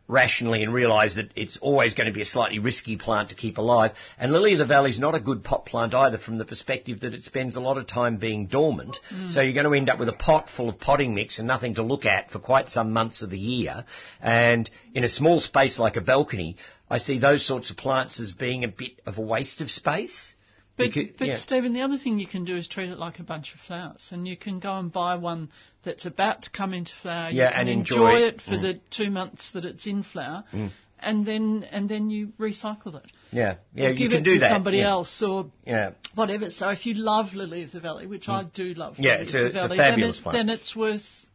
rationally 0.07 0.63
and 0.63 0.73
realise 0.73 1.15
that 1.15 1.29
it's 1.35 1.57
always 1.57 1.93
going 1.93 2.07
to 2.07 2.13
be 2.13 2.21
a 2.21 2.25
slightly 2.25 2.57
risky 2.57 2.97
plant 2.97 3.29
to 3.29 3.35
keep 3.35 3.57
alive. 3.59 3.91
And 4.17 4.31
Lily 4.31 4.53
of 4.53 4.59
the 4.59 4.65
Valley 4.65 4.89
is 4.89 4.99
not 4.99 5.15
a 5.15 5.19
good 5.19 5.43
pot 5.43 5.65
plant 5.65 5.93
either 5.93 6.17
from 6.17 6.37
the 6.37 6.45
perspective 6.45 7.01
that 7.01 7.13
it 7.13 7.23
spends 7.23 7.55
a 7.55 7.61
lot 7.61 7.77
of 7.77 7.85
time 7.85 8.17
being 8.17 8.47
dormant. 8.47 8.99
Mm. 9.13 9.29
So 9.31 9.41
you're 9.41 9.53
going 9.53 9.71
to 9.71 9.77
end 9.77 9.89
up 9.89 9.99
with 9.99 10.09
a 10.09 10.13
pot 10.13 10.49
full 10.49 10.67
of 10.67 10.79
potting 10.79 11.13
mix 11.13 11.37
and 11.37 11.47
nothing 11.47 11.75
to 11.75 11.83
look 11.83 12.05
at 12.05 12.31
for 12.31 12.39
quite 12.39 12.69
some 12.69 12.91
months 12.91 13.21
of 13.21 13.29
the 13.29 13.37
year. 13.37 13.85
And 14.19 14.67
in 14.95 15.03
a 15.03 15.09
small 15.09 15.39
space 15.39 15.77
like 15.77 15.95
a 15.95 16.01
balcony, 16.01 16.55
I 16.89 16.97
see 16.97 17.19
those 17.19 17.45
sorts 17.45 17.69
of 17.69 17.77
plants 17.77 18.19
as 18.19 18.31
being 18.31 18.63
a 18.63 18.69
bit 18.69 18.99
of 19.05 19.19
a 19.19 19.21
waste 19.21 19.61
of 19.61 19.69
space. 19.69 20.33
But, 20.79 20.93
could, 20.93 21.17
but 21.17 21.27
yeah. 21.27 21.35
Stephen, 21.35 21.73
the 21.73 21.81
other 21.81 21.97
thing 21.97 22.19
you 22.19 22.27
can 22.27 22.45
do 22.45 22.55
is 22.55 22.67
treat 22.67 22.89
it 22.89 22.97
like 22.97 23.19
a 23.19 23.23
bunch 23.23 23.53
of 23.53 23.59
flowers, 23.59 24.07
and 24.11 24.25
you 24.27 24.37
can 24.37 24.59
go 24.59 24.77
and 24.77 24.91
buy 24.91 25.15
one 25.15 25.49
that's 25.83 26.05
about 26.05 26.43
to 26.43 26.49
come 26.49 26.73
into 26.73 26.93
flower. 27.01 27.29
Yeah, 27.31 27.51
and 27.53 27.67
enjoy, 27.67 27.95
enjoy 27.95 28.27
it 28.27 28.41
for 28.41 28.51
mm. 28.51 28.61
the 28.61 28.79
two 28.89 29.11
months 29.11 29.51
that 29.51 29.65
it's 29.65 29.85
in 29.85 30.03
flower, 30.03 30.45
mm. 30.53 30.71
and 30.99 31.25
then 31.25 31.67
and 31.69 31.89
then 31.89 32.09
you 32.09 32.29
recycle 32.39 32.95
it. 32.95 33.11
Yeah, 33.31 33.55
yeah, 33.73 33.87
or 33.87 33.89
you 33.89 33.97
give 33.97 34.11
can 34.11 34.21
it 34.21 34.23
do 34.23 34.33
to 34.35 34.39
that. 34.39 34.49
somebody 34.49 34.77
yeah. 34.77 34.89
else 34.89 35.21
or 35.21 35.51
yeah. 35.65 35.91
whatever. 36.15 36.49
So 36.49 36.69
if 36.69 36.85
you 36.85 36.93
love 36.93 37.33
Lily 37.33 37.63
of 37.63 37.73
the 37.73 37.81
Valley, 37.81 38.07
which 38.07 38.27
mm. 38.27 38.33
I 38.33 38.43
do 38.45 38.73
love, 38.73 38.95
yeah, 38.97 39.15
Lily 39.15 39.25
it's 39.25 39.33
of 39.33 39.41
a, 39.41 39.43
the 39.43 39.49
Valley, 39.51 39.65
it's 39.65 39.73
a 39.73 39.83
fabulous 39.83 40.15
then, 40.17 40.21
it, 40.21 40.25
one. 40.25 40.35
then 40.35 40.49
it's 40.49 40.75
worth, 40.75 41.25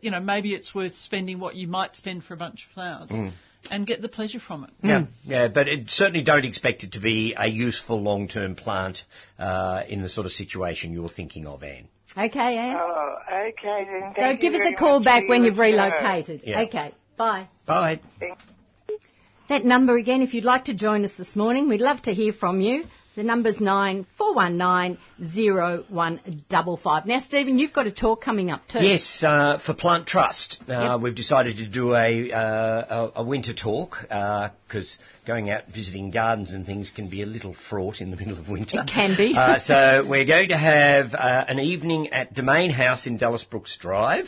you 0.00 0.10
know, 0.10 0.20
maybe 0.20 0.54
it's 0.54 0.74
worth 0.74 0.96
spending 0.96 1.38
what 1.38 1.56
you 1.56 1.68
might 1.68 1.94
spend 1.94 2.24
for 2.24 2.32
a 2.32 2.38
bunch 2.38 2.64
of 2.64 2.72
flowers 2.72 3.32
and 3.70 3.86
get 3.86 4.02
the 4.02 4.08
pleasure 4.08 4.40
from 4.40 4.64
it. 4.64 4.70
Yeah, 4.82 5.00
mm. 5.00 5.08
yeah, 5.24 5.48
but 5.48 5.68
it, 5.68 5.90
certainly 5.90 6.22
don't 6.22 6.44
expect 6.44 6.84
it 6.84 6.92
to 6.92 7.00
be 7.00 7.34
a 7.36 7.48
useful 7.48 8.00
long-term 8.00 8.54
plant 8.56 9.04
uh, 9.38 9.82
in 9.88 10.02
the 10.02 10.08
sort 10.08 10.26
of 10.26 10.32
situation 10.32 10.92
you're 10.92 11.08
thinking 11.08 11.46
of, 11.46 11.62
Anne. 11.62 11.88
Okay, 12.16 12.56
Anne. 12.56 12.76
Oh, 12.78 13.16
okay 13.48 13.86
then. 13.90 14.12
So 14.16 14.36
give 14.40 14.54
us 14.54 14.60
a 14.64 14.74
call 14.74 15.02
back 15.02 15.28
when 15.28 15.44
you've 15.44 15.58
relocated. 15.58 16.42
Yeah. 16.44 16.62
Okay, 16.62 16.94
bye. 17.16 17.48
Bye. 17.66 18.00
That 19.48 19.64
number 19.64 19.96
again, 19.96 20.22
if 20.22 20.32
you'd 20.32 20.44
like 20.44 20.64
to 20.66 20.74
join 20.74 21.04
us 21.04 21.14
this 21.14 21.36
morning, 21.36 21.68
we'd 21.68 21.80
love 21.80 22.00
to 22.02 22.14
hear 22.14 22.32
from 22.32 22.60
you. 22.60 22.84
The 23.16 23.22
number's 23.22 23.60
nine 23.60 24.06
four 24.18 24.34
one 24.34 24.56
nine 24.56 24.98
zero 25.24 25.84
one 25.88 26.42
double 26.48 26.76
five. 26.76 27.06
Now, 27.06 27.20
Stephen, 27.20 27.60
you've 27.60 27.72
got 27.72 27.86
a 27.86 27.92
talk 27.92 28.20
coming 28.20 28.50
up 28.50 28.66
too. 28.66 28.80
Yes, 28.80 29.22
uh, 29.24 29.58
for 29.64 29.72
Plant 29.72 30.08
Trust, 30.08 30.60
uh, 30.68 30.72
yep. 30.72 31.00
we've 31.00 31.14
decided 31.14 31.58
to 31.58 31.66
do 31.66 31.94
a 31.94 32.32
uh, 32.32 33.10
a, 33.14 33.20
a, 33.20 33.24
winter 33.24 33.54
talk 33.54 33.98
because 34.00 34.98
uh, 35.00 35.26
going 35.28 35.48
out 35.48 35.68
visiting 35.72 36.10
gardens 36.10 36.52
and 36.52 36.66
things 36.66 36.90
can 36.90 37.08
be 37.08 37.22
a 37.22 37.26
little 37.26 37.54
fraught 37.54 38.00
in 38.00 38.10
the 38.10 38.16
middle 38.24 38.36
of 38.36 38.48
winter. 38.48 38.80
It 38.80 38.90
can 38.90 39.16
be. 39.16 39.34
Uh, 39.44 39.58
so 39.58 40.06
we're 40.08 40.24
going 40.24 40.48
to 40.48 40.56
have 40.56 41.12
uh, 41.12 41.44
an 41.48 41.58
evening 41.58 42.08
at 42.08 42.32
Domain 42.32 42.70
House 42.70 43.06
in 43.06 43.18
Dallas 43.18 43.44
Brooks 43.44 43.76
Drive. 43.76 44.26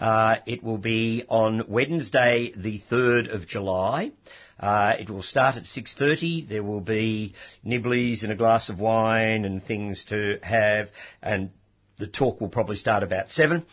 it 0.00 0.62
will 0.62 0.78
be 0.78 1.24
on 1.28 1.64
Wednesday, 1.68 2.52
the 2.56 2.78
third 2.78 3.28
of 3.28 3.46
July. 3.46 4.10
Uh, 4.58 4.94
it 4.98 5.10
will 5.10 5.22
start 5.22 5.56
at 5.56 5.64
6.30. 5.64 6.48
There 6.48 6.62
will 6.62 6.80
be 6.80 7.34
nibblies 7.64 8.22
and 8.22 8.32
a 8.32 8.36
glass 8.36 8.68
of 8.68 8.78
wine 8.78 9.44
and 9.44 9.62
things 9.62 10.04
to 10.06 10.38
have, 10.42 10.88
and 11.22 11.50
the 11.98 12.06
talk 12.06 12.40
will 12.40 12.48
probably 12.48 12.76
start 12.76 13.02
about 13.02 13.30
7 13.30 13.64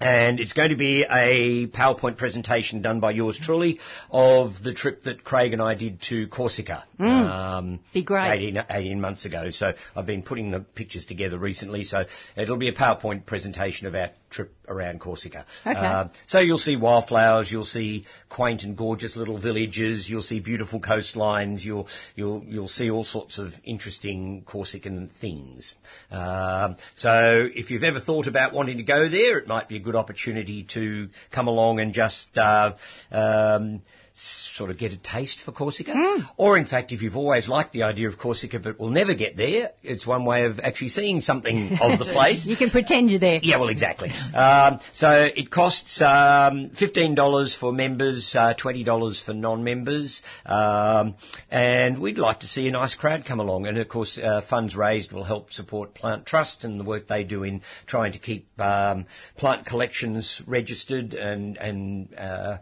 and 0.00 0.40
it's 0.40 0.52
going 0.52 0.70
to 0.70 0.76
be 0.76 1.04
a 1.04 1.66
PowerPoint 1.68 2.16
presentation 2.16 2.82
done 2.82 3.00
by 3.00 3.12
yours 3.12 3.38
truly 3.38 3.80
of 4.10 4.62
the 4.62 4.74
trip 4.74 5.04
that 5.04 5.24
Craig 5.24 5.52
and 5.52 5.62
I 5.62 5.74
did 5.74 6.02
to 6.02 6.28
Corsica. 6.28 6.84
Mm, 7.00 7.08
um, 7.08 7.80
be 7.94 8.02
great. 8.02 8.48
18, 8.48 8.64
18, 8.68 9.00
months 9.00 9.24
ago. 9.24 9.50
So 9.50 9.72
I've 9.94 10.06
been 10.06 10.22
putting 10.22 10.50
the 10.50 10.60
pictures 10.60 11.06
together 11.06 11.38
recently. 11.38 11.84
So 11.84 12.04
it'll 12.36 12.56
be 12.56 12.68
a 12.68 12.74
PowerPoint 12.74 13.26
presentation 13.26 13.86
of 13.86 13.94
our 13.94 14.10
trip 14.30 14.52
around 14.68 15.00
Corsica. 15.00 15.46
Okay. 15.64 15.78
Uh, 15.78 16.08
so 16.26 16.40
you'll 16.40 16.58
see 16.58 16.76
wildflowers, 16.76 17.50
you'll 17.50 17.64
see 17.64 18.04
quaint 18.28 18.64
and 18.64 18.76
gorgeous 18.76 19.16
little 19.16 19.38
villages, 19.38 20.08
you'll 20.10 20.22
see 20.22 20.40
beautiful 20.40 20.80
coastlines, 20.80 21.64
you'll 21.64 21.88
you'll 22.14 22.42
you'll 22.44 22.68
see 22.68 22.90
all 22.90 23.04
sorts 23.04 23.38
of 23.38 23.52
interesting 23.64 24.42
Corsican 24.44 25.10
things. 25.20 25.74
Um, 26.10 26.76
so 26.96 27.48
if 27.54 27.70
you've 27.70 27.84
ever 27.84 28.00
thought 28.00 28.26
about 28.26 28.52
wanting 28.52 28.78
to 28.78 28.82
go 28.82 29.08
there, 29.08 29.38
it 29.38 29.46
might 29.46 29.68
be 29.68 29.76
a 29.76 29.80
good 29.86 29.96
opportunity 29.96 30.64
to 30.64 31.08
come 31.30 31.46
along 31.46 31.78
and 31.80 31.94
just 31.94 32.36
uh, 32.36 32.74
um, 33.12 33.80
sort 34.18 34.70
of 34.70 34.78
get 34.78 34.92
a 34.92 34.96
taste 34.96 35.40
for 35.44 35.52
Corsica. 35.52 35.92
Mm. 35.92 36.28
Or 36.36 36.56
in 36.56 36.64
fact, 36.64 36.92
if 36.92 37.02
you've 37.02 37.16
always 37.16 37.48
liked 37.48 37.72
the 37.72 37.82
idea 37.82 38.08
of 38.08 38.18
Corsica 38.18 38.58
but 38.58 38.78
will 38.78 38.90
never 38.90 39.14
get 39.14 39.36
there, 39.36 39.70
it's 39.82 40.06
one 40.06 40.24
way 40.24 40.44
of 40.46 40.58
actually 40.60 40.88
seeing 40.88 41.20
something 41.20 41.78
of 41.80 41.98
the 41.98 42.04
place. 42.12 42.46
you 42.46 42.56
can 42.56 42.70
pretend 42.70 43.10
you're 43.10 43.20
there. 43.20 43.40
Yeah, 43.42 43.58
well, 43.58 43.68
exactly. 43.68 44.10
um, 44.34 44.80
so 44.94 45.28
it 45.34 45.50
costs 45.50 46.00
um, 46.00 46.70
$15 46.70 47.56
for 47.56 47.72
members, 47.72 48.34
uh, 48.34 48.54
$20 48.54 49.22
for 49.22 49.34
non-members, 49.34 50.22
um, 50.46 51.14
and 51.50 51.98
we'd 52.00 52.18
like 52.18 52.40
to 52.40 52.46
see 52.46 52.66
a 52.68 52.70
nice 52.70 52.94
crowd 52.94 53.24
come 53.26 53.40
along. 53.40 53.66
And 53.66 53.78
of 53.78 53.88
course, 53.88 54.18
uh, 54.18 54.40
funds 54.42 54.74
raised 54.74 55.12
will 55.12 55.24
help 55.24 55.52
support 55.52 55.94
Plant 55.94 56.26
Trust 56.26 56.64
and 56.64 56.80
the 56.80 56.84
work 56.84 57.08
they 57.08 57.24
do 57.24 57.42
in 57.42 57.62
trying 57.86 58.12
to 58.12 58.18
keep 58.18 58.48
um, 58.58 59.06
plant 59.36 59.66
collections 59.66 60.42
registered 60.46 61.14
and 61.14 61.56
and 61.56 62.14
uh, 62.14 62.58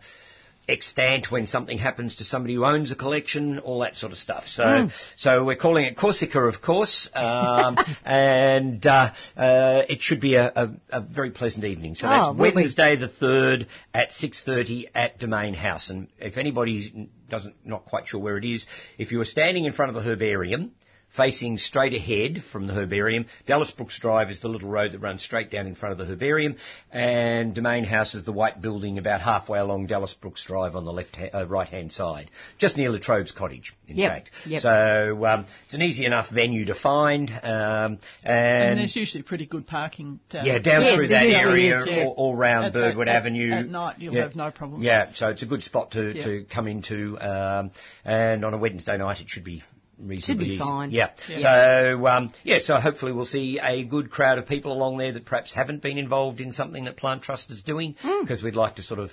extant 0.68 1.30
when 1.30 1.46
something 1.46 1.78
happens 1.78 2.16
to 2.16 2.24
somebody 2.24 2.54
who 2.54 2.64
owns 2.64 2.92
a 2.92 2.96
collection, 2.96 3.58
all 3.58 3.80
that 3.80 3.96
sort 3.96 4.12
of 4.12 4.18
stuff. 4.18 4.44
So, 4.46 4.64
mm. 4.64 4.92
so 5.16 5.44
we're 5.44 5.56
calling 5.56 5.84
it 5.84 5.96
Corsica, 5.96 6.40
of 6.40 6.60
course, 6.62 7.10
um, 7.14 7.76
and 8.04 8.84
uh, 8.86 9.10
uh, 9.36 9.82
it 9.88 10.02
should 10.02 10.20
be 10.20 10.36
a, 10.36 10.46
a, 10.46 10.70
a, 10.90 11.00
very 11.00 11.30
pleasant 11.30 11.64
evening. 11.64 11.94
So 11.94 12.06
oh, 12.08 12.34
that's 12.34 12.54
Wednesday 12.54 12.96
the 12.96 13.08
third 13.08 13.66
at 13.92 14.12
six 14.12 14.42
thirty 14.42 14.88
at 14.94 15.18
Domain 15.18 15.54
House. 15.54 15.90
And 15.90 16.08
if 16.18 16.36
anybody 16.36 17.08
doesn't 17.28 17.54
not 17.64 17.84
quite 17.84 18.06
sure 18.06 18.20
where 18.20 18.38
it 18.38 18.44
is, 18.44 18.66
if 18.98 19.12
you 19.12 19.20
are 19.20 19.26
standing 19.26 19.64
in 19.64 19.72
front 19.72 19.94
of 19.94 20.02
the 20.02 20.08
herbarium 20.08 20.72
facing 21.16 21.58
straight 21.58 21.94
ahead 21.94 22.42
from 22.50 22.66
the 22.66 22.72
herbarium. 22.72 23.26
Dallas 23.46 23.70
Brooks 23.70 23.98
Drive 23.98 24.30
is 24.30 24.40
the 24.40 24.48
little 24.48 24.68
road 24.68 24.92
that 24.92 24.98
runs 24.98 25.22
straight 25.22 25.50
down 25.50 25.66
in 25.66 25.74
front 25.74 25.92
of 25.92 25.98
the 25.98 26.12
herbarium, 26.12 26.56
and 26.90 27.54
Domain 27.54 27.84
House 27.84 28.14
is 28.14 28.24
the 28.24 28.32
white 28.32 28.60
building 28.60 28.98
about 28.98 29.20
halfway 29.20 29.58
along 29.58 29.86
Dallas 29.86 30.14
Brooks 30.14 30.44
Drive 30.44 30.74
on 30.76 30.84
the 30.84 30.92
left 30.92 31.16
ha- 31.16 31.30
uh, 31.32 31.46
right 31.46 31.68
hand 31.68 31.92
side, 31.92 32.30
just 32.58 32.76
near 32.76 32.90
Latrobe's 32.90 33.32
cottage, 33.32 33.74
in 33.88 33.96
yep. 33.96 34.12
fact. 34.12 34.30
Yep. 34.46 34.62
So 34.62 35.26
um, 35.26 35.46
it's 35.66 35.74
an 35.74 35.82
easy 35.82 36.04
enough 36.04 36.30
venue 36.30 36.66
to 36.66 36.74
find, 36.74 37.30
um, 37.30 37.98
and, 38.24 38.70
and, 38.70 38.78
there's 38.78 38.96
usually 38.96 39.22
pretty 39.22 39.46
good 39.46 39.66
parking 39.66 40.20
down. 40.30 40.46
Yeah, 40.46 40.58
down 40.58 40.82
yes, 40.82 40.96
through 40.96 41.08
that 41.08 41.26
is, 41.26 41.34
area, 41.34 41.84
yeah. 41.86 42.04
all, 42.04 42.12
all 42.12 42.36
round 42.36 42.66
at, 42.66 42.72
Birdwood 42.72 43.08
at, 43.08 43.16
Avenue. 43.16 43.52
At, 43.52 43.68
night, 43.68 43.96
you'll 43.98 44.14
yeah. 44.14 44.22
have 44.22 44.36
no 44.36 44.50
problem. 44.50 44.82
Yeah, 44.82 45.12
so 45.12 45.28
it's 45.28 45.42
a 45.42 45.46
good 45.46 45.62
spot 45.62 45.92
to, 45.92 46.14
yeah. 46.14 46.24
to 46.24 46.46
come 46.52 46.66
into, 46.66 47.18
um, 47.20 47.70
and 48.04 48.44
on 48.44 48.54
a 48.54 48.58
Wednesday 48.58 48.96
night 48.96 49.20
it 49.20 49.28
should 49.28 49.44
be 49.44 49.62
reasonably 49.99 50.47
Should 50.47 50.53
be 50.53 50.59
fine. 50.59 50.90
Yeah. 50.90 51.11
Yeah. 51.28 51.38
So 51.38 52.07
um, 52.07 52.32
yeah, 52.42 52.59
so 52.61 52.76
hopefully 52.76 53.12
we'll 53.12 53.24
see 53.24 53.59
a 53.62 53.84
good 53.84 54.11
crowd 54.11 54.38
of 54.38 54.47
people 54.47 54.72
along 54.72 54.99
there 54.99 55.12
that 55.12 55.24
perhaps 55.24 55.55
haven't 55.55 55.82
been 55.82 55.99
involved 55.99 56.40
in 56.40 56.53
something 56.53 56.84
that 56.84 56.97
Plant 56.97 57.22
Trust 57.22 57.51
is 57.51 57.62
doing, 57.62 57.97
because 58.20 58.42
we'd 58.42 58.57
like 58.57 58.76
to 58.76 58.82
sort 58.82 59.01
of 59.01 59.11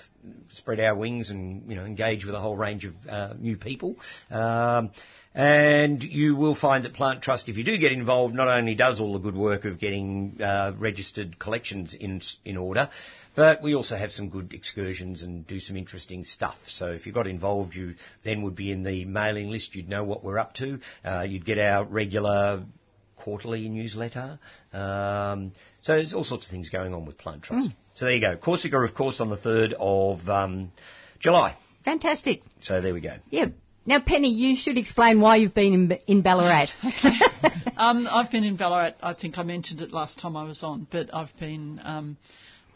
spread 0.54 0.80
our 0.80 0.96
wings 0.96 1.30
and 1.30 1.70
you 1.70 1.76
know 1.76 1.86
engage 1.86 2.26
with 2.26 2.36
a 2.36 2.40
whole 2.40 2.56
range 2.56 2.86
of 2.86 2.94
uh, 3.10 3.34
new 3.38 3.58
people. 3.58 3.96
Um, 4.30 4.92
and 5.34 6.04
you 6.04 6.36
will 6.36 6.56
find 6.56 6.84
that 6.84 6.94
Plant 6.94 7.22
Trust, 7.22 7.48
if 7.48 7.56
you 7.56 7.64
do 7.64 7.78
get 7.78 7.94
involved, 7.94 8.36
not 8.36 8.50
only 8.50 8.76
does 8.76 9.00
all 9.00 9.14
the 9.14 9.20
good 9.20 9.36
work 9.36 9.64
of 9.64 9.80
getting 9.80 10.42
uh, 10.42 10.74
registered 10.78 11.40
collections 11.40 11.96
in 11.98 12.22
in 12.44 12.58
order, 12.58 12.90
but 13.36 13.62
we 13.62 13.76
also 13.76 13.96
have 13.96 14.12
some 14.12 14.30
good 14.30 14.54
excursions 14.54 15.24
and 15.24 15.46
do 15.48 15.60
some 15.60 15.78
interesting 15.78 16.24
stuff. 16.24 16.58
So 16.68 16.88
if 16.88 17.06
you 17.06 17.14
got 17.14 17.28
involved, 17.28 17.76
you 17.76 17.96
then 18.24 18.42
would 18.44 18.56
be 18.56 18.72
in 18.72 18.84
the 18.84 19.06
mailing 19.06 19.50
list. 19.50 19.76
You'd 19.76 19.90
know 19.90 20.04
what 20.04 20.24
we're 20.24 20.38
up 20.38 20.54
to. 20.56 20.80
Uh, 21.04 21.26
you'd 21.28 21.46
get 21.46 21.60
our 21.60 21.84
regular 21.86 22.64
quarterly 23.18 23.70
newsletter. 23.70 24.40
Um, 24.74 25.54
so 25.82 25.96
there's 25.96 26.14
all 26.14 26.24
sorts 26.24 26.48
of 26.48 26.52
things 26.52 26.70
going 26.70 26.94
on 26.94 27.06
with 27.06 27.18
Plant 27.18 27.44
Trust. 27.44 27.70
Mm. 27.70 27.74
So 27.94 28.06
there 28.06 28.16
you 28.16 28.22
go. 28.22 28.36
Corsica, 28.38 28.78
of 28.80 28.94
course, 28.94 29.20
on 29.20 29.30
the 29.30 29.38
3rd 29.38 29.74
of 29.80 30.28
um, 30.30 30.72
July. 31.20 31.56
Fantastic. 31.86 32.42
So 32.62 32.82
there 32.82 32.94
we 32.94 33.02
go. 33.02 33.16
Yeah. 33.30 33.48
Now, 33.86 34.00
Penny, 34.00 34.30
you 34.30 34.56
should 34.56 34.78
explain 34.78 35.22
why 35.22 35.38
you've 35.38 35.56
been 35.56 35.74
in, 35.74 35.92
in 36.06 36.22
Ballarat. 36.22 36.68
um, 37.78 38.08
I've 38.10 38.30
been 38.32 38.44
in 38.44 38.56
Ballarat. 38.56 38.94
I 39.02 39.14
think 39.14 39.40
I 39.40 39.44
mentioned 39.44 39.82
it 39.82 39.92
last 39.92 40.20
time 40.20 40.38
I 40.38 40.44
was 40.44 40.62
on, 40.62 40.86
but 40.92 41.14
I've 41.14 41.36
been 41.40 41.82
um, 41.84 42.18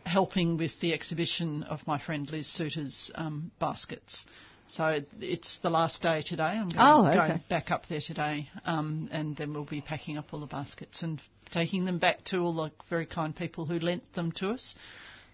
helping 0.06 0.58
with 0.58 0.80
the 0.80 0.94
exhibition 0.94 1.64
of 1.64 1.86
my 1.88 1.98
friend 1.98 2.30
Liz 2.30 2.48
Suter's 2.48 3.12
um, 3.16 3.52
baskets. 3.60 4.26
So 4.68 5.02
it's 5.20 5.58
the 5.60 5.70
last 5.70 6.02
day 6.02 6.24
today. 6.26 6.44
I'm 6.44 6.70
going, 6.70 6.80
Oh, 6.80 7.08
okay. 7.08 7.16
going 7.16 7.42
back 7.50 7.72
up 7.72 7.88
there 7.88 8.02
today, 8.02 8.50
um, 8.66 9.10
and 9.12 9.36
then 9.36 9.54
we'll 9.54 9.66
be 9.66 9.82
packing 9.82 10.18
up 10.18 10.34
all 10.34 10.40
the 10.40 10.48
baskets 10.48 11.04
and 11.04 11.22
taking 11.52 11.86
them 11.86 12.00
back 12.00 12.24
to 12.26 12.40
all 12.40 12.54
the 12.54 12.72
very 12.90 13.06
kind 13.06 13.36
people 13.36 13.66
who 13.66 13.78
lent 13.80 14.12
them 14.14 14.32
to 14.34 14.50
us. 14.52 14.76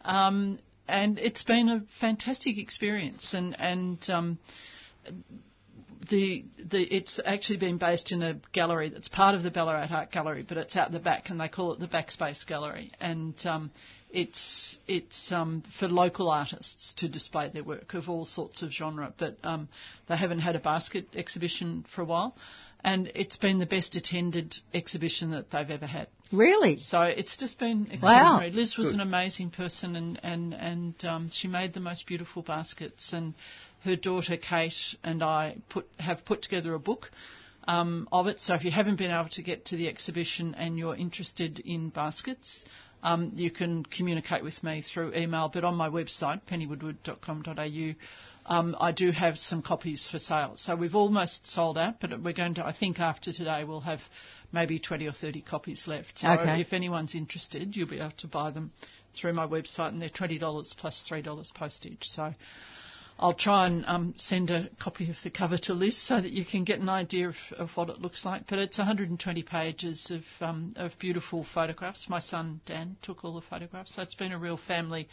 Um, 0.04 0.60
and 0.88 1.18
it's 1.18 1.44
been 1.44 1.70
a 1.70 1.84
fantastic 2.00 2.58
experience, 2.58 3.34
and 3.34 3.58
and 3.60 4.10
um, 4.10 4.40
the 6.10 6.44
the 6.58 6.82
it's 6.82 7.20
actually 7.24 7.58
been 7.58 7.78
based 7.78 8.12
in 8.12 8.22
a 8.22 8.40
gallery 8.52 8.90
that's 8.90 9.08
part 9.08 9.36
of 9.36 9.44
the 9.44 9.52
Ballarat 9.52 9.88
Art 9.92 10.12
Gallery, 10.12 10.44
but 10.48 10.58
it's 10.58 10.76
out 10.76 10.92
the 10.92 11.00
back, 11.00 11.30
and 11.30 11.40
they 11.40 11.48
call 11.48 11.72
it 11.72 11.80
the 11.80 11.88
Backspace 11.88 12.46
Gallery, 12.46 12.92
and 13.00 13.36
um, 13.46 13.72
it's 14.14 14.78
it's 14.88 15.32
um, 15.32 15.64
for 15.80 15.88
local 15.88 16.30
artists 16.30 16.94
to 16.98 17.08
display 17.08 17.50
their 17.50 17.64
work 17.64 17.94
of 17.94 18.10
all 18.10 18.26
sorts 18.26 18.62
of 18.62 18.72
genre, 18.72 19.14
but 19.18 19.38
um, 19.44 19.70
they 20.08 20.16
haven't 20.16 20.40
had 20.40 20.56
a 20.56 20.60
basket 20.60 21.08
exhibition 21.16 21.86
for 21.94 22.02
a 22.02 22.06
while, 22.06 22.36
and 22.84 23.12
it's 23.16 23.38
been 23.38 23.60
the 23.60 23.66
best 23.66 23.96
attended 23.96 24.56
exhibition 24.74 25.32
that 25.32 25.52
they've 25.52 25.70
ever 25.70 25.86
had. 25.86 26.08
Really? 26.32 26.78
So 26.78 27.02
it's 27.02 27.38
just 27.38 27.60
been 27.60 27.84
Wow. 27.84 28.40
extraordinary. 28.40 28.52
Liz 28.52 28.78
was 28.78 28.94
an 28.94 29.00
amazing 29.00 29.52
person, 29.52 29.96
and 29.96 30.20
and 30.24 30.54
and 30.54 31.06
um, 31.06 31.30
she 31.32 31.48
made 31.48 31.74
the 31.74 31.80
most 31.80 32.08
beautiful 32.08 32.42
baskets. 32.42 33.14
And 33.14 33.34
her 33.84 33.96
daughter 33.96 34.38
Kate 34.38 34.96
and 35.04 35.24
I 35.24 35.58
put 35.70 35.88
have 36.00 36.26
put 36.26 36.42
together 36.42 36.74
a 36.74 36.80
book 36.80 37.12
um, 37.68 38.08
of 38.12 38.28
it. 38.28 38.40
So 38.40 38.56
if 38.56 38.64
you 38.64 38.72
haven't 38.72 38.98
been 38.98 39.12
able 39.12 39.30
to 39.30 39.42
get 39.44 39.66
to 39.66 39.76
the 39.78 39.88
exhibition 39.88 40.56
and 40.56 40.78
you're 40.78 40.96
interested 40.96 41.60
in 41.60 41.90
baskets. 41.90 42.66
Um, 43.04 43.32
you 43.36 43.50
can 43.52 43.84
communicate 43.84 44.44
with 44.44 44.64
me 44.64 44.82
through 44.82 45.14
email, 45.16 45.50
but 45.50 45.64
on 45.64 45.76
my 45.76 45.90
website, 45.90 46.42
pennywoodward.com.au, 46.50 47.96
um, 48.46 48.76
I 48.80 48.92
do 48.92 49.12
have 49.12 49.38
some 49.38 49.62
copies 49.62 50.08
for 50.10 50.20
sale. 50.20 50.54
So 50.56 50.76
we've 50.76 50.96
almost 50.96 51.48
sold 51.48 51.78
out, 51.78 52.00
but 52.00 52.22
we're 52.22 52.34
going 52.34 52.56
to, 52.56 52.66
I 52.66 52.72
think 52.74 53.00
after 53.00 53.32
today, 53.32 53.64
we'll 53.64 53.82
have 53.82 54.02
maybe 54.52 54.80
20 54.80 55.08
or 55.08 55.14
30 55.14 55.42
copies 55.42 55.88
left. 55.88 56.20
So 56.20 56.30
Okay. 56.32 56.62
if 56.62 56.74
anyone's 56.74 57.16
interested, 57.16 57.76
you'll 57.76 57.88
be 57.88 58.00
able 58.00 58.12
to 58.18 58.28
buy 58.28 58.52
them 58.52 58.72
through 59.14 59.34
my 59.34 59.46
website, 59.48 59.90
and 59.90 60.02
they're 60.02 60.10
$20 60.10 60.78
plus 60.78 61.08
$3 61.10 61.54
postage. 61.54 62.04
So 62.04 62.34
I'll 63.22 63.34
try 63.36 63.68
and 63.68 63.86
um, 63.86 64.14
send 64.18 64.50
a 64.50 64.68
copy 64.80 65.08
of 65.12 65.16
the 65.24 65.30
cover 65.30 65.60
to 65.60 65.76
Liz 65.76 65.96
so 65.96 66.20
that 66.20 66.32
you 66.32 66.44
can 66.44 66.64
get 66.64 66.80
an 66.80 66.90
idea 66.90 67.30
of, 67.30 67.36
of 67.56 67.70
what 67.78 67.90
it 67.90 68.02
looks 68.02 68.26
like. 68.26 68.48
But 68.48 68.58
it's 68.58 68.80
120 68.80 69.44
pages 69.44 70.12
of, 70.12 70.24
um, 70.44 70.74
of 70.76 70.98
beautiful 70.98 71.44
photographs. 71.44 72.10
My 72.10 72.20
son 72.20 72.62
Dan 72.66 72.98
took 73.04 73.24
all 73.24 73.36
the 73.36 73.42
photographs, 73.42 73.94
so 73.94 74.02
it's 74.02 74.16
been 74.16 74.32
a 74.32 74.40
real 74.40 74.58
family 74.58 75.08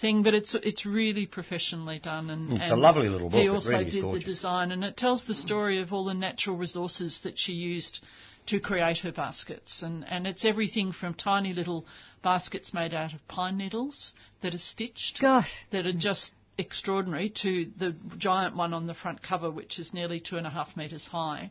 thing. 0.00 0.22
But 0.22 0.34
it's 0.34 0.54
it's 0.54 0.86
really 0.86 1.26
professionally 1.26 1.98
done, 1.98 2.30
and 2.30 2.52
It's 2.62 2.70
a 2.70 2.76
lovely 2.76 3.08
little 3.08 3.28
book. 3.28 3.40
He 3.40 3.48
also 3.48 3.70
really 3.70 3.90
did 3.90 4.04
the 4.04 4.20
design, 4.20 4.70
and 4.70 4.84
it 4.84 4.96
tells 4.96 5.24
the 5.24 5.34
story 5.34 5.82
of 5.82 5.92
all 5.92 6.04
the 6.04 6.14
natural 6.14 6.56
resources 6.56 7.20
that 7.24 7.38
she 7.38 7.54
used 7.54 7.98
to 8.46 8.60
create 8.60 8.98
her 8.98 9.12
baskets. 9.12 9.82
And, 9.82 10.04
and 10.08 10.26
it's 10.26 10.44
everything 10.44 10.92
from 10.92 11.14
tiny 11.14 11.52
little 11.52 11.84
baskets 12.22 12.72
made 12.72 12.94
out 12.94 13.12
of 13.12 13.26
pine 13.28 13.58
needles 13.58 14.14
that 14.40 14.54
are 14.54 14.58
stitched 14.58 15.20
Gosh. 15.20 15.52
that 15.70 15.86
are 15.86 15.92
just 15.92 16.32
extraordinary 16.58 17.30
to 17.30 17.70
the 17.78 17.94
giant 18.18 18.56
one 18.56 18.74
on 18.74 18.86
the 18.86 18.94
front 18.94 19.22
cover, 19.22 19.50
which 19.50 19.78
is 19.78 19.94
nearly 19.94 20.20
two 20.20 20.36
and 20.36 20.46
a 20.46 20.50
half 20.50 20.76
metres 20.76 21.06
high. 21.06 21.50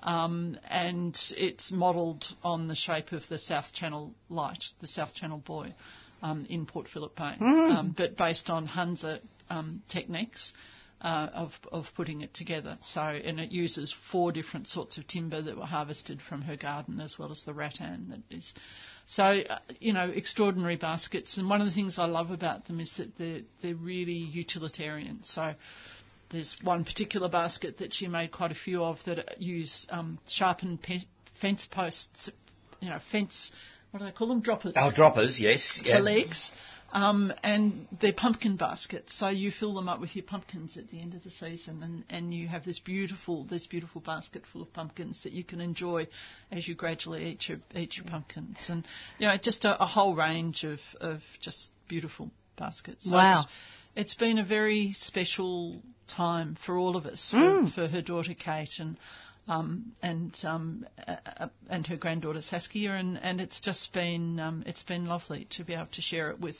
Um, 0.00 0.58
and 0.68 1.16
it's 1.36 1.70
modelled 1.72 2.26
on 2.42 2.68
the 2.68 2.74
shape 2.74 3.12
of 3.12 3.28
the 3.28 3.38
South 3.38 3.72
Channel 3.72 4.12
light, 4.28 4.64
the 4.80 4.86
South 4.86 5.14
Channel 5.14 5.42
buoy 5.44 5.74
um, 6.22 6.46
in 6.48 6.66
Port 6.66 6.88
Phillip 6.88 7.16
Bay, 7.16 7.34
um, 7.40 7.94
but 7.96 8.16
based 8.16 8.50
on 8.50 8.66
Hunza 8.66 9.20
um, 9.50 9.82
techniques. 9.88 10.54
Uh, 10.98 11.28
of 11.34 11.50
of 11.70 11.84
putting 11.94 12.22
it 12.22 12.32
together. 12.32 12.78
So 12.80 13.02
and 13.02 13.38
it 13.38 13.52
uses 13.52 13.94
four 14.10 14.32
different 14.32 14.66
sorts 14.66 14.96
of 14.96 15.06
timber 15.06 15.42
that 15.42 15.54
were 15.54 15.66
harvested 15.66 16.22
from 16.22 16.40
her 16.40 16.56
garden, 16.56 17.00
as 17.00 17.18
well 17.18 17.30
as 17.30 17.42
the 17.42 17.52
rattan 17.52 18.06
that 18.08 18.34
is. 18.34 18.54
So 19.08 19.24
uh, 19.24 19.58
you 19.78 19.92
know, 19.92 20.08
extraordinary 20.10 20.76
baskets. 20.76 21.36
And 21.36 21.48
one 21.48 21.60
of 21.60 21.66
the 21.66 21.72
things 21.72 21.98
I 21.98 22.06
love 22.06 22.30
about 22.30 22.66
them 22.66 22.80
is 22.80 22.96
that 22.96 23.16
they're 23.18 23.42
they're 23.62 23.74
really 23.74 24.12
utilitarian. 24.12 25.20
So 25.22 25.54
there's 26.30 26.56
one 26.62 26.84
particular 26.84 27.28
basket 27.28 27.78
that 27.78 27.94
she 27.94 28.08
made 28.08 28.32
quite 28.32 28.50
a 28.50 28.56
few 28.56 28.82
of 28.82 29.02
that 29.04 29.40
use 29.40 29.86
um, 29.90 30.18
sharpened 30.26 30.82
pe- 30.82 31.00
fence 31.40 31.66
posts, 31.70 32.30
you 32.80 32.88
know, 32.90 32.98
fence. 33.12 33.52
What 33.92 34.00
do 34.00 34.06
they 34.06 34.12
call 34.12 34.28
them? 34.28 34.40
Droppers 34.40 34.72
Oh, 34.76 34.90
droppers, 34.94 35.40
yes. 35.40 35.78
for 35.80 35.88
yeah. 35.88 35.98
legs. 35.98 36.50
Um, 36.96 37.30
and 37.42 37.86
they're 38.00 38.14
pumpkin 38.14 38.56
baskets, 38.56 39.18
so 39.18 39.28
you 39.28 39.50
fill 39.50 39.74
them 39.74 39.86
up 39.86 40.00
with 40.00 40.16
your 40.16 40.24
pumpkins 40.24 40.78
at 40.78 40.88
the 40.90 40.98
end 40.98 41.12
of 41.12 41.22
the 41.24 41.30
season, 41.30 41.82
and, 41.82 42.04
and 42.08 42.32
you 42.32 42.48
have 42.48 42.64
this 42.64 42.78
beautiful 42.78 43.44
this 43.44 43.66
beautiful 43.66 44.00
basket 44.00 44.44
full 44.50 44.62
of 44.62 44.72
pumpkins 44.72 45.22
that 45.24 45.32
you 45.32 45.44
can 45.44 45.60
enjoy 45.60 46.08
as 46.50 46.66
you 46.66 46.74
gradually 46.74 47.26
eat 47.26 47.48
your 47.50 47.58
eat 47.74 47.98
your 47.98 48.06
pumpkins, 48.06 48.56
and 48.70 48.86
you 49.18 49.26
know 49.28 49.36
just 49.36 49.66
a, 49.66 49.82
a 49.82 49.86
whole 49.86 50.14
range 50.16 50.64
of, 50.64 50.78
of 51.02 51.20
just 51.42 51.70
beautiful 51.86 52.30
baskets. 52.56 53.04
So 53.04 53.14
Wow. 53.14 53.42
It's, 53.42 53.52
it's 53.96 54.14
been 54.14 54.38
a 54.38 54.44
very 54.44 54.92
special 54.92 55.82
time 56.06 56.56
for 56.64 56.78
all 56.78 56.96
of 56.96 57.04
us, 57.04 57.30
for, 57.30 57.36
Mm. 57.36 57.74
for 57.74 57.88
her 57.88 58.00
daughter 58.02 58.32
Kate 58.34 58.78
and 58.78 58.96
um, 59.48 59.92
and 60.02 60.36
um, 60.44 60.86
uh, 61.06 61.16
uh, 61.38 61.48
and 61.70 61.86
her 61.86 61.96
granddaughter 61.96 62.42
Saskia, 62.42 62.92
and, 62.92 63.18
and 63.22 63.40
it's 63.40 63.60
just 63.60 63.92
been 63.92 64.40
um, 64.40 64.62
it's 64.66 64.82
been 64.82 65.06
lovely 65.06 65.46
to 65.50 65.64
be 65.64 65.74
able 65.74 65.86
to 65.92 66.02
share 66.02 66.30
it 66.30 66.40
with 66.40 66.56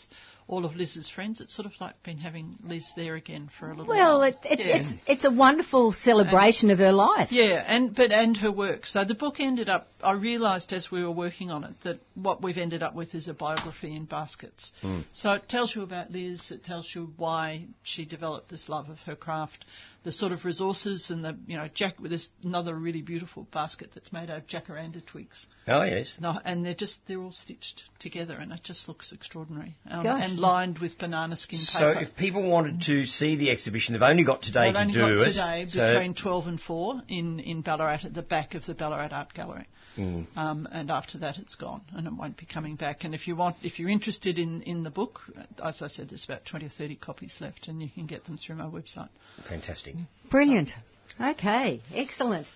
all 0.49 0.64
of 0.64 0.76
Liz's 0.76 1.11
friends. 1.11 1.41
It's 1.41 1.53
sort 1.55 1.66
of 1.66 1.72
like 1.80 2.01
been 2.05 2.18
having 2.18 2.55
Liz 2.62 2.93
there 2.95 3.16
again 3.16 3.51
for 3.59 3.66
a 3.66 3.70
little 3.70 3.87
Well, 3.87 4.20
while. 4.20 4.22
it, 4.22 4.37
it's, 4.45 4.64
Yeah. 4.64 4.76
it's 4.76 4.89
it's 5.09 5.24
a 5.24 5.30
wonderful 5.30 5.91
celebration 5.93 6.70
of 6.70 6.78
her 6.78 6.93
life. 6.93 7.32
Yeah, 7.32 7.64
and 7.66 7.93
but 7.95 8.12
and 8.12 8.37
her 8.37 8.53
work. 8.53 8.87
So 8.87 9.03
the 9.05 9.14
book 9.14 9.41
ended 9.41 9.68
up. 9.68 9.89
I 10.03 10.12
realised 10.12 10.72
as 10.72 10.89
we 10.89 11.03
were 11.03 11.11
working 11.11 11.51
on 11.51 11.64
it 11.64 11.74
that 11.82 11.99
what 12.14 12.43
we've 12.43 12.59
ended 12.59 12.84
up 12.84 12.95
with 12.95 13.14
is 13.16 13.26
a 13.26 13.34
biography 13.34 13.95
in 13.97 14.05
baskets. 14.05 14.70
So 15.12 15.32
it 15.32 15.49
tells 15.49 15.74
you 15.74 15.82
about 15.82 16.12
Liz. 16.12 16.53
It 16.53 16.62
tells 16.62 16.95
you 16.95 17.12
why 17.16 17.64
she 17.82 18.05
developed 18.05 18.49
this 18.49 18.68
love 18.68 18.89
of 18.89 18.99
her 19.01 19.16
craft, 19.16 19.64
the 20.07 20.12
sort 20.12 20.30
of 20.30 20.44
resources, 20.44 21.11
and 21.11 21.24
the 21.24 21.36
you 21.48 21.57
know 21.57 21.68
jack. 21.74 21.96
There's 22.00 22.30
another 22.44 22.74
really 22.76 23.02
beautiful 23.02 23.46
basket 23.52 23.90
that's 23.92 24.12
made 24.12 24.30
out 24.30 24.38
of 24.38 24.46
jacaranda 24.46 25.04
twigs. 25.04 25.46
Oh, 25.66 25.82
yes. 25.82 26.16
No, 26.20 26.38
and 26.44 26.64
they're 26.64 26.74
just 26.74 27.00
they're 27.09 27.18
all 27.18 27.32
stitched 27.32 27.82
together, 27.98 28.34
and 28.34 28.52
it 28.52 28.61
just 28.62 28.86
looks 28.86 29.12
extraordinary. 29.12 29.74
Um, 29.90 30.04
Gosh. 30.04 30.22
and 30.24 30.38
lined 30.38 30.78
with 30.78 30.96
banana 30.96 31.34
skin 31.36 31.59
paper. 31.59 31.94
So 31.94 32.00
if 32.00 32.16
people 32.16 32.48
wanted 32.48 32.82
to 32.82 33.04
see 33.04 33.34
the 33.34 33.50
exhibition, 33.50 33.94
they've 33.94 34.02
only 34.02 34.22
got 34.24 34.42
today 34.42 34.66
They've 34.66 34.74
to 34.74 34.80
only 34.80 34.94
do 34.94 35.00
got 35.00 35.11
it. 35.11 35.32
today 35.32 35.66
So- 35.68 35.84
between 35.92 36.14
12 36.14 36.46
and 36.46 36.61
4 36.61 37.02
in, 37.09 37.40
in 37.40 37.62
Ballarat 37.62 38.00
at 38.04 38.14
the 38.14 38.22
back 38.22 38.54
of 38.54 38.64
the 38.64 38.74
Ballarat 38.74 39.09
Art 39.11 39.34
Gallery. 39.34 39.66
Mm. 39.96 40.26
Um, 40.36 40.68
and 40.70 40.90
after 40.90 41.18
that, 41.18 41.38
it's 41.38 41.54
gone 41.54 41.80
and 41.94 42.07
it 42.07 42.12
won't 42.12 42.36
be 42.36 42.46
coming 42.46 42.76
back. 42.76 43.04
And 43.04 43.14
if 43.14 43.26
you 43.26 43.34
want, 43.34 43.57
if 43.62 43.78
you're 43.78 43.88
interested 43.88 44.38
in, 44.38 44.62
in 44.62 44.82
the 44.82 44.90
book, 44.90 45.20
as 45.62 45.80
I 45.82 45.86
said, 45.88 46.11
there's 46.11 46.24
about 46.26 46.44
20 46.44 46.66
or 46.66 46.68
30 46.68 46.96
copies 46.96 47.36
left, 47.40 47.68
and 47.68 47.82
you 47.82 47.88
can 47.88 48.07
get 48.07 48.24
them 48.26 48.36
through 48.36 48.57
my 48.57 48.66
website. 48.66 49.09
Fantastic. 49.48 49.95
Brilliant. 50.30 50.72
Okay, 51.20 51.80
excellent. 51.94 52.49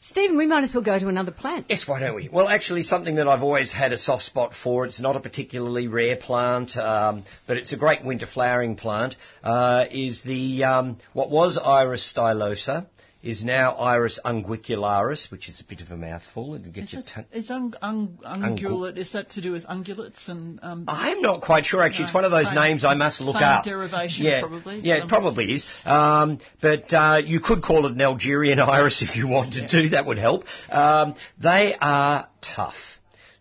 Stephen, 0.00 0.36
we 0.36 0.44
might 0.44 0.62
as 0.64 0.74
well 0.74 0.84
go 0.84 0.98
to 0.98 1.08
another 1.08 1.32
plant. 1.32 1.64
Yes, 1.70 1.88
why 1.88 1.98
don't 1.98 2.14
we? 2.14 2.28
Well, 2.30 2.46
actually, 2.46 2.82
something 2.82 3.14
that 3.14 3.26
I've 3.26 3.42
always 3.42 3.72
had 3.72 3.92
a 3.94 3.96
soft 3.96 4.24
spot 4.24 4.52
for. 4.54 4.84
It's 4.84 5.00
not 5.00 5.16
a 5.16 5.20
particularly 5.20 5.88
rare 5.88 6.16
plant, 6.16 6.76
um, 6.76 7.24
but 7.46 7.56
it's 7.56 7.72
a 7.72 7.78
great 7.78 8.04
winter 8.04 8.26
flowering 8.26 8.76
plant. 8.76 9.16
Uh, 9.42 9.86
is 9.90 10.22
the 10.22 10.64
um, 10.64 10.98
what 11.14 11.30
was 11.30 11.56
Iris 11.56 12.12
stylosa 12.12 12.84
is 13.24 13.42
now 13.42 13.72
Iris 13.72 14.20
unguicularis, 14.24 15.30
which 15.30 15.48
is 15.48 15.58
a 15.60 15.64
bit 15.64 15.80
of 15.80 15.90
a 15.90 15.96
mouthful. 15.96 16.54
It'll 16.54 16.70
get 16.70 16.84
Is, 16.84 16.94
it, 16.94 17.06
ton- 17.06 17.24
is 17.32 17.50
un, 17.50 17.74
un, 17.80 18.18
ungulate, 18.22 18.98
is 18.98 19.12
that 19.12 19.30
to 19.30 19.40
do 19.40 19.52
with 19.52 19.64
ungulates 19.64 20.28
and 20.28 20.60
um, 20.62 20.84
I'm 20.88 21.22
not 21.22 21.40
quite 21.40 21.64
sure 21.64 21.82
actually. 21.82 22.04
it's 22.04 22.14
one 22.14 22.26
of 22.26 22.30
those 22.30 22.48
same- 22.48 22.54
names 22.56 22.84
I 22.84 22.94
must 22.94 23.22
look 23.22 23.36
same 23.36 23.42
up. 23.42 23.64
derivation, 23.64 24.26
yeah, 24.26 24.40
probably, 24.40 24.80
Yeah, 24.80 25.02
it 25.04 25.08
probably 25.08 25.54
is. 25.54 25.66
Um, 25.86 26.38
but 26.60 26.92
uh, 26.92 27.22
you 27.24 27.40
could 27.40 27.62
call 27.62 27.86
it 27.86 27.92
an 27.92 28.00
Algerian 28.00 28.60
iris 28.60 29.00
if 29.02 29.16
you 29.16 29.26
wanted 29.26 29.70
to. 29.70 29.88
That 29.90 30.04
would 30.06 30.18
help. 30.18 30.44
Um, 30.68 31.14
they 31.38 31.74
are 31.80 32.28
tough. 32.42 32.76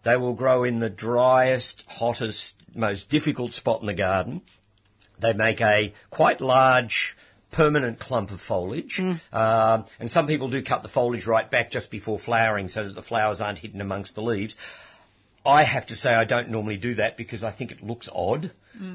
They 0.05 0.15
will 0.15 0.33
grow 0.33 0.63
in 0.63 0.79
the 0.79 0.89
driest, 0.89 1.83
hottest, 1.87 2.53
most 2.73 3.09
difficult 3.09 3.51
spot 3.53 3.81
in 3.81 3.87
the 3.87 3.93
garden. 3.93 4.41
They 5.21 5.33
make 5.33 5.59
a 5.61 5.93
quite 6.09 6.41
large 6.41 7.15
permanent 7.53 7.99
clump 7.99 8.31
of 8.31 8.41
foliage. 8.41 8.99
Um, 9.31 9.85
and 9.99 10.11
some 10.11 10.27
people 10.27 10.49
do 10.49 10.61
cut 10.61 10.83
the 10.83 10.89
foliage 10.89 11.25
right 11.25 11.49
back 11.49 11.71
just 11.71 11.89
before 11.91 12.19
flowering 12.19 12.67
so 12.67 12.83
that 12.85 12.95
the 12.95 13.01
flowers 13.01 13.39
aren't 13.39 13.59
hidden 13.59 13.79
amongst 13.79 14.15
the 14.15 14.21
leaves. 14.21 14.57
I 15.45 15.63
have 15.63 15.87
to 15.87 15.95
say 15.95 16.09
I 16.09 16.25
don't 16.25 16.49
normally 16.49 16.77
do 16.77 16.95
that 16.95 17.17
because 17.17 17.43
I 17.43 17.51
think 17.51 17.71
it 17.71 17.83
looks 17.83 18.09
odd. 18.13 18.51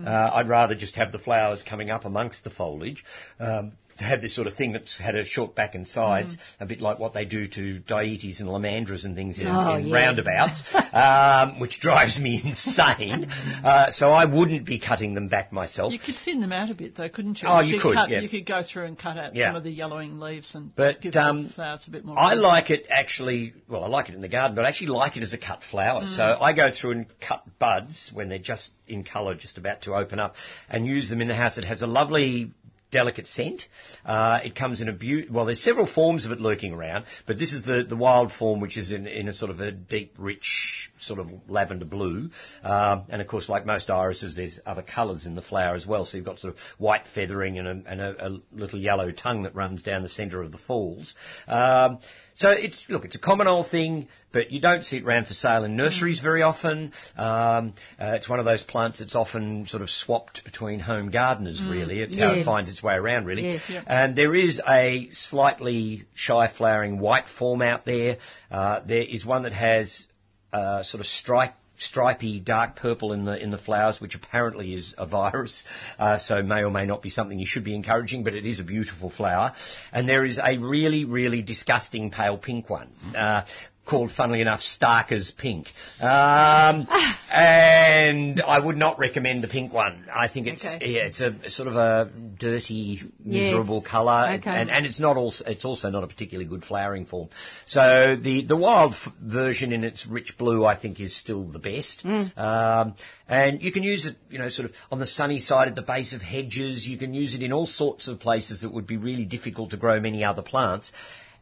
Uh, 0.07 0.31
I'd 0.35 0.49
rather 0.49 0.75
just 0.75 0.97
have 0.97 1.13
the 1.13 1.19
flowers 1.19 1.63
coming 1.63 1.91
up 1.91 2.05
amongst 2.05 2.43
the 2.45 2.51
foliage. 2.51 3.05
Um, 3.39 3.73
to 3.99 4.05
have 4.05 4.21
this 4.21 4.35
sort 4.35 4.47
of 4.47 4.55
thing 4.55 4.73
that's 4.73 4.99
had 4.99 5.15
a 5.15 5.25
short 5.25 5.55
back 5.55 5.75
and 5.75 5.87
sides, 5.87 6.37
a 6.61 6.67
bit 6.67 6.81
like 6.81 6.99
what 6.99 7.15
they 7.15 7.25
do 7.25 7.47
to 7.49 7.79
dietes 7.81 8.41
and 8.41 8.49
lomandras 8.49 9.05
and 9.05 9.15
things 9.17 9.39
in, 9.39 9.47
Oh, 9.47 9.75
in 9.77 9.87
yes. 9.89 9.93
roundabouts, 9.95 10.75
um, 10.93 11.61
which 11.61 11.81
drives 11.81 12.19
me 12.19 12.41
insane. 12.45 13.27
Uh, 13.65 13.91
so 13.91 14.11
I 14.11 14.25
wouldn't 14.25 14.65
be 14.67 14.79
cutting 14.79 15.15
them 15.15 15.29
back 15.29 15.53
myself. 15.53 15.93
You 15.93 15.99
could 15.99 16.15
thin 16.25 16.41
them 16.41 16.53
out 16.53 16.71
a 16.71 16.75
bit, 16.75 16.97
though, 16.97 17.09
couldn't 17.09 17.43
you? 17.43 17.49
Oh, 17.49 17.61
you 17.61 17.81
could, 17.81 17.95
Cut, 17.95 18.11
yeah. 18.11 18.21
You 18.21 18.29
could 18.29 18.47
go 18.47 18.63
through 18.63 18.85
and 18.87 18.99
cut 18.99 19.17
out 19.17 19.35
Yeah. 19.35 19.49
some 19.49 19.57
of 19.57 19.65
the 19.65 19.71
yellowing 19.71 20.19
leaves 20.21 20.55
and 20.55 20.75
But, 20.75 21.01
give 21.01 21.15
um, 21.17 21.49
the 21.49 21.53
flowers 21.55 21.85
a 21.87 21.91
bit 21.91 22.05
more. 22.05 22.19
I 22.19 22.31
colour. 22.31 22.41
like 22.43 22.71
it 22.71 22.87
actually, 22.89 23.55
well, 23.69 23.85
I 23.85 23.89
like 23.89 24.09
it 24.09 24.15
in 24.15 24.21
the 24.21 24.29
garden, 24.29 24.55
but 24.55 24.65
I 24.65 24.69
actually 24.69 24.89
like 24.89 25.17
it 25.17 25.23
as 25.23 25.33
a 25.35 25.39
cut 25.39 25.63
flower. 25.63 26.07
So 26.07 26.23
I 26.41 26.53
go 26.53 26.71
through 26.71 26.91
and 26.93 27.07
cut 27.21 27.43
buds 27.59 28.11
when 28.13 28.29
they're 28.29 28.39
just 28.39 28.71
in 28.87 29.05
colour, 29.05 29.35
just 29.35 29.59
about 29.59 29.83
to 29.83 29.95
open 29.95 30.19
up, 30.19 30.35
and 30.69 30.87
use 30.87 31.09
them 31.11 31.21
in 31.21 31.29
the 31.29 31.35
house. 31.35 31.59
It 31.59 31.65
has 31.65 31.83
a 31.83 31.87
lovely 31.87 32.53
delicate 32.91 33.27
scent. 33.27 33.69
Uh, 34.05 34.41
it 34.45 34.55
comes 34.55 34.81
in 34.81 34.89
a 34.89 34.93
beau- 34.93 35.31
well, 35.31 35.45
there's 35.45 35.63
several 35.63 35.87
forms 35.87 36.25
of 36.27 36.33
it 36.33 36.41
lurking 36.41 36.73
around, 36.73 37.05
but 37.27 37.39
this 37.39 37.53
is 37.53 37.65
the, 37.65 37.83
the 37.83 37.97
wild 37.97 38.33
form, 38.33 38.61
which 38.61 38.77
is 38.77 38.93
in, 38.93 39.07
in 39.07 39.29
a 39.29 39.35
sort 39.35 39.51
of 39.51 39.61
a 39.61 39.71
deep, 39.71 40.15
rich, 40.19 40.91
sort 40.99 41.21
of 41.21 41.31
lavender 41.49 41.85
blue. 41.85 42.31
Um, 42.63 43.05
and 43.09 43.21
of 43.21 43.29
course, 43.29 43.49
like 43.49 43.67
most 43.67 43.91
irises, 43.91 44.37
there's 44.37 44.61
other 44.65 44.83
colours 44.83 45.27
in 45.27 45.35
the 45.35 45.43
flower 45.43 45.75
as 45.75 45.87
well. 45.87 46.05
So 46.05 46.17
you've 46.17 46.27
got 46.27 46.39
sort 46.39 46.55
of 46.55 46.61
white 46.79 47.07
feathering 47.15 47.59
and 47.59 47.69
a, 47.69 47.91
and 47.91 48.01
a, 48.01 48.27
a 48.27 48.39
little 48.53 48.79
yellow 48.79 49.11
tongue 49.11 49.43
that 49.43 49.55
runs 49.55 49.83
down 49.83 50.03
the 50.03 50.09
centre 50.09 50.43
of 50.43 50.53
the 50.53 50.59
falls. 50.59 51.15
Um, 51.47 51.99
so 52.39 52.51
it's 52.53 52.85
look, 52.89 53.05
it's 53.05 53.17
a 53.17 53.19
common 53.19 53.49
old 53.49 53.69
thing, 53.69 54.07
but 54.31 54.53
you 54.53 54.61
don't 54.61 54.85
see 54.85 54.99
it 54.99 55.05
around 55.05 55.27
for 55.27 55.35
sale 55.35 55.65
in 55.65 55.77
nurseries 55.77 56.21
very 56.21 56.43
often. 56.43 56.93
Um, 57.17 57.75
uh, 58.01 58.15
it's 58.15 58.29
one 58.29 58.39
of 58.39 58.45
those 58.45 58.63
plants 58.63 59.01
that's 59.01 59.17
often 59.17 59.67
sort 59.67 59.83
of 59.83 59.91
swapped 59.91 60.45
between 60.45 60.79
home 60.79 61.11
gardeners. 61.11 61.61
Really, 61.61 62.01
it's 62.01 62.17
how 62.17 62.31
it 62.35 62.45
finds 62.45 62.71
its 62.71 62.81
way 62.81 62.95
around. 62.95 63.27
Really, 63.27 63.55
Yes. 63.55 63.63
Yep. 63.69 63.85
and 63.89 64.15
there 64.15 64.37
is 64.37 64.63
a 64.69 65.09
slightly 65.11 66.05
shy 66.15 66.47
flowering 66.47 67.01
white 67.01 67.27
form 67.27 67.61
out 67.61 67.85
there. 67.85 68.19
Uh, 68.53 68.81
there 68.87 69.03
is 69.03 69.27
one 69.27 69.43
that 69.43 69.53
has 69.53 70.07
uh, 70.53 70.85
sort 70.85 71.01
of 71.01 71.07
stripe 71.07 71.55
stripy 71.79 72.41
dark 72.41 72.77
purple 72.77 73.13
in 73.13 73.25
the 73.25 73.41
in 73.41 73.51
the 73.51 73.59
flowers, 73.59 74.01
which 74.01 74.15
apparently 74.15 74.75
is 74.75 74.95
a 74.99 75.07
virus, 75.07 75.65
uh, 75.99 76.19
so 76.19 76.43
may 76.43 76.65
or 76.65 76.71
may 76.71 76.87
not 76.87 77.03
be 77.03 77.11
something 77.11 77.39
you 77.39 77.47
should 77.47 77.65
be 77.65 77.75
encouraging, 77.75 78.25
but 78.25 78.35
it 78.35 78.45
is 78.45 78.61
a 78.61 78.65
beautiful 78.65 79.11
flower. 79.11 79.55
And 79.93 80.09
there 80.09 80.25
is 80.25 80.39
a 80.43 80.59
really 80.59 81.05
really 81.05 81.43
disgusting 81.43 82.11
pale 82.11 82.39
pink 82.39 82.69
one. 82.69 82.93
Uh, 83.17 83.45
Called, 83.89 84.13
funnily 84.13 84.43
enough, 84.43 84.61
Starker's 84.61 85.31
Pink. 85.31 85.69
Um, 85.99 86.87
and 87.33 88.41
I 88.43 88.59
would 88.59 88.77
not 88.77 88.99
recommend 88.99 89.43
the 89.43 89.49
pink 89.49 89.73
one. 89.73 90.05
I 90.15 90.29
think 90.29 90.47
it's 90.47 90.77
Okay. 90.77 90.91
yeah, 90.97 91.03
it's 91.07 91.21
a 91.23 91.35
sort 91.49 91.69
of 91.69 91.77
a 91.77 92.11
dirty, 92.39 93.01
miserable 93.25 93.81
colour, 93.81 94.35
Okay. 94.35 94.51
and, 94.51 94.71
and 94.71 94.85
it's 94.85 95.01
not 95.01 95.17
also 95.17 95.45
it's 95.47 95.65
also 95.65 95.89
not 95.89 96.05
a 96.05 96.07
particularly 96.07 96.49
good 96.49 96.65
flowering 96.65 97.07
form. 97.07 97.29
So 97.65 98.15
the 98.21 98.43
the 98.45 98.57
wild 98.57 98.93
f- 98.93 99.13
version 99.23 99.73
in 99.73 99.85
its 99.85 100.07
rich 100.07 100.37
blue, 100.37 100.67
I 100.67 100.77
think, 100.77 101.01
is 101.01 101.17
still 101.17 101.45
the 101.45 101.59
best. 101.59 102.05
Um, 102.37 102.95
and 103.27 103.63
you 103.63 103.73
can 103.73 103.83
use 103.83 104.05
it, 104.07 104.17
you 104.29 104.39
know, 104.39 104.49
sort 104.51 104.69
of 104.69 104.77
on 104.93 104.99
the 104.99 105.07
sunny 105.07 105.41
side 105.41 105.69
at 105.69 105.75
the 105.77 105.83
base 105.83 106.13
of 106.13 106.21
hedges. 106.21 106.87
You 106.87 106.99
can 106.99 107.15
use 107.15 107.35
it 107.35 107.43
in 107.43 107.53
all 107.53 107.67
sorts 107.67 108.07
of 108.09 108.21
places 108.21 108.61
that 108.61 108.73
would 108.73 108.87
be 108.87 108.97
really 108.99 109.25
difficult 109.25 109.71
to 109.71 109.77
grow 109.79 109.99
many 110.01 110.25
other 110.25 110.43
plants. 110.43 110.93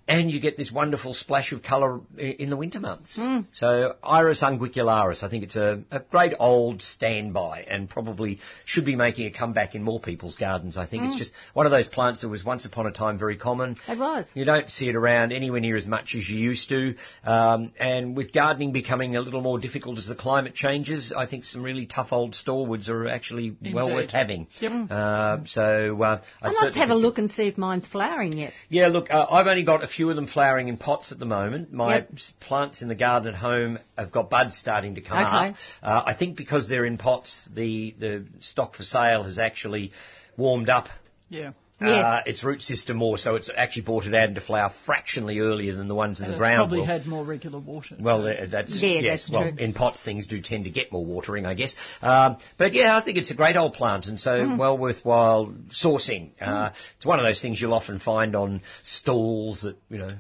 And 0.09 0.31
you 0.31 0.41
get 0.41 0.57
this 0.57 0.71
wonderful 0.71 1.15
splash 1.15 1.53
of 1.53 1.63
colour 1.65 2.01
in 2.17 2.49
the 2.49 2.57
winter 2.57 2.79
months. 2.79 3.21
So 3.53 3.97
Iris 4.05 4.41
unguicularis, 4.41 5.25
I 5.25 5.29
think 5.29 5.43
it's 5.43 5.57
a, 5.57 5.83
a 5.91 5.99
great 5.99 6.33
old 6.39 6.81
standby 6.81 7.63
and 7.69 7.91
probably 7.91 8.39
should 8.65 8.85
be 8.85 8.95
making 8.95 9.27
a 9.27 9.33
comeback 9.33 9.75
in 9.75 9.83
more 9.83 9.99
people's 9.99 10.37
gardens. 10.37 10.77
I 10.77 10.87
think 10.87 11.05
it's 11.05 11.17
just 11.17 11.33
one 11.55 11.67
of 11.67 11.73
those 11.73 11.89
plants 11.89 12.21
that 12.23 12.29
was 12.29 12.45
once 12.45 12.65
upon 12.67 12.87
a 12.87 12.93
time 12.93 13.19
very 13.19 13.37
common. 13.37 13.77
It 13.89 13.99
was. 13.99 14.31
You 14.35 14.45
don't 14.45 14.71
see 14.71 14.89
it 14.89 14.95
around 14.95 15.33
anywhere 15.33 15.61
near 15.61 15.77
as 15.77 15.87
much 15.87 16.15
as 16.15 16.29
you 16.29 16.39
used 16.39 16.69
to. 16.69 16.95
Um, 17.25 17.73
and 17.79 18.17
with 18.17 18.33
gardening 18.33 18.71
becoming 18.73 19.17
a 19.17 19.21
little 19.21 19.41
more 19.41 19.59
difficult 19.59 19.99
as 19.99 20.07
the 20.07 20.15
climate 20.15 20.55
changes, 20.55 21.13
I 21.17 21.27
think 21.27 21.45
some 21.45 21.63
really 21.63 21.87
tough 21.87 22.13
old 22.13 22.35
storewoods 22.35 22.89
are 22.89 23.09
actually 23.09 23.57
well 23.73 23.93
worth 23.93 24.11
having. 24.11 24.47
Yep. 24.61 24.73
Uh, 24.91 25.39
so 25.47 26.01
uh, 26.01 26.23
I 26.41 26.53
must 26.53 26.77
have 26.77 26.91
a 26.91 26.95
look 26.95 27.19
and 27.19 27.29
see 27.31 27.49
if 27.49 27.59
mine's 27.59 27.87
flowering 27.87 28.35
yet. 28.35 28.53
yeah, 28.69 28.87
look, 28.87 29.11
uh, 29.11 29.27
I've 29.29 29.49
only 29.49 29.65
got 29.65 29.83
a 29.83 29.89
few 29.97 30.11
of 30.11 30.17
them 30.17 30.27
flowering 30.27 30.69
in 30.69 30.77
pots 30.77 31.11
at 31.13 31.19
the 31.19 31.25
moment. 31.27 31.73
My 31.73 31.97
Yep. 31.97 32.11
plants 32.41 32.83
in 32.83 32.89
the 32.89 32.95
garden 32.95 33.29
at 33.29 33.35
home 33.35 33.79
have 33.97 34.13
got 34.13 34.29
buds 34.31 34.57
starting 34.57 34.95
to 34.97 35.01
come 35.01 35.19
Okay. 35.19 35.49
up. 35.51 35.57
Uh, 35.83 36.03
I 36.07 36.15
think 36.15 36.37
because 36.37 36.69
they're 36.69 36.85
in 36.85 36.99
pots, 36.99 37.49
the, 37.55 37.95
the 37.99 38.25
stock 38.41 38.75
for 38.77 38.83
sale 38.83 39.23
has 39.25 39.39
actually 39.39 39.93
warmed 40.37 40.69
up 40.69 40.89
Yeah. 41.31 41.53
Yes. 41.79 41.91
uh, 42.05 42.23
its 42.25 42.43
root 42.43 42.63
system 42.63 42.97
more, 42.97 43.19
so 43.19 43.35
it's 43.35 43.51
actually 43.55 43.83
brought 43.83 44.07
it 44.07 44.15
out 44.15 44.29
into 44.31 44.41
flower 44.41 44.71
fractionally 44.87 45.41
earlier 45.41 45.75
than 45.75 45.89
the 45.89 45.95
ones 45.95 46.21
in 46.21 46.25
And 46.25 46.33
the 46.33 46.37
it's 46.37 46.41
ground. 46.41 46.57
probably 46.57 46.79
will. 46.79 46.87
had 46.87 47.07
more 47.07 47.23
regular 47.23 47.59
water. 47.59 47.97
Well, 48.01 48.27
uh, 48.27 48.47
that's 48.51 48.83
Yeah, 48.83 49.01
yes. 49.01 49.27
that's 49.27 49.31
well, 49.31 49.43
true. 49.51 49.59
in 49.59 49.75
pots 49.75 50.03
things 50.03 50.27
do 50.27 50.41
tend 50.41 50.65
to 50.65 50.71
get 50.71 50.91
more 50.91 51.05
watering, 51.05 51.45
I 51.45 51.53
guess. 51.53 51.77
Um, 52.01 52.39
but 52.57 52.73
yeah, 52.73 52.97
I 52.97 53.03
think 53.05 53.19
it's 53.19 53.31
a 53.31 53.35
great 53.35 53.57
old 53.57 53.75
plant, 53.75 54.07
and 54.07 54.19
so 54.19 54.31
Mm-hmm. 54.31 54.57
well 54.57 54.79
worthwhile 54.79 55.53
sourcing. 55.69 56.31
Uh, 56.41 56.71
Mm. 56.71 56.73
it's 56.97 57.05
one 57.07 57.19
of 57.19 57.27
those 57.27 57.43
things 57.43 57.61
you'll 57.61 57.75
often 57.75 57.99
find 57.99 58.35
on 58.35 58.63
stalls 58.83 59.65
at 59.67 59.75
you 59.91 59.99
know 59.99 60.13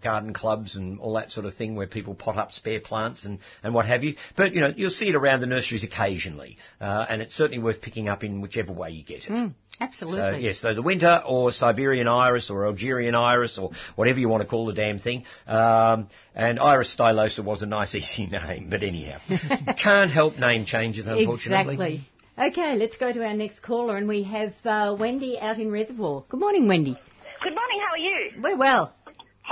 garden 0.00 0.32
clubs 0.32 0.76
and 0.76 0.98
all 0.98 1.14
that 1.14 1.30
sort 1.30 1.46
of 1.46 1.54
thing 1.54 1.76
where 1.76 1.86
people 1.86 2.14
pot 2.14 2.36
up 2.36 2.52
spare 2.52 2.80
plants 2.80 3.26
and, 3.26 3.38
and 3.62 3.74
what 3.74 3.86
have 3.86 4.04
you. 4.04 4.14
But, 4.36 4.54
you 4.54 4.60
know, 4.60 4.72
you'll 4.74 4.90
see 4.90 5.08
it 5.08 5.14
around 5.14 5.40
the 5.40 5.46
nurseries 5.46 5.84
occasionally. 5.84 6.56
Uh, 6.80 7.06
and 7.08 7.22
it's 7.22 7.34
certainly 7.34 7.62
worth 7.62 7.80
picking 7.80 8.08
up 8.08 8.24
in 8.24 8.40
whichever 8.40 8.72
way 8.72 8.90
you 8.90 9.04
get 9.04 9.24
it. 9.24 9.30
Mm, 9.30 9.54
absolutely. 9.80 10.20
So, 10.20 10.38
yes, 10.38 10.58
so 10.58 10.74
the 10.74 10.82
winter 10.82 11.22
or 11.26 11.52
Siberian 11.52 12.08
iris 12.08 12.50
or 12.50 12.66
Algerian 12.66 13.14
iris 13.14 13.58
or 13.58 13.72
whatever 13.96 14.18
you 14.18 14.28
want 14.28 14.42
to 14.42 14.48
call 14.48 14.66
the 14.66 14.72
damn 14.72 14.98
thing. 14.98 15.24
Um, 15.46 16.08
and 16.34 16.58
Iris 16.58 16.94
stylosa 16.96 17.44
was 17.44 17.62
a 17.62 17.66
nice, 17.66 17.94
easy 17.94 18.26
name, 18.26 18.68
but 18.70 18.82
anyhow. 18.82 19.18
Can't 19.78 20.10
help 20.10 20.38
name 20.38 20.64
changes, 20.64 21.06
unfortunately. 21.06 21.74
Exactly. 21.74 22.08
Okay, 22.38 22.76
let's 22.76 22.96
go 22.96 23.12
to 23.12 23.24
our 23.24 23.34
next 23.34 23.60
caller, 23.60 23.96
and 23.98 24.08
we 24.08 24.22
have 24.22 24.54
uh, 24.64 24.96
Wendy 24.98 25.38
out 25.38 25.58
in 25.58 25.70
Reservoir. 25.70 26.24
Good 26.30 26.40
morning, 26.40 26.66
Wendy. 26.66 26.98
Good 27.42 27.54
morning, 27.54 27.80
how 27.84 27.92
are 27.92 27.98
you? 27.98 28.30
We're 28.40 28.56
well. 28.56 28.94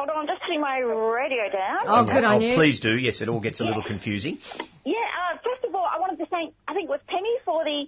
Hold 0.01 0.09
on, 0.09 0.17
I'm 0.17 0.27
just 0.27 0.41
putting 0.41 0.63
my 0.63 0.79
radio 0.79 1.53
down. 1.53 1.85
Oh, 1.85 2.05
good 2.07 2.25
on 2.25 2.41
oh, 2.43 2.47
you. 2.47 2.55
please 2.55 2.81
do. 2.81 2.97
Yes, 2.97 3.21
it 3.21 3.29
all 3.29 3.39
gets 3.39 3.61
a 3.61 3.65
little 3.65 3.83
confusing. 3.83 4.39
Yeah, 4.83 4.95
uh, 4.97 5.37
first 5.45 5.63
of 5.63 5.75
all, 5.75 5.85
I 5.85 6.01
wanted 6.01 6.17
to 6.21 6.27
thank, 6.33 6.55
I 6.67 6.73
think 6.73 6.89
it 6.89 6.89
was 6.89 7.01
Penny 7.07 7.37
for 7.45 7.63
the 7.65 7.85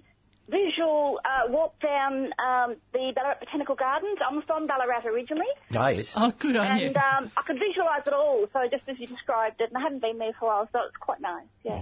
visual 0.47 1.19
uh, 1.25 1.49
walk 1.49 1.73
down 1.81 2.29
um, 2.37 2.75
the 2.93 3.13
Ballarat 3.15 3.39
Botanical 3.39 3.73
Gardens. 3.73 4.19
I'm 4.21 4.43
from 4.43 4.67
Ballarat 4.67 5.07
originally, 5.07 5.49
Ah, 5.73 5.87
yes. 5.87 6.13
Oh, 6.15 6.31
good 6.37 6.55
on 6.55 6.77
you. 6.77 6.85
and 6.93 6.97
um, 6.97 7.31
I 7.35 7.41
could 7.47 7.57
visualise 7.57 8.05
it 8.05 8.13
all, 8.13 8.45
so 8.53 8.59
just 8.69 8.83
as 8.87 8.99
you 8.99 9.07
described 9.07 9.59
it, 9.59 9.69
and 9.69 9.77
I 9.77 9.81
haven't 9.81 10.03
been 10.03 10.19
there 10.19 10.33
for 10.39 10.45
a 10.45 10.49
while, 10.49 10.69
so 10.71 10.81
it's 10.87 10.97
quite 10.97 11.19
nice, 11.19 11.49
yeah. 11.63 11.81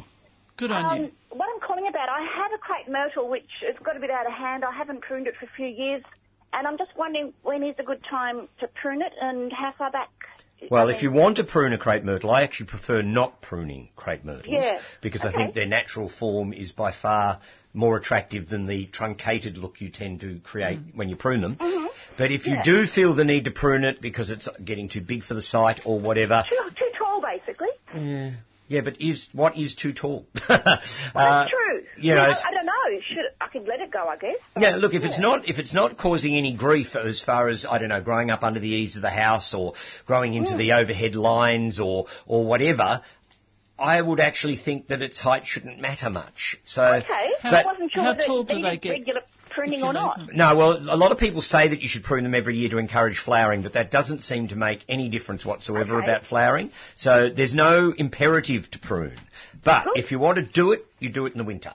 Good 0.55 0.71
on 0.71 0.95
you. 0.95 1.03
Um, 1.07 1.11
what 1.32 1.49
I'm 1.53 1.59
calling 1.59 1.88
about, 1.89 2.09
I 2.09 2.21
have 2.21 2.53
a 2.55 2.57
crepe 2.57 2.88
myrtle 2.88 3.27
which 3.27 3.51
has 3.67 3.75
got 3.84 3.97
a 3.97 3.99
bit 3.99 4.09
out 4.09 4.27
of 4.27 4.32
hand. 4.32 4.63
I 4.63 4.71
haven't 4.71 5.01
pruned 5.01 5.27
it 5.27 5.36
for 5.38 5.43
a 5.43 5.49
few 5.57 5.67
years, 5.67 6.03
and 6.54 6.68
I'm 6.68 6.78
just 6.78 6.91
wondering 6.97 7.34
when 7.43 7.64
is 7.64 7.76
a 7.80 7.84
good 7.84 8.02
time 8.10 8.47
to 8.60 8.68
prune 8.82 9.02
it 9.02 9.14
and 9.22 9.52
how 9.52 9.72
far 9.72 9.91
back. 9.91 10.10
Well, 10.70 10.89
if 10.89 11.02
you 11.02 11.12
want 11.12 11.38
to 11.38 11.43
prune 11.43 11.74
a 11.74 11.78
crepe 11.80 12.04
myrtle, 12.04 12.30
I 12.30 12.43
actually 12.43 12.68
prefer 12.68 13.02
not 13.02 13.41
pruning 13.41 13.89
crepe 13.95 14.24
myrtles 14.24 14.45
Yeah, 14.47 14.80
because 15.02 15.26
I 15.26 15.32
think 15.32 15.56
their 15.56 15.66
natural 15.66 16.08
form 16.08 16.54
is 16.54 16.72
by 16.72 16.91
far 16.91 17.39
more 17.74 17.97
attractive 17.97 18.47
than 18.47 18.68
the 18.68 18.86
truncated 18.86 19.58
look 19.58 19.82
you 19.82 19.89
tend 19.89 20.20
to 20.22 20.39
create 20.43 20.80
when 20.93 21.10
you 21.10 21.16
prune 21.16 21.41
them. 21.41 21.58
But 22.18 22.32
if 22.32 22.45
you 22.45 22.58
Mm-hmm. 22.58 22.70
Yeah. 22.70 22.82
do 22.82 22.86
feel 22.86 23.16
the 23.16 23.24
need 23.26 23.45
to 23.45 23.52
prune 23.52 23.84
it 23.84 24.02
because 24.02 24.30
it's 24.30 24.47
getting 24.64 24.88
too 24.88 25.02
big 25.02 25.24
for 25.24 25.34
the 25.34 25.41
site 25.41 25.82
or 25.86 25.99
whatever, 25.99 26.43
Too, 26.47 26.70
too 26.78 26.91
tall, 26.95 27.22
basically. 27.22 27.70
yeah, 27.97 28.32
yeah. 28.72 28.82
But 28.82 28.99
is 29.01 29.28
what 29.34 29.57
is 29.57 29.76
too 29.76 29.93
tall? 29.93 30.26
Well, 30.49 30.59
Uh, 30.59 30.69
that's 31.15 31.49
true. 31.51 31.84
You 31.97 32.13
Well, 32.15 32.28
know, 32.28 32.34
I, 32.34 32.49
I 32.49 32.51
don't 32.55 32.65
know. 32.65 32.99
Should 33.07 33.26
I 33.39 33.47
could 33.47 33.67
let 33.67 33.80
it 33.82 33.91
go, 33.91 34.03
I 34.07 34.17
guess. 34.17 34.38
yeah, 34.59 34.76
look, 34.76 34.93
if 34.93 35.03
it's 35.03 35.19
not 35.19 35.47
if 35.49 35.59
it's 35.59 35.74
not 35.74 35.97
causing 35.97 36.36
any 36.36 36.53
grief 36.55 36.95
as 36.95 37.22
far 37.22 37.49
as 37.49 37.65
I 37.69 37.78
don't 37.80 37.89
know, 37.89 38.01
growing 38.01 38.32
up 38.32 38.43
under 38.43 38.59
the 38.59 38.67
eaves 38.69 38.95
of 38.95 39.01
the 39.01 39.09
house 39.26 39.53
or 39.53 39.74
growing 40.05 40.34
into 40.34 40.55
the 40.57 40.74
overhead 40.74 41.15
lines 41.15 41.80
or 41.80 42.05
or 42.26 42.45
whatever, 42.45 43.01
I 43.80 44.01
would 44.01 44.19
actually 44.19 44.57
think 44.57 44.88
that 44.88 45.01
its 45.01 45.19
height 45.19 45.45
shouldn't 45.47 45.80
matter 45.80 46.09
much. 46.09 46.57
So, 46.65 46.84
Okay, 46.84 47.32
but- 47.43 47.53
I 47.53 47.65
wasn't 47.65 47.91
sure 47.91 48.03
how 48.03 48.13
tall 48.13 48.43
do 48.43 48.61
they 48.61 48.78
get 48.78 48.89
regular 48.91 49.22
pruning 49.52 49.80
if 49.82 49.86
or 49.86 49.93
not. 49.93 50.34
no, 50.34 50.56
well, 50.56 50.72
a 50.78 50.97
lot 50.97 51.12
of 51.12 51.18
people 51.18 51.41
say 51.41 51.68
that 51.70 51.82
you 51.82 51.88
should 51.89 52.04
prune 52.04 52.24
them 52.24 52.34
every 52.36 52.56
year 52.58 52.70
to 52.70 52.78
encourage 52.80 53.20
flowering, 53.20 53.62
but 53.62 53.74
that 53.74 53.91
doesn't 53.91 54.22
seem 54.22 54.47
to 54.49 54.56
make 54.56 54.84
any 54.89 55.10
difference 55.10 55.45
whatsoever 55.45 55.97
Okay. 55.97 56.04
about 56.06 56.26
flowering. 56.26 56.72
So 56.97 57.30
there's 57.30 57.54
no 57.54 57.93
imperative 57.95 58.70
to 58.72 58.80
prune. 58.80 59.16
But 59.64 59.86
Good. 59.86 59.97
if 60.04 60.12
you 60.12 60.20
want 60.20 60.38
to 60.38 60.41
do 60.43 60.72
it, 60.72 60.86
you 60.99 61.10
do 61.10 61.26
it 61.28 61.34
in 61.34 61.38
the 61.38 61.43
winter. 61.43 61.74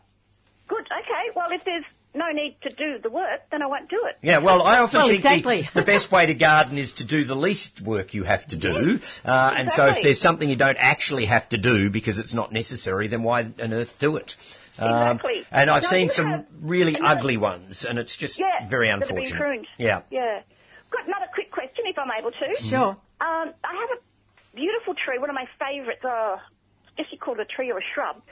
Good. 0.69 0.87
Okay. 1.01 1.31
Well, 1.37 1.49
if 1.53 1.65
there's 1.65 1.85
no 2.15 2.31
need 2.33 2.57
to 2.63 2.71
do 2.73 2.99
the 3.03 3.11
work, 3.11 3.43
then 3.51 3.61
I 3.63 3.67
won't 3.67 3.91
do 3.91 4.01
it. 4.07 4.17
Yeah, 4.23 4.39
well, 4.39 4.63
I 4.63 4.79
often 4.79 5.01
Well, 5.01 5.09
think 5.09 5.19
exactly. 5.19 5.69
the, 5.75 5.81
the 5.83 5.87
best 5.87 6.11
way 6.11 6.27
to 6.27 6.35
garden 6.35 6.79
is 6.79 6.95
to 6.95 7.05
do 7.07 7.25
the 7.25 7.35
least 7.35 7.83
work 7.85 8.15
you 8.15 8.25
have 8.25 8.47
to 8.49 8.57
do. 8.57 8.99
Uh, 9.25 9.55
and 9.57 9.71
so 9.71 9.87
if 9.89 10.03
there's 10.03 10.21
something 10.21 10.49
you 10.49 10.57
don't 10.57 10.79
actually 10.81 11.27
have 11.27 11.47
to 11.51 11.59
do 11.59 11.91
because 11.91 12.19
it's 12.19 12.33
not 12.35 12.53
necessary, 12.53 13.09
then 13.09 13.23
why 13.23 13.43
on 13.43 13.73
earth 13.75 13.91
do 14.01 14.17
it? 14.17 14.35
Um, 14.79 15.17
Exactly. 15.17 15.47
and 15.51 15.71
I've 15.71 15.83
Now, 15.85 15.89
seen 15.89 16.09
some 16.09 16.27
have 16.27 16.47
really 16.61 16.95
another- 16.95 17.19
ugly 17.19 17.37
ones, 17.37 17.85
and 17.85 17.99
it's 17.99 18.17
just 18.17 18.39
Yeah. 18.39 18.67
very 18.69 18.87
that 18.89 18.93
have 18.93 19.09
been 19.09 19.09
unfortunate. 19.19 19.39
pruned. 19.39 19.67
Yeah. 19.79 20.03
Yeah. 20.11 20.43
Got 20.91 21.07
another 21.07 21.27
quick 21.33 21.51
question, 21.51 21.85
if 21.87 21.99
I'm 21.99 22.11
able 22.13 22.31
to. 22.31 22.57
Sure. 22.69 22.97
Um, 23.21 23.55
I 23.65 23.75
have 23.75 23.91
a 23.99 24.57
beautiful 24.57 24.95
tree, 24.95 25.19
one 25.19 25.31
of 25.31 25.35
my 25.35 25.47
favourites. 25.59 26.05
Uh, 26.05 26.39
I 26.39 27.03
guess 27.03 27.07
you 27.11 27.19
call 27.19 27.35
it 27.35 27.41
a 27.41 27.45
tree 27.47 27.71
or 27.71 27.79
a 27.79 27.83
shrub. 27.95 28.23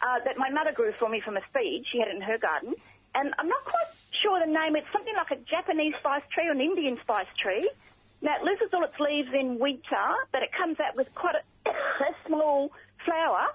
Uh, 0.00 0.18
that 0.24 0.36
my 0.36 0.50
mother 0.50 0.72
grew 0.72 0.92
for 0.92 1.08
me 1.08 1.20
from 1.20 1.36
a 1.38 1.42
seed. 1.56 1.86
She 1.86 1.98
had 1.98 2.08
it 2.08 2.14
in 2.16 2.20
her 2.20 2.36
garden, 2.38 2.74
and 3.14 3.34
I'm 3.38 3.48
not 3.48 3.64
quite 3.64 3.86
sure 4.22 4.38
the 4.38 4.46
name. 4.46 4.76
It's 4.76 4.90
something 4.92 5.14
like 5.14 5.30
a 5.30 5.36
Japanese 5.36 5.94
spice 6.00 6.22
tree 6.30 6.48
or 6.48 6.52
an 6.52 6.60
Indian 6.60 6.98
spice 7.00 7.26
tree. 7.38 7.68
Now 8.20 8.36
it 8.36 8.42
loses 8.42 8.72
all 8.74 8.84
its 8.84 8.98
leaves 9.00 9.32
in 9.32 9.58
winter, 9.58 10.06
but 10.32 10.42
it 10.42 10.52
comes 10.52 10.78
out 10.80 10.96
with 10.96 11.14
quite 11.14 11.36
a, 11.36 11.70
a 11.70 12.14
small 12.26 12.72
flower, 13.06 13.46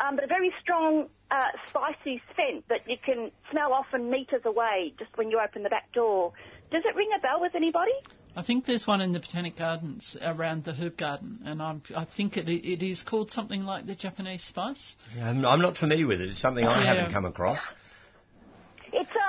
um, 0.00 0.16
but 0.16 0.24
a 0.24 0.28
very 0.28 0.52
strong 0.60 1.08
uh, 1.30 1.48
spicy 1.68 2.22
scent 2.36 2.64
that 2.68 2.88
you 2.88 2.96
can 3.04 3.30
smell 3.50 3.72
often 3.72 4.10
meters 4.10 4.42
away 4.44 4.94
just 4.98 5.10
when 5.16 5.30
you 5.30 5.40
open 5.40 5.62
the 5.62 5.68
back 5.68 5.92
door. 5.92 6.32
Does 6.70 6.82
it 6.84 6.94
ring 6.94 7.08
a 7.16 7.20
bell 7.20 7.40
with 7.40 7.54
anybody? 7.54 7.92
I 8.34 8.42
think 8.42 8.66
there's 8.66 8.86
one 8.86 9.00
in 9.00 9.12
the 9.12 9.20
Botanic 9.20 9.56
Gardens 9.56 10.14
around 10.20 10.64
the 10.64 10.74
herb 10.74 10.98
garden, 10.98 11.40
and 11.46 11.62
I'm, 11.62 11.82
I 11.96 12.04
think 12.04 12.36
it, 12.36 12.48
it 12.48 12.82
is 12.86 13.02
called 13.02 13.30
something 13.30 13.62
like 13.62 13.86
the 13.86 13.94
Japanese 13.94 14.42
spice. 14.42 14.94
I'm, 15.18 15.44
I'm 15.46 15.62
not 15.62 15.78
familiar 15.78 16.06
with 16.06 16.20
it. 16.20 16.28
It's 16.28 16.40
something 16.42 16.64
I 16.64 16.84
Yeah. 16.84 16.94
haven't 16.94 17.12
come 17.12 17.24
across. 17.24 17.66
It's 18.92 19.10
a 19.10 19.25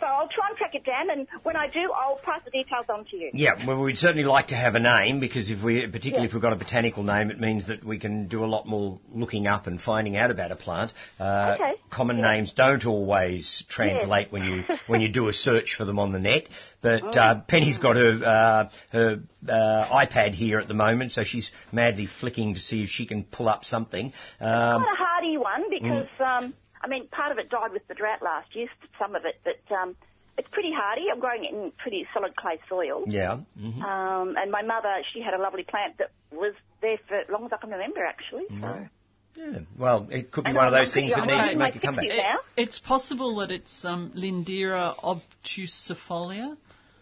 so 0.00 0.06
I'll 0.06 0.28
try 0.28 0.48
and 0.48 0.56
track 0.56 0.74
it 0.74 0.84
down, 0.84 1.10
and 1.10 1.26
when 1.42 1.56
I 1.56 1.66
do, 1.68 1.90
I'll 1.92 2.18
pass 2.24 2.40
the 2.44 2.50
details 2.50 2.84
on 2.88 3.04
to 3.04 3.16
you. 3.16 3.30
Yeah, 3.34 3.66
well, 3.66 3.82
we'd 3.82 3.98
certainly 3.98 4.24
like 4.24 4.48
to 4.48 4.54
have 4.54 4.74
a 4.74 4.80
name 4.80 5.20
because 5.20 5.50
if 5.50 5.62
we, 5.62 5.86
particularly 5.86 6.24
Yeah. 6.24 6.28
if 6.28 6.32
we've 6.34 6.42
got 6.42 6.52
a 6.52 6.56
botanical 6.56 7.02
name, 7.02 7.30
it 7.30 7.40
means 7.40 7.68
that 7.68 7.84
we 7.84 7.98
can 7.98 8.28
do 8.28 8.44
a 8.44 8.46
lot 8.46 8.66
more 8.66 8.98
looking 9.12 9.46
up 9.46 9.66
and 9.66 9.80
finding 9.80 10.16
out 10.16 10.30
about 10.30 10.50
a 10.52 10.56
plant. 10.56 10.92
Uh, 11.18 11.56
Okay. 11.58 11.72
Common 11.90 12.20
names 12.20 12.52
don't 12.52 12.84
always 12.86 13.64
translate 13.68 14.32
when 14.32 14.44
you 14.44 14.64
when 14.88 15.00
you 15.00 15.08
do 15.08 15.28
a 15.28 15.32
search 15.32 15.74
for 15.76 15.84
them 15.84 15.98
on 15.98 16.10
the 16.12 16.18
net. 16.18 16.48
But 16.80 17.16
uh, 17.16 17.40
Penny's 17.46 17.78
got 17.78 17.96
her 17.96 18.12
uh, 18.24 18.70
her 18.92 19.20
uh, 19.48 20.04
iPad 20.06 20.32
here 20.34 20.58
at 20.58 20.66
the 20.68 20.74
moment, 20.74 21.12
so 21.12 21.22
she's 21.24 21.50
madly 21.72 22.06
flicking 22.06 22.54
to 22.54 22.60
see 22.60 22.82
if 22.82 22.90
she 22.90 23.06
can 23.06 23.22
pull 23.24 23.48
up 23.48 23.64
something. 23.64 24.06
Um, 24.40 24.82
Not 24.82 24.92
a 24.92 24.96
hardy 24.96 25.38
one 25.38 25.70
because 25.70 26.08
Mm. 26.20 26.44
um, 26.44 26.54
I 26.84 26.88
mean 26.88 27.08
part 27.08 27.32
of 27.32 27.38
it 27.38 27.48
died 27.50 27.72
with 27.72 27.86
the 27.88 27.94
drought 27.94 28.20
last 28.22 28.54
year, 28.54 28.68
some 28.98 29.14
of 29.16 29.24
it, 29.24 29.36
but 29.44 29.74
um, 29.74 29.96
it's 30.36 30.48
pretty 30.50 30.72
hardy. 30.76 31.06
I'm 31.12 31.20
growing 31.20 31.44
it 31.44 31.52
in 31.54 31.72
pretty 31.78 32.06
solid 32.12 32.36
clay 32.36 32.58
soil. 32.68 33.04
yeah. 33.06 33.38
mhm. 33.58 33.82
Um, 33.82 34.36
and 34.36 34.50
my 34.50 34.62
mother, 34.62 34.94
she 35.12 35.20
had 35.22 35.32
a 35.34 35.40
lovely 35.42 35.62
plant 35.64 35.98
that 35.98 36.10
was 36.32 36.54
there 36.82 36.98
for 37.08 37.16
as 37.16 37.28
long 37.30 37.46
as 37.46 37.52
I 37.52 37.56
can 37.56 37.70
remember, 37.70 38.04
actually. 38.04 38.44
So. 38.48 38.54
Mm. 38.66 38.88
Yeah. 39.36 39.58
Well, 39.76 40.06
it 40.10 40.30
could 40.30 40.44
be 40.44 40.48
And 40.50 40.56
one 40.56 40.66
of 40.68 40.72
I'm 40.74 40.80
those 40.82 40.94
things 40.94 41.12
that 41.16 41.26
needs 41.26 41.50
to 41.50 41.56
make 41.56 41.74
a 41.74 41.80
comeback. 41.80 42.04
60s 42.04 42.16
now. 42.18 42.38
It's 42.56 42.78
possible 42.78 43.36
that 43.36 43.50
it's 43.50 43.84
um, 43.84 44.12
Lindera 44.14 44.94
obtusiloba. 45.02 46.56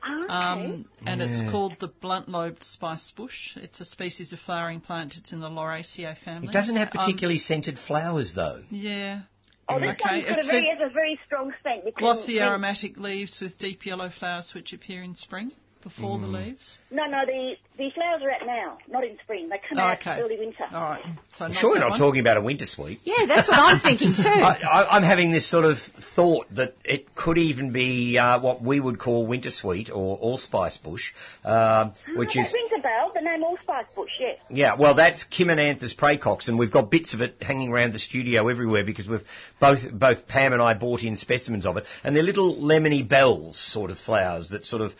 Ah, 0.04 0.24
okay. 0.24 0.32
Um, 0.32 0.84
and 1.06 1.20
Yeah. 1.20 1.26
it's 1.28 1.50
called 1.50 1.74
the 1.78 1.88
blunt-lobed 1.88 2.62
spice 2.64 3.10
bush. 3.12 3.56
It's 3.56 3.80
a 3.80 3.84
species 3.84 4.32
of 4.32 4.40
flowering 4.40 4.80
plant. 4.80 5.14
It's 5.18 5.32
in 5.32 5.40
the 5.40 5.50
Lauraceae 5.50 6.16
family. 6.24 6.48
It 6.48 6.52
doesn't 6.52 6.76
have 6.76 6.88
Um, 6.88 7.00
particularly 7.00 7.38
scented 7.38 7.78
flowers, 7.78 8.34
though. 8.34 8.62
yeah. 8.70 9.20
Oh, 9.68 9.78
this 9.78 9.90
okay, 9.90 10.24
one's 10.24 10.28
got 10.28 10.38
a 10.38 10.46
very, 10.46 10.66
has 10.66 10.90
a 10.90 10.92
very 10.92 11.18
strong 11.26 11.52
scent. 11.62 11.94
Glossy 11.94 12.40
aromatic 12.40 12.96
leaves 12.96 13.38
with 13.40 13.58
deep 13.58 13.84
yellow 13.86 14.10
flowers 14.10 14.52
which 14.54 14.72
appear 14.72 15.02
in 15.02 15.14
spring 15.14 15.52
before 15.82 16.18
Mm. 16.18 16.20
the 16.22 16.26
leaves. 16.28 16.78
No, 16.90 17.04
no, 17.06 17.24
the, 17.26 17.54
the 17.76 17.90
flowers 17.94 18.22
are 18.22 18.30
out 18.30 18.46
now, 18.46 18.78
not 18.88 19.04
in 19.04 19.18
spring. 19.22 19.48
They 19.48 19.58
come 19.68 19.78
Oh, 19.78 19.82
out 19.82 20.00
okay. 20.00 20.20
early 20.20 20.38
winter. 20.38 20.64
All 20.72 20.80
right. 20.82 21.02
So 21.34 21.44
I'm 21.46 21.50
not 21.52 21.60
sure 21.60 21.70
we're 21.70 21.78
not 21.80 21.90
one. 21.90 21.98
talking 21.98 22.20
about 22.20 22.36
a 22.36 22.40
winter 22.40 22.66
sweet. 22.66 23.00
Yeah, 23.04 23.26
that's 23.26 23.48
what 23.48 23.58
I'm 23.58 23.80
thinking 23.80 24.08
too. 24.16 24.22
I, 24.28 24.58
I, 24.62 24.96
I'm 24.96 25.02
having 25.02 25.30
this 25.30 25.48
sort 25.50 25.64
of 25.64 25.78
thought 26.14 26.46
that 26.54 26.74
it 26.84 27.14
could 27.14 27.38
even 27.38 27.72
be 27.72 28.18
uh, 28.18 28.40
what 28.40 28.62
we 28.62 28.80
would 28.80 28.98
call 28.98 29.26
winter 29.26 29.50
sweet 29.50 29.90
or 29.90 30.16
allspice 30.18 30.76
bush, 30.78 31.12
um, 31.44 31.92
which 32.16 32.36
oh, 32.36 32.40
is 32.42 32.52
that 32.52 32.58
rings 32.58 32.70
a 32.78 32.82
bell. 32.82 33.12
The 33.14 33.20
name 33.20 33.42
Allspice 33.44 33.86
Bush, 33.94 34.10
yes. 34.20 34.38
yeah. 34.50 34.74
Well, 34.78 34.94
that's 34.94 35.26
Chimonanthus 35.26 35.94
praecox, 35.96 36.48
and 36.48 36.58
we've 36.58 36.72
got 36.72 36.90
bits 36.90 37.14
of 37.14 37.20
it 37.20 37.36
hanging 37.40 37.70
around 37.70 37.92
the 37.92 37.98
studio 37.98 38.48
everywhere 38.48 38.84
because 38.84 39.08
we've 39.08 39.22
both 39.60 39.80
both 39.92 40.26
Pam 40.28 40.52
and 40.52 40.62
I 40.62 40.74
bought 40.74 41.02
in 41.02 41.16
specimens 41.16 41.66
of 41.66 41.76
it, 41.76 41.84
and 42.04 42.14
they're 42.14 42.22
little 42.22 42.56
lemony 42.56 43.06
bells 43.06 43.58
sort 43.58 43.90
of 43.90 43.98
flowers 43.98 44.50
that 44.50 44.66
sort 44.66 44.82
of 44.82 44.92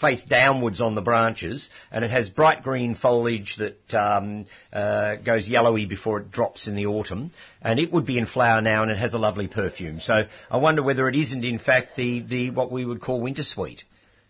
face 0.00 0.24
downwards 0.24 0.80
on 0.80 0.94
the 0.94 1.00
branches, 1.02 1.70
and 1.90 2.04
it 2.04 2.10
has 2.10 2.30
bright 2.30 2.62
green 2.62 2.94
foliage 2.94 3.56
that 3.56 3.94
um, 3.94 4.46
uh, 4.72 5.16
goes 5.16 5.48
yellowy 5.48 5.86
before 5.86 6.20
it 6.20 6.30
drops 6.30 6.68
in 6.68 6.74
the 6.76 6.86
autumn. 6.86 7.30
And 7.62 7.78
it 7.80 7.92
would 7.92 8.06
be 8.06 8.18
in 8.18 8.26
flower 8.26 8.60
now, 8.60 8.82
and 8.82 8.90
it 8.90 8.96
has 8.98 9.14
a 9.14 9.18
lovely 9.18 9.48
perfume. 9.48 10.00
So 10.00 10.24
I 10.50 10.56
wonder 10.56 10.82
whether 10.82 11.08
it 11.08 11.16
isn't, 11.16 11.44
in 11.44 11.58
fact, 11.58 11.96
the, 11.96 12.20
the 12.20 12.50
what 12.50 12.70
we 12.70 12.84
would 12.84 13.00
call 13.00 13.20
winter 13.20 13.42
sweet. 13.42 13.84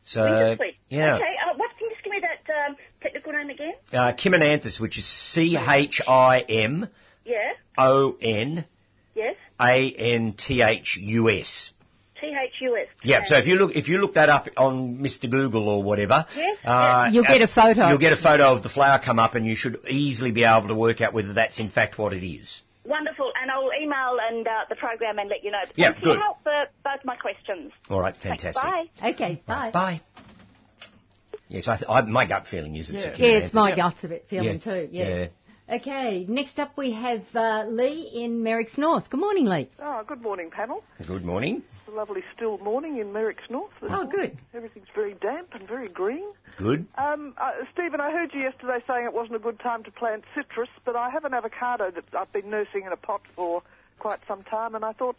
So 0.05 0.23
Winter 0.23 0.57
sweet. 0.57 0.77
yeah, 0.89 1.17
Okay, 1.17 1.35
uh, 1.45 1.55
what, 1.57 1.71
can 1.77 1.87
you 1.89 1.91
just 1.93 2.03
give 2.05 2.13
me 2.13 2.21
that 2.21 2.69
um, 2.71 2.77
technical 3.03 3.33
name 3.33 3.51
again? 3.51 3.75
uh, 3.93 4.13
Chimonanthus, 4.15 4.81
which 4.81 4.97
is 4.99 5.05
C 5.07 5.57
H 5.59 6.01
I 6.09 6.41
M 6.41 6.89
Yeah, 7.27 7.53
O 7.77 8.17
N 8.21 8.65
yes. 9.15 9.35
A 9.61 9.91
N 9.93 10.33
T 10.33 10.63
H 10.63 10.97
U 11.01 11.29
S. 11.29 11.73
T-H-U-S. 12.21 12.88
Yeah, 13.05 13.23
so 13.25 13.37
if 13.37 13.47
you 13.47 13.55
look 13.57 13.77
if 13.77 13.89
you 13.89 13.99
look 13.99 14.15
that 14.15 14.29
up 14.29 14.49
on 14.57 14.99
Mr 14.99 15.31
Google 15.31 15.69
or 15.69 15.83
whatever, 15.85 16.27
Yes, 16.35 16.59
uh, 16.65 17.09
You'll 17.13 17.23
get 17.23 17.43
a 17.43 17.47
photo. 17.49 17.89
You'll 17.89 17.99
get 17.99 18.13
a 18.13 18.17
photo 18.21 18.53
of 18.53 18.63
the 18.65 18.69
flower 18.69 19.01
come 19.05 19.19
up, 19.21 19.35
and 19.37 19.47
you 19.47 19.55
should 19.55 19.79
easily 19.89 20.33
be 20.33 20.43
able 20.45 20.67
to 20.69 20.75
work 20.75 21.01
out 21.01 21.13
whether 21.15 21.33
that's 21.33 21.61
in 21.61 21.69
fact 21.69 21.97
what 21.99 22.13
it 22.13 22.27
is. 22.27 22.61
Wonderful, 22.85 23.31
and 23.41 23.51
I'll 23.51 23.71
email 23.81 24.17
and 24.29 24.47
uh, 24.49 24.51
the 24.69 24.75
program 24.75 25.19
and 25.19 25.29
let 25.29 25.45
you 25.45 25.51
know. 25.53 25.59
Yeah, 25.77 25.89
Thanks 25.93 25.99
for 26.01 26.05
good. 26.07 26.19
help 26.19 26.39
for 26.43 26.67
both 26.83 27.05
my 27.05 27.15
questions. 27.17 27.71
All 27.89 28.01
right, 28.01 28.17
Thanks, 28.17 28.43
fantastic. 28.43 28.63
Bye. 29.01 29.11
Okay, 29.11 29.43
bye. 29.47 29.71
Bye. 29.71 30.01
Yes, 31.49 31.69
I 31.69 31.77
th- 31.77 31.89
I, 31.89 32.01
my 32.03 32.27
gut 32.27 32.47
feeling 32.51 32.75
is 32.77 32.91
it's 32.91 33.05
Yeah. 33.05 33.13
a 33.15 33.17
Yeah, 33.17 33.39
it's 33.45 33.55
my 33.55 33.73
Chimonanthus. 33.73 33.77
guts 34.11 34.25
feeling 34.29 34.45
Yeah, 34.55 34.59
too. 34.59 34.89
Yeah. 34.91 35.09
yeah. 35.09 35.27
Okay, 35.71 36.25
next 36.27 36.59
up 36.59 36.79
we 36.79 36.93
have 36.93 37.25
uh, 37.35 37.65
Lee 37.69 38.11
in 38.15 38.43
Merricks 38.43 38.79
North. 38.79 39.11
Good 39.11 39.21
morning, 39.21 39.45
Lee. 39.45 39.69
Oh, 39.79 40.03
good 40.07 40.23
morning, 40.23 40.51
panel. 40.51 40.83
Good 41.07 41.27
morning. 41.27 41.63
It's 41.73 41.93
a 41.93 41.95
lovely 41.95 42.23
still 42.35 42.57
morning 42.57 42.97
in 42.97 43.09
Merricks 43.09 43.51
North. 43.51 43.71
Oh, 43.83 43.89
morning. 43.89 44.09
good. 44.11 44.39
Everything's 44.55 44.87
very 44.95 45.13
damp 45.13 45.49
and 45.53 45.69
very 45.69 45.91
green. 45.91 46.25
Good. 46.57 46.87
Um, 46.97 47.35
uh, 47.37 47.51
Stephen, 47.75 48.01
I 48.01 48.11
heard 48.13 48.33
you 48.33 48.41
yesterday 48.41 48.83
saying 48.87 49.05
it 49.05 49.13
wasn't 49.13 49.37
a 49.37 49.41
good 49.41 49.61
time 49.61 49.85
to 49.85 49.91
plant 49.91 50.25
citrus, 50.35 50.71
but 50.87 50.97
I 50.97 51.11
have 51.11 51.27
an 51.27 51.35
avocado 51.35 51.91
that 51.91 52.05
I've 52.19 52.33
been 52.33 52.49
nursing 52.49 52.87
in 52.87 52.93
a 52.93 52.97
pot 52.97 53.21
for 53.37 53.63
quite 53.99 54.21
some 54.27 54.41
time, 54.45 54.75
and 54.75 54.87
I 54.87 54.93
thought 54.95 55.17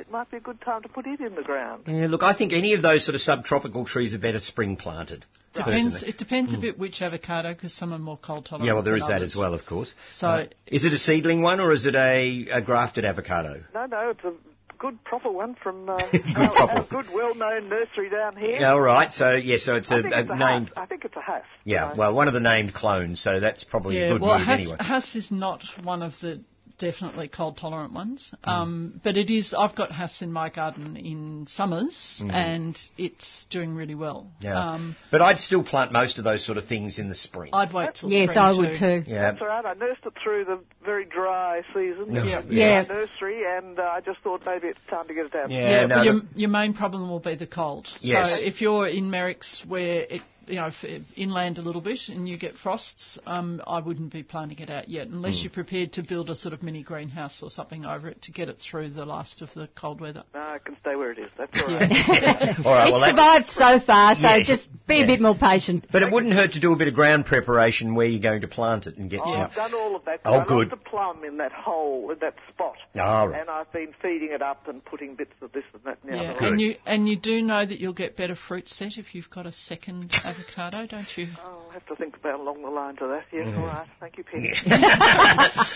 it 0.00 0.10
might 0.10 0.28
be 0.32 0.38
a 0.38 0.40
good 0.40 0.60
time 0.62 0.82
to 0.82 0.88
put 0.88 1.06
it 1.06 1.20
in 1.20 1.36
the 1.36 1.42
ground. 1.42 1.84
Yeah, 1.86 2.08
look, 2.08 2.24
I 2.24 2.36
think 2.36 2.52
any 2.52 2.74
of 2.74 2.82
those 2.82 3.04
sort 3.04 3.14
of 3.14 3.20
subtropical 3.20 3.84
trees 3.84 4.16
are 4.16 4.18
better 4.18 4.40
spring 4.40 4.74
planted. 4.74 5.24
Depends, 5.54 5.94
personally. 5.94 6.08
it 6.10 6.18
depends 6.18 6.54
a 6.54 6.58
bit 6.58 6.78
which 6.78 7.02
avocado 7.02 7.52
because 7.52 7.72
some 7.74 7.92
are 7.92 7.98
more 7.98 8.16
cold 8.16 8.46
tolerant. 8.46 8.66
Yeah, 8.66 8.74
well, 8.74 8.82
there 8.82 8.94
than 8.94 9.02
is 9.02 9.08
that 9.08 9.16
others. 9.16 9.32
as 9.34 9.36
well, 9.36 9.54
of 9.54 9.64
course. 9.66 9.94
So- 10.14 10.26
Uh, 10.28 10.46
is 10.66 10.84
it 10.84 10.92
a 10.92 10.98
seedling 10.98 11.42
one 11.42 11.60
or 11.60 11.72
is 11.72 11.84
it 11.86 11.94
a, 11.94 12.48
a 12.50 12.60
grafted 12.62 13.04
avocado? 13.04 13.62
No, 13.74 13.86
no, 13.86 14.10
it's 14.10 14.24
a 14.24 14.32
good 14.78 15.02
proper 15.04 15.30
one 15.30 15.54
from 15.62 15.88
uh, 15.88 15.98
Good 16.10 16.22
our, 16.36 16.50
proper. 16.52 16.72
our 16.72 16.84
good, 17.02 17.06
well-known 17.14 17.68
nursery 17.68 18.10
down 18.10 18.36
here. 18.36 18.58
Yeah, 18.60 18.72
all 18.72 18.80
right. 18.80 19.12
So, 19.12 19.34
yeah, 19.34 19.58
so 19.58 19.76
it's 19.76 19.92
I 19.92 19.98
a, 19.98 20.02
think 20.02 20.14
a 20.14 20.20
it's 20.20 20.30
a 20.30 20.36
named. 20.36 20.68
Hass. 20.68 20.76
I 20.76 20.86
think 20.86 21.04
it's 21.04 21.16
a 21.16 21.20
Hass. 21.20 21.44
Yeah, 21.64 21.86
Uh, 21.88 21.94
well, 21.96 22.14
one 22.14 22.26
of 22.28 22.34
the 22.34 22.40
named 22.40 22.74
clones, 22.74 23.20
so 23.20 23.38
that's 23.38 23.62
probably 23.64 23.98
a 24.02 24.12
good 24.14 24.20
well, 24.22 24.38
move 24.38 24.46
Hass, 24.46 24.58
anyway. 24.60 24.76
Hass 24.80 25.14
is 25.14 25.30
not 25.30 25.62
one 25.84 26.02
of 26.02 26.12
the 26.20 26.40
definitely 26.82 27.28
cold 27.28 27.56
tolerant 27.56 27.92
ones, 27.92 28.32
Mm. 28.44 28.48
um, 28.52 29.00
but 29.04 29.16
it 29.16 29.30
is. 29.30 29.54
I've 29.54 29.74
got 29.74 29.92
Hass 29.92 30.20
in 30.20 30.32
my 30.32 30.48
garden 30.50 30.96
in 30.96 31.46
summers, 31.46 32.20
Mhm. 32.22 32.32
and 32.32 32.82
it's 32.98 33.46
doing 33.50 33.74
really 33.74 33.94
well. 33.94 34.26
Yeah. 34.40 34.58
Um, 34.72 34.96
but 35.12 35.22
I'd 35.22 35.38
still 35.38 35.62
plant 35.62 35.92
most 35.92 36.18
of 36.18 36.24
those 36.24 36.44
sort 36.44 36.58
of 36.58 36.64
things 36.66 36.98
in 36.98 37.08
the 37.08 37.14
spring. 37.14 37.50
I'd 37.52 37.72
wait 37.72 37.94
till 37.94 38.08
spring. 38.10 38.26
Yes, 38.26 38.36
I 38.36 38.50
would 38.52 38.74
too. 38.74 39.04
Yeah. 39.06 39.30
That's 39.30 39.42
all 39.42 39.48
right. 39.48 39.64
I 39.64 39.74
nursed 39.74 40.04
it 40.04 40.12
through 40.22 40.44
the 40.44 40.58
very 40.84 41.04
dry 41.04 41.62
season. 41.72 42.12
Yeah. 42.12 42.40
in 42.40 42.52
Yeah. 42.52 42.82
the 42.82 42.94
Nursery, 42.94 43.42
and 43.56 43.78
uh, 43.78 43.82
I 43.82 44.00
just 44.00 44.18
thought 44.20 44.42
maybe 44.44 44.68
it's 44.68 44.78
time 44.88 45.06
to 45.08 45.14
get 45.14 45.26
it 45.26 45.34
out. 45.34 45.50
Yeah, 45.50 45.70
Yeah, 45.70 45.86
no, 45.86 45.94
but 45.96 46.04
your, 46.04 46.20
your 46.34 46.50
main 46.50 46.74
problem 46.74 47.08
will 47.08 47.20
be 47.20 47.36
the 47.36 47.46
cold. 47.46 47.88
Yes. 48.00 48.40
So 48.40 48.46
if 48.46 48.60
you're 48.60 48.88
in 48.88 49.10
Merricks 49.10 49.64
where 49.66 50.02
it, 50.10 50.22
you 50.46 50.56
know, 50.56 50.70
inland 51.16 51.58
a 51.58 51.62
little 51.62 51.80
bit 51.80 52.08
and 52.08 52.28
you 52.28 52.36
get 52.36 52.56
frosts, 52.56 53.18
um, 53.26 53.62
I 53.66 53.80
wouldn't 53.80 54.12
be 54.12 54.22
planting 54.22 54.58
it 54.58 54.70
out 54.70 54.88
yet 54.88 55.06
unless 55.08 55.38
Mm. 55.38 55.44
you're 55.44 55.52
prepared 55.52 55.92
to 55.94 56.02
build 56.02 56.30
a 56.30 56.36
sort 56.36 56.52
of 56.54 56.62
mini 56.62 56.82
greenhouse 56.82 57.42
or 57.42 57.50
something 57.50 57.84
over 57.84 58.08
it 58.08 58.22
to 58.22 58.32
get 58.32 58.48
it 58.48 58.58
through 58.58 58.90
the 58.90 59.04
last 59.04 59.42
of 59.42 59.52
the 59.54 59.68
cold 59.76 60.00
weather. 60.00 60.24
No, 60.34 60.40
I 60.40 60.58
can 60.58 60.76
stay 60.80 60.96
where 60.96 61.12
it 61.12 61.18
is. 61.18 61.30
That's 61.38 61.62
all 61.62 61.68
right. 61.68 61.80
all 62.66 62.72
right, 62.72 62.88
it's 62.88 62.92
well, 62.92 63.10
survived 63.10 63.50
so 63.50 63.78
far, 63.86 64.14
so 64.14 64.20
Yeah. 64.22 64.42
just 64.44 64.68
be 64.86 64.96
Yeah. 64.96 65.04
a 65.04 65.06
bit 65.06 65.20
more 65.20 65.34
patient. 65.34 65.86
but 65.92 66.02
it 66.02 66.10
wouldn't 66.12 66.34
hurt 66.34 66.52
to 66.52 66.60
do 66.60 66.72
a 66.72 66.76
bit 66.76 66.88
of 66.88 66.94
ground 66.94 67.26
preparation 67.26 67.94
where 67.94 68.06
you're 68.06 68.20
going 68.22 68.40
to 68.42 68.48
plant 68.48 68.86
it 68.86 68.96
and 68.96 69.08
get 69.10 69.20
Oh, 69.24 69.32
some. 69.32 69.40
I've 69.42 69.54
done 69.54 69.74
all 69.74 69.96
of 69.96 70.04
that. 70.06 70.20
Oh, 70.24 70.40
I 70.40 70.44
good. 70.44 70.70
lost 70.70 70.82
a 70.86 70.88
plum 70.90 71.24
in 71.24 71.36
that 71.38 71.52
hole, 71.52 72.10
in 72.10 72.18
that 72.20 72.34
spot. 72.48 72.74
All 72.98 73.28
right. 73.28 73.40
And 73.40 73.48
I've 73.50 73.70
been 73.72 73.92
feeding 74.02 74.30
it 74.32 74.42
up 74.42 74.68
and 74.68 74.84
putting 74.84 75.14
bits 75.14 75.32
of 75.40 75.52
this 75.52 75.64
and 75.72 75.82
that 75.84 75.98
and 76.02 76.12
the 76.12 76.22
Yeah, 76.22 76.30
other. 76.32 76.46
And 76.48 76.60
you 76.60 76.76
and 76.86 77.08
you 77.08 77.16
do 77.16 77.42
know 77.42 77.64
that 77.64 77.80
you'll 77.80 77.92
get 77.92 78.16
better 78.16 78.34
fruit 78.34 78.68
set 78.68 78.98
if 78.98 79.14
you've 79.14 79.30
got 79.30 79.46
a 79.46 79.52
second 79.52 80.10
avocado, 80.32 80.86
don't 80.86 81.06
you? 81.16 81.26
Oh, 81.44 81.62
I'll 81.66 81.70
have 81.72 81.86
to 81.86 81.96
think 81.96 82.16
about 82.16 82.40
along 82.40 82.62
the 82.62 82.68
lines 82.70 82.98
of 83.00 83.08
that. 83.10 83.24
Yes, 83.32 83.46
all 83.56 83.66
right. 83.66 83.86
Thank 84.00 84.18
you, 84.18 84.24
Penny. 84.24 84.52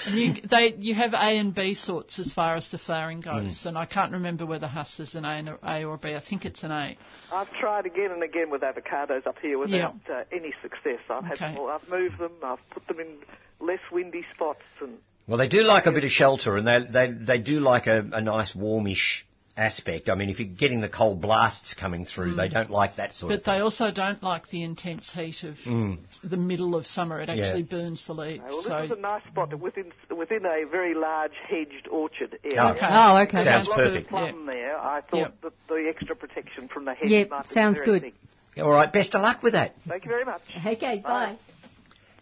And 0.06 0.14
you, 0.14 0.34
they, 0.48 0.74
you 0.78 0.94
have 0.94 1.12
A 1.14 1.38
and 1.38 1.54
B 1.54 1.74
sorts 1.74 2.18
as 2.18 2.32
far 2.32 2.54
as 2.54 2.68
the 2.70 2.78
flowering 2.78 3.20
goes, 3.20 3.62
Mm. 3.62 3.66
and 3.66 3.78
I 3.78 3.86
can't 3.86 4.12
remember 4.12 4.46
whether 4.46 4.66
Hass 4.66 4.98
is 5.00 5.14
an 5.14 5.24
A, 5.24 5.28
and 5.30 5.48
a, 5.50 5.58
a 5.62 5.84
or 5.84 5.94
a 5.94 5.98
B. 5.98 6.14
I 6.14 6.20
think 6.20 6.44
it's 6.44 6.62
an 6.62 6.70
A. 6.70 6.96
I've 7.32 7.50
tried 7.52 7.86
again 7.86 8.10
and 8.12 8.22
again 8.22 8.50
with 8.50 8.62
avocados 8.62 9.26
up 9.26 9.36
here 9.40 9.58
without 9.58 9.94
uh, 10.10 10.22
any 10.32 10.52
success. 10.62 11.00
I've 11.10 11.24
had 11.24 11.34
Okay. 11.34 11.54
well, 11.58 11.68
I've 11.68 11.88
moved 11.88 12.18
them. 12.18 12.32
I've 12.42 12.58
put 12.70 12.86
them 12.86 13.00
in 13.00 13.16
less 13.60 13.80
windy 13.90 14.24
spots 14.34 14.62
and 14.80 14.98
Well, 15.26 15.38
they 15.38 15.48
do 15.48 15.62
like 15.62 15.86
a 15.86 15.92
bit 15.92 16.04
of 16.04 16.10
shelter, 16.10 16.56
and 16.56 16.66
they 16.66 16.80
they 16.90 17.10
they 17.12 17.38
do 17.38 17.60
like 17.60 17.86
a, 17.86 17.98
a 18.12 18.20
nice 18.20 18.54
warmish 18.54 19.26
aspect. 19.56 20.08
I 20.08 20.14
mean, 20.14 20.28
if 20.28 20.38
you're 20.38 20.48
getting 20.48 20.80
the 20.80 20.88
cold 20.88 21.20
blasts 21.20 21.74
coming 21.74 22.04
through, 22.04 22.34
they 22.34 22.48
mm. 22.48 22.52
don't 22.52 22.70
like 22.70 22.96
that 22.96 23.14
sort 23.14 23.30
But 23.30 23.34
of 23.38 23.42
thing. 23.42 23.52
But 23.52 23.56
they 23.56 23.60
also 23.62 23.90
don't 23.90 24.22
like 24.22 24.48
the 24.48 24.62
intense 24.62 25.12
heat 25.12 25.42
of 25.44 25.56
mm. 25.58 25.98
the 26.22 26.36
middle 26.36 26.74
of 26.74 26.86
summer. 26.86 27.20
It 27.20 27.28
actually 27.28 27.62
burns 27.62 28.06
the 28.06 28.14
leaves. 28.14 28.42
Well, 28.46 28.62
this 28.62 28.90
is 28.90 28.96
a 28.96 29.00
nice 29.00 29.22
spot 29.24 29.58
within 29.58 29.92
within 30.16 30.44
a 30.44 30.66
very 30.70 30.94
large 30.94 31.32
hedged 31.48 31.88
orchard 31.90 32.38
area. 32.44 32.60
Oh, 32.60 32.70
Okay. 32.76 32.86
Oh, 32.88 33.16
okay. 33.22 33.44
Sounds 33.44 33.68
Lots 33.68 33.80
of 33.80 33.86
perfect. 33.86 34.08
plum 34.08 34.46
there. 34.46 34.78
I 34.78 35.00
thought 35.00 35.16
Yep. 35.18 35.40
that 35.42 35.52
the 35.68 35.86
extra 35.88 36.14
protection 36.16 36.68
from 36.68 36.84
the 36.84 36.94
hedge 36.94 37.08
Yep, 37.08 37.30
might 37.30 37.42
be 37.42 37.48
sounds 37.48 37.80
good. 37.80 38.04
interesting. 38.04 38.62
All 38.62 38.70
right, 38.70 38.90
best 38.90 39.14
of 39.14 39.20
luck 39.20 39.42
with 39.42 39.52
that. 39.52 39.74
Thank 39.86 40.04
you 40.04 40.10
very 40.10 40.24
much. 40.24 40.40
Okay, 40.64 41.00
bye. 41.00 41.36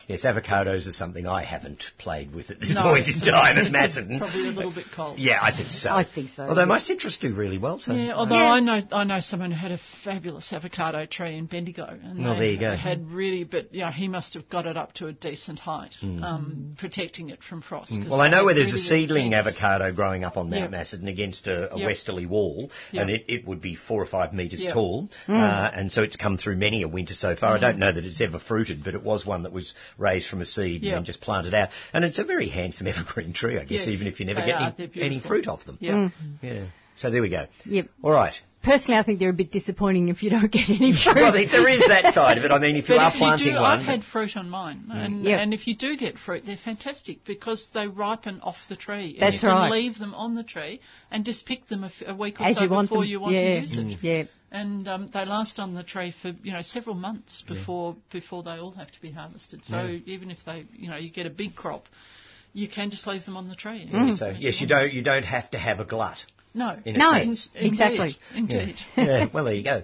Yes, 0.09 0.25
avocados 0.25 0.87
are 0.87 0.93
something 0.93 1.27
I 1.27 1.43
haven't 1.43 1.83
played 1.99 2.35
with 2.35 2.51
at 2.51 2.61
this 2.61 2.73
No, 2.75 2.83
point 2.83 3.09
in 3.09 3.21
time 3.21 3.57
at 3.57 3.65
it's 3.65 3.73
Macedon. 3.73 4.19
Probably 4.19 4.49
a 4.49 4.53
little 4.53 4.75
bit 4.75 4.85
cold. 4.95 5.19
Yeah, 5.19 5.39
I 5.41 5.51
think 5.57 5.69
so. 5.71 5.91
I 5.91 6.05
think 6.05 6.31
so, 6.31 6.45
Although 6.45 6.63
yeah. 6.63 6.67
my 6.67 6.79
citrus 6.79 7.17
do 7.19 7.35
really 7.35 7.59
well. 7.59 7.81
So 7.81 7.93
Yeah, 7.95 8.13
although 8.15 8.35
Yeah. 8.37 8.53
I 8.53 8.61
know 8.61 8.81
I 8.93 9.05
know 9.05 9.21
someone 9.21 9.51
who 9.51 9.57
had 9.59 9.73
a 9.73 9.79
fabulous 10.05 10.53
avocado 10.53 11.07
tree 11.07 11.37
in 11.37 11.47
Bendigo, 11.47 11.85
and 11.87 12.23
Well, 12.23 12.35
they 12.35 12.39
there 12.41 12.53
you 12.53 12.61
go. 12.61 12.77
had 12.77 13.11
really, 13.11 13.45
but 13.45 13.75
yeah, 13.75 13.91
he 13.93 14.09
must 14.09 14.35
have 14.35 14.49
got 14.49 14.67
it 14.67 14.77
up 14.77 14.93
to 14.95 15.07
a 15.07 15.13
decent 15.13 15.59
height, 15.59 15.95
um, 16.03 16.75
protecting 16.79 17.31
it 17.31 17.43
from 17.43 17.63
frost. 17.63 17.93
Hmm. 17.93 18.09
Well, 18.11 18.21
I 18.21 18.29
know 18.29 18.45
where 18.45 18.55
there's 18.55 18.73
a 18.73 18.79
seedling 18.79 19.27
intense- 19.33 19.57
avocado 19.57 19.93
growing 19.93 20.25
up 20.25 20.37
on 20.37 20.51
Mount 20.51 20.63
Yep. 20.63 20.71
Macedon 20.71 21.09
against 21.09 21.47
a, 21.47 21.73
a 21.75 21.79
Yep. 21.79 21.87
westerly 21.87 22.27
wall, 22.27 22.71
Yep. 22.93 23.01
and 23.03 23.11
it, 23.11 23.25
it 23.29 23.47
would 23.47 23.61
be 23.61 23.75
four 23.75 24.03
or 24.03 24.07
five 24.07 24.33
metres 24.33 24.65
Yep. 24.65 24.73
tall, 24.75 25.09
uh, 25.29 25.33
and 25.73 25.91
so 25.91 26.03
it's 26.03 26.17
come 26.17 26.37
through 26.37 26.57
many 26.57 26.83
a 26.83 26.89
winter 26.89 27.15
so 27.15 27.35
far. 27.37 27.55
I 27.55 27.59
don't 27.59 27.79
know 27.79 27.91
that 27.93 28.05
it's 28.05 28.21
ever 28.21 28.39
fruited, 28.39 28.85
but 28.85 28.95
it 28.95 29.03
was 29.03 29.25
one 29.25 29.43
that 29.45 29.53
was 29.53 29.75
raised 29.99 30.29
from 30.29 30.41
a 30.41 30.45
seed 30.45 30.83
and 30.83 30.93
then 30.93 31.05
just 31.05 31.21
planted 31.21 31.55
out, 31.55 31.71
and 31.93 32.05
it's 32.05 32.19
a 32.19 32.25
very 32.25 32.49
handsome 32.49 32.87
evergreen 32.87 33.33
tree, 33.33 33.57
I 33.57 33.61
guess, 33.65 33.87
Yes, 33.87 33.89
even 33.89 34.07
if 34.07 34.21
you 34.21 34.27
never 34.27 34.41
get 34.41 34.55
are. 34.61 34.75
any, 34.79 34.91
any 35.03 35.21
fruit 35.21 35.47
off 35.49 35.65
them. 35.65 35.79
Yeah. 35.81 35.93
Mm. 35.93 36.13
Yeah. 36.43 36.65
So 36.97 37.11
there 37.11 37.23
we 37.23 37.29
go. 37.29 37.47
Yep. 37.65 37.87
All 38.05 38.13
right. 38.13 38.35
Personally, 38.63 38.99
I 38.99 39.03
think 39.03 39.19
they're 39.19 39.29
a 39.31 39.33
bit 39.35 39.51
disappointing 39.51 40.09
if 40.09 40.23
you 40.23 40.31
don't 40.31 40.51
get 40.51 40.71
any 40.71 40.93
fruit. 41.05 41.17
Well, 41.17 41.33
there- 41.33 41.49
there 41.49 41.69
is 41.69 41.83
that 41.89 42.15
side 42.15 42.39
of 42.39 42.45
it. 42.45 42.51
I 42.53 42.59
mean, 42.59 42.77
if 42.77 42.89
you 42.89 42.95
But 42.95 43.03
are 43.03 43.09
if 43.09 43.15
you 43.15 43.19
planting 43.19 43.49
do, 43.55 43.61
one, 43.61 43.81
I've 43.81 43.85
had 43.85 44.05
fruit 44.05 44.37
on 44.37 44.49
mine, 44.49 44.85
mm. 44.89 44.95
and, 45.05 45.25
Yep. 45.25 45.41
and 45.41 45.53
if 45.53 45.67
you 45.67 45.75
do 45.77 45.97
get 45.97 46.17
fruit, 46.19 46.45
they're 46.47 46.57
fantastic 46.57 47.25
because 47.25 47.69
they 47.75 47.89
ripen 47.89 48.41
off 48.43 48.57
the 48.69 48.77
tree. 48.77 49.15
And 49.19 49.23
That's 49.23 49.35
you 49.43 49.49
can 49.49 49.49
right. 49.49 49.71
leave 49.73 49.99
them 49.99 50.15
on 50.15 50.35
the 50.37 50.45
tree 50.45 50.81
and 51.11 51.25
just 51.25 51.45
pick 51.47 51.67
them 51.67 51.83
a, 51.83 51.89
f- 51.89 52.03
a 52.07 52.15
week 52.15 52.41
or 52.41 52.45
As 52.45 52.57
so 52.57 52.63
you 52.63 52.69
before 52.69 52.99
them. 52.99 53.05
you 53.09 53.21
want 53.21 53.35
yeah. 53.35 53.55
to 53.57 53.61
use 53.61 53.77
it. 53.77 53.87
Mm. 53.87 53.99
Yeah. 54.03 54.23
And 54.55 54.87
um, 54.87 55.09
they 55.09 55.25
last 55.25 55.59
on 55.59 55.75
the 55.75 55.83
tree 55.83 56.15
for 56.23 56.29
you 56.45 56.53
know 56.53 56.63
several 56.63 56.95
months 56.95 57.43
before 57.43 57.97
before 58.13 58.45
they 58.45 58.53
all 58.53 58.71
have 58.71 58.89
to 58.93 59.01
be 59.03 59.11
harvested. 59.11 59.65
So 59.65 59.99
even 60.07 60.31
if 60.31 60.45
they 60.47 60.65
you 60.73 60.89
know 60.89 60.97
you 60.97 61.11
get 61.11 61.27
a 61.27 61.31
big 61.31 61.57
crop, 61.57 61.89
you 62.53 62.69
can 62.69 62.91
just 62.91 63.05
leave 63.09 63.25
them 63.25 63.37
on 63.37 63.49
the 63.49 63.57
tree. 63.57 63.91
so 64.15 64.33
yes, 64.39 64.61
you 64.61 64.69
don't 64.69 64.93
you 64.93 65.03
don't 65.03 65.25
have 65.25 65.51
to 65.51 65.59
have 65.59 65.81
a 65.81 65.85
glut. 65.85 66.25
No, 66.57 66.77
In 66.85 66.95
No, 66.95 67.11
sense. 67.11 67.49
exactly. 67.55 68.17
Indeed. 68.35 68.77
Yeah. 68.97 69.27
Well, 69.33 69.43
there 69.45 69.55
you 69.55 69.65
go. 69.65 69.83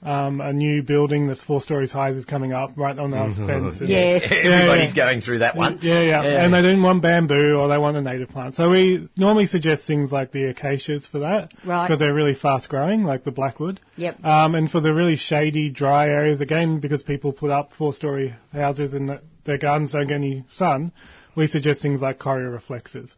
Um, 0.05 0.39
a 0.39 0.53
new 0.53 0.83
building 0.83 1.25
that's 1.27 1.43
four 1.43 1.61
stories 1.61 1.91
high 1.91 2.09
is 2.09 2.25
coming 2.25 2.53
up 2.53 2.71
right 2.75 2.97
on 2.97 3.11
our 3.13 3.33
fence. 3.33 3.79
and- 3.79 3.89
Yes. 3.89 4.21
Everybody's 4.23 4.95
yeah. 4.95 5.03
going 5.05 5.21
through 5.21 5.39
that 5.39 5.55
one. 5.55 5.79
Yeah, 5.81 6.01
yeah, 6.01 6.23
Yeah. 6.23 6.45
And 6.45 6.53
they 6.53 6.61
don't 6.61 6.83
want 6.83 7.01
bamboo 7.01 7.55
or 7.57 7.67
they 7.67 7.77
want 7.79 7.97
a 7.97 8.01
native 8.01 8.29
plant. 8.29 8.53
So 8.53 8.69
we 8.69 9.09
normally 9.17 9.47
suggest 9.47 9.85
things 9.87 10.11
like 10.11 10.31
the 10.31 10.43
acacias 10.45 11.07
for 11.07 11.19
that. 11.19 11.53
Right. 11.65 11.87
Because 11.87 11.99
they're 11.99 12.13
really 12.13 12.35
fast 12.35 12.69
growing, 12.69 13.03
like 13.03 13.23
the 13.23 13.31
blackwood. 13.31 13.79
Yep. 13.97 14.23
Um, 14.23 14.53
and 14.53 14.69
for 14.69 14.79
the 14.79 14.93
really 14.93 15.15
shady, 15.15 15.71
dry 15.71 16.07
areas, 16.09 16.39
again, 16.39 16.79
because 16.79 17.01
people 17.01 17.33
put 17.33 17.49
up 17.49 17.73
four-story 17.73 18.35
houses 18.53 18.93
and 18.93 19.09
the, 19.09 19.21
their 19.45 19.57
gardens 19.57 19.93
don't 19.93 20.07
get 20.07 20.15
any 20.15 20.43
sun, 20.49 20.91
we 21.35 21.47
suggest 21.47 21.81
things 21.81 22.01
like 22.01 22.19
Correa 22.19 22.47
reflexa 22.49 23.11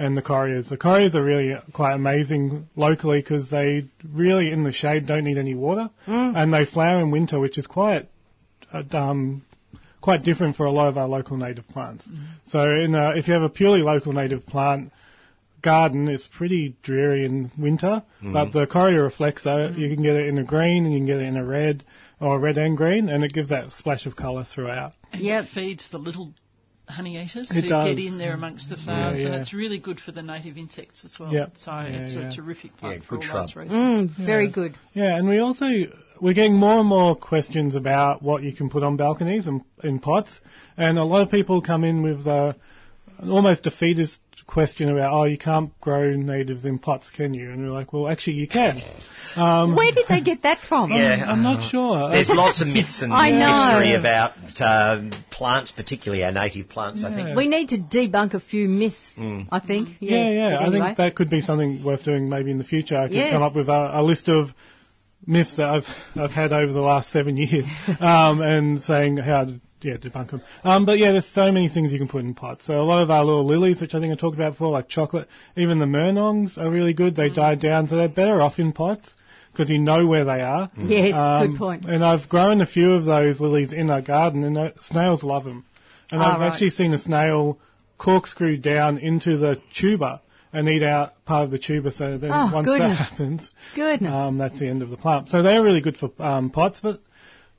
and 0.00 0.16
the 0.16 0.22
correas. 0.22 0.68
The 0.68 0.78
correas 0.78 1.14
are 1.14 1.22
really 1.22 1.54
quite 1.74 1.94
amazing 1.94 2.68
locally 2.74 3.20
because 3.20 3.50
they 3.50 3.84
really, 4.10 4.50
in 4.50 4.64
the 4.64 4.72
shade, 4.72 5.06
don't 5.06 5.24
need 5.24 5.38
any 5.38 5.54
water, 5.54 5.90
and 6.06 6.52
they 6.52 6.64
flower 6.64 7.00
in 7.00 7.10
winter, 7.10 7.38
which 7.38 7.58
is 7.58 7.66
quite 7.66 8.08
uh, 8.72 8.82
um, 8.92 9.44
quite 10.00 10.22
different 10.24 10.56
for 10.56 10.64
a 10.64 10.70
lot 10.70 10.88
of 10.88 10.96
our 10.96 11.06
local 11.06 11.36
native 11.36 11.68
plants. 11.68 12.08
So, 12.48 12.64
in 12.64 12.94
a, 12.94 13.10
if 13.10 13.28
you 13.28 13.34
have 13.34 13.42
a 13.42 13.50
purely 13.50 13.82
local 13.82 14.12
native 14.12 14.46
plant 14.46 14.90
garden, 15.62 16.08
it's 16.08 16.26
pretty 16.26 16.74
dreary 16.82 17.26
in 17.26 17.50
winter. 17.58 18.02
But 18.22 18.52
the 18.52 18.66
Correa 18.66 19.00
reflexa, 19.00 19.76
you 19.76 19.94
can 19.94 20.02
get 20.02 20.16
it 20.16 20.26
in 20.28 20.38
a 20.38 20.44
green 20.44 20.84
and 20.86 20.92
you 20.94 20.98
can 21.00 21.06
get 21.06 21.18
it 21.18 21.26
in 21.26 21.36
a 21.36 21.44
red 21.44 21.84
or 22.20 22.38
red 22.38 22.56
and 22.56 22.76
green, 22.76 23.10
and 23.10 23.22
it 23.22 23.32
gives 23.32 23.50
that 23.50 23.70
splash 23.72 24.06
of 24.06 24.16
colour 24.16 24.44
throughout. 24.44 24.94
And 25.12 25.22
Yep. 25.22 25.44
it 25.44 25.48
feeds 25.50 25.88
the 25.90 25.98
little 25.98 26.32
honey 26.90 27.22
eaters 27.22 27.50
It 27.50 27.62
who 27.64 27.68
does. 27.68 27.88
get 27.88 27.98
in 27.98 28.18
there 28.18 28.34
amongst 28.34 28.68
the 28.68 28.76
flowers, 28.76 29.18
and 29.18 29.34
yeah. 29.34 29.40
it's 29.40 29.54
really 29.54 29.78
good 29.78 30.00
for 30.00 30.12
the 30.12 30.22
native 30.22 30.56
insects 30.56 31.04
as 31.04 31.18
well. 31.18 31.32
Yep. 31.32 31.52
So 31.56 31.70
Yeah, 31.70 31.84
it's 31.86 32.14
yeah. 32.14 32.28
a 32.28 32.32
terrific 32.32 32.76
plant 32.76 33.02
Yeah, 33.02 33.08
for 33.08 33.18
good 33.18 33.30
all 33.30 33.40
those 33.42 33.56
reasons. 33.56 34.10
Mm, 34.10 34.26
very 34.26 34.50
good. 34.50 34.76
Yeah, 34.92 35.16
and 35.16 35.28
we 35.28 35.38
also 35.38 35.66
we're 36.20 36.34
getting 36.34 36.54
more 36.54 36.80
and 36.80 36.88
more 36.88 37.16
questions 37.16 37.74
about 37.74 38.22
what 38.22 38.42
you 38.42 38.52
can 38.52 38.68
put 38.68 38.82
on 38.82 38.96
balconies 38.96 39.46
and 39.46 39.62
in 39.82 39.98
pots, 40.00 40.40
and 40.76 40.98
a 40.98 41.04
lot 41.04 41.22
of 41.22 41.30
people 41.30 41.62
come 41.62 41.84
in 41.84 42.02
with 42.02 42.26
uh, 42.26 42.52
almost 43.22 43.64
defeatist 43.64 44.20
question 44.50 44.88
about, 44.90 45.12
oh, 45.12 45.24
you 45.24 45.38
can't 45.38 45.78
grow 45.80 46.10
natives 46.10 46.64
in 46.64 46.78
pots, 46.78 47.10
can 47.10 47.32
you? 47.34 47.50
And 47.50 47.62
we're 47.64 47.70
like, 47.72 47.92
well, 47.92 48.08
actually, 48.08 48.34
you 48.34 48.48
can. 48.48 48.78
Um, 49.36 49.76
Where 49.76 49.92
did 49.92 50.06
they 50.08 50.20
get 50.20 50.42
that 50.42 50.58
from? 50.58 50.90
Yeah. 50.90 51.24
I'm 51.26 51.42
not 51.42 51.70
sure. 51.70 52.10
There's 52.10 52.30
lots 52.30 52.60
of 52.60 52.68
myths 52.68 53.00
and 53.02 53.12
I 53.12 53.30
know. 53.30 53.78
history 53.78 53.94
about 53.94 54.32
uh, 54.60 55.10
plants, 55.30 55.70
particularly 55.70 56.24
our 56.24 56.32
native 56.32 56.68
plants. 56.68 57.04
I 57.04 57.14
think. 57.14 57.36
We 57.36 57.46
need 57.46 57.68
to 57.68 57.78
debunk 57.78 58.34
a 58.34 58.40
few 58.40 58.66
myths, 58.68 58.96
I 59.18 59.60
think. 59.60 59.90
Yeah, 60.00 60.10
Yes, 60.10 60.32
yeah. 60.34 60.50
but 60.56 60.62
I 60.62 60.66
anyway. 60.66 60.86
think 60.86 60.96
that 60.98 61.14
could 61.14 61.30
be 61.30 61.40
something 61.40 61.84
worth 61.84 62.04
doing 62.04 62.28
maybe 62.28 62.50
in 62.50 62.58
the 62.58 62.64
future. 62.64 62.96
I 62.96 63.06
could 63.06 63.16
Yes. 63.16 63.32
come 63.32 63.42
up 63.42 63.54
with 63.54 63.68
a, 63.68 64.00
a 64.00 64.02
list 64.02 64.28
of 64.28 64.48
myths 65.26 65.56
that 65.56 65.66
I've 65.68 65.86
I've 66.16 66.30
had 66.32 66.52
over 66.52 66.72
the 66.72 66.80
last 66.80 67.10
seven 67.10 67.36
years, 67.36 67.66
um, 68.00 68.40
and 68.42 68.82
saying 68.82 69.16
how 69.18 69.46
to 69.80 69.88
yeah 69.88 69.96
debunk 69.96 70.30
them. 70.30 70.42
Um, 70.64 70.84
but 70.86 70.98
yeah, 70.98 71.12
there's 71.12 71.26
so 71.26 71.50
many 71.52 71.68
things 71.68 71.92
you 71.92 71.98
can 71.98 72.08
put 72.08 72.24
in 72.24 72.34
pots. 72.34 72.66
So 72.66 72.80
a 72.80 72.82
lot 72.84 73.02
of 73.02 73.10
our 73.10 73.24
little 73.24 73.46
lilies, 73.46 73.80
which 73.80 73.94
I 73.94 74.00
think 74.00 74.12
I 74.12 74.16
talked 74.16 74.36
about 74.36 74.52
before, 74.52 74.70
like 74.70 74.88
chocolate, 74.88 75.28
even 75.56 75.78
the 75.78 75.86
murnongs 75.86 76.58
are 76.58 76.70
really 76.70 76.92
good. 76.92 77.16
They 77.16 77.30
die 77.30 77.54
down, 77.54 77.88
so 77.88 77.96
they're 77.96 78.08
better 78.08 78.40
off 78.40 78.58
in 78.58 78.72
pots 78.72 79.14
because 79.52 79.70
you 79.70 79.78
know 79.78 80.06
where 80.06 80.24
they 80.24 80.40
are. 80.42 80.70
Yes, 80.78 81.14
Um, 81.14 81.50
good 81.52 81.58
point. 81.58 81.84
And 81.86 82.04
I've 82.04 82.28
grown 82.28 82.60
a 82.60 82.66
few 82.66 82.94
of 82.94 83.04
those 83.04 83.40
lilies 83.40 83.72
in 83.72 83.90
our 83.90 84.02
garden, 84.02 84.44
and 84.44 84.56
uh, 84.56 84.70
snails 84.80 85.22
love 85.22 85.44
them. 85.44 85.64
And 86.12 86.22
Ah, 86.22 86.34
I've 86.34 86.40
right. 86.40 86.52
actually 86.52 86.70
seen 86.70 86.92
a 86.94 86.98
snail 86.98 87.58
corkscrew 87.98 88.56
down 88.56 88.98
into 88.98 89.36
the 89.36 89.60
tuber 89.74 90.20
and 90.52 90.68
eat 90.68 90.82
out 90.82 91.24
part 91.24 91.44
of 91.44 91.50
the 91.50 91.58
tuber. 91.58 91.90
So 91.90 92.16
then 92.18 92.30
Oh, 92.32 92.50
once 92.52 92.66
goodness. 92.66 92.98
that 92.98 93.04
happens, 93.10 93.50
Goodness. 93.74 94.12
um, 94.12 94.38
that's 94.38 94.58
the 94.58 94.68
end 94.68 94.82
of 94.82 94.90
the 94.90 94.96
plant. 94.96 95.28
So 95.28 95.42
they're 95.42 95.62
really 95.62 95.80
good 95.80 95.96
for 95.96 96.10
um, 96.18 96.50
pots, 96.50 96.80
but 96.80 97.00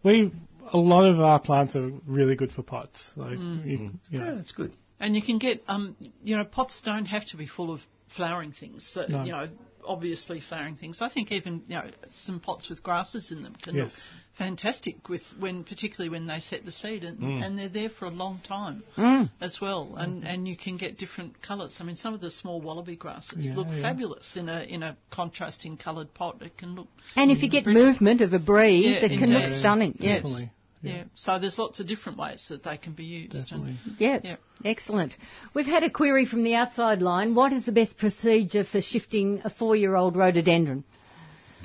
we 0.04 0.32
a 0.74 0.78
lot 0.78 1.06
of 1.06 1.20
our 1.20 1.40
plants 1.40 1.76
are 1.76 1.92
really 2.06 2.36
good 2.36 2.52
for 2.52 2.64
pots. 2.64 3.12
Like 3.16 3.40
Mm. 3.40 3.66
you, 3.66 3.92
you 4.10 4.20
know, 4.20 4.26
Yeah, 4.26 4.36
that's 4.36 4.52
good. 4.52 4.76
And 5.00 5.16
you 5.16 5.22
can 5.22 5.40
get, 5.40 5.64
um, 5.68 5.96
you 6.24 6.38
know, 6.38 6.44
pots 6.44 6.82
don't 6.82 7.06
have 7.06 7.26
to 7.28 7.38
be 7.38 7.48
full 7.48 7.72
of 7.72 7.82
flowering 8.16 8.52
things. 8.52 8.88
So, 8.88 9.06
No. 9.08 9.24
You 9.24 9.32
know, 9.32 9.48
obviously 9.86 10.40
flowering 10.40 10.76
things. 10.76 11.02
I 11.02 11.10
think 11.10 11.32
even 11.32 11.64
you 11.68 11.76
know 11.76 11.90
some 12.12 12.40
pots 12.40 12.70
with 12.70 12.82
grasses 12.84 13.32
in 13.32 13.44
them 13.44 13.56
can 13.62 13.76
look 13.76 13.92
fantastic 14.38 15.08
with 15.10 15.22
when, 15.40 15.64
particularly 15.64 16.10
when 16.10 16.26
they 16.26 16.40
set 16.40 16.66
the 16.66 16.72
seed, 16.72 17.04
and, 17.04 17.20
Mm. 17.20 17.46
and 17.46 17.60
they're 17.60 17.70
there 17.70 17.90
for 17.90 18.06
a 18.06 18.10
long 18.10 18.40
time 18.48 18.84
as 19.40 19.60
well. 19.62 19.96
And 19.98 20.26
and 20.28 20.48
you 20.48 20.56
can 20.58 20.78
get 20.78 20.98
different 20.98 21.42
colours. 21.42 21.78
I 21.80 21.84
mean, 21.84 21.96
some 21.96 22.14
of 22.14 22.22
the 22.22 22.32
small 22.32 22.62
wallaby 22.62 22.96
grasses 22.96 23.46
Yeah, 23.46 23.56
look 23.56 23.68
yeah. 23.70 23.82
fabulous 23.82 24.36
in 24.36 24.50
a 24.50 24.62
in 24.62 24.84
a 24.84 24.98
contrasting 25.12 25.78
coloured 25.78 26.14
pot. 26.14 26.42
It 26.42 26.58
can 26.58 26.76
look 26.76 26.88
and 27.16 27.32
if 27.32 27.44
you 27.44 27.50
get 27.50 27.66
movement 27.66 28.22
of 28.22 28.34
a 28.34 28.40
breeze, 28.40 28.86
Yeah, 28.86 29.06
it 29.06 29.10
can 29.20 29.30
look 29.32 29.44
indeed. 29.44 29.60
stunning. 29.60 29.96
Yes. 30.00 30.22
definitely. 30.22 30.52
Yeah. 30.82 31.04
So 31.16 31.40
there's 31.40 31.58
lots 31.60 31.80
of 31.80 31.88
different 31.88 32.18
ways 32.18 32.46
that 32.50 32.64
they 32.64 32.78
can 32.78 32.94
be 32.94 33.04
used. 33.04 33.34
Definitely. 33.34 33.78
And, 33.86 33.96
Yeah. 34.00 34.20
Yeah. 34.24 34.36
Excellent. 34.66 35.16
We've 35.54 35.66
had 35.66 35.84
a 35.84 35.90
query 35.90 36.26
from 36.26 36.44
the 36.44 36.56
outside 36.56 37.02
line. 37.02 37.36
What 37.36 37.54
is 37.54 37.66
the 37.66 37.72
best 37.72 37.98
procedure 37.98 38.64
for 38.64 38.82
shifting 38.82 39.42
a 39.44 39.50
four-year-old 39.50 40.16
rhododendron? 40.16 40.84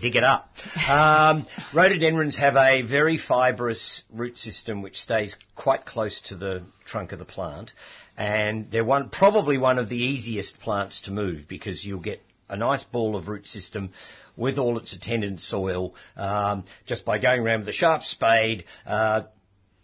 dig 0.00 0.16
it 0.16 0.24
up. 0.24 0.50
Um, 0.88 1.46
rhododendrons 1.74 2.36
have 2.36 2.56
a 2.56 2.82
very 2.82 3.16
fibrous 3.16 4.02
root 4.12 4.38
system 4.38 4.82
which 4.82 4.98
stays 4.98 5.36
quite 5.54 5.86
close 5.86 6.20
to 6.26 6.36
the 6.36 6.62
trunk 6.84 7.12
of 7.12 7.18
the 7.18 7.24
plant, 7.24 7.72
and 8.16 8.70
they're 8.70 8.84
one 8.84 9.10
probably 9.10 9.58
one 9.58 9.78
of 9.78 9.88
the 9.88 9.96
easiest 9.96 10.60
plants 10.60 11.02
to 11.02 11.12
move 11.12 11.48
because 11.48 11.84
you'll 11.84 12.00
get 12.00 12.20
a 12.48 12.56
nice 12.56 12.84
ball 12.84 13.16
of 13.16 13.28
root 13.28 13.46
system 13.46 13.90
with 14.37 14.59
all 14.59 14.78
its 14.78 14.93
attendant 14.93 15.41
soil 15.41 15.95
um, 16.16 16.64
just 16.87 17.05
by 17.05 17.18
going 17.18 17.41
around 17.41 17.61
with 17.61 17.68
a 17.68 17.72
sharp 17.72 18.03
spade. 18.03 18.64
Uh, 18.87 19.22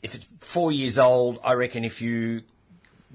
if 0.03 0.15
it's 0.15 0.27
four 0.53 0.73
years 0.73 0.99
old, 0.99 1.39
I 1.45 1.55
reckon 1.55 1.85
if 1.85 2.01
you 2.01 2.43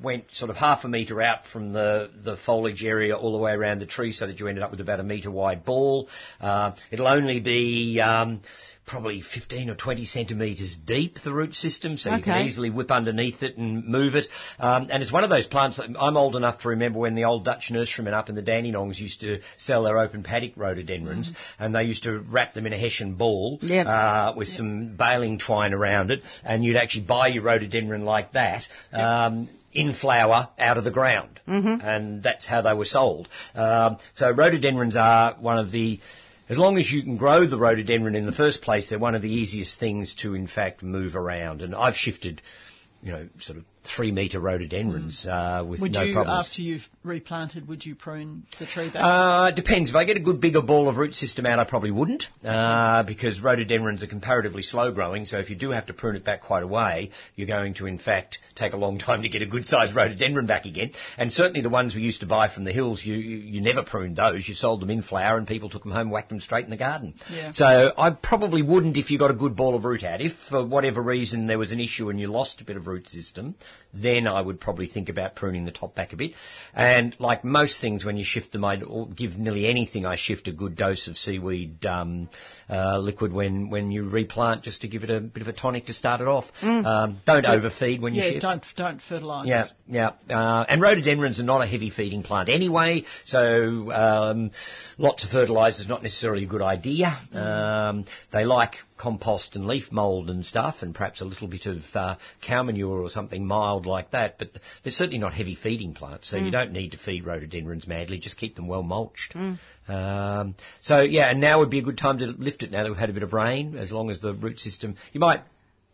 went 0.02 0.26
sort 0.32 0.50
of 0.50 0.56
half 0.56 0.84
a 0.84 0.88
metre 0.88 1.22
out 1.22 1.46
from 1.46 1.74
the, 1.74 2.10
the 2.24 2.38
foliage 2.38 2.84
area 2.84 3.16
all 3.16 3.32
the 3.32 3.38
way 3.38 3.52
around 3.54 3.80
the 3.80 3.86
tree 3.86 4.12
so 4.12 4.28
that 4.28 4.40
you 4.40 4.48
ended 4.48 4.64
up 4.64 4.72
with 4.72 4.80
about 4.82 5.00
a 5.00 5.04
metre 5.04 5.32
wide 5.32 5.66
ball. 5.66 6.08
Uh, 6.40 6.74
it'll 6.92 7.08
only 7.08 7.40
be 7.40 8.00
um, 8.00 8.42
probably 8.86 9.22
15 9.22 9.70
or 9.70 9.76
20 9.76 10.06
centimetres 10.06 10.76
deep, 10.86 11.20
the 11.24 11.34
root 11.34 11.54
system, 11.56 11.98
so 11.98 12.16
you 12.16 12.24
can 12.24 12.48
easily 12.48 12.70
whip 12.70 12.90
underneath 12.90 13.44
it 13.44 13.58
and 13.58 13.86
move 13.86 14.16
it. 14.16 14.28
Um, 14.60 14.88
and 14.90 15.04
it's 15.04 15.12
one 15.12 15.24
of 15.26 15.30
those 15.30 15.46
plants, 15.46 15.78
that 15.78 15.90
I'm 16.00 16.16
old 16.16 16.36
enough 16.38 16.60
to 16.62 16.70
remember 16.70 17.00
when 17.00 17.14
the 17.16 17.26
old 17.26 17.44
Dutch 17.44 17.70
nurserymen 17.70 18.14
up 18.14 18.30
in 18.30 18.36
the 18.36 18.42
Dandenongs 18.42 18.98
used 19.00 19.22
to 19.22 19.40
sell 19.58 19.84
their 19.84 19.98
open 19.98 20.24
paddock 20.24 20.54
rhododendrons, 20.56 21.34
and 21.60 21.76
they 21.76 21.84
used 21.84 22.04
to 22.04 22.20
wrap 22.20 22.54
them 22.54 22.66
in 22.66 22.72
a 22.74 22.78
hessian 22.78 23.16
ball 23.16 23.60
Yep. 23.62 23.88
uh, 23.88 24.34
with 24.38 24.48
some 24.48 24.96
baling 24.96 25.38
twine 25.40 25.74
around 25.74 26.12
it, 26.12 26.22
and 26.46 26.64
you'd 26.64 26.78
actually 26.78 27.06
buy 27.06 27.28
your 27.28 27.44
rhododendron 27.44 28.06
like 28.06 28.34
that. 28.34 28.64
Um, 28.94 29.50
in 29.74 29.94
flower 29.94 30.50
out 30.58 30.78
of 30.78 30.84
the 30.84 30.92
ground, 30.92 31.40
mm-hmm. 31.48 31.86
and 31.86 32.24
that's 32.24 32.46
how 32.46 32.62
they 32.62 32.74
were 32.74 32.86
sold. 32.86 33.28
Um, 33.54 33.98
so 34.16 34.32
rhododendrons 34.32 34.96
are 34.96 35.36
one 35.40 35.58
of 35.58 35.72
the 35.72 36.00
as 36.50 36.58
long 36.58 36.78
as 36.78 36.92
you 36.92 37.04
can 37.04 37.18
grow 37.18 37.46
the 37.46 37.58
rhododendron 37.58 38.16
in 38.16 38.26
the 38.26 38.32
first 38.32 38.62
place, 38.62 38.90
they're 38.90 39.00
one 39.00 39.16
of 39.16 39.22
the 39.22 39.32
easiest 39.32 39.80
things 39.80 40.16
to, 40.16 40.34
in 40.34 40.48
fact, 40.48 40.82
move 40.82 41.16
around. 41.16 41.62
And 41.62 41.76
I've 41.76 41.96
shifted, 41.96 42.42
you 43.04 43.12
know, 43.12 43.28
sort 43.40 43.58
of 43.58 43.66
three 43.96 44.12
metre 44.12 44.40
rhododendrons 44.40 45.26
uh, 45.26 45.66
with 45.68 45.82
Would 45.82 45.94
no 45.94 46.04
you, 46.04 46.14
problems. 46.14 46.48
after 46.48 46.62
you've 46.62 46.88
replanted, 47.04 47.68
would 47.68 47.86
you 47.86 47.96
prune 47.96 48.44
the 48.60 48.66
tree 48.66 48.90
back? 48.90 49.02
Uh, 49.04 49.52
depends. 49.52 49.90
If 49.90 49.96
I 49.96 50.06
get 50.06 50.18
a 50.18 50.22
good 50.22 50.42
bigger 50.42 50.62
ball 50.62 50.90
of 50.90 50.98
root 50.98 51.16
system 51.16 51.46
out, 51.46 51.60
I 51.60 51.64
probably 51.64 51.92
wouldn't, 51.92 52.26
uh, 52.44 53.04
because 53.04 53.42
rhododendrons 53.42 54.04
are 54.04 54.08
comparatively 54.08 54.62
slow 54.64 54.92
growing. 54.92 55.26
So 55.26 55.40
if 55.40 55.50
you 55.50 55.56
do 55.56 55.72
have 55.72 55.88
to 55.88 55.94
prune 55.94 56.16
it 56.16 56.24
back 56.24 56.42
quite 56.44 56.64
a 56.64 56.68
way, 56.68 57.12
you're 57.36 57.48
going 57.48 57.74
to, 57.76 57.86
in 57.86 57.98
fact, 57.98 58.40
take 58.56 58.74
a 58.74 58.78
long 58.78 58.98
time 59.08 59.24
to 59.24 59.30
get 59.30 59.42
a 59.42 59.48
good 59.48 59.66
sized 59.66 59.96
rhododendron 59.96 60.46
back 60.46 60.66
again. 60.66 60.92
And 61.18 61.32
certainly 61.32 61.62
the 61.62 61.70
ones 61.70 61.96
we 61.96 62.02
used 62.02 62.22
to 62.22 62.28
buy 62.28 62.50
from 62.50 62.64
the 62.64 62.72
hills, 62.72 63.04
you, 63.04 63.16
you, 63.16 63.38
you 63.38 63.62
never 63.62 63.84
pruned 63.84 64.16
those. 64.18 64.48
You 64.48 64.56
sold 64.56 64.82
them 64.82 64.90
in 64.90 65.02
flower, 65.02 65.38
and 65.38 65.48
people 65.48 65.70
took 65.70 65.84
them 65.84 65.92
home, 65.92 66.10
whacked 66.10 66.30
them 66.30 66.40
straight 66.40 66.66
in 66.66 66.70
the 66.70 66.78
garden. 66.78 67.16
Yeah. 67.30 67.52
So 67.52 67.94
I 67.98 68.12
probably 68.12 68.62
wouldn't 68.62 68.98
if 68.98 69.12
you 69.12 69.20
got 69.20 69.32
a 69.32 69.36
good 69.36 69.56
ball 69.56 69.76
of 69.76 69.86
root 69.86 70.04
out. 70.04 70.22
If 70.22 70.34
for 70.50 70.66
whatever 70.66 71.02
reason 71.02 71.48
there 71.48 71.60
was 71.60 71.72
an 71.72 71.80
issue 71.80 72.10
and 72.10 72.20
you 72.20 72.28
lost 72.28 72.62
a 72.62 72.66
bit 72.66 72.78
of 72.78 72.88
root 72.88 73.08
system, 73.08 73.56
then 73.94 74.28
I 74.28 74.42
would 74.42 74.60
probably 74.60 74.88
think 74.88 75.10
about 75.10 75.36
pruning 75.36 75.66
the 75.66 75.72
top 75.72 75.96
back 75.96 76.14
a 76.14 76.18
bit. 76.18 76.34
And 76.74 77.16
like 77.20 77.44
most 77.44 77.82
things, 77.82 78.06
when 78.06 78.18
you 78.18 78.24
shift 78.24 78.52
them, 78.52 78.64
I'd 78.64 78.84
give 79.16 79.38
nearly 79.38 79.68
anything 79.68 80.06
I 80.06 80.16
shift 80.16 80.48
a 80.48 80.52
good 80.52 80.76
dose 80.76 81.08
of 81.08 81.18
seaweed 81.18 81.86
um, 81.86 82.30
uh, 82.70 83.00
liquid 83.00 83.34
when, 83.34 83.70
when 83.70 83.92
you 83.92 84.08
replant, 84.08 84.64
just 84.64 84.82
to 84.82 84.88
give 84.88 85.04
it 85.04 85.10
a 85.10 85.20
bit 85.20 85.42
of 85.42 85.48
a 85.48 85.54
tonic 85.54 85.88
to 85.88 85.94
start 85.94 86.22
it 86.22 86.28
off. 86.28 86.46
Um, 86.62 87.22
don't 87.26 87.46
overfeed 87.46 88.02
when 88.02 88.14
you 88.14 88.22
yeah, 88.22 88.30
shift. 88.32 88.42
don't 88.42 88.64
don't 88.76 89.02
fertilise. 89.02 89.48
Yeah, 89.48 89.66
yeah. 89.88 90.12
Uh, 90.30 90.66
and 90.68 90.82
rhododendrons 90.82 91.40
are 91.40 91.44
not 91.44 91.62
a 91.62 91.68
heavy 91.68 91.90
feeding 91.90 92.24
plant 92.24 92.50
anyway, 92.50 93.04
so 93.26 93.92
um, 93.92 94.52
lots 94.98 95.26
of 95.26 95.32
fertiliser 95.32 95.82
is 95.82 95.88
not 95.88 96.04
necessarily 96.04 96.44
a 96.44 96.48
good 96.48 96.62
idea. 96.62 97.18
Um, 97.34 98.06
they 98.32 98.46
like 98.46 98.76
compost 98.98 99.56
and 99.56 99.68
leaf 99.68 99.92
mould 99.92 100.30
and 100.30 100.46
stuff, 100.46 100.78
and 100.82 100.94
perhaps 100.94 101.22
a 101.22 101.26
little 101.26 101.48
bit 101.48 101.66
of 101.66 101.84
uh, 101.94 102.16
cow 102.42 102.64
manure 102.64 103.02
or 103.02 103.10
something 103.10 103.46
mild 103.46 103.86
like 103.86 104.12
that. 104.12 104.38
But 104.38 104.52
they're 104.84 104.92
certainly 104.92 105.20
not 105.20 105.34
heavy 105.34 105.56
feeding 105.56 105.94
plants, 105.94 106.30
so 106.30 106.38
you 106.38 106.52
don't 106.52 106.72
need 106.72 106.92
to 106.92 106.98
feed 106.98 107.26
rhododendrons 107.26 107.88
madly. 107.88 108.18
Just 108.18 108.38
keep 108.38 108.56
them 108.56 108.68
well 108.68 108.84
mulched. 108.84 109.36
Um, 109.88 110.56
so 110.82 111.02
yeah, 111.02 111.30
and 111.30 111.40
now 111.40 111.60
would 111.60 111.70
be 111.70 111.80
a 111.80 111.84
good 111.84 111.98
time 111.98 112.20
to 112.20 112.28
lift 112.28 112.64
it 112.64 112.72
now 112.72 112.84
that 112.84 112.90
we've 112.90 112.98
had 112.98 113.10
a 113.10 113.14
bit 113.14 113.24
of 113.24 113.34
rain, 113.34 113.78
as 113.78 113.92
long 113.92 114.10
as 114.10 114.20
the 114.20 114.34
root 114.34 114.60
system. 114.60 114.96
You 115.14 115.20
might 115.20 115.42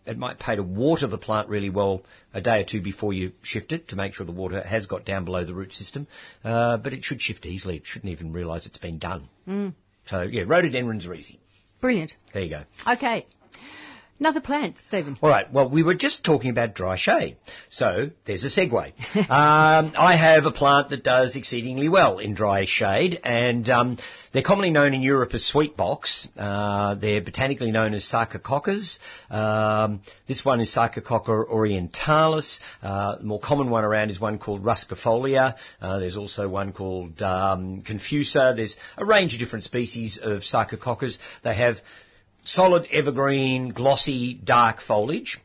it 0.05 0.17
might 0.17 0.39
pay 0.39 0.55
to 0.55 0.63
water 0.63 1.07
the 1.07 1.17
plant 1.17 1.49
really 1.49 1.69
well 1.69 2.03
a 2.33 2.41
day 2.41 2.61
or 2.61 2.65
two 2.65 2.81
before 2.81 3.13
you 3.13 3.31
shift 3.41 3.71
it 3.71 3.89
to 3.89 3.95
make 3.95 4.13
sure 4.13 4.25
the 4.25 4.31
water 4.31 4.61
has 4.61 4.87
got 4.87 5.05
down 5.05 5.25
below 5.25 5.45
the 5.45 5.53
root 5.53 5.73
system. 5.73 6.07
Uh, 6.43 6.77
but 6.77 6.93
it 6.93 7.03
should 7.03 7.21
shift 7.21 7.45
easily. 7.45 7.77
It 7.77 7.85
shouldn't 7.85 8.11
even 8.11 8.33
realise 8.33 8.65
it's 8.65 8.77
been 8.77 8.99
done. 8.99 9.29
So 10.07 10.21
yeah, 10.23 10.43
rhododendrons 10.45 11.05
are 11.07 11.13
easy. 11.13 11.39
Brilliant. 11.83 12.13
There 12.31 12.41
you 12.43 12.49
go. 12.49 12.63
Okay. 12.93 13.25
Another 14.23 14.39
plant, 14.39 14.77
Stephen. 14.87 15.17
All 15.21 15.29
right. 15.29 15.51
Well, 15.51 15.69
we 15.69 15.83
were 15.83 15.95
just 15.95 16.23
talking 16.23 16.49
about 16.49 16.75
dry 16.75 16.95
shade, 16.95 17.35
so 17.69 18.09
there's 18.23 18.45
a 18.45 18.47
segue. 18.47 18.93
um, 19.17 19.91
I 19.97 20.15
have 20.15 20.45
a 20.45 20.51
plant 20.51 20.91
that 20.91 21.03
does 21.03 21.35
exceedingly 21.35 21.89
well 21.89 22.19
in 22.19 22.33
dry 22.33 22.63
shade, 22.63 23.19
and 23.25 23.67
um, 23.67 23.97
they're 24.31 24.41
commonly 24.41 24.71
known 24.71 24.93
in 24.93 25.01
Europe 25.01 25.33
as 25.33 25.43
sweet 25.45 25.75
box. 25.75 26.25
Uh, 26.37 26.95
they're 26.95 27.19
botanically 27.21 27.71
known 27.71 27.93
as 27.93 28.05
Sarcococca. 28.05 28.97
Um, 29.29 29.99
this 30.25 30.45
one 30.45 30.61
is 30.61 30.73
Sarcococca 30.73 31.45
orientalis. 31.49 32.61
Uh, 32.81 33.17
the 33.17 33.25
more 33.25 33.41
common 33.41 33.69
one 33.69 33.83
around 33.83 34.09
is 34.09 34.21
one 34.21 34.39
called 34.39 34.63
Ruscifolia. 34.63 35.57
Uh, 35.81 35.99
there's 35.99 36.15
also 36.15 36.47
one 36.47 36.71
called 36.71 37.21
um, 37.21 37.81
Confusa. 37.81 38.55
There's 38.55 38.77
a 38.95 39.03
range 39.03 39.33
of 39.33 39.39
different 39.41 39.65
species 39.65 40.17
of 40.17 40.43
Sarcococca. 40.43 41.17
They 41.43 41.55
have 41.55 41.81
solid 42.43 42.87
evergreen, 42.91 43.69
glossy, 43.69 44.33
dark 44.33 44.81
foliage. 44.81 45.39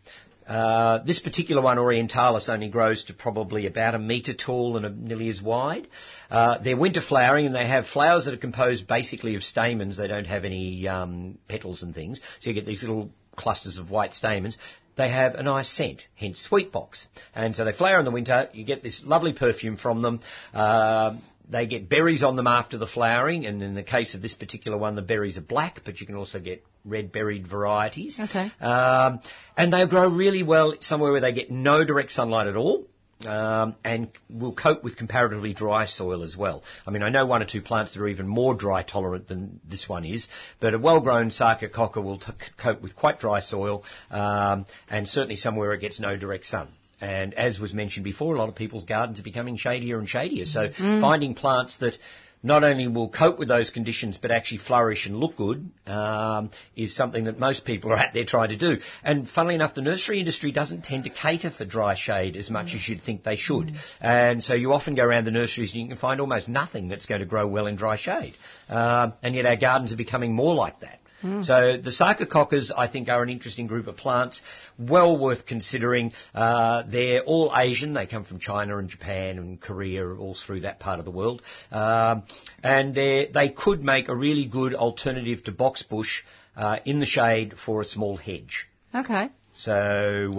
Uh, 0.46 1.04
this 1.04 1.18
particular 1.18 1.60
one, 1.60 1.76
Orientalis, 1.76 2.48
only 2.48 2.68
grows 2.68 3.04
to 3.04 3.12
probably 3.12 3.66
about 3.66 3.94
a 3.94 3.98
metre 3.98 4.32
tall 4.32 4.78
and 4.78 4.86
a, 4.86 4.88
nearly 4.88 5.28
as 5.28 5.42
wide. 5.42 5.86
Uh, 6.30 6.56
they're 6.58 6.76
winter 6.76 7.02
flowering 7.02 7.44
and 7.44 7.54
they 7.54 7.66
have 7.66 7.86
flowers 7.86 8.24
that 8.24 8.32
are 8.32 8.38
composed 8.38 8.86
basically 8.86 9.34
of 9.34 9.44
stamens. 9.44 9.98
They 9.98 10.08
don't 10.08 10.26
have 10.26 10.46
any 10.46 10.88
um, 10.88 11.38
petals 11.48 11.82
and 11.82 11.94
things. 11.94 12.20
So 12.40 12.48
you 12.48 12.54
get 12.54 12.64
these 12.64 12.82
little 12.82 13.10
clusters 13.36 13.76
of 13.76 13.90
white 13.90 14.14
stamens. 14.14 14.56
They 14.96 15.10
have 15.10 15.34
a 15.34 15.42
nice 15.42 15.68
scent, 15.68 16.08
hence 16.16 16.40
sweet 16.40 16.72
box. 16.72 17.06
And 17.34 17.54
so 17.54 17.64
they 17.66 17.72
flower 17.72 17.98
in 17.98 18.06
the 18.06 18.10
winter. 18.10 18.48
You 18.52 18.64
get 18.64 18.82
this 18.82 19.04
lovely 19.04 19.34
perfume 19.34 19.76
from 19.76 20.00
them. 20.00 20.20
Uh, 20.54 21.16
they 21.48 21.66
get 21.66 21.88
berries 21.88 22.22
on 22.22 22.36
them 22.36 22.46
after 22.46 22.76
the 22.76 22.86
flowering, 22.86 23.46
and 23.46 23.62
in 23.62 23.74
the 23.74 23.82
case 23.82 24.14
of 24.14 24.22
this 24.22 24.34
particular 24.34 24.76
one, 24.76 24.94
the 24.94 25.02
berries 25.02 25.38
are 25.38 25.42
black, 25.42 25.80
but 25.84 26.00
you 26.00 26.06
can 26.06 26.16
also 26.16 26.38
get 26.38 26.64
red 26.84 27.10
berried 27.10 27.46
varieties. 27.46 28.20
Okay. 28.20 28.50
Um, 28.60 29.20
and 29.56 29.72
they 29.72 29.86
grow 29.86 30.08
really 30.08 30.42
well 30.42 30.74
somewhere 30.80 31.12
where 31.12 31.20
they 31.20 31.32
get 31.32 31.50
no 31.50 31.84
direct 31.84 32.12
sunlight 32.12 32.46
at 32.46 32.56
all. 32.56 32.86
Um, 33.26 33.74
and 33.84 34.12
will 34.30 34.54
cope 34.54 34.84
with 34.84 34.96
comparatively 34.96 35.52
dry 35.52 35.86
soil 35.86 36.22
as 36.22 36.36
well. 36.36 36.62
I 36.86 36.92
mean, 36.92 37.02
I 37.02 37.08
know 37.08 37.26
one 37.26 37.42
or 37.42 37.46
two 37.46 37.60
plants 37.60 37.94
that 37.94 38.00
are 38.00 38.06
even 38.06 38.28
more 38.28 38.54
dry 38.54 38.84
tolerant 38.84 39.26
than 39.26 39.58
this 39.68 39.88
one 39.88 40.04
is, 40.04 40.28
but 40.60 40.72
a 40.72 40.78
well-grown 40.78 41.30
Sarcococca 41.30 42.00
will 42.00 42.20
t- 42.20 42.30
cope 42.56 42.80
with 42.80 42.94
quite 42.94 43.18
dry 43.18 43.40
soil, 43.40 43.82
um, 44.12 44.66
and 44.88 45.08
certainly 45.08 45.34
somewhere 45.34 45.72
it 45.72 45.80
gets 45.80 45.98
no 45.98 46.16
direct 46.16 46.46
sun. 46.46 46.68
And 47.00 47.34
as 47.34 47.60
was 47.60 47.72
mentioned 47.72 48.04
before, 48.04 48.34
a 48.34 48.38
lot 48.38 48.48
of 48.48 48.54
people's 48.54 48.84
gardens 48.84 49.20
are 49.20 49.24
becoming 49.24 49.56
shadier 49.56 49.98
and 49.98 50.08
shadier. 50.08 50.46
So 50.46 50.70
finding 51.00 51.34
plants 51.34 51.78
that 51.78 51.98
not 52.42 52.62
only 52.62 52.86
will 52.86 53.08
cope 53.08 53.38
with 53.38 53.48
those 53.48 53.70
conditions 53.70 54.16
but 54.16 54.30
actually 54.30 54.58
flourish 54.58 55.06
and 55.06 55.16
look 55.18 55.36
good 55.36 55.70
um, 55.86 56.50
is 56.76 56.94
something 56.94 57.24
that 57.24 57.38
most 57.38 57.64
people 57.64 57.92
are 57.92 57.96
out 57.96 58.14
there 58.14 58.24
trying 58.24 58.50
to 58.50 58.56
do. 58.56 58.78
And 59.02 59.28
funnily 59.28 59.54
enough, 59.54 59.74
the 59.74 59.82
nursery 59.82 60.20
industry 60.20 60.52
doesn't 60.52 60.84
tend 60.84 61.04
to 61.04 61.10
cater 61.10 61.50
for 61.50 61.64
dry 61.64 61.94
shade 61.94 62.36
as 62.36 62.50
much 62.50 62.74
as 62.74 62.88
you'd 62.88 63.02
think 63.02 63.24
they 63.24 63.36
should. 63.36 63.72
And 64.00 64.42
so 64.42 64.54
you 64.54 64.72
often 64.72 64.94
go 64.94 65.04
around 65.04 65.24
the 65.24 65.30
nurseries 65.32 65.72
and 65.72 65.82
you 65.82 65.88
can 65.88 65.96
find 65.96 66.20
almost 66.20 66.48
nothing 66.48 66.88
that's 66.88 67.06
going 67.06 67.20
to 67.20 67.26
grow 67.26 67.46
well 67.46 67.66
in 67.66 67.76
dry 67.76 67.96
shade. 67.96 68.34
Um, 68.68 69.14
and 69.22 69.34
yet 69.34 69.46
our 69.46 69.56
gardens 69.56 69.92
are 69.92 69.96
becoming 69.96 70.32
more 70.32 70.54
like 70.54 70.80
that. 70.80 71.00
So 71.42 71.76
the 71.82 71.90
Sarcococcas, 71.90 72.70
I 72.76 72.86
think, 72.86 73.08
are 73.08 73.22
an 73.22 73.28
interesting 73.28 73.66
group 73.66 73.86
of 73.88 73.96
plants, 73.96 74.42
well 74.78 75.18
worth 75.18 75.46
considering. 75.46 76.12
Uh, 76.34 76.84
they're 76.86 77.22
all 77.22 77.52
Asian. 77.56 77.92
They 77.92 78.06
come 78.06 78.24
from 78.24 78.38
China 78.38 78.78
and 78.78 78.88
Japan 78.88 79.38
and 79.38 79.60
Korea, 79.60 80.08
all 80.08 80.34
through 80.34 80.60
that 80.60 80.78
part 80.78 80.98
of 81.00 81.04
the 81.04 81.10
world. 81.10 81.42
Um, 81.72 82.22
and 82.62 82.94
they 82.94 83.30
they 83.32 83.48
could 83.48 83.82
make 83.82 84.08
a 84.08 84.14
really 84.14 84.46
good 84.46 84.74
alternative 84.74 85.42
to 85.44 85.52
boxbush 85.52 86.20
uh, 86.56 86.78
in 86.84 87.00
the 87.00 87.06
shade 87.06 87.54
for 87.64 87.80
a 87.80 87.84
small 87.84 88.16
hedge. 88.16 88.68
Okay. 88.94 89.30
So 89.56 89.72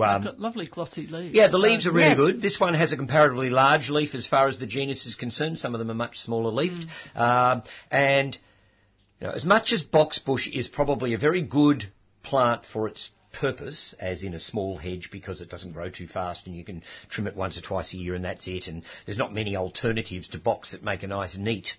um, 0.01 0.23
Got 0.23 0.39
lovely 0.39 0.67
glossy 0.67 1.05
leaves. 1.05 1.35
yeah, 1.35 1.47
the 1.47 1.51
So- 1.51 1.57
leaves 1.57 1.87
are 1.87 1.91
really 1.91 2.09
Yeah. 2.11 2.15
good. 2.15 2.41
This 2.41 2.57
one 2.57 2.73
has 2.73 2.93
a 2.93 2.95
comparatively 2.95 3.49
large 3.49 3.89
leaf 3.89 4.15
as 4.15 4.25
far 4.25 4.47
as 4.47 4.59
the 4.59 4.65
genus 4.65 5.05
is 5.05 5.15
concerned. 5.15 5.59
Some 5.59 5.75
of 5.75 5.79
them 5.79 5.91
are 5.91 5.95
much 6.05 6.19
smaller 6.19 6.51
leafed. 6.51 6.85
Um, 7.17 7.63
and 7.91 8.37
you 9.19 9.27
know, 9.27 9.33
as 9.33 9.45
much 9.45 9.73
as 9.73 9.83
boxbush 9.83 10.51
is 10.51 10.67
probably 10.67 11.13
a 11.13 11.17
very 11.17 11.41
good 11.41 11.85
plant 12.23 12.65
for 12.65 12.87
its 12.87 13.09
purpose, 13.31 13.93
as 13.99 14.23
in 14.23 14.33
a 14.33 14.39
small 14.39 14.77
hedge 14.77 15.09
because 15.11 15.41
it 15.41 15.49
doesn't 15.49 15.73
grow 15.73 15.89
too 15.89 16.07
fast 16.07 16.47
and 16.47 16.55
you 16.55 16.63
can 16.63 16.83
trim 17.09 17.27
it 17.27 17.35
once 17.35 17.57
or 17.57 17.61
twice 17.61 17.93
a 17.93 17.97
year 17.97 18.15
and 18.15 18.25
that's 18.25 18.47
it. 18.47 18.67
And 18.67 18.83
there's 19.05 19.17
not 19.17 19.33
many 19.33 19.55
alternatives 19.55 20.29
to 20.29 20.39
box 20.39 20.71
that 20.71 20.83
make 20.83 21.03
a 21.03 21.07
nice 21.07 21.37
neat 21.37 21.75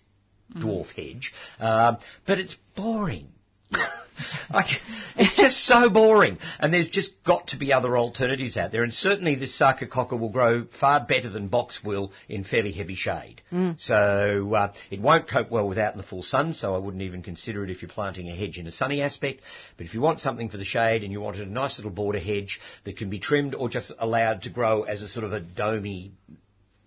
dwarf 0.55 0.91
hedge, 0.93 1.33
um, 1.61 1.99
but 2.27 2.39
it's 2.39 2.57
boring. 2.75 3.29
like, 4.53 4.69
it's 5.17 5.37
just 5.37 5.65
so 5.65 5.89
boring, 5.91 6.39
and 6.59 6.73
there's 6.73 6.89
just 6.89 7.13
got 7.25 7.49
to 7.49 7.57
be 7.57 7.73
other 7.73 7.97
alternatives 7.97 8.57
out 8.57 8.73
there. 8.73 8.83
And 8.83 8.93
certainly, 8.93 9.35
this 9.35 9.59
sarcococca 9.59 10.19
will 10.19 10.31
grow 10.31 10.65
far 10.65 11.05
better 11.05 11.29
than 11.29 11.49
box 11.49 11.83
will 11.85 12.13
in 12.29 12.45
fairly 12.45 12.73
heavy 12.73 12.95
shade. 12.95 13.43
So 13.79 14.55
uh, 14.55 14.73
it 14.91 15.01
won't 15.01 15.29
cope 15.29 15.51
well 15.51 15.69
without 15.69 15.95
in 15.95 15.99
the 15.99 16.07
full 16.07 16.23
sun. 16.23 16.55
So 16.55 16.75
I 16.75 16.79
wouldn't 16.79 17.03
even 17.03 17.23
consider 17.23 17.65
it 17.65 17.71
if 17.71 17.83
you're 17.83 17.91
planting 17.91 18.29
a 18.29 18.35
hedge 18.35 18.59
in 18.59 18.67
a 18.67 18.73
sunny 18.73 19.03
aspect. 19.03 19.41
But 19.77 19.87
if 19.87 19.95
you 19.95 20.01
want 20.01 20.21
something 20.21 20.49
for 20.49 20.57
the 20.57 20.65
shade 20.65 21.03
and 21.03 21.13
you 21.13 21.21
wanted 21.21 21.47
a 21.47 21.51
nice 21.51 21.79
little 21.79 21.91
border 21.91 22.19
hedge 22.19 22.61
that 22.85 22.97
can 22.97 23.11
be 23.11 23.19
trimmed 23.19 23.55
or 23.55 23.69
just 23.69 23.93
allowed 23.99 24.43
to 24.43 24.51
grow 24.51 24.83
as 24.83 25.03
a 25.03 25.09
sort 25.09 25.25
of 25.25 25.33
a 25.33 25.41
domey 25.41 26.13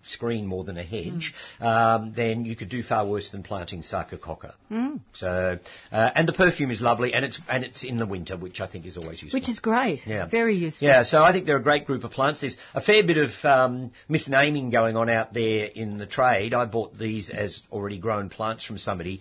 screen 0.06 0.46
more 0.46 0.64
than 0.64 0.76
a 0.76 0.82
hedge, 0.82 1.34
um, 1.60 2.12
then 2.14 2.44
you 2.44 2.56
could 2.56 2.68
do 2.68 2.82
far 2.82 3.06
worse 3.06 3.30
than 3.30 3.42
planting 3.42 3.82
sarcococca. 3.82 4.54
So, 5.12 5.58
uh, 5.92 6.10
and 6.14 6.28
the 6.28 6.32
perfume 6.32 6.70
is 6.70 6.80
lovely, 6.80 7.14
and 7.14 7.24
it's 7.24 7.40
and 7.48 7.64
it's 7.64 7.84
in 7.84 7.98
the 7.98 8.06
winter, 8.06 8.36
which 8.36 8.60
I 8.60 8.66
think 8.66 8.86
is 8.86 8.96
always 8.96 9.22
useful. 9.22 9.40
Which 9.40 9.48
is 9.48 9.60
great. 9.60 10.06
Yeah. 10.06 10.26
Very 10.26 10.54
useful. 10.54 10.86
Yeah, 10.86 11.02
so 11.02 11.22
I 11.22 11.32
think 11.32 11.46
they're 11.46 11.56
a 11.56 11.62
great 11.62 11.86
group 11.86 12.04
of 12.04 12.10
plants. 12.10 12.40
There's 12.40 12.56
a 12.74 12.80
fair 12.80 13.02
bit 13.04 13.18
of 13.18 13.30
um, 13.44 13.92
misnaming 14.08 14.70
going 14.70 14.96
on 14.96 15.08
out 15.08 15.32
there 15.32 15.66
in 15.66 15.98
the 15.98 16.06
trade. 16.06 16.54
I 16.54 16.64
bought 16.66 16.96
these 16.98 17.30
as 17.30 17.62
already 17.72 17.98
grown 17.98 18.28
plants 18.28 18.64
from 18.64 18.78
somebody 18.78 19.20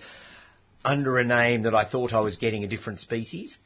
under 0.85 1.17
a 1.17 1.23
name 1.23 1.63
that 1.63 1.75
I 1.75 1.85
thought 1.85 2.13
I 2.13 2.19
was 2.19 2.37
getting 2.37 2.63
a 2.63 2.67
different 2.67 2.99
species. 2.99 3.57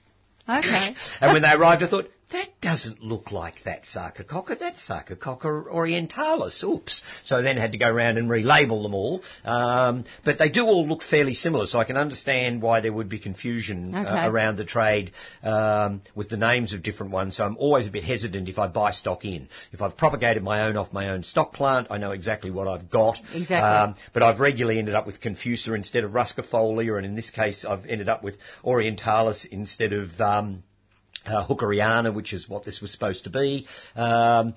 Okay. 0.48 0.96
And 1.22 1.34
when 1.34 1.42
they 1.42 1.52
arrived, 1.52 1.84
I 1.84 1.88
thought, 1.88 2.10
that 2.32 2.50
doesn't 2.62 3.02
look 3.02 3.32
like 3.32 3.64
that 3.64 3.84
Sarcococca. 3.84 4.60
That's 4.60 4.86
Sarcococca 4.86 5.68
orientalis. 5.68 6.62
Oops. 6.62 7.04
So 7.24 7.38
I 7.38 7.42
then 7.42 7.56
had 7.56 7.72
to 7.72 7.78
go 7.78 7.90
around 7.90 8.18
and 8.18 8.30
relabel 8.30 8.84
them 8.84 8.94
all. 8.94 9.22
Um, 9.46 10.04
but 10.26 10.38
they 10.38 10.50
do 10.50 10.66
all 10.66 10.86
look 10.86 11.04
fairly 11.04 11.34
similar, 11.34 11.68
so 11.68 11.80
I 11.80 11.86
can 11.86 11.96
understand 11.96 12.62
why 12.62 12.82
there 12.82 12.92
would 12.92 13.08
be 13.08 13.20
confusion 13.20 13.96
uh, 13.96 14.30
around 14.30 14.58
the 14.58 14.66
trade 14.66 15.12
um, 15.42 16.02
with 16.16 16.30
the 16.30 16.36
names 16.36 16.74
of 16.74 16.84
different 16.84 17.14
ones. 17.14 17.38
So 17.38 17.46
I'm 17.46 17.56
always 17.58 17.88
a 17.88 17.92
bit 17.92 18.04
hesitant 18.04 18.50
if 18.50 18.60
I 18.60 18.68
buy 18.68 18.92
stock 18.92 19.24
in. 19.24 19.48
If 19.72 19.82
I've 19.82 19.96
propagated 19.96 20.44
my 20.44 20.64
own 20.68 20.76
off 20.76 20.92
my 20.92 21.10
own 21.10 21.24
stock 21.24 21.54
plant, 21.54 21.88
I 21.90 21.98
know 21.98 22.12
exactly 22.12 22.52
what 22.52 22.68
I've 22.68 22.90
got. 22.90 23.20
Exactly. 23.34 23.56
Um, 23.56 23.96
but 24.14 24.24
I've 24.24 24.42
regularly 24.42 24.80
ended 24.80 24.96
up 24.96 25.06
with 25.06 25.22
Confusa 25.22 25.76
instead 25.76 26.04
of 26.04 26.12
Ruscifolia, 26.12 26.98
and 26.98 27.06
in 27.06 27.16
this 27.16 27.30
case, 27.30 27.64
I've 27.64 27.86
ended 27.86 28.10
up 28.10 28.22
with 28.22 28.36
Orientalis 28.66 29.46
instead 29.50 29.94
of 29.94 30.20
um, 30.20 30.64
uh, 31.28 31.46
Hookeriana, 31.48 32.14
which 32.14 32.34
is 32.34 32.48
what 32.50 32.66
this 32.66 32.82
was 32.82 32.92
supposed 32.92 33.24
to 33.26 33.30
be. 33.30 33.68
Um, 33.96 34.56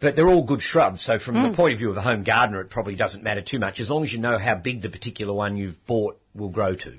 but 0.00 0.16
they're 0.16 0.28
all 0.28 0.44
good 0.46 0.62
shrubs, 0.62 1.04
so 1.04 1.18
from 1.18 1.42
the 1.42 1.54
point 1.54 1.74
of 1.74 1.78
view 1.78 1.90
of 1.90 1.96
a 1.98 2.00
home 2.00 2.24
gardener, 2.24 2.62
it 2.62 2.70
probably 2.70 2.94
doesn't 2.96 3.22
matter 3.22 3.42
too 3.42 3.58
much, 3.58 3.80
as 3.80 3.90
long 3.90 4.02
as 4.02 4.10
you 4.10 4.18
know 4.18 4.38
how 4.38 4.54
big 4.54 4.80
the 4.80 4.88
particular 4.88 5.34
one 5.34 5.58
you've 5.58 5.76
bought 5.86 6.18
will 6.34 6.48
grow 6.48 6.74
to. 6.74 6.94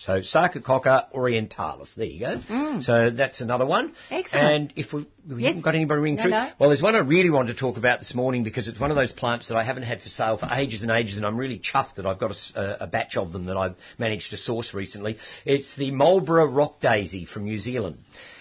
So 0.00 0.20
Sarcococca 0.20 1.12
orientalis, 1.12 1.96
there 1.96 2.06
you 2.06 2.20
go. 2.20 2.80
So 2.82 3.10
that's 3.10 3.40
another 3.40 3.66
one. 3.66 3.92
Excellent. 4.12 4.46
And 4.46 4.72
if 4.76 4.92
we, 4.92 5.04
we 5.28 5.42
Yes. 5.42 5.48
haven't 5.48 5.62
got 5.64 5.74
anybody 5.74 6.00
ringing 6.00 6.18
No, 6.18 6.22
through, 6.22 6.30
no. 6.30 6.50
well, 6.60 6.68
there's 6.68 6.80
one 6.80 6.94
I 6.94 7.00
really 7.00 7.30
wanted 7.30 7.54
to 7.54 7.58
talk 7.58 7.78
about 7.78 7.98
this 7.98 8.14
morning 8.14 8.44
because 8.44 8.68
it's 8.68 8.78
one 8.78 8.90
of 8.92 8.96
those 8.96 9.10
plants 9.10 9.48
that 9.48 9.56
I 9.56 9.64
haven't 9.64 9.82
had 9.82 10.00
for 10.00 10.08
sale 10.08 10.36
for 10.38 10.48
ages 10.52 10.82
and 10.84 10.92
ages, 10.92 11.16
and 11.16 11.26
I'm 11.26 11.36
really 11.36 11.58
chuffed 11.58 11.96
that 11.96 12.06
I've 12.06 12.20
got 12.20 12.30
a 12.54 12.86
batch 12.86 13.16
of 13.16 13.32
them 13.32 13.46
that 13.46 13.56
I've 13.56 13.74
managed 13.98 14.30
to 14.30 14.36
source 14.36 14.72
recently. 14.72 15.18
It's 15.44 15.74
the 15.74 15.90
Marlborough 15.90 16.46
rock 16.46 16.80
daisy 16.80 17.24
from 17.24 17.46
New 17.46 17.58
Zealand. 17.58 17.98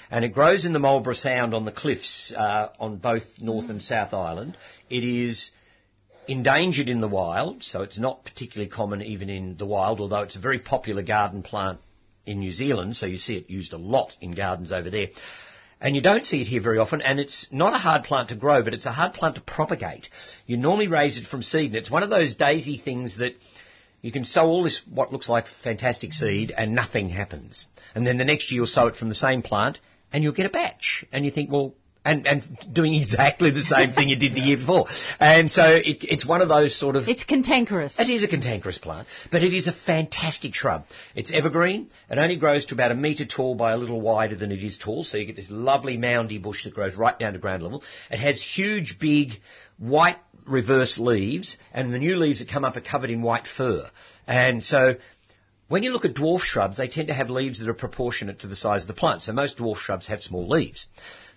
And 0.09 0.23
it 0.23 0.29
grows 0.29 0.65
in 0.65 0.73
the 0.73 0.79
Marlborough 0.79 1.13
Sound 1.13 1.53
on 1.53 1.65
the 1.65 1.71
cliffs 1.71 2.31
uh, 2.35 2.69
on 2.79 2.97
both 2.97 3.25
North 3.41 3.69
and 3.69 3.81
South 3.81 4.13
Island. 4.13 4.57
It 4.89 5.03
is 5.03 5.51
endangered 6.27 6.89
in 6.89 7.01
the 7.01 7.07
wild, 7.07 7.63
so 7.63 7.81
it's 7.81 7.97
not 7.97 8.23
particularly 8.23 8.69
common 8.69 9.01
even 9.01 9.29
in 9.29 9.57
the 9.57 9.65
wild, 9.65 9.99
although 9.99 10.21
it's 10.21 10.35
a 10.35 10.39
very 10.39 10.59
popular 10.59 11.01
garden 11.01 11.41
plant 11.43 11.79
in 12.25 12.39
New 12.39 12.51
Zealand, 12.51 12.95
so 12.95 13.05
you 13.05 13.17
see 13.17 13.37
it 13.37 13.49
used 13.49 13.73
a 13.73 13.77
lot 13.77 14.15
in 14.19 14.31
gardens 14.33 14.71
over 14.71 14.89
there. 14.89 15.07
And 15.79 15.95
you 15.95 16.01
don't 16.01 16.25
see 16.25 16.41
it 16.41 16.47
here 16.47 16.61
very 16.61 16.79
often, 16.79 17.01
and 17.01 17.19
it's 17.19 17.47
not 17.51 17.73
a 17.73 17.77
hard 17.77 18.03
plant 18.03 18.29
to 18.29 18.35
grow, 18.35 18.63
but 18.63 18.73
it's 18.73 18.85
a 18.85 18.91
hard 18.91 19.13
plant 19.13 19.35
to 19.35 19.41
propagate. 19.41 20.09
You 20.45 20.57
normally 20.57 20.87
raise 20.87 21.17
it 21.17 21.25
from 21.25 21.41
seed, 21.41 21.71
and 21.71 21.75
it's 21.75 21.91
one 21.91 22.03
of 22.03 22.09
those 22.09 22.35
daisy 22.35 22.77
things 22.77 23.17
that 23.17 23.35
you 24.01 24.11
can 24.11 24.25
sow 24.25 24.47
all 24.47 24.63
this 24.63 24.81
what 24.89 25.11
looks 25.11 25.29
like 25.29 25.47
fantastic 25.47 26.13
seed 26.13 26.53
and 26.55 26.73
nothing 26.73 27.09
happens. 27.09 27.67
And 27.95 28.05
then 28.05 28.17
the 28.17 28.25
next 28.25 28.51
year 28.51 28.57
you'll 28.57 28.67
sow 28.67 28.87
it 28.87 28.95
from 28.95 29.09
the 29.09 29.15
same 29.15 29.41
plant 29.41 29.79
and 30.11 30.23
you'll 30.23 30.33
get 30.33 30.45
a 30.45 30.49
batch. 30.49 31.05
And 31.11 31.25
you 31.25 31.31
think, 31.31 31.51
well, 31.51 31.75
and, 32.07 32.25
and 32.25 32.43
doing 32.71 32.93
exactly 32.93 33.51
the 33.51 33.61
same 33.63 33.91
thing 33.91 34.07
you 34.07 34.17
did 34.17 34.33
the 34.33 34.39
year 34.39 34.57
before. 34.57 34.85
And 35.19 35.51
so 35.51 35.63
it, 35.65 36.05
it's 36.05 36.25
one 36.25 36.41
of 36.41 36.47
those 36.47 36.73
sort 36.73 36.95
of 36.95 37.07
It's 37.09 37.25
cantankerous. 37.25 37.99
it 37.99 38.07
is 38.07 38.23
a 38.23 38.29
cantankerous 38.29 38.77
plant, 38.77 39.07
but 39.29 39.43
it 39.43 39.53
is 39.53 39.67
a 39.67 39.73
fantastic 39.73 40.55
shrub. 40.55 40.85
It's 41.15 41.33
evergreen. 41.33 41.89
It 42.09 42.17
only 42.17 42.37
grows 42.37 42.65
to 42.67 42.75
about 42.75 42.91
a 42.91 42.95
metre 42.95 43.25
tall 43.25 43.55
by 43.55 43.73
a 43.73 43.77
little 43.77 43.99
wider 43.99 44.35
than 44.35 44.53
it 44.53 44.63
is 44.63 44.77
tall, 44.77 45.03
so 45.03 45.17
you 45.17 45.25
get 45.25 45.35
this 45.35 45.51
lovely 45.51 45.97
moundy 45.97 46.37
bush 46.37 46.63
that 46.63 46.73
grows 46.73 46.95
right 46.95 47.17
down 47.19 47.33
to 47.33 47.39
ground 47.39 47.61
level. 47.61 47.83
It 48.09 48.19
has 48.19 48.41
huge, 48.41 48.99
big, 48.99 49.31
white 49.77 50.17
reverse 50.45 50.97
leaves, 50.97 51.57
and 51.73 51.93
the 51.93 51.99
new 51.99 52.15
leaves 52.15 52.39
that 52.39 52.49
come 52.49 52.63
up 52.63 52.77
are 52.77 52.81
covered 52.81 53.09
in 53.09 53.21
white 53.21 53.47
fur. 53.47 53.89
And 54.25 54.63
so 54.63 54.95
when 55.67 55.83
you 55.83 55.91
look 55.91 56.05
at 56.05 56.13
dwarf 56.13 56.41
shrubs, 56.41 56.77
they 56.77 56.87
tend 56.87 57.07
to 57.07 57.13
have 57.13 57.29
leaves 57.29 57.59
that 57.59 57.69
are 57.69 57.73
proportionate 57.73 58.39
to 58.39 58.47
the 58.47 58.55
size 58.55 58.83
of 58.83 58.87
the 58.87 58.93
plant. 58.93 59.23
So 59.23 59.33
most 59.33 59.57
dwarf 59.57 59.77
shrubs 59.77 60.07
have 60.07 60.21
small 60.21 60.47
leaves. 60.47 60.87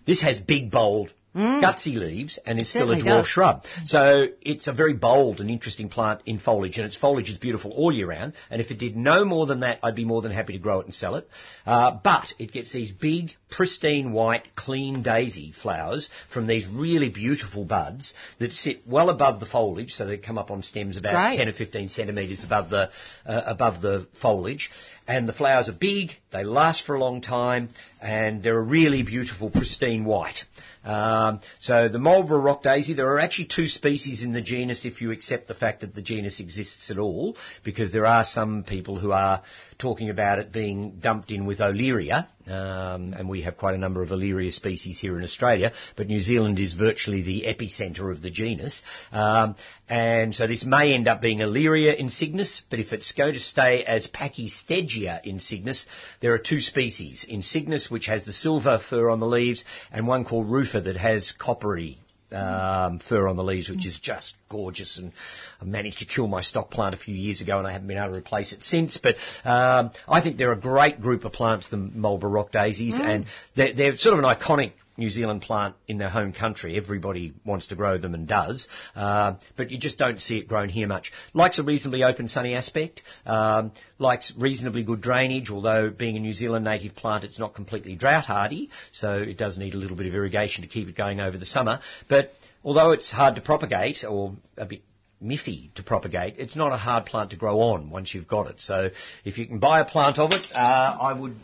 This 0.06 0.22
has 0.22 0.38
big, 0.38 0.70
bold, 0.70 1.12
gutsy 1.34 1.94
leaves 1.94 2.38
and 2.44 2.60
is 2.60 2.68
still 2.68 2.90
a 2.90 2.96
dwarf 2.96 3.04
does. 3.04 3.26
shrub. 3.26 3.64
So 3.84 4.26
it's 4.42 4.66
a 4.66 4.72
very 4.72 4.94
bold 4.94 5.40
and 5.40 5.50
interesting 5.50 5.88
plant 5.88 6.22
in 6.26 6.38
foliage, 6.38 6.78
and 6.78 6.86
its 6.86 6.96
foliage 6.96 7.30
is 7.30 7.38
beautiful 7.38 7.70
all 7.70 7.92
year 7.92 8.08
round. 8.08 8.32
And 8.50 8.60
if 8.60 8.70
it 8.70 8.78
did 8.78 8.96
no 8.96 9.24
more 9.24 9.46
than 9.46 9.60
that, 9.60 9.78
I'd 9.82 9.94
be 9.94 10.04
more 10.04 10.22
than 10.22 10.32
happy 10.32 10.54
to 10.54 10.58
grow 10.58 10.80
it 10.80 10.86
and 10.86 10.94
sell 10.94 11.14
it. 11.14 11.28
Uh, 11.66 11.92
but 12.02 12.32
it 12.38 12.52
gets 12.52 12.72
these 12.72 12.90
big, 12.90 13.32
pristine, 13.50 14.12
white, 14.12 14.54
clean 14.56 15.02
daisy 15.02 15.52
flowers 15.52 16.10
from 16.32 16.46
these 16.46 16.66
really 16.66 17.10
beautiful 17.10 17.64
buds 17.64 18.14
that 18.38 18.52
sit 18.52 18.86
well 18.86 19.10
above 19.10 19.40
the 19.40 19.46
foliage, 19.46 19.92
so 19.92 20.06
they 20.06 20.18
come 20.18 20.38
up 20.38 20.50
on 20.50 20.62
stems 20.62 20.96
about 20.96 21.30
Great. 21.30 21.38
10 21.38 21.48
or 21.48 21.52
15 21.52 21.88
centimetres 21.88 22.44
above 22.44 22.70
the 22.70 22.90
uh, 23.24 23.42
above 23.46 23.80
the 23.82 24.06
foliage. 24.20 24.70
And 25.06 25.28
the 25.28 25.32
flowers 25.32 25.68
are 25.68 25.72
big, 25.72 26.12
they 26.30 26.44
last 26.44 26.86
for 26.86 26.94
a 26.94 27.00
long 27.00 27.20
time, 27.20 27.70
and 28.00 28.42
they're 28.42 28.58
a 28.58 28.62
really 28.62 29.02
beautiful, 29.02 29.50
pristine 29.50 30.04
white. 30.04 30.44
Um, 30.84 31.40
so 31.58 31.88
the 31.88 31.98
Marlborough 31.98 32.40
rock 32.40 32.62
daisy, 32.62 32.94
there 32.94 33.08
are 33.08 33.18
actually 33.18 33.46
two 33.46 33.68
species 33.68 34.22
in 34.22 34.32
the 34.32 34.40
genus 34.40 34.84
if 34.84 35.02
you 35.02 35.10
accept 35.10 35.46
the 35.46 35.54
fact 35.54 35.80
that 35.80 35.94
the 35.94 36.02
genus 36.02 36.40
exists 36.40 36.90
at 36.90 36.98
all, 36.98 37.36
because 37.64 37.92
there 37.92 38.06
are 38.06 38.24
some 38.24 38.64
people 38.64 38.98
who 38.98 39.12
are 39.12 39.42
talking 39.80 40.10
about 40.10 40.38
it 40.38 40.52
being 40.52 40.98
dumped 41.00 41.30
in 41.32 41.46
with 41.46 41.58
Olearia, 41.58 42.28
um, 42.46 43.14
and 43.14 43.28
we 43.28 43.42
have 43.42 43.56
quite 43.56 43.74
a 43.74 43.78
number 43.78 44.02
of 44.02 44.10
Olearia 44.10 44.52
species 44.52 45.00
here 45.00 45.18
in 45.18 45.24
Australia, 45.24 45.72
but 45.96 46.06
New 46.06 46.20
Zealand 46.20 46.58
is 46.58 46.74
virtually 46.74 47.22
the 47.22 47.44
epicentre 47.48 48.12
of 48.12 48.22
the 48.22 48.30
genus. 48.30 48.82
Um, 49.10 49.56
and 49.88 50.34
so 50.34 50.46
this 50.46 50.64
may 50.64 50.92
end 50.92 51.08
up 51.08 51.20
being 51.20 51.38
Oleria 51.38 51.98
insignis, 51.98 52.62
but 52.70 52.78
if 52.78 52.92
it's 52.92 53.12
going 53.12 53.34
to 53.34 53.40
stay 53.40 53.82
as 53.82 54.06
Pachystegia 54.06 55.24
insignis, 55.26 55.86
there 56.20 56.34
are 56.34 56.38
two 56.38 56.60
species. 56.60 57.26
Insignis, 57.28 57.90
which 57.90 58.06
has 58.06 58.24
the 58.24 58.32
silver 58.32 58.78
fur 58.78 59.10
on 59.10 59.18
the 59.18 59.26
leaves, 59.26 59.64
and 59.90 60.06
one 60.06 60.24
called 60.24 60.50
Rufa 60.50 60.82
that 60.82 60.96
has 60.96 61.32
coppery 61.32 61.98
um, 62.32 62.98
fur 62.98 63.28
on 63.28 63.36
the 63.36 63.44
leaves, 63.44 63.68
which 63.68 63.86
is 63.86 63.98
just 63.98 64.34
gorgeous. 64.48 64.98
And 64.98 65.12
I 65.60 65.64
managed 65.64 65.98
to 65.98 66.04
kill 66.04 66.26
my 66.26 66.40
stock 66.40 66.70
plant 66.70 66.94
a 66.94 66.98
few 66.98 67.14
years 67.14 67.40
ago, 67.40 67.58
and 67.58 67.66
I 67.66 67.72
haven't 67.72 67.88
been 67.88 67.98
able 67.98 68.12
to 68.12 68.18
replace 68.18 68.52
it 68.52 68.62
since. 68.62 68.96
But 68.96 69.16
um, 69.44 69.90
I 70.08 70.20
think 70.20 70.36
they're 70.36 70.52
a 70.52 70.60
great 70.60 71.00
group 71.00 71.24
of 71.24 71.32
plants, 71.32 71.70
the 71.70 71.76
Marlborough 71.76 72.30
rock 72.30 72.52
daisies, 72.52 73.00
and 73.00 73.26
they're, 73.54 73.72
they're 73.72 73.96
sort 73.96 74.18
of 74.18 74.24
an 74.24 74.24
iconic 74.24 74.72
New 74.96 75.10
Zealand 75.10 75.42
plant 75.42 75.74
in 75.88 75.98
their 75.98 76.08
home 76.08 76.32
country. 76.32 76.76
Everybody 76.76 77.32
wants 77.44 77.68
to 77.68 77.74
grow 77.74 77.98
them 77.98 78.14
and 78.14 78.26
does, 78.26 78.68
uh, 78.94 79.34
but 79.56 79.70
you 79.70 79.78
just 79.78 79.98
don't 79.98 80.20
see 80.20 80.38
it 80.38 80.48
grown 80.48 80.68
here 80.68 80.86
much. 80.86 81.12
Likes 81.32 81.58
a 81.58 81.62
reasonably 81.62 82.04
open, 82.04 82.28
sunny 82.28 82.54
aspect. 82.54 83.02
Um, 83.24 83.72
likes 83.98 84.32
reasonably 84.36 84.82
good 84.82 85.00
drainage, 85.00 85.50
although 85.50 85.90
being 85.90 86.16
a 86.16 86.20
New 86.20 86.32
Zealand 86.32 86.64
native 86.64 86.94
plant, 86.94 87.24
it's 87.24 87.38
not 87.38 87.54
completely 87.54 87.94
drought 87.94 88.26
hardy, 88.26 88.70
so 88.92 89.16
it 89.18 89.38
does 89.38 89.56
need 89.58 89.74
a 89.74 89.78
little 89.78 89.96
bit 89.96 90.06
of 90.06 90.14
irrigation 90.14 90.62
to 90.62 90.68
keep 90.68 90.88
it 90.88 90.96
going 90.96 91.20
over 91.20 91.38
the 91.38 91.46
summer. 91.46 91.80
But 92.08 92.32
although 92.64 92.92
it's 92.92 93.10
hard 93.10 93.36
to 93.36 93.40
propagate 93.40 94.04
or 94.04 94.34
a 94.56 94.66
bit 94.66 94.82
miffy 95.22 95.72
to 95.74 95.82
propagate, 95.82 96.34
it's 96.38 96.56
not 96.56 96.72
a 96.72 96.76
hard 96.76 97.06
plant 97.06 97.30
to 97.30 97.36
grow 97.36 97.60
on 97.60 97.90
once 97.90 98.14
you've 98.14 98.28
got 98.28 98.48
it. 98.48 98.60
So 98.60 98.90
if 99.24 99.38
you 99.38 99.46
can 99.46 99.58
buy 99.58 99.80
a 99.80 99.84
plant 99.84 100.18
of 100.18 100.32
it, 100.32 100.46
uh, 100.52 100.96
I 101.00 101.12
would 101.12 101.36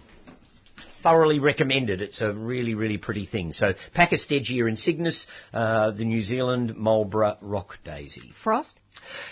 thoroughly 1.07 1.39
recommended. 1.39 2.03
It's 2.03 2.21
a 2.21 2.33
really, 2.33 2.75
really 2.75 2.99
pretty 2.99 3.27
thing. 3.27 3.53
So 3.53 3.75
Pachystegia 3.95 4.65
insignis, 4.65 5.27
uh, 5.55 5.93
the 5.93 6.05
New 6.05 6.21
Zealand 6.21 6.75
Marlborough 6.77 7.39
rock 7.41 7.79
daisy. 7.85 8.33
Frost? 8.43 8.81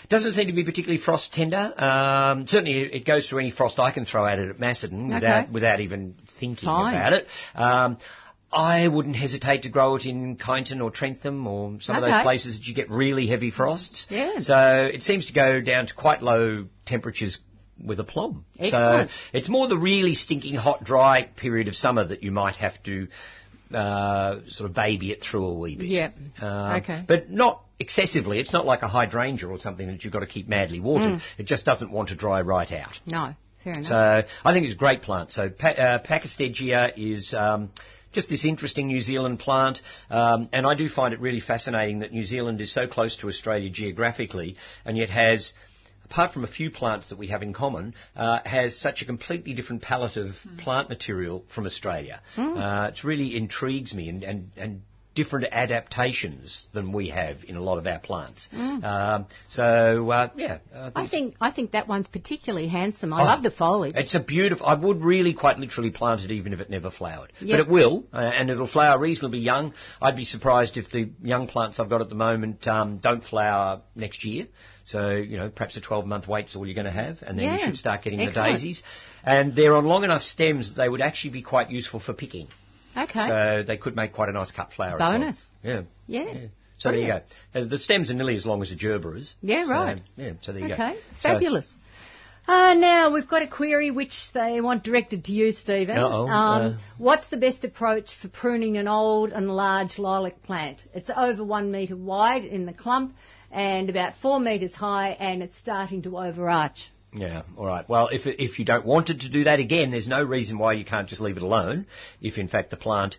Doesn't 0.08 0.34
seem 0.34 0.46
to 0.46 0.52
be 0.52 0.62
particularly 0.64 1.00
frost 1.02 1.34
tender. 1.34 1.72
Um, 1.76 2.46
certainly, 2.46 2.78
it 2.82 3.04
goes 3.04 3.28
through 3.28 3.40
any 3.40 3.50
frost 3.50 3.80
I 3.80 3.90
can 3.90 4.04
throw 4.04 4.24
at 4.24 4.38
it 4.38 4.50
at 4.50 4.60
Macedon 4.60 5.08
without 5.08 5.44
Okay. 5.44 5.52
without 5.52 5.80
even 5.80 6.14
thinking 6.38 6.66
Fine. 6.66 6.94
about 6.94 7.12
it. 7.14 7.26
Um, 7.56 7.98
I 8.52 8.86
wouldn't 8.86 9.16
hesitate 9.16 9.62
to 9.62 9.68
grow 9.68 9.96
it 9.96 10.06
in 10.06 10.36
Kyneton 10.36 10.80
or 10.80 10.92
Trentham 10.92 11.44
or 11.48 11.80
some 11.80 11.96
of 11.96 12.02
those 12.02 12.22
places 12.22 12.56
that 12.56 12.66
you 12.68 12.74
get 12.74 12.88
really 12.88 13.26
heavy 13.26 13.50
frosts. 13.50 14.06
Yeah. 14.10 14.38
So 14.38 14.88
it 14.92 15.02
seems 15.02 15.26
to 15.26 15.32
go 15.32 15.60
down 15.60 15.88
to 15.88 15.94
quite 15.94 16.22
low 16.22 16.66
temperatures 16.86 17.40
with 17.82 18.00
a 18.00 18.04
plum. 18.04 18.44
Excellent. 18.58 19.10
So 19.10 19.16
it's 19.32 19.48
more 19.48 19.68
the 19.68 19.78
really 19.78 20.14
stinking 20.14 20.54
hot, 20.54 20.84
dry 20.84 21.24
period 21.36 21.68
of 21.68 21.76
summer 21.76 22.04
that 22.04 22.22
you 22.22 22.30
might 22.32 22.56
have 22.56 22.82
to 22.84 23.08
uh, 23.72 24.40
sort 24.48 24.68
of 24.70 24.74
baby 24.74 25.10
it 25.10 25.22
through 25.22 25.46
a 25.46 25.54
wee 25.54 25.76
bit. 25.76 25.88
Yeah. 25.88 26.10
Um, 26.40 26.76
Okay. 26.76 27.04
But 27.06 27.30
not 27.30 27.62
excessively. 27.78 28.38
It's 28.38 28.52
not 28.52 28.66
like 28.66 28.82
a 28.82 28.88
hydrangea 28.88 29.48
or 29.48 29.58
something 29.58 29.86
that 29.88 30.04
you've 30.04 30.12
got 30.12 30.20
to 30.20 30.26
keep 30.26 30.48
madly 30.48 30.80
watered. 30.80 31.20
It 31.38 31.46
just 31.46 31.64
doesn't 31.64 31.90
want 31.90 32.10
to 32.10 32.14
dry 32.14 32.40
right 32.42 32.70
out. 32.70 33.00
No, 33.06 33.34
fair 33.64 33.72
enough. 33.72 33.86
So 33.86 34.22
I 34.44 34.52
think 34.52 34.66
it's 34.66 34.74
a 34.74 34.78
great 34.78 35.02
plant. 35.02 35.32
So 35.32 35.50
pa- 35.50 35.68
uh, 35.70 35.98
Pachystegia 36.04 36.92
is 36.96 37.34
um, 37.34 37.70
just 38.12 38.28
this 38.30 38.44
interesting 38.44 38.86
New 38.86 39.00
Zealand 39.00 39.40
plant, 39.40 39.80
um, 40.08 40.48
and 40.52 40.66
I 40.66 40.74
do 40.76 40.88
find 40.88 41.12
it 41.12 41.20
really 41.20 41.40
fascinating 41.40 41.98
that 42.00 42.12
New 42.12 42.24
Zealand 42.24 42.60
is 42.60 42.72
so 42.72 42.86
close 42.86 43.16
to 43.16 43.28
Australia 43.28 43.70
geographically, 43.70 44.56
and 44.84 44.96
yet 44.96 45.10
has. 45.10 45.52
Apart 46.04 46.32
from 46.32 46.44
a 46.44 46.48
few 46.48 46.70
plants 46.70 47.08
that 47.10 47.18
we 47.18 47.28
have 47.28 47.42
in 47.42 47.52
common, 47.52 47.94
uh, 48.16 48.40
has 48.44 48.78
such 48.78 49.02
a 49.02 49.04
completely 49.04 49.54
different 49.54 49.82
palette 49.82 50.16
of 50.16 50.34
plant 50.58 50.88
material 50.88 51.44
from 51.54 51.66
Australia. 51.66 52.20
Uh, 52.36 52.90
it 52.92 53.04
really 53.04 53.36
intrigues 53.36 53.94
me 53.94 54.08
and, 54.08 54.22
and, 54.22 54.50
and 54.56 54.82
different 55.14 55.46
adaptations 55.52 56.66
than 56.72 56.92
we 56.92 57.08
have 57.08 57.44
in 57.46 57.56
a 57.56 57.62
lot 57.62 57.78
of 57.78 57.86
our 57.86 57.98
plants. 57.98 58.48
Um, 58.52 59.26
so, 59.48 60.10
uh, 60.10 60.28
yeah. 60.36 60.58
I 60.74 60.90
I 61.04 61.06
think 61.08 61.36
I 61.40 61.50
think 61.50 61.72
that 61.72 61.86
one's 61.88 62.08
particularly 62.08 62.68
handsome. 62.68 63.12
I 63.12 63.22
Oh, 63.22 63.24
love 63.24 63.42
the 63.42 63.50
foliage. 63.50 63.94
It's 63.96 64.14
a 64.14 64.20
beautiful. 64.20 64.66
I 64.66 64.74
would 64.74 65.02
really 65.02 65.32
quite 65.34 65.58
literally 65.58 65.90
plant 65.90 66.22
it 66.22 66.30
even 66.30 66.52
if 66.52 66.60
it 66.60 66.70
never 66.70 66.90
flowered. 66.90 67.32
Yep. 67.40 67.50
But 67.50 67.60
it 67.66 67.72
will, 67.72 68.04
uh, 68.12 68.16
and 68.34 68.50
it'll 68.50 68.66
flower 68.66 68.98
reasonably 68.98 69.38
young. 69.38 69.72
I'd 70.02 70.16
be 70.16 70.24
surprised 70.24 70.76
if 70.76 70.90
the 70.90 71.10
young 71.22 71.46
plants 71.46 71.78
I've 71.80 71.88
got 71.88 72.00
at 72.00 72.08
the 72.08 72.14
moment 72.16 72.66
um, 72.66 72.98
don't 72.98 73.22
flower 73.22 73.82
next 73.94 74.24
year. 74.24 74.46
So 74.84 75.12
you 75.12 75.36
know, 75.38 75.48
perhaps 75.48 75.76
a 75.76 75.80
12-month 75.80 76.28
wait's 76.28 76.54
all 76.56 76.66
you're 76.66 76.74
going 76.74 76.84
to 76.86 76.90
have, 76.90 77.22
and 77.22 77.38
then 77.38 77.52
you 77.54 77.58
should 77.58 77.76
start 77.76 78.02
getting 78.02 78.20
Excellent. 78.20 78.46
the 78.48 78.52
daisies. 78.52 78.82
And 79.24 79.56
they're 79.56 79.74
on 79.74 79.86
long 79.86 80.04
enough 80.04 80.22
stems 80.22 80.68
that 80.68 80.74
they 80.76 80.88
would 80.88 81.00
actually 81.00 81.30
be 81.30 81.42
quite 81.42 81.70
useful 81.70 82.00
for 82.00 82.12
picking. 82.12 82.48
Okay. 82.96 83.26
So 83.26 83.64
they 83.66 83.76
could 83.78 83.96
make 83.96 84.12
quite 84.12 84.28
a 84.28 84.32
nice 84.32 84.52
cut 84.52 84.72
flower. 84.72 84.96
as 84.96 85.00
well. 85.00 85.12
Bonus. 85.12 85.46
Yeah. 85.62 85.82
yeah. 86.06 86.34
So 86.78 86.90
there 86.90 87.00
you 87.00 87.06
go. 87.06 87.20
Uh, 87.54 87.64
the 87.64 87.78
stems 87.78 88.10
are 88.10 88.14
nearly 88.14 88.36
as 88.36 88.44
long 88.44 88.60
as 88.62 88.72
a 88.72 88.76
gerber 88.76 89.16
is. 89.16 89.34
Yeah, 89.42 89.64
So, 89.64 89.70
right. 89.72 90.00
yeah. 90.16 90.32
So 90.42 90.52
there 90.52 90.60
you 90.66 90.72
Okay. 90.74 90.76
go. 90.76 90.84
Okay, 90.90 90.98
Fabulous. 91.22 91.74
Uh, 92.46 92.74
now 92.74 93.10
we've 93.10 93.26
got 93.26 93.40
a 93.40 93.46
query 93.46 93.90
which 93.90 94.30
they 94.34 94.60
want 94.60 94.84
directed 94.84 95.24
to 95.24 95.32
you, 95.32 95.50
Stephen. 95.52 95.96
Uh-oh, 95.96 96.26
Um, 96.28 96.62
uh. 96.74 96.76
what's 96.98 97.26
the 97.28 97.38
best 97.38 97.64
approach 97.64 98.14
for 98.20 98.28
pruning 98.28 98.76
an 98.76 98.86
old 98.86 99.32
and 99.32 99.48
large 99.48 99.98
lilac 99.98 100.42
plant? 100.42 100.82
It's 100.92 101.08
over 101.16 101.42
one 101.42 101.70
metre 101.70 101.96
wide 101.96 102.44
in 102.44 102.66
the 102.66 102.74
clump 102.74 103.16
and 103.54 103.88
about 103.88 104.14
four 104.20 104.40
metres 104.40 104.74
high, 104.74 105.10
and 105.10 105.42
it's 105.42 105.56
starting 105.56 106.02
to 106.02 106.18
overarch. 106.18 106.90
Yeah, 107.12 107.44
all 107.56 107.66
right. 107.66 107.88
Well, 107.88 108.08
if 108.08 108.26
if 108.26 108.58
you 108.58 108.64
don't 108.64 108.84
want 108.84 109.08
it 109.08 109.20
to 109.20 109.28
do 109.28 109.44
that 109.44 109.60
again, 109.60 109.92
there's 109.92 110.08
no 110.08 110.22
reason 110.22 110.58
why 110.58 110.72
you 110.72 110.84
can't 110.84 111.08
just 111.08 111.20
leave 111.20 111.36
it 111.36 111.42
alone. 111.42 111.86
If 112.20 112.38
in 112.38 112.48
fact 112.48 112.70
the 112.70 112.76
plant 112.76 113.16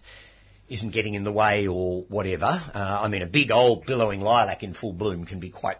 isn't 0.67 0.91
getting 0.91 1.13
in 1.13 1.23
the 1.23 1.31
way 1.31 1.67
or 1.67 2.03
whatever. 2.03 2.45
Uh, 2.45 2.99
I 3.03 3.07
mean, 3.07 3.21
a 3.21 3.27
big 3.27 3.51
old 3.51 3.85
billowing 3.85 4.21
lilac 4.21 4.63
in 4.63 4.73
full 4.73 4.93
bloom 4.93 5.25
can 5.25 5.39
be 5.39 5.49
quite 5.49 5.77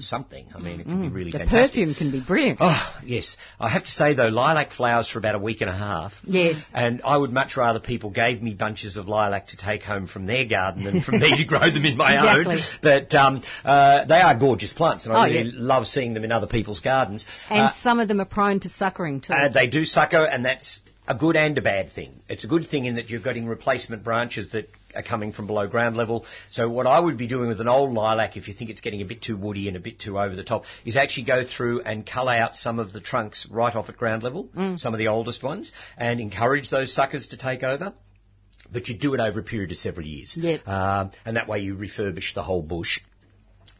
something. 0.00 0.46
I 0.54 0.58
mean, 0.58 0.80
it 0.80 0.84
can 0.84 1.02
be 1.02 1.08
really 1.08 1.30
The 1.30 1.38
fantastic. 1.38 1.70
perfume 1.70 1.94
can 1.94 2.10
be 2.10 2.20
brilliant. 2.20 2.58
Oh, 2.60 2.94
yes. 3.04 3.36
I 3.58 3.68
have 3.68 3.84
to 3.84 3.90
say 3.90 4.14
though, 4.14 4.28
lilac 4.28 4.70
flowers 4.72 5.08
for 5.08 5.18
about 5.18 5.34
a 5.34 5.38
week 5.38 5.60
and 5.60 5.70
a 5.70 5.76
half. 5.76 6.12
Yes. 6.24 6.64
And 6.72 7.00
I 7.04 7.16
would 7.16 7.32
much 7.32 7.56
rather 7.56 7.80
people 7.80 8.10
gave 8.10 8.42
me 8.42 8.54
bunches 8.54 8.96
of 8.96 9.08
lilac 9.08 9.48
to 9.48 9.56
take 9.56 9.82
home 9.82 10.06
from 10.06 10.26
their 10.26 10.44
garden 10.46 10.84
than 10.84 11.00
for 11.02 11.12
me 11.12 11.36
to 11.36 11.44
grow 11.48 11.70
them 11.70 11.84
in 11.84 11.96
my 11.96 12.14
Exactly. 12.14 12.54
own. 12.56 12.60
But 12.82 13.14
um, 13.14 13.42
uh, 13.64 14.04
they 14.04 14.20
are 14.20 14.38
gorgeous 14.38 14.72
plants, 14.72 15.06
and 15.06 15.16
I 15.16 15.20
Oh, 15.20 15.30
really 15.30 15.50
yeah. 15.50 15.52
love 15.56 15.86
seeing 15.86 16.14
them 16.14 16.24
in 16.24 16.32
other 16.32 16.46
people's 16.46 16.80
gardens. 16.80 17.26
And 17.50 17.60
Uh, 17.62 17.72
some 17.72 18.00
of 18.00 18.08
them 18.08 18.20
are 18.20 18.24
prone 18.26 18.60
to 18.60 18.68
suckering 18.68 19.20
too. 19.20 19.32
uh, 19.32 19.48
they 19.48 19.66
do 19.66 19.84
sucker, 19.84 20.24
and 20.24 20.44
that's 20.44 20.80
a 21.08 21.14
good 21.14 21.36
and 21.36 21.56
a 21.58 21.62
bad 21.62 21.92
thing. 21.92 22.12
It's 22.28 22.44
a 22.44 22.46
good 22.46 22.66
thing 22.68 22.86
in 22.86 22.96
that 22.96 23.10
you're 23.10 23.20
getting 23.20 23.46
replacement 23.46 24.04
branches 24.04 24.50
that 24.52 24.68
are 24.94 25.02
coming 25.02 25.32
from 25.32 25.46
below 25.46 25.66
ground 25.66 25.96
level. 25.96 26.24
So 26.50 26.68
what 26.68 26.86
I 26.86 26.98
would 27.00 27.16
be 27.16 27.26
doing 27.26 27.48
with 27.48 27.60
an 27.60 27.68
old 27.68 27.92
lilac, 27.92 28.36
if 28.36 28.48
you 28.48 28.54
think 28.54 28.70
it's 28.70 28.80
getting 28.80 29.02
a 29.02 29.04
bit 29.04 29.22
too 29.22 29.36
woody 29.36 29.68
and 29.68 29.76
a 29.76 29.80
bit 29.80 29.98
too 29.98 30.18
over 30.18 30.34
the 30.34 30.44
top, 30.44 30.64
is 30.84 30.96
actually 30.96 31.24
go 31.24 31.44
through 31.44 31.82
and 31.82 32.06
cull 32.06 32.28
out 32.28 32.56
some 32.56 32.78
of 32.78 32.92
the 32.92 33.00
trunks 33.00 33.48
right 33.50 33.74
off 33.74 33.88
at 33.88 33.96
ground 33.96 34.22
level, 34.22 34.48
some 34.76 34.94
of 34.94 34.98
the 34.98 35.08
oldest 35.08 35.42
ones, 35.42 35.72
and 35.96 36.20
encourage 36.20 36.70
those 36.70 36.94
suckers 36.94 37.28
to 37.28 37.36
take 37.36 37.62
over. 37.62 37.94
But 38.72 38.88
you 38.88 38.96
do 38.96 39.14
it 39.14 39.20
over 39.20 39.40
a 39.40 39.42
period 39.42 39.70
of 39.72 39.76
several 39.76 40.06
years. 40.06 40.36
Yep. 40.36 40.66
Um, 40.66 41.10
and 41.24 41.36
that 41.36 41.48
way 41.48 41.60
you 41.60 41.76
refurbish 41.76 42.34
the 42.34 42.42
whole 42.42 42.62
bush. 42.62 43.00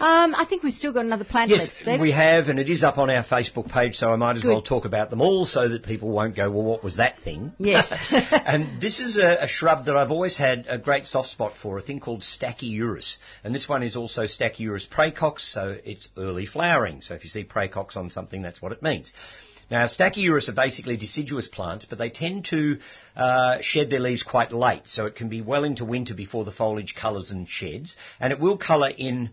Um, 0.02 0.34
I 0.34 0.46
think 0.46 0.64
we've 0.64 0.72
still 0.72 0.92
got 0.92 1.04
another 1.04 1.24
plant 1.24 1.48
Yes, 1.52 1.70
Stephen. 1.70 2.00
we 2.00 2.10
have, 2.10 2.48
and 2.48 2.58
it 2.58 2.68
is 2.68 2.82
up 2.82 2.98
on 2.98 3.08
our 3.08 3.22
Facebook 3.22 3.70
page, 3.70 3.94
so 3.94 4.12
I 4.12 4.16
might 4.16 4.34
as 4.34 4.42
Good. 4.42 4.48
well 4.48 4.60
talk 4.60 4.84
about 4.84 5.10
them 5.10 5.20
all 5.20 5.46
so 5.46 5.68
that 5.68 5.84
people 5.84 6.10
won't 6.10 6.34
go, 6.34 6.50
well, 6.50 6.64
what 6.64 6.82
was 6.82 6.96
that 6.96 7.20
thing? 7.20 7.52
Yes. 7.60 7.86
and 8.32 8.80
this 8.80 8.98
is 8.98 9.16
a, 9.16 9.44
a 9.44 9.46
shrub 9.46 9.84
that 9.84 9.96
I've 9.96 10.10
always 10.10 10.36
had 10.36 10.66
a 10.68 10.76
great 10.76 11.06
soft 11.06 11.28
spot 11.28 11.52
for, 11.56 11.78
a 11.78 11.80
thing 11.82 12.00
called 12.00 12.22
Stachyurus. 12.22 13.18
And 13.44 13.54
this 13.54 13.68
one 13.68 13.84
is 13.84 13.94
also 13.94 14.24
Stachyurus 14.24 14.88
praecox, 14.88 15.38
so 15.52 15.78
it's 15.84 16.08
early 16.18 16.46
flowering. 16.46 17.00
So 17.02 17.14
if 17.14 17.22
you 17.22 17.30
see 17.30 17.44
praecox 17.44 17.96
on 17.96 18.10
something, 18.10 18.42
that's 18.42 18.60
what 18.60 18.72
it 18.72 18.82
means. 18.82 19.12
Now, 19.70 19.86
Stachyurus 19.86 20.48
are 20.48 20.52
basically 20.52 20.96
deciduous 20.96 21.46
plants, 21.46 21.84
but 21.84 21.98
they 21.98 22.10
tend 22.10 22.46
to 22.46 22.78
uh, 23.14 23.58
shed 23.60 23.88
their 23.88 24.00
leaves 24.00 24.24
quite 24.24 24.50
late, 24.50 24.88
so 24.88 25.06
it 25.06 25.14
can 25.14 25.28
be 25.28 25.42
well 25.42 25.62
into 25.62 25.84
winter 25.84 26.14
before 26.14 26.44
the 26.44 26.50
foliage 26.50 26.96
colours 26.96 27.30
and 27.30 27.48
sheds, 27.48 27.96
and 28.18 28.32
it 28.32 28.40
will 28.40 28.58
colour 28.58 28.90
in 28.90 29.30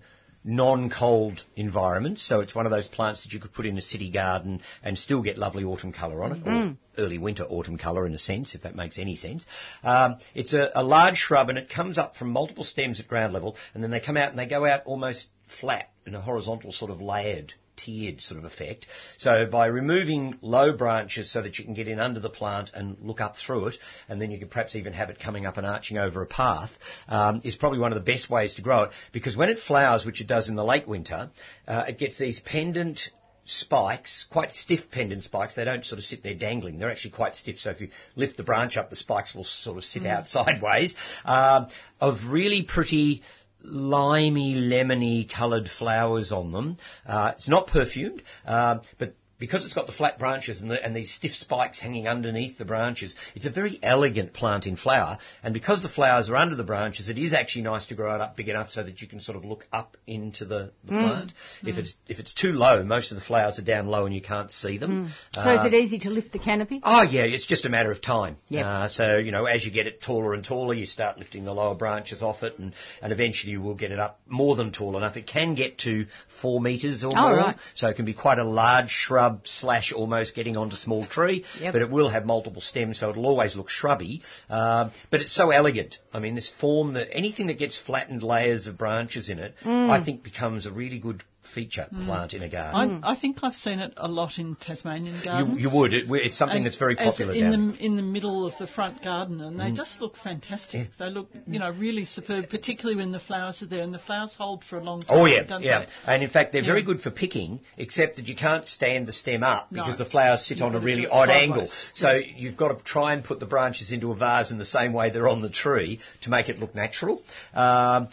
non-cold 0.50 1.44
environments. 1.56 2.24
So 2.24 2.40
it's 2.40 2.56
one 2.56 2.66
of 2.66 2.72
those 2.72 2.88
plants 2.88 3.24
that 3.24 3.34
you 3.34 3.40
could 3.40 3.54
put 3.54 3.66
in 3.68 3.78
a 3.78 3.82
city 3.82 4.10
garden 4.10 4.62
and 4.84 4.98
still 4.98 5.22
get 5.22 5.38
lovely 5.38 5.64
autumn 5.64 5.94
colour 5.94 6.24
on 6.24 6.32
it, 6.32 6.48
or 6.48 6.76
early 6.98 7.20
winter 7.20 7.44
autumn 7.44 7.78
colour 7.78 8.08
in 8.08 8.14
a 8.14 8.18
sense, 8.18 8.56
if 8.56 8.64
that 8.64 8.76
makes 8.76 8.98
any 8.98 9.16
sense. 9.16 9.46
Um, 9.84 10.18
it's 10.34 10.54
a, 10.54 10.72
a 10.74 10.84
large 10.84 11.18
shrub 11.18 11.50
and 11.50 11.58
it 11.58 11.70
comes 11.70 11.98
up 11.98 12.16
from 12.16 12.32
multiple 12.32 12.64
stems 12.64 13.00
at 13.00 13.08
ground 13.08 13.32
level, 13.32 13.56
and 13.74 13.84
then 13.84 13.92
they 13.92 14.00
come 14.00 14.18
out 14.18 14.32
and 14.32 14.40
they 14.40 14.48
go 14.48 14.66
out 14.66 14.82
almost 14.86 15.28
flat 15.60 15.90
in 16.06 16.16
a 16.16 16.22
horizontal 16.22 16.72
sort 16.72 16.90
of 16.90 17.00
layered 17.00 17.54
tiered 17.84 18.22
sort 18.22 18.40
of 18.40 18.46
effect. 18.46 18.86
So 19.18 19.46
by 19.46 19.68
removing 19.68 20.38
low 20.42 20.76
branches 20.76 21.32
so 21.32 21.42
that 21.42 21.58
you 21.58 21.66
can 21.66 21.74
get 21.74 21.88
in 21.88 22.00
under 22.00 22.20
the 22.20 22.30
plant 22.30 22.72
and 22.74 22.98
look 23.02 23.22
up 23.22 23.38
through 23.38 23.68
it, 23.68 23.78
and 24.08 24.22
then 24.22 24.32
you 24.32 24.40
can 24.40 24.50
perhaps 24.50 24.76
even 24.76 24.94
have 24.94 25.10
it 25.10 25.20
coming 25.20 25.46
up 25.46 25.58
and 25.58 25.66
arching 25.66 25.98
over 25.98 26.22
a 26.22 26.28
path, 26.28 26.72
um, 27.08 27.42
is 27.44 27.56
probably 27.56 27.80
one 27.80 27.92
of 27.92 27.98
the 28.04 28.12
best 28.12 28.30
ways 28.30 28.56
to 28.56 28.62
grow 28.62 28.84
it. 28.84 28.92
Because 29.12 29.36
when 29.36 29.50
it 29.50 29.60
flowers, 29.60 30.06
which 30.06 30.22
it 30.22 30.28
does 30.28 30.50
in 30.50 30.56
the 30.56 30.64
late 30.64 30.88
winter, 30.88 31.30
uh, 31.68 31.86
it 31.88 31.98
gets 31.98 32.18
these 32.18 32.40
pendant 32.40 33.10
spikes, 33.50 34.28
quite 34.30 34.54
stiff 34.54 34.92
pendant 34.92 35.24
spikes. 35.24 35.56
They 35.56 35.66
don't 35.66 35.84
sort 35.84 35.98
of 35.98 36.06
sit 36.06 36.22
there 36.24 36.36
dangling. 36.36 36.78
They're 36.78 36.92
actually 36.92 37.12
quite 37.12 37.36
stiff. 37.36 37.58
So 37.58 37.72
if 37.72 37.82
you 37.82 37.90
lift 38.16 38.38
the 38.38 38.44
branch 38.44 38.78
up, 38.78 38.90
the 38.90 38.96
spikes 38.96 39.34
will 39.34 39.44
sort 39.44 39.78
of 39.78 39.84
sit 39.84 40.06
out 40.06 40.28
sideways. 40.38 40.96
Um, 41.26 41.68
of 42.00 42.18
really 42.30 42.64
pretty 42.64 43.24
limey, 43.64 44.56
lemony 44.56 45.30
coloured 45.30 45.70
flowers 45.70 46.32
on 46.32 46.52
them. 46.52 46.78
Uh, 47.06 47.34
it's 47.36 47.48
not 47.50 47.68
perfumed, 47.68 48.22
uh, 48.46 48.80
but 48.98 49.16
because 49.40 49.66
it's 49.66 49.74
got 49.74 49.88
the 49.88 49.94
flat 49.94 50.20
branches 50.20 50.62
and, 50.62 50.70
the, 50.70 50.84
and 50.84 50.96
these 50.96 51.12
stiff 51.14 51.32
spikes 51.32 51.80
hanging 51.80 52.08
underneath 52.08 52.58
the 52.58 52.66
branches, 52.66 53.16
it's 53.36 53.46
a 53.46 53.50
very 53.50 53.80
elegant 53.82 54.34
plant 54.34 54.68
in 54.68 54.76
flower. 54.76 55.18
And 55.42 55.54
because 55.54 55.82
the 55.82 55.90
flowers 55.90 56.30
are 56.30 56.36
under 56.36 56.56
the 56.56 56.64
branches, 56.64 57.10
it 57.10 57.18
is 57.18 57.34
actually 57.34 57.64
nice 57.64 57.88
to 57.88 57.96
grow 57.96 58.14
it 58.16 58.22
up 58.22 58.36
big 58.36 58.50
enough 58.50 58.72
so 58.72 58.84
that 58.84 59.02
you 59.02 59.08
can 59.08 59.20
sort 59.20 59.38
of 59.38 59.46
look 59.46 59.66
up 59.72 59.98
into 60.06 60.46
the, 60.46 60.72
the 60.84 60.92
mm. 60.92 61.06
plant. 61.06 61.34
If 61.64 61.76
mm. 61.76 61.80
it's 61.80 61.96
if 62.08 62.20
it's 62.20 62.34
too 62.34 62.52
low, 62.52 62.84
most 62.84 63.12
of 63.12 63.16
the 63.16 63.24
flowers 63.24 63.58
are 63.60 63.64
down 63.64 63.88
low 63.88 64.06
and 64.06 64.14
you 64.14 64.22
can't 64.22 64.52
see 64.52 64.78
them. 64.78 65.06
Mm. 65.06 65.10
So 65.34 65.54
is 65.54 65.66
it 65.66 65.74
uh, 65.74 65.78
easy 65.78 66.00
to 66.00 66.10
lift 66.10 66.32
the 66.32 66.40
canopy? 66.40 66.82
Oh 66.84 67.04
yeah, 67.04 67.24
it's 67.24 67.46
just 67.46 67.66
a 67.66 67.70
matter 67.70 67.92
of 67.92 68.02
time. 68.02 68.38
Yep. 68.50 68.66
Uh, 68.66 68.90
so 68.90 69.18
you 69.18 69.32
know, 69.32 69.46
as 69.46 69.66
you 69.66 69.72
get 69.72 69.88
it 69.88 70.02
taller 70.02 70.34
and 70.34 70.44
taller, 70.44 70.74
you 70.74 70.86
start 70.86 71.18
lifting 71.18 71.46
the 71.46 71.54
lower 71.54 71.76
branches 71.76 72.22
off 72.22 72.44
it, 72.44 72.60
and, 72.60 72.74
and 73.02 73.14
eventually 73.14 73.54
you 73.54 73.62
will 73.62 73.76
get 73.76 73.92
it 73.92 74.00
up 74.00 74.20
more 74.28 74.56
than 74.56 74.72
tall 74.72 74.98
enough. 74.98 75.16
It 75.16 75.28
can 75.28 75.56
get 75.56 75.80
to 75.80 76.08
four 76.42 76.60
metres 76.60 77.04
or 77.04 77.12
Oh, 77.16 77.22
more, 77.22 77.38
right. 77.38 77.58
so 77.74 77.88
it 77.88 77.96
can 77.96 78.06
be 78.06 78.14
quite 78.14 78.38
a 78.38 78.44
large 78.44 78.90
shrub 78.90 79.29
slash 79.44 79.92
almost 79.94 80.36
getting 80.36 80.58
onto 80.58 80.76
small 80.76 81.06
tree. 81.06 81.46
Yep. 81.60 81.74
But 81.74 81.82
it 81.82 81.90
will 81.90 82.10
have 82.10 82.26
multiple 82.26 82.62
stems, 82.62 83.00
so 83.00 83.10
it'll 83.10 83.26
always 83.26 83.56
look 83.56 83.70
shrubby. 83.70 84.22
Um, 84.50 84.92
but 85.10 85.22
it's 85.22 85.34
so 85.34 85.52
elegant. 85.52 85.98
I 86.14 86.20
mean, 86.20 86.36
this 86.36 86.50
form 86.50 86.94
that 86.94 87.08
anything 87.12 87.48
that 87.48 87.58
gets 87.60 87.78
flattened 87.78 88.24
layers 88.24 88.68
of 88.68 88.78
branches 88.78 89.30
in 89.30 89.40
it, 89.40 89.56
Mm. 89.64 89.90
I 89.90 90.04
think 90.04 90.24
becomes 90.24 90.66
a 90.66 90.72
really 90.72 91.00
good 91.00 91.24
feature 91.54 91.88
plant 92.06 92.34
in 92.34 92.42
a 92.44 92.50
garden. 92.50 93.02
I, 93.04 93.12
I 93.12 93.16
think 93.20 93.38
I've 93.44 93.56
seen 93.56 93.80
it 93.80 93.94
a 93.98 94.08
lot 94.08 94.38
in 94.38 94.56
Tasmanian 94.56 95.22
gardens. 95.24 95.60
you 95.62 95.70
would. 95.74 95.94
It, 95.94 96.06
it's 96.10 96.38
something 96.38 96.58
And 96.58 96.66
that's 96.66 96.78
very 96.78 96.98
as 96.98 97.12
popular 97.12 97.34
in 97.34 97.52
down 97.52 97.72
the 97.72 97.86
in 97.86 97.96
the 97.96 98.02
middle 98.02 98.46
of 98.46 98.54
the 98.60 98.68
front 98.68 99.04
garden, 99.04 99.42
and 99.42 99.56
Mm. 99.56 99.60
they 99.60 99.72
just 99.72 100.00
look 100.02 100.16
fantastic. 100.18 100.90
They 100.98 101.10
look, 101.10 101.30
you 101.48 101.60
know, 101.60 101.72
really 101.72 102.06
superb, 102.06 102.50
particularly 102.50 102.98
when 102.98 103.12
the 103.12 103.20
flowers 103.20 103.62
are 103.62 103.66
there, 103.66 103.82
and 103.84 103.94
the 103.94 104.00
flowers 104.00 104.34
hold 104.36 104.64
for 104.64 104.78
a 104.78 104.84
long 104.84 105.02
time. 105.02 105.18
Oh 105.18 105.26
yeah, 105.26 105.44
yeah. 105.60 105.80
they? 105.80 105.86
And 106.06 106.24
in 106.24 106.30
fact, 106.30 106.54
they're 106.54 106.64
very 106.64 106.84
good 106.84 107.02
for 107.02 107.12
picking, 107.12 107.60
except 107.78 108.16
that 108.18 108.28
you 108.28 108.36
can't 108.36 108.68
stand 108.68 109.08
the 109.08 109.14
stem 109.14 109.44
up 109.44 109.72
No. 109.72 109.84
because 109.84 109.98
the 109.98 110.06
flowers 110.06 110.46
sit 110.46 110.58
You've 110.58 110.68
on 110.68 110.76
a 110.76 110.80
really 110.80 111.08
odd 111.08 111.28
sideways. 111.30 111.42
angle. 111.50 111.68
So 111.94 112.12
you've 112.14 112.58
got 112.58 112.78
to 112.78 112.84
try 112.84 113.14
and 113.14 113.24
put 113.24 113.40
the 113.40 113.46
branches 113.46 113.92
into 113.92 114.12
a 114.12 114.16
vase 114.16 114.52
in 114.52 114.58
the 114.58 114.66
same 114.66 114.94
way 114.94 115.10
they're 115.10 115.28
on 115.28 115.42
the 115.42 115.50
tree 115.50 116.00
to 116.22 116.30
make 116.30 116.50
it 116.50 116.60
look 116.60 116.76
natural. 116.76 117.22
Um, 117.54 118.10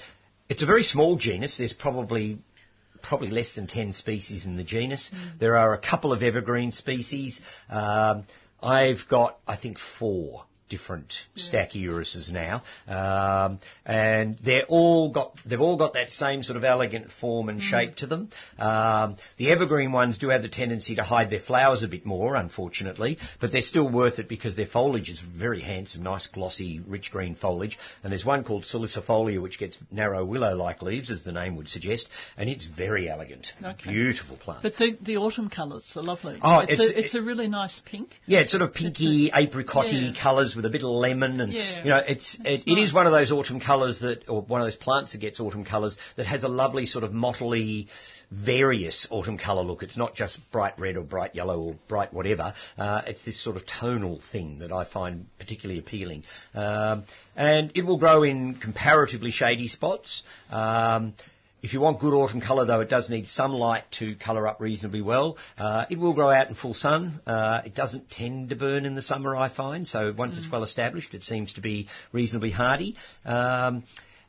it's 0.49 0.63
a 0.63 0.67
very 0.67 0.83
small 0.85 1.17
genus. 1.17 1.57
There's 1.59 1.73
probably 1.73 2.39
probably 3.09 3.31
less 3.31 3.55
than 3.55 3.66
10 3.66 3.93
species 3.93 4.45
in 4.45 4.57
the 4.57 4.65
genus. 4.65 5.11
Mm. 5.15 5.39
There 5.39 5.57
are 5.57 5.74
a 5.74 5.78
couple 5.78 6.12
of 6.12 6.23
evergreen 6.23 6.73
species. 6.73 7.41
Um, 7.69 8.24
I've 8.62 9.07
got, 9.09 9.39
I 9.47 9.57
think, 9.57 9.78
four 9.78 10.45
different 10.68 11.12
stachyuruses 11.36 12.30
now, 12.30 12.62
um, 12.88 13.59
and 13.84 14.36
they're 14.44 14.64
all 14.68 15.10
got 15.12 15.36
they've 15.47 15.60
all 15.60 15.76
got 15.76 15.94
that 15.94 16.10
same 16.10 16.43
sort 16.43 16.56
of 16.56 16.64
elegant 16.64 17.10
form 17.20 17.48
and 17.48 17.62
shape 17.62 17.97
to 17.97 18.06
them. 18.06 18.30
Um, 18.59 19.16
the 19.38 19.51
evergreen 19.51 19.93
ones 19.93 20.18
do 20.18 20.28
have 20.30 20.43
the 20.43 20.48
tendency 20.48 20.97
to 20.97 21.02
hide 21.02 21.30
their 21.30 21.40
flowers 21.40 21.82
a 21.82 21.88
bit 21.88 22.05
more, 22.05 22.34
unfortunately, 22.36 23.18
but 23.40 23.52
they're 23.52 23.62
still 23.62 23.90
worth 23.90 24.18
it 24.18 24.28
because 24.28 24.56
their 24.56 24.66
foliage 24.66 25.09
is 25.09 25.20
very 25.20 25.60
handsome, 25.60 26.02
nice 26.02 26.26
glossy, 26.26 26.80
rich 26.86 27.10
green 27.10 27.34
foliage. 27.34 27.78
And 28.02 28.12
there's 28.12 28.24
one 28.24 28.44
called 28.44 28.64
salicifolia 28.64 29.40
which 29.40 29.59
gets 29.59 29.78
narrow 29.90 30.24
willow-like 30.24 30.82
leaves, 30.82 31.10
as 31.10 31.22
the 31.22 31.32
name 31.32 31.56
would 31.56 31.68
suggest, 31.68 32.09
and 32.36 32.48
it's 32.48 32.66
very 32.66 33.09
elegant, 33.09 33.52
Okay. 33.64 33.90
beautiful 33.93 34.36
plant. 34.36 34.62
But 34.62 34.76
the, 34.76 34.97
the 35.01 35.16
autumn 35.18 35.48
colours 35.51 35.84
are 35.97 36.02
lovely. 36.02 36.38
Oh, 36.43 36.60
it's, 36.60 36.72
it's- 36.72 36.90
a, 36.90 36.98
it's 37.05 37.14
a 37.14 37.22
really 37.22 37.48
nice 37.48 37.80
pink. 37.84 38.10
Yeah, 38.26 38.40
it's 38.40 38.51
sort 38.51 38.62
of 38.62 38.74
pinky, 38.74 39.30
apricotty 39.32 40.12
yeah. 40.14 40.22
colours 40.22 40.56
with 40.57 40.65
a 40.65 40.70
bit 40.70 40.83
of 40.83 40.89
lemon, 40.91 41.41
and 41.41 41.53
Yeah. 41.53 41.83
you 41.83 41.91
know, 41.91 42.03
it's, 42.07 42.39
it, 42.45 42.62
it 42.66 42.78
is 42.78 42.93
one 42.93 43.07
of 43.07 43.12
those 43.12 43.31
autumn 43.31 43.61
colours 43.61 44.01
that, 44.01 44.28
or 44.28 44.43
one 44.43 44.61
of 44.61 44.66
those 44.66 44.77
plants 44.77 45.12
that 45.12 45.19
gets 45.19 45.39
autumn 45.39 45.65
colours 45.65 45.97
that 46.16 46.27
has 46.27 46.43
a 46.43 46.49
lovely 46.49 46.87
sort 46.87 47.05
of 47.05 47.12
mottly, 47.12 47.87
various 48.31 49.07
autumn 49.11 49.39
colour 49.39 49.62
look. 49.62 49.83
It's 49.83 49.97
not 49.97 50.15
just 50.15 50.39
bright 50.51 50.78
red 50.78 50.97
or 50.97 51.05
bright 51.05 51.35
yellow 51.35 51.61
or 51.61 51.77
bright 51.89 52.12
whatever. 52.12 52.55
Uh, 52.77 53.03
it's 53.07 53.24
this 53.24 53.43
sort 53.43 53.57
of 53.57 53.65
tonal 53.66 54.20
thing 54.33 54.59
that 54.61 54.73
I 54.73 54.85
find 54.85 55.27
particularly 55.39 55.78
appealing, 55.78 56.24
um, 56.55 57.05
and 57.37 57.70
it 57.74 57.85
will 57.85 57.99
grow 57.99 58.23
in 58.23 58.55
comparatively 58.55 59.31
shady 59.31 59.69
spots. 59.69 60.23
Um, 60.51 61.15
if 61.66 61.72
you 61.72 61.80
want 61.80 61.98
good 61.98 62.14
autumn 62.14 62.40
colour, 62.40 62.64
though, 62.64 62.78
it 62.78 62.88
does 62.88 63.10
need 63.10 63.26
some 63.26 63.51
light 63.51 63.82
to 63.98 64.14
colour 64.14 64.47
up 64.47 64.60
reasonably 64.60 65.02
well. 65.02 65.36
Uh, 65.59 65.84
it 65.90 65.98
will 65.98 66.14
grow 66.14 66.30
out 66.30 66.48
in 66.48 66.55
full 66.55 66.74
sun. 66.74 67.20
Uh, 67.26 67.60
it 67.66 67.74
doesn't 67.74 68.09
tend 68.09 68.51
to 68.51 68.56
burn 68.56 68.86
in 68.86 68.94
the 68.94 69.02
summer, 69.02 69.34
I 69.34 69.48
find. 69.48 69.88
So 69.88 70.14
once 70.16 70.38
it's 70.38 70.48
well 70.48 70.62
established, 70.62 71.12
it 71.12 71.24
seems 71.24 71.55
to 71.55 71.60
be 71.60 71.88
reasonably 72.12 72.52
hardy. 72.52 72.94
Um, 73.24 73.82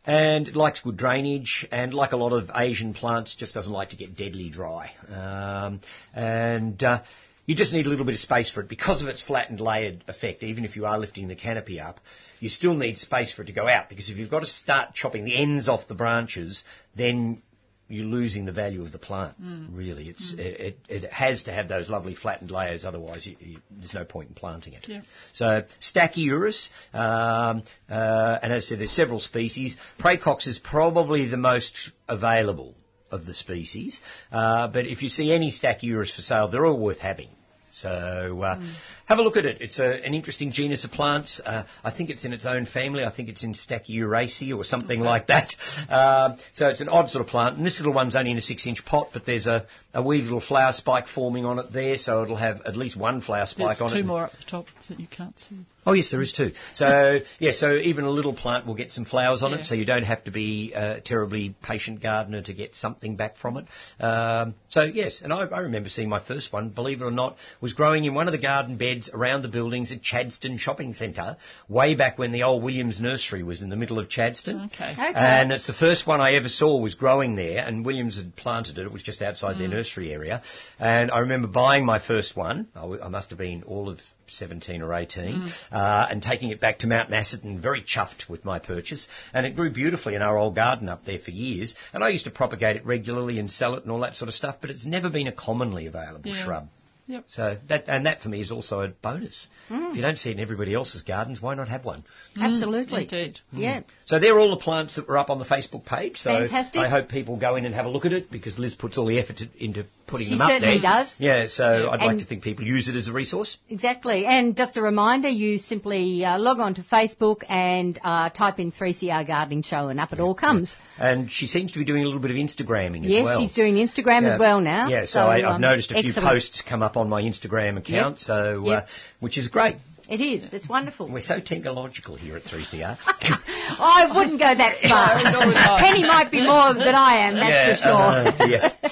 and 0.03 0.47
it 0.47 0.55
likes 0.55 0.79
good 0.79 0.97
drainage, 0.97 1.67
and 1.71 1.93
like 1.93 2.11
a 2.11 2.17
lot 2.17 2.33
of 2.33 2.49
Asian 2.55 2.95
plants, 2.95 3.35
just 3.35 3.53
doesn't 3.53 3.71
like 3.71 3.89
to 3.89 3.97
get 3.97 4.17
deadly 4.17 4.49
dry. 4.49 4.89
Um, 5.07 5.81
and 6.15 6.81
uh, 6.81 7.03
you 7.47 7.55
just 7.55 7.73
need 7.73 7.85
a 7.87 7.89
little 7.89 8.05
bit 8.05 8.13
of 8.13 8.19
space 8.19 8.51
for 8.51 8.59
it 8.59 8.67
because 8.67 9.01
of 9.01 9.07
its 9.07 9.23
flattened 9.23 9.61
layered 9.61 10.03
effect. 10.07 10.43
Even 10.43 10.65
if 10.65 10.75
you 10.75 10.85
are 10.85 10.99
lifting 10.99 11.29
the 11.29 11.35
canopy 11.35 11.79
up, 11.79 11.99
you 12.39 12.49
still 12.49 12.75
need 12.75 12.97
space 12.97 13.33
for 13.33 13.41
it 13.41 13.45
to 13.45 13.53
go 13.53 13.67
out 13.67 13.89
because 13.89 14.09
if 14.09 14.17
you've 14.17 14.29
got 14.29 14.41
to 14.41 14.45
start 14.45 14.93
chopping 14.93 15.23
the 15.23 15.41
ends 15.41 15.69
off 15.69 15.87
the 15.87 15.95
branches, 15.95 16.65
then 16.95 17.41
you're 17.87 18.05
losing 18.05 18.43
the 18.43 18.51
value 18.51 18.81
of 18.81 18.91
the 18.91 18.97
plant. 18.97 19.35
Really, 19.71 20.09
it's 20.09 20.33
it, 20.33 20.59
it, 20.89 21.03
it 21.03 21.11
has 21.13 21.43
to 21.43 21.53
have 21.53 21.69
those 21.69 21.89
lovely 21.89 22.15
flattened 22.15 22.51
layers. 22.51 22.83
Otherwise, 22.83 23.25
you, 23.25 23.37
you, 23.39 23.59
there's 23.71 23.93
no 23.93 24.03
point 24.03 24.27
in 24.27 24.35
planting 24.35 24.73
it. 24.73 24.85
Yeah. 24.85 25.01
So 25.31 25.63
Stachyurus, 25.79 26.69
um, 26.93 27.63
uh, 27.89 28.39
and 28.43 28.51
as 28.51 28.65
I 28.65 28.67
said, 28.67 28.79
there's 28.79 28.91
several 28.91 29.21
species. 29.21 29.77
Praecox 29.99 30.47
is 30.47 30.59
probably 30.59 31.27
the 31.27 31.37
most 31.37 31.91
available 32.09 32.75
of 33.11 33.25
the 33.25 33.33
species. 33.33 33.99
Uh, 34.31 34.67
but 34.67 34.85
if 34.85 35.01
you 35.03 35.09
see 35.09 35.33
any 35.33 35.51
Stachyurus 35.51 36.15
for 36.15 36.21
sale, 36.21 36.47
they're 36.47 36.65
all 36.65 36.79
worth 36.79 36.99
having. 36.99 37.29
So 37.71 38.41
uh, 38.41 38.61
have 39.07 39.19
a 39.19 39.21
look 39.21 39.37
at 39.37 39.45
it. 39.45 39.61
It's 39.61 39.79
a, 39.79 40.05
an 40.05 40.13
interesting 40.13 40.51
genus 40.51 40.83
of 40.85 40.91
plants. 40.91 41.41
Uh, 41.43 41.63
I 41.83 41.91
think 41.91 42.09
it's 42.09 42.25
in 42.25 42.33
its 42.33 42.45
own 42.45 42.65
family. 42.65 43.03
I 43.03 43.09
think 43.09 43.29
it's 43.29 43.43
in 43.43 43.53
Stachyuraceae 43.53 44.55
or 44.55 44.63
something 44.63 44.99
like 44.99 45.27
that. 45.27 45.55
Um 45.89 46.37
so 46.53 46.67
it's 46.69 46.81
an 46.81 46.89
odd 46.89 47.09
sort 47.09 47.23
of 47.25 47.29
plant. 47.29 47.57
And 47.57 47.65
this 47.65 47.79
little 47.79 47.93
one's 47.93 48.15
only 48.15 48.31
in 48.31 48.37
a 48.37 48.41
six-inch 48.41 48.85
pot, 48.85 49.09
but 49.13 49.25
there's 49.25 49.47
a, 49.47 49.65
a 49.93 50.01
wee 50.03 50.21
little 50.21 50.41
flower 50.41 50.73
spike 50.73 51.07
forming 51.07 51.45
on 51.45 51.59
it 51.59 51.71
there, 51.73 51.97
so 51.97 52.23
it'll 52.23 52.35
have 52.35 52.61
at 52.65 52.75
least 52.75 52.97
one 52.97 53.21
flower 53.21 53.45
spike 53.45 53.77
There's 53.77 53.81
on 53.81 53.89
two 53.91 53.97
it. 53.99 54.05
more 54.05 54.23
up 54.23 54.31
the 54.31 54.49
top 54.49 54.65
that 54.89 54.99
you 54.99 55.07
can't 55.07 55.37
see. 55.39 55.57
Oh 55.85 55.93
yes, 55.93 56.11
there 56.11 56.21
is 56.21 56.33
two. 56.33 56.51
So 56.73 57.19
yeah, 57.39 57.51
so 57.53 57.75
even 57.77 58.03
a 58.03 58.09
little 58.09 58.33
plant 58.33 58.65
will 58.67 58.75
get 58.75 58.91
some 58.91 59.05
flowers 59.05 59.41
on 59.43 59.51
Yeah. 59.51 59.59
it, 59.59 59.65
so 59.65 59.75
you 59.75 59.85
don't 59.85 60.03
have 60.03 60.23
to 60.25 60.31
be 60.31 60.73
a 60.73 60.99
terribly 60.99 61.55
patient 61.63 62.01
gardener 62.01 62.41
to 62.41 62.53
get 62.53 62.75
something 62.75 63.15
back 63.15 63.37
from 63.37 63.57
it. 63.57 63.65
Um, 64.03 64.55
so 64.69 64.83
yes, 64.83 65.21
and 65.23 65.31
I, 65.31 65.45
I 65.45 65.59
remember 65.61 65.89
seeing 65.89 66.09
my 66.09 66.19
first 66.19 66.51
one, 66.51 66.69
believe 66.69 67.01
it 67.01 67.05
or 67.05 67.11
not, 67.11 67.37
was 67.61 67.73
growing 67.73 68.03
in 68.03 68.13
one 68.13 68.27
of 68.27 68.33
the 68.33 68.41
garden 68.41 68.75
beds 68.77 68.96
around 69.13 69.41
the 69.41 69.47
buildings 69.47 69.91
at 69.91 70.01
Chadstone 70.01 70.57
Shopping 70.57 70.93
Centre, 70.93 71.37
way 71.67 71.95
back 71.95 72.17
when 72.17 72.31
the 72.31 72.43
old 72.43 72.63
Williams 72.63 72.99
Nursery 72.99 73.43
was 73.43 73.61
in 73.61 73.69
the 73.69 73.75
middle 73.75 73.99
of 73.99 74.09
Chadstone. 74.09 74.65
Okay. 74.67 74.91
Okay. 74.91 75.11
And 75.15 75.51
it's 75.51 75.67
the 75.67 75.73
first 75.73 76.07
one 76.07 76.19
I 76.21 76.33
ever 76.35 76.49
saw 76.49 76.77
was 76.77 76.95
growing 76.95 77.35
there, 77.35 77.63
and 77.65 77.85
Williams 77.85 78.17
had 78.17 78.35
planted 78.35 78.77
it. 78.77 78.85
It 78.85 78.91
was 78.91 79.03
just 79.03 79.21
outside 79.21 79.55
Mm. 79.55 79.59
their 79.59 79.67
nursery 79.69 80.11
area. 80.11 80.41
And 80.79 81.11
I 81.11 81.19
remember 81.19 81.47
buying 81.47 81.85
my 81.85 81.99
first 81.99 82.35
one. 82.35 82.67
I, 82.75 82.81
w- 82.81 83.01
I 83.01 83.07
must 83.09 83.29
have 83.29 83.39
been 83.39 83.63
all 83.63 83.89
of 83.89 83.99
17 84.27 84.81
or 84.81 84.93
18, 84.93 85.41
Mm. 85.41 85.51
uh, 85.71 86.07
and 86.09 86.21
taking 86.21 86.49
it 86.49 86.59
back 86.59 86.79
to 86.79 86.87
Mount 86.87 87.09
Macedon, 87.09 87.59
very 87.61 87.81
chuffed 87.81 88.27
with 88.29 88.43
my 88.43 88.59
purchase. 88.59 89.07
And 89.33 89.45
it 89.45 89.55
grew 89.55 89.69
beautifully 89.71 90.15
in 90.15 90.21
our 90.21 90.37
old 90.37 90.55
garden 90.55 90.89
up 90.89 91.05
there 91.05 91.19
for 91.19 91.31
years. 91.31 91.75
And 91.93 92.03
I 92.03 92.09
used 92.09 92.25
to 92.25 92.31
propagate 92.31 92.75
it 92.75 92.85
regularly 92.85 93.39
and 93.39 93.49
sell 93.49 93.75
it 93.75 93.83
and 93.83 93.91
all 93.91 94.01
that 94.01 94.15
sort 94.15 94.27
of 94.29 94.35
stuff, 94.35 94.57
but 94.61 94.69
it's 94.69 94.85
never 94.85 95.09
been 95.09 95.27
a 95.27 95.31
commonly 95.31 95.85
available 95.87 96.29
Yeah. 96.31 96.43
shrub. 96.43 96.67
Yep. 97.07 97.23
So 97.27 97.57
that 97.69 97.85
and 97.87 98.05
that 98.05 98.19
for 98.19 98.27
me 98.27 98.41
is 98.41 98.51
also 98.51 98.81
a 98.81 98.89
bonus. 98.89 99.47
Mm. 99.69 99.91
If 99.91 99.95
you 99.95 100.01
don't 100.01 100.17
see 100.17 100.29
it 100.29 100.33
in 100.33 100.39
everybody 100.41 100.73
else's 100.73 101.03
gardens, 101.03 101.41
why 101.41 101.55
not 101.55 101.69
have 101.69 101.85
one? 101.85 102.03
Mm. 102.35 102.43
Absolutely. 102.43 103.03
Indeed. 103.03 103.39
Mm. 103.53 103.59
Yeah. 103.59 103.81
So 104.05 104.19
they're 104.19 104.37
all 104.37 104.51
the 104.51 104.61
plants 104.61 104.97
that 104.97 105.07
were 105.07 105.17
up 105.17 105.29
on 105.29 105.39
the 105.39 105.45
Facebook 105.45 105.85
page. 105.85 106.17
So 106.17 106.31
Fantastic. 106.31 106.81
I 106.81 106.89
hope 106.89 107.07
people 107.07 107.37
go 107.37 107.55
in 107.55 107.65
and 107.65 107.73
have 107.73 107.85
a 107.85 107.89
look 107.89 108.05
at 108.05 108.11
it 108.11 108.29
because 108.29 108.59
Liz 108.59 108.75
puts 108.75 108.97
all 108.97 109.05
the 109.05 109.19
effort 109.19 109.37
to, 109.37 109.47
into 109.57 109.85
putting 110.07 110.27
She 110.27 110.33
them 110.33 110.41
up 110.41 110.49
certainly 110.49 110.79
there. 110.79 110.91
does. 110.91 111.13
Yeah, 111.17 111.47
so 111.47 111.83
Yeah. 111.83 111.89
I'd 111.89 112.01
like 112.01 112.17
to 112.19 112.25
think 112.25 112.41
people 112.43 112.65
use 112.65 112.87
it 112.87 112.95
as 112.95 113.07
a 113.07 113.13
resource. 113.13 113.57
Exactly. 113.69 114.25
And 114.25 114.55
just 114.55 114.77
a 114.77 114.81
reminder, 114.81 115.27
you 115.27 115.59
simply 115.59 116.23
uh, 116.25 116.39
log 116.39 116.59
on 116.59 116.73
to 116.75 116.81
Facebook 116.81 117.43
and 117.49 117.99
uh, 118.03 118.29
type 118.29 118.59
in 118.59 118.71
3CR 118.71 119.27
Gardening 119.27 119.61
Show 119.63 119.89
and 119.89 119.99
up 119.99 120.13
it 120.13 120.19
all 120.19 120.33
comes. 120.35 120.75
And 120.97 121.29
she 121.29 121.45
seems 121.47 121.73
to 121.73 121.79
be 121.79 121.85
doing 121.85 122.03
a 122.03 122.05
little 122.05 122.21
bit 122.21 122.31
of 122.31 122.37
Instagramming 122.37 123.01
as 123.05 123.11
Yes, 123.11 123.23
well. 123.25 123.39
Yes, 123.41 123.49
she's 123.49 123.55
doing 123.55 123.75
Instagram 123.75 124.23
Yeah. 124.23 124.33
as 124.33 124.39
well 124.39 124.61
now. 124.61 124.87
Yeah, 124.89 125.05
so, 125.05 125.21
I, 125.27 125.37
I've 125.39 125.55
um, 125.55 125.61
noticed 125.61 125.91
a 125.91 125.95
few 126.01 126.09
excellent. 126.09 126.29
posts 126.29 126.61
come 126.67 126.81
up 126.81 126.97
on 126.97 127.09
my 127.09 127.21
Instagram 127.21 127.77
account, 127.77 128.19
so 128.19 128.63
uh, 128.65 128.69
Yep. 128.69 128.87
which 129.19 129.37
is 129.37 129.47
great. 129.49 129.75
It 130.09 130.21
is. 130.21 130.53
It's 130.53 130.69
wonderful. 130.69 131.11
We're 131.11 131.19
so 131.21 131.41
technological 131.41 132.15
here 132.15 132.37
at 132.37 132.43
3CR. 132.43 132.97
I 133.05 134.09
wouldn't 134.15 134.39
go 134.39 134.55
that 134.55 134.77
far. 134.87 135.77
Penny 135.79 136.03
might 136.03 136.31
be 136.31 136.45
more 136.47 136.73
than 136.73 136.95
I 136.95 137.27
am, 137.27 137.35
that's 137.35 137.83
yeah, 137.83 138.31
for 138.31 138.47
sure. 138.47 138.91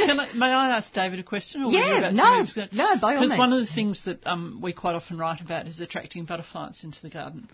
yeah. 0.00 0.06
Can 0.06 0.20
I, 0.20 0.32
may 0.32 0.46
I 0.46 0.76
ask 0.76 0.92
David 0.92 1.18
a 1.18 1.22
question? 1.22 1.62
Or 1.62 1.72
Yeah, 1.72 2.10
no, 2.10 2.46
no, 2.72 3.00
by 3.00 3.16
all 3.16 3.22
Because 3.22 3.38
one 3.38 3.52
of 3.52 3.60
the 3.60 3.72
things 3.72 4.04
that 4.04 4.26
um, 4.26 4.60
we 4.62 4.72
quite 4.72 4.94
often 4.94 5.18
write 5.18 5.40
about 5.40 5.66
is 5.66 5.80
attracting 5.80 6.24
butterflies 6.24 6.84
into 6.84 7.00
the 7.02 7.10
garden. 7.10 7.48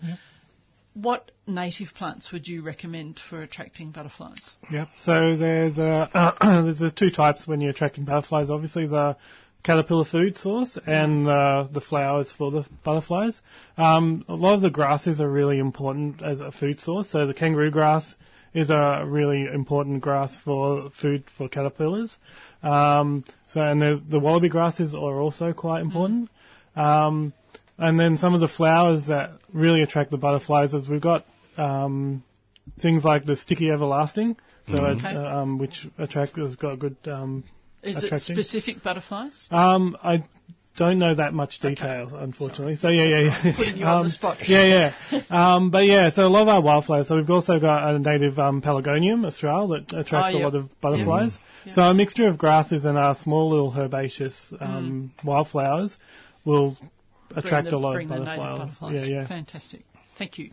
What 0.93 1.31
native 1.47 1.93
plants 1.95 2.33
would 2.33 2.47
you 2.47 2.63
recommend 2.63 3.19
for 3.29 3.41
attracting 3.41 3.91
butterflies? 3.91 4.49
Yep. 4.69 4.89
So 4.97 5.37
there's 5.37 5.79
uh, 5.79 6.33
there's 6.41 6.79
the 6.79 6.91
two 6.91 7.11
types 7.11 7.47
when 7.47 7.61
you're 7.61 7.71
attracting 7.71 8.03
butterflies. 8.03 8.49
Obviously, 8.49 8.87
the 8.87 9.15
caterpillar 9.63 10.05
food 10.05 10.37
source 10.37 10.77
and 10.85 11.27
uh, 11.27 11.67
the 11.71 11.81
flowers 11.81 12.31
for 12.31 12.51
the 12.51 12.65
butterflies. 12.83 13.41
Um, 13.77 14.25
a 14.27 14.33
lot 14.33 14.55
of 14.55 14.61
the 14.61 14.69
grasses 14.69 15.21
are 15.21 15.29
really 15.29 15.59
important 15.59 16.21
as 16.21 16.41
a 16.41 16.51
food 16.51 16.79
source. 16.79 17.09
So 17.09 17.27
the 17.27 17.33
kangaroo 17.33 17.71
grass 17.71 18.15
is 18.53 18.69
a 18.69 19.03
really 19.05 19.45
important 19.53 20.01
grass 20.01 20.37
for 20.37 20.89
food 21.01 21.23
for 21.37 21.47
caterpillars. 21.47 22.15
Um, 22.63 23.23
so 23.47 23.61
and 23.61 23.81
the, 23.81 24.01
the 24.09 24.19
wallaby 24.19 24.49
grasses 24.49 24.93
are 24.93 25.19
also 25.21 25.53
quite 25.53 25.81
important. 25.81 26.29
Um, 26.75 27.33
and 27.77 27.99
then 27.99 28.17
some 28.17 28.33
of 28.33 28.41
the 28.41 28.47
flowers 28.47 29.07
that 29.07 29.31
really 29.53 29.81
attract 29.81 30.11
the 30.11 30.17
butterflies 30.17 30.73
is 30.73 30.87
we've 30.87 31.01
got 31.01 31.25
um, 31.57 32.23
things 32.79 33.03
like 33.03 33.25
the 33.25 33.35
sticky 33.35 33.69
everlasting, 33.71 34.37
so 34.67 34.85
it, 34.85 34.97
Okay. 34.97 35.15
uh, 35.15 35.39
um, 35.39 35.57
which 35.57 35.87
attract 35.97 36.35
has 36.37 36.55
got 36.55 36.77
good 36.79 36.95
um, 37.07 37.43
Is 37.81 38.03
it 38.03 38.19
specific 38.19 38.83
butterflies? 38.83 39.47
Um, 39.49 39.97
I 40.03 40.23
don't 40.77 40.99
know 40.99 41.13
that 41.15 41.33
much 41.33 41.59
detail, 41.59 42.15
unfortunately. 42.15 42.75
So 42.77 42.87
yeah, 42.89 43.03
yeah, 43.05 43.19
yeah. 43.43 43.55
Putting 43.55 43.77
you 43.77 43.85
on 43.85 43.97
Um, 43.99 44.03
the 44.05 44.09
spot. 44.09 44.37
Yeah, 44.47 44.93
yeah. 45.11 45.21
um, 45.29 45.69
but 45.69 45.85
yeah, 45.85 46.09
so 46.11 46.25
a 46.25 46.29
lot 46.29 46.43
of 46.43 46.47
our 46.47 46.61
wildflowers. 46.61 47.07
So 47.09 47.15
we've 47.17 47.29
also 47.29 47.59
got 47.59 47.93
a 47.93 47.99
native 47.99 48.39
um, 48.39 48.61
Pelargonium 48.61 49.25
australe 49.25 49.67
that 49.69 49.91
attracts 49.93 50.33
Oh, 50.35 50.39
a 50.39 50.43
lot 50.43 50.55
of 50.55 50.69
butterflies. 50.81 51.37
So 51.71 51.81
a 51.81 51.93
mixture 51.93 52.27
of 52.27 52.37
grasses 52.37 52.85
and 52.85 52.97
our 52.97 53.15
small 53.15 53.49
little 53.49 53.71
herbaceous 53.71 54.53
um, 54.59 55.11
wildflowers 55.23 55.95
will 56.45 56.77
attract 57.35 57.67
Mm. 57.67 57.71
The- 57.71 57.75
a 57.75 57.79
lot 57.79 57.93
bring 57.93 58.11
of 58.11 58.19
the 58.19 58.25
butterflies. 58.25 58.57
butterflies. 58.59 59.07
Yeah, 59.07 59.15
yeah. 59.21 59.27
Fantastic. 59.27 59.81
Thank 60.17 60.37
you. 60.39 60.51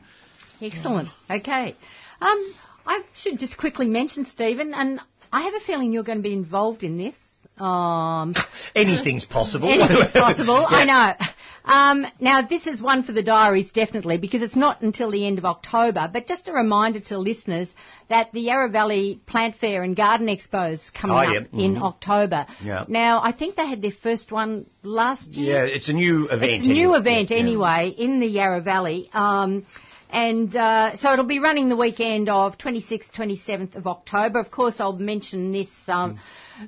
Excellent. 0.61 1.09
Okay. 1.31 1.75
Um, 2.21 2.55
I 2.87 3.03
should 3.15 3.39
just 3.39 3.57
quickly 3.57 3.87
mention, 3.87 4.25
Stephen, 4.25 4.75
and 4.75 5.01
I 5.33 5.43
have 5.43 5.55
a 5.55 5.61
feeling 5.61 5.93
you're 5.93 6.03
going 6.03 6.19
to 6.19 6.23
be 6.23 6.33
involved 6.33 6.83
in 6.83 6.97
this. 6.99 7.17
Um, 7.61 8.35
Anything's 8.75 9.25
possible. 9.27 9.69
anything's 9.71 10.11
possible. 10.13 10.65
I 10.69 10.85
know. 10.85 11.27
Um, 11.65 12.07
now, 12.19 12.41
this 12.41 12.67
is 12.67 12.81
one 12.81 13.03
for 13.03 13.13
the 13.13 13.23
diaries, 13.23 13.71
definitely, 13.71 14.17
because 14.17 14.41
it's 14.41 14.57
not 14.57 14.81
until 14.81 15.11
the 15.11 15.27
end 15.27 15.37
of 15.39 15.45
October. 15.45 16.09
But 16.11 16.27
just 16.27 16.49
a 16.49 16.53
reminder 16.53 17.01
to 17.01 17.19
listeners 17.19 17.75
that 18.09 18.33
the 18.33 18.41
Yarra 18.41 18.71
Valley 18.71 19.21
Plant 19.27 19.55
Fair 19.57 19.83
and 19.83 19.95
Garden 19.95 20.29
Expo 20.29 20.73
is 20.73 20.89
coming 20.91 21.17
Oh, 21.17 21.39
up 21.41 21.47
yeah. 21.53 21.61
in. 21.65 21.77
October. 21.77 22.47
Yeah. 22.65 22.85
Now, 22.89 23.21
I 23.23 23.33
think 23.33 23.57
they 23.57 23.67
had 23.67 23.83
their 23.83 23.91
first 23.91 24.33
one 24.33 24.65
last 24.83 25.33
year. 25.35 25.67
Yeah, 25.67 25.71
it's 25.75 25.91
a 25.91 25.93
new 25.93 26.25
event. 26.29 26.53
It's 26.53 26.67
a 26.69 26.73
new 26.73 26.95
anyway. 26.95 26.99
event 27.01 27.31
Yeah, 27.31 27.37
yeah. 27.37 27.43
anyway 27.43 27.95
in 27.99 28.21
the 28.21 28.27
Yarra 28.27 28.63
Valley. 28.63 29.11
Um, 29.13 29.67
and 30.11 30.57
uh, 30.57 30.97
so 30.97 31.13
it'll 31.13 31.27
be 31.27 31.39
running 31.39 31.69
the 31.69 31.77
weekend 31.77 32.31
of 32.31 32.57
26th, 32.57 33.13
27th 33.13 33.75
of 33.75 33.87
October. 33.87 34.39
Of 34.39 34.51
course, 34.51 34.81
I'll 34.81 34.95
mention 34.95 35.53
this 35.53 35.69
um, 35.87 36.19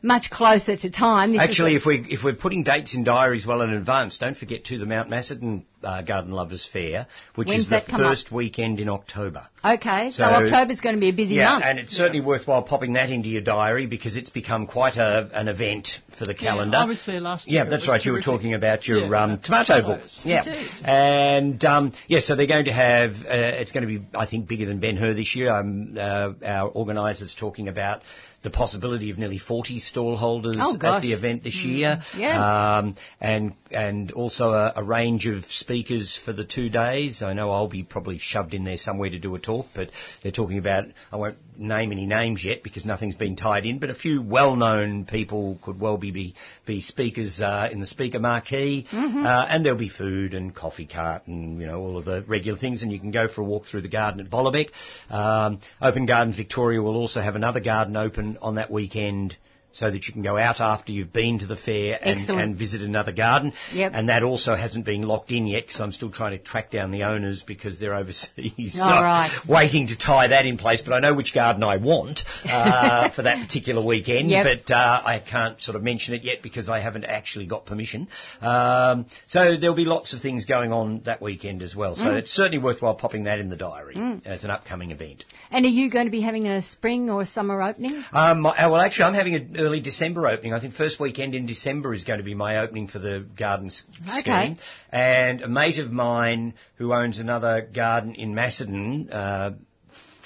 much 0.02 0.30
closer 0.30 0.76
to 0.76 0.90
time. 0.90 1.32
This 1.32 1.40
Actually, 1.40 1.76
if 1.76 1.84
we 1.86 2.04
if 2.08 2.22
we're 2.24 2.34
putting 2.34 2.62
dates 2.62 2.94
in 2.94 3.04
diaries 3.04 3.46
well 3.46 3.62
in 3.62 3.70
advance, 3.70 4.18
don't 4.18 4.36
forget 4.36 4.64
to 4.66 4.78
the 4.78 4.86
Mount 4.86 5.08
Macedon 5.10 5.64
uh, 5.82 6.02
Garden 6.02 6.32
Lovers 6.32 6.68
Fair, 6.70 7.06
which 7.36 7.48
When's 7.48 7.64
is 7.64 7.70
the 7.70 7.82
come 7.86 8.00
up? 8.02 8.10
first 8.10 8.30
weekend 8.30 8.80
in 8.80 8.88
October. 8.88 9.48
okay, 9.64 10.10
so, 10.10 10.18
so- 10.18 10.24
October's 10.24 10.80
going 10.80 10.94
to 10.96 11.00
be 11.00 11.08
a 11.08 11.12
busy 11.12 11.36
Yeah, 11.36 11.52
month. 11.52 11.64
and 11.64 11.78
it's 11.78 11.92
certainly 11.92 12.20
worthwhile 12.20 12.62
popping 12.62 12.92
that 12.94 13.08
into 13.10 13.28
your 13.28 13.40
diary 13.42 13.86
because 13.86 14.16
it's 14.16 14.28
become 14.30 14.66
quite 14.66 14.96
a, 14.96 15.30
an 15.32 15.48
event 15.48 15.88
for 16.18 16.26
the 16.26 16.34
calendar. 16.34 16.76
I 16.76 16.84
was 16.84 17.04
there 17.06 17.20
last 17.20 17.48
year. 17.48 17.64
Yeah, 17.64 17.70
that's 17.70 17.88
right. 17.88 18.04
You 18.04 18.12
were 18.12 18.20
talking 18.20 18.52
about 18.54 18.86
your 18.86 18.98
Yeah, 19.06 19.22
um, 19.22 19.38
tomato 19.40 19.82
book. 19.82 20.02
Yeah, 20.24 20.44
Indeed. 20.46 20.70
and 20.84 21.64
um, 21.64 21.92
yeah, 22.08 22.20
so 22.20 22.36
they're 22.36 22.46
going 22.46 22.66
to 22.66 22.72
have. 22.72 23.12
Uh, 23.12 23.60
it's 23.60 23.72
going 23.72 23.86
to 23.88 23.98
be, 23.98 24.04
I 24.14 24.26
think, 24.26 24.48
bigger 24.48 24.66
than 24.66 24.80
Ben 24.80 24.96
Hur 24.96 25.14
this 25.14 25.34
year. 25.34 25.50
Um, 25.50 25.96
uh, 25.98 26.32
our 26.44 26.68
organisers 26.68 27.34
talking 27.38 27.68
about 27.68 28.02
the 28.42 28.50
possibility 28.50 29.10
of 29.10 29.18
nearly 29.18 29.38
40 29.38 29.78
stall 29.80 30.16
holders 30.16 30.56
Oh, 30.58 30.76
at 30.80 31.02
the 31.02 31.12
event 31.12 31.42
this 31.44 31.62
year. 31.64 32.02
Yeah. 32.16 32.78
Um, 32.78 32.94
and 33.20 33.54
and 33.70 34.10
also 34.12 34.52
a, 34.52 34.72
a 34.76 34.82
range 34.84 35.26
of 35.26 35.44
speakers 35.44 36.18
for 36.24 36.32
the 36.32 36.44
two 36.44 36.68
days. 36.70 37.22
I 37.22 37.34
know 37.34 37.50
I'll 37.50 37.68
be 37.68 37.82
probably 37.82 38.18
shoved 38.18 38.54
in 38.54 38.64
there 38.64 38.76
somewhere 38.78 39.10
to 39.10 39.18
do 39.18 39.34
a 39.34 39.38
talk, 39.38 39.66
but 39.74 39.90
they're 40.22 40.32
talking 40.32 40.58
about. 40.58 40.86
I 41.12 41.16
won't 41.16 41.36
name 41.58 41.92
any 41.92 42.06
names 42.06 42.42
yet 42.44 42.62
because 42.62 42.86
nothing's 42.86 43.14
been 43.14 43.36
tied 43.36 43.66
in, 43.66 43.78
but 43.78 43.90
a 43.90 43.94
few 43.94 44.22
well-known 44.22 45.04
people 45.04 45.58
could 45.62 45.78
well 45.78 45.98
be 45.98 46.10
be, 46.10 46.34
be 46.64 46.80
speakers 46.80 47.40
uh, 47.40 47.68
in 47.70 47.80
the 47.80 47.86
speaker 47.86 48.18
marquee, 48.18 48.86
uh, 48.92 49.46
and 49.50 49.64
there'll 49.64 49.78
be 49.78 49.90
food 49.90 50.32
and 50.34 50.54
coffee 50.54 50.86
cart 50.86 51.26
and 51.26 51.60
you 51.60 51.66
know 51.66 51.78
all 51.80 51.98
of 51.98 52.04
the 52.06 52.24
regular 52.26 52.58
things, 52.58 52.82
and 52.82 52.90
you 52.90 52.98
can 52.98 53.10
go 53.10 53.28
for 53.28 53.42
a 53.42 53.44
walk 53.44 53.66
through 53.66 53.82
the 53.82 53.88
garden 53.88 54.20
at 54.20 54.30
Vollebeck. 54.30 54.70
Um, 55.10 55.60
Open 55.82 56.06
Gardens 56.06 56.36
Victoria 56.36 56.80
will 56.82 56.96
also 56.96 57.20
have 57.20 57.36
another 57.36 57.60
garden 57.60 57.96
open 57.96 58.29
on 58.42 58.54
that 58.56 58.70
weekend 58.70 59.36
so 59.72 59.90
that 59.90 60.06
you 60.06 60.12
can 60.12 60.22
go 60.22 60.36
out 60.36 60.60
after 60.60 60.92
you've 60.92 61.12
been 61.12 61.38
to 61.40 61.46
the 61.46 61.56
fair 61.56 61.98
and, 62.02 62.28
and 62.28 62.56
visit 62.56 62.82
another 62.82 63.12
garden. 63.12 63.52
Yep. 63.72 63.92
And 63.94 64.08
that 64.08 64.22
also 64.22 64.54
hasn't 64.54 64.84
been 64.84 65.02
locked 65.02 65.30
in 65.30 65.46
yet 65.46 65.66
because 65.66 65.80
I'm 65.80 65.92
still 65.92 66.10
trying 66.10 66.32
to 66.32 66.38
track 66.38 66.70
down 66.70 66.90
the 66.90 67.04
owners 67.04 67.42
because 67.42 67.78
they're 67.78 67.94
overseas. 67.94 68.78
All 68.80 68.88
So 68.88 69.02
right. 69.02 69.30
Waiting 69.48 69.88
to 69.88 69.96
tie 69.96 70.28
that 70.28 70.46
in 70.46 70.56
place, 70.58 70.82
but 70.82 70.92
I 70.92 71.00
know 71.00 71.14
which 71.14 71.34
garden 71.34 71.62
I 71.62 71.76
want 71.76 72.22
uh, 72.44 73.10
for 73.14 73.22
that 73.22 73.46
particular 73.46 73.84
weekend. 73.84 74.28
Yep. 74.30 74.44
But 74.66 74.74
uh, 74.74 75.02
I 75.04 75.20
can't 75.20 75.60
sort 75.60 75.76
of 75.76 75.82
mention 75.82 76.14
it 76.14 76.24
yet 76.24 76.42
because 76.42 76.68
I 76.68 76.80
haven't 76.80 77.04
actually 77.04 77.46
got 77.46 77.66
permission. 77.66 78.08
Um, 78.40 79.06
so 79.26 79.56
there'll 79.56 79.76
be 79.76 79.84
lots 79.84 80.14
of 80.14 80.20
things 80.20 80.44
going 80.44 80.72
on 80.72 81.02
that 81.04 81.20
weekend 81.22 81.62
as 81.62 81.74
well. 81.76 81.94
So 81.96 82.04
Mm. 82.04 82.16
it's 82.18 82.32
certainly 82.32 82.58
worthwhile 82.58 82.94
popping 82.94 83.24
that 83.24 83.38
in 83.38 83.50
the 83.50 83.56
diary 83.56 84.20
as 84.24 84.44
an 84.44 84.50
upcoming 84.50 84.90
event. 84.90 85.24
and 85.50 85.64
are 85.64 85.68
you 85.68 85.90
going 85.90 86.06
to 86.06 86.10
be 86.10 86.20
having 86.20 86.46
a 86.48 86.62
spring 86.62 87.10
or 87.10 87.24
summer 87.24 87.60
opening? 87.62 88.02
Um, 88.12 88.42
well, 88.42 88.76
actually, 88.76 89.04
I'm 89.04 89.14
having 89.14 89.34
an 89.34 89.56
early 89.60 89.80
December 89.80 90.26
opening. 90.26 90.52
I 90.54 90.60
think 90.60 90.74
first 90.74 90.98
weekend 90.98 91.34
in 91.34 91.46
December 91.46 91.92
is 91.94 92.04
going 92.04 92.18
to 92.18 92.24
be 92.24 92.34
my 92.34 92.58
opening 92.58 92.88
for 92.88 92.98
the 92.98 93.24
garden 93.38 93.66
s- 93.66 93.84
Okay. 94.20 94.20
scheme. 94.20 94.56
And 94.90 95.42
a 95.42 95.48
mate 95.48 95.78
of 95.78 95.90
mine 95.92 96.54
who 96.76 96.92
owns 96.92 97.18
another 97.18 97.60
garden 97.62 98.14
in 98.14 98.34
Macedon, 98.34 99.10
uh, 99.12 99.52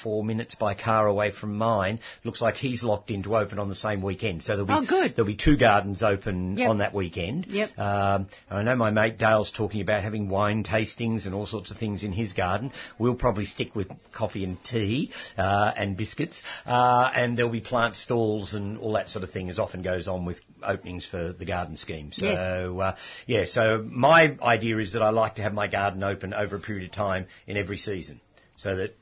four 0.05 0.23
minutes 0.23 0.55
by 0.55 0.75
car 0.75 1.07
away 1.09 1.31
from 1.33 1.57
mine, 1.57 1.99
looks 2.25 2.41
like 2.41 2.55
he's 2.57 2.85
locked 2.85 3.11
in 3.11 3.23
to 3.25 3.37
open 3.37 3.59
on 3.59 3.69
the 3.69 3.75
same 3.75 4.03
weekend. 4.03 4.43
So 4.45 4.53
there'll 4.55 4.67
be 4.83 4.87
Oh, 4.95 5.09
there'll 5.09 5.27
be 5.27 5.35
two 5.35 5.57
gardens 5.57 6.03
open 6.03 6.57
Yep. 6.59 6.69
on 6.71 6.79
that 6.79 6.93
weekend. 6.95 7.47
Yep. 7.47 7.79
Um, 7.79 8.29
I 8.51 8.63
know 8.63 8.77
my 8.77 8.91
mate 8.91 9.19
Dale's 9.19 9.51
talking 9.51 9.81
about 9.81 10.03
having 10.03 10.29
wine 10.29 10.63
tastings 10.63 11.25
and 11.27 11.35
all 11.35 11.47
sorts 11.47 11.71
of 11.71 11.79
things 11.79 12.05
in 12.05 12.13
his 12.13 12.35
garden. 12.35 12.71
We'll 12.99 13.15
probably 13.15 13.47
stick 13.47 13.75
with 13.75 13.89
coffee 14.13 14.45
and 14.45 14.63
tea 14.63 15.11
uh, 15.39 15.73
and 15.77 15.97
biscuits, 15.97 16.43
uh, 16.67 17.11
and 17.15 17.37
there'll 17.37 17.51
be 17.51 17.61
plant 17.63 17.97
stalls 17.97 18.53
and 18.55 18.77
all 18.79 18.93
that 18.93 19.09
sort 19.09 19.25
of 19.25 19.31
thing, 19.31 19.49
as 19.49 19.59
often 19.59 19.81
goes 19.83 20.07
on 20.07 20.25
with 20.27 20.39
openings 20.63 21.07
for 21.07 21.33
the 21.33 21.45
garden 21.47 21.77
scheme. 21.79 22.13
So 22.13 22.27
Yes. 22.27 22.39
uh, 22.39 22.97
yeah, 23.27 23.45
so 23.47 23.83
my 23.83 24.37
idea 24.43 24.77
is 24.79 24.93
that 24.93 25.03
I 25.03 25.11
like 25.11 25.37
to 25.37 25.43
have 25.43 25.55
my 25.55 25.69
garden 25.69 26.03
open 26.03 26.35
over 26.35 26.57
a 26.57 26.61
period 26.61 26.85
of 26.85 26.93
time 26.93 27.27
in 27.47 27.57
every 27.57 27.79
season, 27.79 28.21
so 28.57 28.77
that 28.77 28.97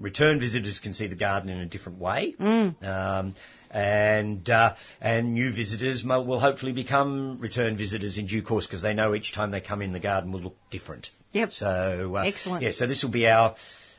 return 0.00 0.40
visitors 0.40 0.80
can 0.80 0.94
see 0.94 1.06
the 1.06 1.14
garden 1.14 1.50
in 1.50 1.58
a 1.58 1.66
different 1.66 1.98
way. 1.98 2.34
Um, 2.82 3.34
and 3.70 4.48
uh, 4.48 4.74
and 5.00 5.34
new 5.34 5.52
visitors 5.52 6.04
will 6.04 6.38
hopefully 6.38 6.72
become 6.72 7.38
return 7.40 7.76
visitors 7.76 8.16
in 8.16 8.26
due 8.26 8.42
course 8.42 8.66
because 8.66 8.82
they 8.82 8.94
know 8.94 9.14
each 9.14 9.34
time 9.34 9.50
they 9.50 9.60
come 9.60 9.82
in 9.82 9.92
the 9.92 10.00
garden 10.00 10.32
will 10.32 10.40
look 10.40 10.56
different. 10.70 11.10
Yep. 11.32 11.52
So 11.52 12.14
uh, 12.16 12.22
Excellent. 12.22 12.62
Yeah. 12.62 12.70
So 12.70 12.86
this 12.86 13.02
will 13.02 13.10
be 13.10 13.26
our 13.26 13.56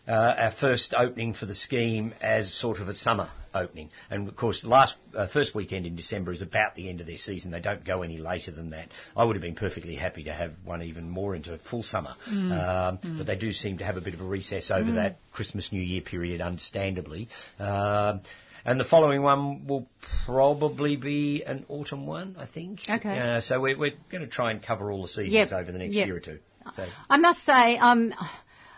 uh, 0.07 0.35
our 0.37 0.51
first 0.51 0.93
opening 0.97 1.33
for 1.33 1.45
the 1.45 1.55
scheme 1.55 2.13
as 2.21 2.53
sort 2.53 2.79
of 2.79 2.87
a 2.87 2.95
summer 2.95 3.29
opening. 3.53 3.89
And 4.09 4.27
of 4.27 4.35
course, 4.35 4.61
the 4.61 4.69
last 4.69 4.95
uh, 5.15 5.27
first 5.27 5.53
weekend 5.55 5.85
in 5.85 5.95
December 5.95 6.31
is 6.31 6.41
about 6.41 6.75
the 6.75 6.89
end 6.89 7.01
of 7.01 7.07
their 7.07 7.17
season. 7.17 7.51
They 7.51 7.59
don't 7.59 7.83
go 7.83 8.03
any 8.03 8.17
later 8.17 8.51
than 8.51 8.69
that. 8.71 8.89
I 9.15 9.23
would 9.23 9.35
have 9.35 9.41
been 9.41 9.55
perfectly 9.55 9.95
happy 9.95 10.23
to 10.25 10.31
have 10.33 10.53
one 10.63 10.81
even 10.83 11.09
more 11.09 11.35
into 11.35 11.57
full 11.57 11.83
summer, 11.83 12.15
um, 12.27 12.99
but 13.17 13.25
they 13.25 13.35
do 13.35 13.51
seem 13.51 13.79
to 13.79 13.85
have 13.85 13.97
a 13.97 14.01
bit 14.01 14.13
of 14.13 14.21
a 14.21 14.25
recess 14.25 14.71
over 14.71 14.93
that 14.93 15.17
Christmas 15.31 15.71
New 15.71 15.81
Year 15.81 16.01
period, 16.01 16.41
understandably. 16.41 17.27
Um, 17.59 18.21
and 18.65 18.79
the 18.79 18.85
following 18.85 19.21
one 19.21 19.65
will 19.65 19.87
probably 20.25 20.97
be 20.97 21.43
an 21.45 21.65
autumn 21.69 22.05
one, 22.05 22.35
I 22.37 22.45
think. 22.45 22.81
Okay. 22.89 23.17
Uh, 23.17 23.41
so 23.41 23.61
we're, 23.61 23.77
we're 23.77 23.93
going 24.11 24.23
to 24.23 24.27
try 24.29 24.51
and 24.51 24.61
cover 24.61 24.91
all 24.91 25.03
the 25.03 25.07
seasons 25.07 25.33
Yep. 25.33 25.51
over 25.53 25.71
the 25.71 25.77
next 25.77 25.95
Yep. 25.95 26.07
year 26.07 26.17
or 26.17 26.19
two. 26.19 26.39
So. 26.73 26.85
I 27.09 27.15
must 27.17 27.45
say, 27.45 27.77
um, 27.77 28.13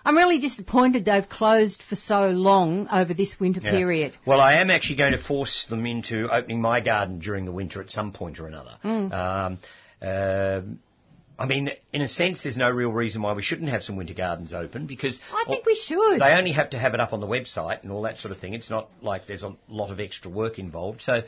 I'm 0.09 0.17
really 0.17 0.39
disappointed 0.39 1.05
they've 1.05 1.29
closed 1.29 1.83
for 1.87 1.95
so 1.95 2.29
long 2.29 2.87
over 2.91 3.13
this 3.13 3.39
winter 3.39 3.61
Yeah. 3.63 3.69
period. 3.69 4.17
Well, 4.25 4.41
I 4.41 4.55
am 4.55 4.71
actually 4.71 4.95
going 4.95 5.11
to 5.11 5.19
force 5.19 5.67
them 5.69 5.85
into 5.85 6.27
opening 6.33 6.61
my 6.61 6.81
garden 6.81 7.19
during 7.19 7.45
the 7.45 7.51
winter 7.51 7.79
at 7.79 7.91
some 7.91 8.11
point 8.11 8.39
or 8.39 8.47
another. 8.47 8.71
Mm. 8.83 9.13
Um, 9.13 9.57
um, 10.01 10.79
I 11.39 11.45
mean, 11.45 11.71
in 11.93 12.01
a 12.01 12.07
sense, 12.09 12.43
there's 12.43 12.57
no 12.57 12.69
real 12.69 12.91
reason 12.91 13.21
why 13.21 13.31
we 13.31 13.41
shouldn't 13.41 13.69
have 13.69 13.81
some 13.81 13.95
winter 13.95 14.13
gardens 14.13 14.53
open 14.53 14.87
because 14.87 15.19
I 15.33 15.45
think 15.47 15.65
we 15.65 15.75
should. 15.75 16.19
they 16.19 16.33
only 16.33 16.51
have 16.51 16.71
to 16.71 16.79
have 16.79 16.93
it 16.93 16.99
up 16.99 17.13
on 17.13 17.21
the 17.21 17.27
website 17.27 17.81
and 17.81 17.93
all 17.93 18.01
that 18.01 18.17
sort 18.17 18.33
of 18.33 18.39
thing. 18.39 18.53
It's 18.53 18.69
not 18.69 18.89
like 19.01 19.25
there's 19.25 19.43
a 19.43 19.55
lot 19.69 19.89
of 19.89 20.01
extra 20.01 20.29
work 20.29 20.59
involved. 20.59 21.01
So 21.01 21.21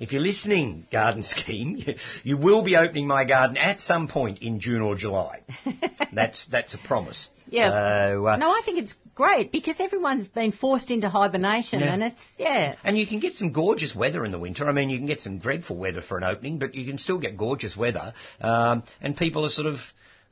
if 0.00 0.12
you're 0.12 0.22
listening, 0.22 0.86
Garden 0.92 1.22
Scheme, 1.22 1.78
you, 2.24 2.38
will 2.38 2.62
be 2.62 2.76
opening 2.76 3.06
my 3.06 3.26
garden 3.26 3.58
at 3.58 3.82
some 3.82 4.08
point 4.08 4.40
in 4.40 4.58
June 4.58 4.80
or 4.80 4.96
July. 4.96 5.42
that's, 6.12 6.46
that's 6.46 6.72
a 6.72 6.78
promise. 6.78 7.28
Yeah. 7.50 7.70
So, 7.70 8.26
uh, 8.26 8.36
No, 8.36 8.50
I 8.50 8.62
think 8.64 8.78
it's 8.78 8.94
great 9.18 9.50
because 9.50 9.80
everyone's 9.80 10.28
been 10.28 10.52
forced 10.52 10.90
into 10.92 11.08
hibernation, 11.08 11.80
Yeah. 11.80 11.92
and 11.94 12.02
it's 12.04 12.24
yeah. 12.38 12.76
And 12.84 12.96
you 12.96 13.06
can 13.06 13.18
get 13.18 13.34
some 13.34 13.50
gorgeous 13.52 13.94
weather 13.94 14.24
in 14.24 14.30
the 14.30 14.38
winter. 14.38 14.64
I 14.68 14.72
mean, 14.72 14.88
you 14.90 14.98
can 14.98 15.06
get 15.14 15.20
some 15.20 15.38
dreadful 15.38 15.76
weather 15.76 16.02
for 16.08 16.16
an 16.18 16.24
opening, 16.24 16.58
but 16.58 16.74
you 16.76 16.86
can 16.86 16.98
still 16.98 17.18
get 17.18 17.36
gorgeous 17.36 17.76
weather. 17.76 18.12
Um, 18.40 18.84
and 19.00 19.16
people 19.16 19.44
are 19.44 19.48
sort 19.50 19.66
of, 19.66 19.78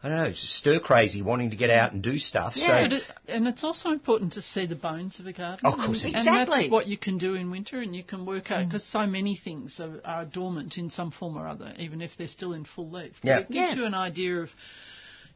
I 0.05 0.09
don't 0.09 0.19
know, 0.19 0.33
stir 0.35 0.79
crazy 0.79 1.21
wanting 1.23 1.51
to 1.51 1.57
get 1.57 1.71
out 1.71 1.93
and 1.95 2.01
do 2.01 2.17
stuff. 2.19 2.53
Yeah. 2.57 2.89
But 2.89 2.91
So, 2.91 2.97
it, 2.97 3.35
and 3.37 3.49
it's 3.49 3.65
also 3.65 3.91
important 3.91 4.35
to 4.35 4.43
see 4.43 4.67
the 4.67 4.77
bones 4.77 5.19
of 5.19 5.27
a 5.27 5.33
garden. 5.33 5.67
Of 5.67 5.75
course 5.85 6.05
it 6.05 6.15
and, 6.15 6.17
is. 6.21 6.27
and 6.29 6.49
that's 6.49 6.71
what 6.71 6.87
you 6.87 6.97
can 6.97 7.19
do 7.19 7.35
in 7.35 7.51
winter, 7.51 7.81
and 7.81 7.95
you 7.97 8.05
can 8.05 8.25
work 8.25 8.53
out 8.53 8.65
because 8.67 8.85
so 8.85 9.05
many 9.05 9.35
things 9.37 9.81
are, 9.81 10.01
are 10.05 10.25
dormant 10.25 10.79
in 10.79 10.91
some 10.91 11.11
form 11.11 11.37
or 11.37 11.49
other, 11.49 11.75
even 11.87 12.01
if 12.01 12.13
they're 12.17 12.29
still 12.39 12.53
in 12.53 12.65
full 12.65 12.89
leaf. 12.91 13.15
But 13.21 13.29
Yeah. 13.29 13.39
It 13.41 13.49
gives 13.49 13.55
Yeah. 13.71 13.75
you 13.75 13.85
an 13.85 13.95
idea 13.95 14.33
of. 14.43 14.51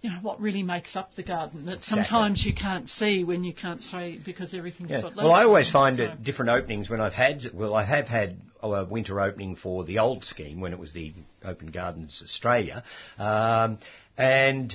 You 0.03 0.11
know 0.11 0.19
what 0.23 0.41
really 0.41 0.63
makes 0.63 0.97
up 0.97 1.15
the 1.15 1.23
garden 1.23 1.67
that 1.67 1.83
sometimes 1.83 2.45
you 2.45 2.55
can't 2.55 2.89
see 2.89 3.23
when 3.23 3.45
you 3.45 3.53
can't 3.53 3.83
see 3.83 4.19
because 4.25 4.55
everything's 4.55 4.91
yeah. 4.91 5.03
got. 5.03 5.17
Well, 5.17 5.31
I 5.31 5.45
always 5.45 5.71
find 5.71 5.97
so- 5.97 6.05
at 6.05 6.23
different 6.23 6.51
openings 6.51 6.89
when 6.89 7.01
I've 7.01 7.13
had, 7.13 7.43
well, 7.53 7.75
I 7.75 7.85
have 7.85 8.07
had 8.07 8.37
a 8.63 8.85
winter 8.85 9.21
opening 9.21 9.57
for 9.57 9.85
the 9.85 9.99
old 9.99 10.25
scheme 10.25 10.61
when 10.61 10.73
it 10.73 10.79
was 10.79 10.93
the 10.93 11.13
Open 11.45 11.71
Gardens 11.71 12.21
Australia, 12.23 12.83
um, 13.19 13.79
and 14.17 14.75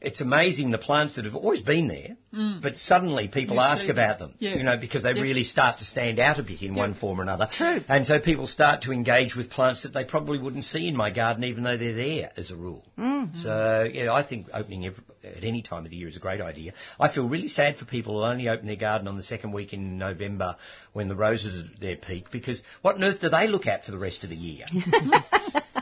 it's 0.00 0.20
amazing 0.20 0.70
the 0.70 0.78
plants 0.78 1.16
that 1.16 1.24
have 1.24 1.36
always 1.36 1.60
been 1.60 1.88
there, 1.88 2.16
but 2.32 2.76
suddenly 2.78 3.28
people 3.28 3.56
Mm. 3.56 3.60
You 3.60 3.72
ask 3.72 3.88
about 3.88 4.18
them, 4.18 4.32
Yeah. 4.38 4.54
you 4.56 4.62
know, 4.62 4.76
because 4.78 5.02
they 5.02 5.12
Yeah. 5.12 5.20
really 5.22 5.44
start 5.44 5.78
to 5.78 5.84
stand 5.84 6.18
out 6.18 6.38
a 6.38 6.42
bit 6.42 6.62
in 6.62 6.74
one 6.74 6.94
form 6.94 7.20
or 7.20 7.22
another. 7.22 7.48
True. 7.52 7.82
And 7.88 8.06
so 8.06 8.18
people 8.18 8.46
start 8.46 8.82
to 8.82 8.92
engage 8.92 9.36
with 9.36 9.50
plants 9.50 9.82
that 9.82 9.92
they 9.92 10.04
probably 10.04 10.38
wouldn't 10.38 10.64
see 10.64 10.88
in 10.88 10.96
my 10.96 11.10
garden, 11.10 11.44
even 11.44 11.62
though 11.64 11.76
they're 11.76 11.92
there 11.92 12.30
as 12.36 12.50
a 12.50 12.56
rule. 12.56 12.82
Mm-hmm. 12.98 13.36
So, 13.38 13.88
yeah, 13.92 14.12
I 14.12 14.22
think 14.22 14.46
opening 14.54 14.86
every, 14.86 15.02
at 15.22 15.44
any 15.44 15.60
time 15.62 15.84
of 15.84 15.90
the 15.90 15.96
year 15.96 16.08
is 16.08 16.16
a 16.16 16.20
great 16.20 16.40
idea. 16.40 16.72
I 16.98 17.08
feel 17.08 17.28
really 17.28 17.48
sad 17.48 17.76
for 17.76 17.84
people 17.84 18.14
who 18.18 18.24
only 18.24 18.48
open 18.48 18.66
their 18.66 18.76
garden 18.76 19.06
on 19.08 19.16
the 19.16 19.22
second 19.22 19.52
week 19.52 19.72
in 19.74 19.98
November 19.98 20.56
when 20.94 21.08
the 21.08 21.14
roses 21.16 21.62
are 21.62 21.66
at 21.72 21.80
their 21.80 21.96
peak, 21.96 22.30
because 22.30 22.62
what 22.80 22.94
on 22.96 23.04
earth 23.04 23.20
do 23.20 23.28
they 23.28 23.46
look 23.48 23.66
at 23.66 23.84
for 23.84 23.90
the 23.90 23.98
rest 23.98 24.24
of 24.24 24.30
the 24.30 24.36
year? 24.36 24.64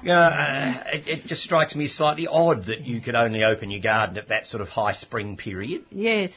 Yeah, 0.03 0.19
uh, 0.85 0.97
it, 0.97 1.09
it 1.09 1.27
just 1.27 1.43
strikes 1.43 1.77
me 1.77 1.85
as 1.85 1.93
slightly 1.93 2.27
odd 2.27 2.65
that 2.67 2.81
you 2.87 3.03
could 3.03 3.15
only 3.15 3.45
open 3.45 3.71
your 3.71 3.83
garden 3.83 4.17
at 4.17 4.29
that 4.29 4.47
sort 4.47 4.63
of 4.63 4.69
high 4.71 4.93
spring 4.95 5.37
period. 5.37 5.85
Yes. 5.91 6.31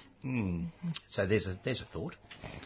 So 1.10 1.26
there's 1.26 1.48
a 1.48 1.60
there's 1.66 1.82
a 1.82 1.86
thought. 1.86 2.16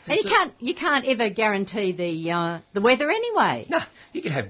And 0.08 0.18
you 0.18 0.24
can't 0.30 0.54
you 0.60 0.76
can't 0.76 1.06
ever 1.08 1.30
guarantee 1.30 1.92
the 1.92 2.32
uh, 2.32 2.60
the 2.74 2.82
weather 2.82 3.10
anyway. 3.10 3.66
No, 3.70 3.80
you 4.14 4.22
can 4.22 4.32
have 4.32 4.50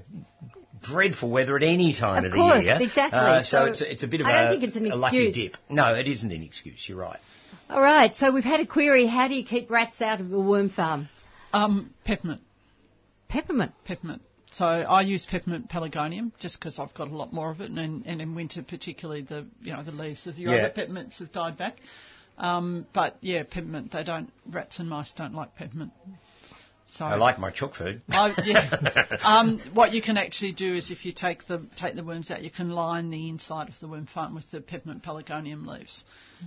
dreadful 0.82 1.30
weather 1.30 1.56
at 1.56 1.62
any 1.62 1.94
time 1.94 2.24
Of 2.24 2.32
of, 2.32 2.36
course, 2.36 2.58
the 2.58 2.62
year. 2.64 2.78
exactly. 2.80 3.18
Uh, 3.18 3.42
so, 3.42 3.58
So 3.58 3.64
it's 3.70 3.80
a, 3.80 3.92
it's 3.92 4.02
a 4.02 4.08
bit 4.08 4.20
of 4.20 4.26
I 4.26 4.30
a, 4.30 4.42
don't 4.42 4.60
think 4.60 4.64
it's 4.64 4.76
an 4.76 4.92
a 4.92 4.96
lucky 4.96 5.32
dip. 5.32 5.56
No, 5.70 5.94
it 5.94 6.06
isn't 6.06 6.30
an 6.30 6.42
excuse. 6.42 6.86
You're 6.88 6.98
right. 6.98 7.18
All 7.70 7.80
right. 7.80 8.14
So 8.14 8.30
we've 8.32 8.44
had 8.44 8.60
a 8.60 8.66
query. 8.66 9.06
How 9.06 9.26
do 9.28 9.34
you 9.34 9.44
keep 9.44 9.70
rats 9.70 10.00
out 10.02 10.20
of 10.20 10.32
a 10.32 10.40
worm 10.40 10.68
farm? 10.70 11.08
um, 11.54 11.94
peppermint. 12.04 12.42
Peppermint. 13.28 13.72
peppermint. 13.84 14.22
So 14.52 14.64
I 14.64 15.02
use 15.02 15.26
peppermint 15.26 15.68
pelargonium 15.70 16.32
just 16.38 16.58
because 16.58 16.78
I've 16.78 16.94
got 16.94 17.08
a 17.08 17.16
lot 17.16 17.32
more 17.32 17.50
of 17.50 17.60
it, 17.60 17.70
and, 17.70 18.04
and 18.06 18.20
in 18.22 18.34
winter 18.34 18.62
particularly 18.62 19.22
the 19.22 19.46
you 19.62 19.72
know 19.72 19.82
the 19.82 19.92
leaves 19.92 20.26
of 20.26 20.38
your 20.38 20.52
Yeah. 20.54 20.58
other 20.60 20.70
peppermints 20.70 21.18
have 21.18 21.32
died 21.32 21.58
back. 21.58 21.76
Um, 22.38 22.86
but 22.92 23.16
yeah, 23.20 23.42
peppermint. 23.42 23.92
They 23.92 24.04
don't 24.04 24.32
rats 24.46 24.78
and 24.78 24.88
mice 24.88 25.12
don't 25.12 25.34
like 25.34 25.56
peppermint. 25.56 25.92
So 26.90 27.04
I 27.04 27.16
like 27.16 27.38
my 27.38 27.50
chook 27.50 27.74
food. 27.74 28.00
I, 28.08 28.32
yeah. 28.44 29.16
um, 29.24 29.60
what 29.74 29.92
you 29.92 30.00
can 30.00 30.16
actually 30.16 30.52
do 30.52 30.74
is 30.74 30.90
if 30.90 31.04
you 31.04 31.12
take 31.12 31.46
the 31.46 31.66
take 31.76 31.94
the 31.94 32.02
worms 32.02 32.30
out, 32.30 32.42
you 32.42 32.50
can 32.50 32.70
line 32.70 33.10
the 33.10 33.28
inside 33.28 33.68
of 33.68 33.78
the 33.78 33.88
worm 33.88 34.06
farm 34.06 34.34
with 34.34 34.50
the 34.50 34.62
peppermint 34.62 35.02
pelargonium 35.02 35.66
leaves, 35.66 36.04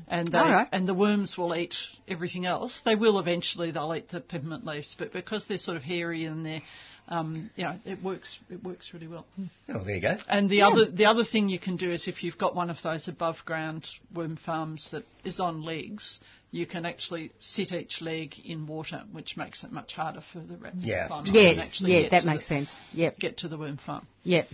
and 0.07 0.27
they, 0.27 0.39
All 0.39 0.49
right. 0.49 0.67
and 0.71 0.87
the 0.87 0.95
worms 0.95 1.37
will 1.37 1.55
eat 1.55 1.75
everything 2.07 2.47
else. 2.47 2.81
They 2.83 2.95
will 2.95 3.19
eventually. 3.19 3.69
They'll 3.69 3.93
eat 3.93 4.09
the 4.09 4.19
peppermint 4.19 4.65
leaves, 4.65 4.95
but 4.97 5.13
because 5.13 5.45
they're 5.47 5.59
sort 5.59 5.77
of 5.77 5.83
hairy 5.83 6.25
and 6.25 6.43
they're 6.43 6.63
um, 7.07 7.49
you 7.55 7.63
know, 7.63 7.77
it 7.85 8.01
works. 8.01 8.39
It 8.49 8.63
works 8.63 8.91
really 8.93 9.07
well. 9.07 9.25
Oh, 9.69 9.83
there 9.83 9.95
you 9.95 10.01
go. 10.01 10.15
And 10.27 10.49
the 10.49 10.61
other 10.63 10.85
the 10.89 11.05
other 11.05 11.23
thing 11.23 11.49
you 11.49 11.59
can 11.59 11.75
do 11.77 11.91
is 11.91 12.07
if 12.07 12.23
you've 12.23 12.37
got 12.37 12.55
one 12.55 12.69
of 12.69 12.77
those 12.83 13.07
above 13.07 13.37
ground 13.45 13.87
worm 14.13 14.37
farms 14.37 14.89
that 14.91 15.03
is 15.23 15.39
on 15.39 15.61
legs, 15.63 16.19
you 16.51 16.65
can 16.65 16.85
actually 16.85 17.31
sit 17.39 17.71
each 17.73 18.01
leg 18.01 18.33
in 18.43 18.67
water, 18.67 19.03
which 19.11 19.37
makes 19.37 19.63
it 19.63 19.71
much 19.71 19.93
harder 19.93 20.21
for 20.33 20.39
the 20.39 20.57
rats 20.57 20.77
Yeah. 20.79 21.03
to 21.03 21.07
climb 21.07 21.19
up 21.21 21.27
and 21.27 21.35
Yes. 21.35 21.57
actually 21.59 21.93
Yeah. 21.93 22.01
get 22.01 22.11
That 22.11 22.19
to 22.21 22.25
makes 22.27 22.43
the, 22.49 22.55
sense. 22.55 22.75
Yep. 22.93 23.19
Get 23.19 23.37
to 23.37 23.47
the 23.47 23.57
worm 23.57 23.77
farm. 23.77 24.05
Yep. 24.23 24.47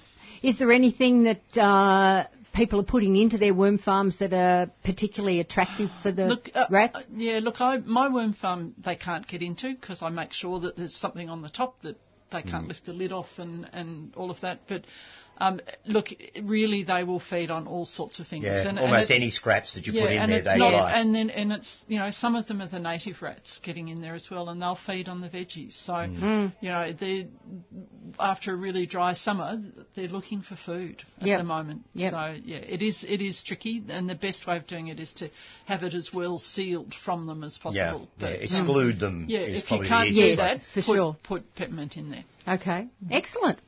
Is 0.43 0.59
there 0.59 0.71
anything 0.71 1.23
that 1.23 1.57
uh, 1.57 2.25
people 2.53 2.79
are 2.79 2.83
putting 2.83 3.15
into 3.15 3.37
their 3.37 3.53
worm 3.53 3.77
farms 3.79 4.17
that 4.17 4.33
are 4.33 4.67
particularly 4.83 5.39
attractive 5.39 5.89
for 6.03 6.11
the 6.11 6.27
Look, 6.27 6.49
uh, 6.53 6.65
rats? 6.69 6.97
uh, 6.97 7.01
yeah, 7.15 7.39
look, 7.41 7.59
I, 7.61 7.77
my 7.77 8.07
worm 8.09 8.33
farm 8.33 8.75
they 8.83 8.95
can't 8.95 9.27
get 9.27 9.41
into 9.41 9.73
because 9.73 10.01
I 10.01 10.09
make 10.09 10.33
sure 10.33 10.59
that 10.61 10.75
there's 10.75 10.95
something 10.95 11.29
on 11.29 11.41
the 11.41 11.49
top 11.49 11.81
that 11.81 11.97
they 12.31 12.41
can't 12.41 12.65
Mm. 12.65 12.69
lift 12.69 12.85
the 12.85 12.93
lid 12.93 13.11
off 13.11 13.29
and, 13.37 13.69
and 13.73 14.13
all 14.15 14.29
of 14.31 14.39
that. 14.41 14.61
But 14.67 14.83
um, 15.39 15.61
look, 15.85 16.07
really, 16.41 16.83
they 16.83 17.03
will 17.03 17.19
feed 17.19 17.51
on 17.51 17.67
all 17.67 17.85
sorts 17.85 18.19
of 18.19 18.27
things. 18.27 18.43
Yeah, 18.45 18.59
and, 18.59 18.69
and 18.69 18.79
almost 18.79 19.09
it's- 19.11 19.21
any 19.21 19.29
scraps 19.29 19.75
that 19.75 19.85
you 19.87 19.93
yeah, 19.93 20.01
put 20.03 20.11
in 20.11 20.17
and 20.17 20.31
there, 20.31 20.39
it's 20.39 20.47
they 20.47 20.57
not, 20.57 20.73
like. 20.73 20.95
and 20.95 21.13
then 21.15 21.29
and 21.29 21.51
it's 21.51 21.85
you 21.87 21.99
know 21.99 22.09
some 22.11 22.35
of 22.35 22.47
them 22.47 22.61
are 22.61 22.67
the 22.67 22.79
native 22.79 23.21
rats 23.21 23.59
getting 23.63 23.87
in 23.89 24.01
there 24.01 24.15
as 24.15 24.29
well, 24.31 24.49
and 24.49 24.61
they'll 24.61 24.75
feed 24.85 25.07
on 25.09 25.21
the 25.21 25.29
veggies. 25.29 25.73
So 25.73 25.93
Mm. 25.93 26.53
you 26.61 26.69
know 26.69 26.91
they 26.91 27.27
after 28.19 28.53
a 28.53 28.55
really 28.57 28.85
dry 28.85 29.13
summer, 29.13 29.61
they're 29.95 30.07
looking 30.07 30.41
for 30.41 30.55
food 30.55 31.03
at 31.21 31.27
Yep. 31.27 31.39
the 31.39 31.43
moment. 31.43 31.81
Yep. 31.93 32.11
So 32.11 32.35
yeah, 32.43 32.57
it 32.57 32.81
is 32.81 33.03
it 33.07 33.21
is 33.21 33.41
tricky, 33.43 33.83
and 33.89 34.09
the 34.09 34.15
best 34.15 34.47
way 34.47 34.57
of 34.57 34.65
doing 34.67 34.87
it 34.87 34.99
is 34.99 35.11
to 35.13 35.29
have 35.65 35.83
it 35.83 35.93
as 35.93 36.11
well 36.13 36.37
sealed 36.39 36.93
from 36.93 37.27
them 37.27 37.43
as 37.43 37.57
possible. 37.57 38.01
yeah, 38.01 38.05
But, 38.19 38.41
exclude 38.41 38.99
them 38.99 39.25
yeah, 39.27 39.39
is 39.39 39.63
if 39.63 39.71
you 39.71 39.79
can't 39.81 40.09
do 40.09 40.21
easiest 40.21 40.37
that, 40.37 40.59
for 40.73 40.81
put, 40.81 40.95
sure. 40.95 41.17
put 41.23 41.55
peppermint 41.55 41.97
in 41.97 42.09
there. 42.11 42.23
Okay. 42.47 42.87
Excellent. 43.11 43.59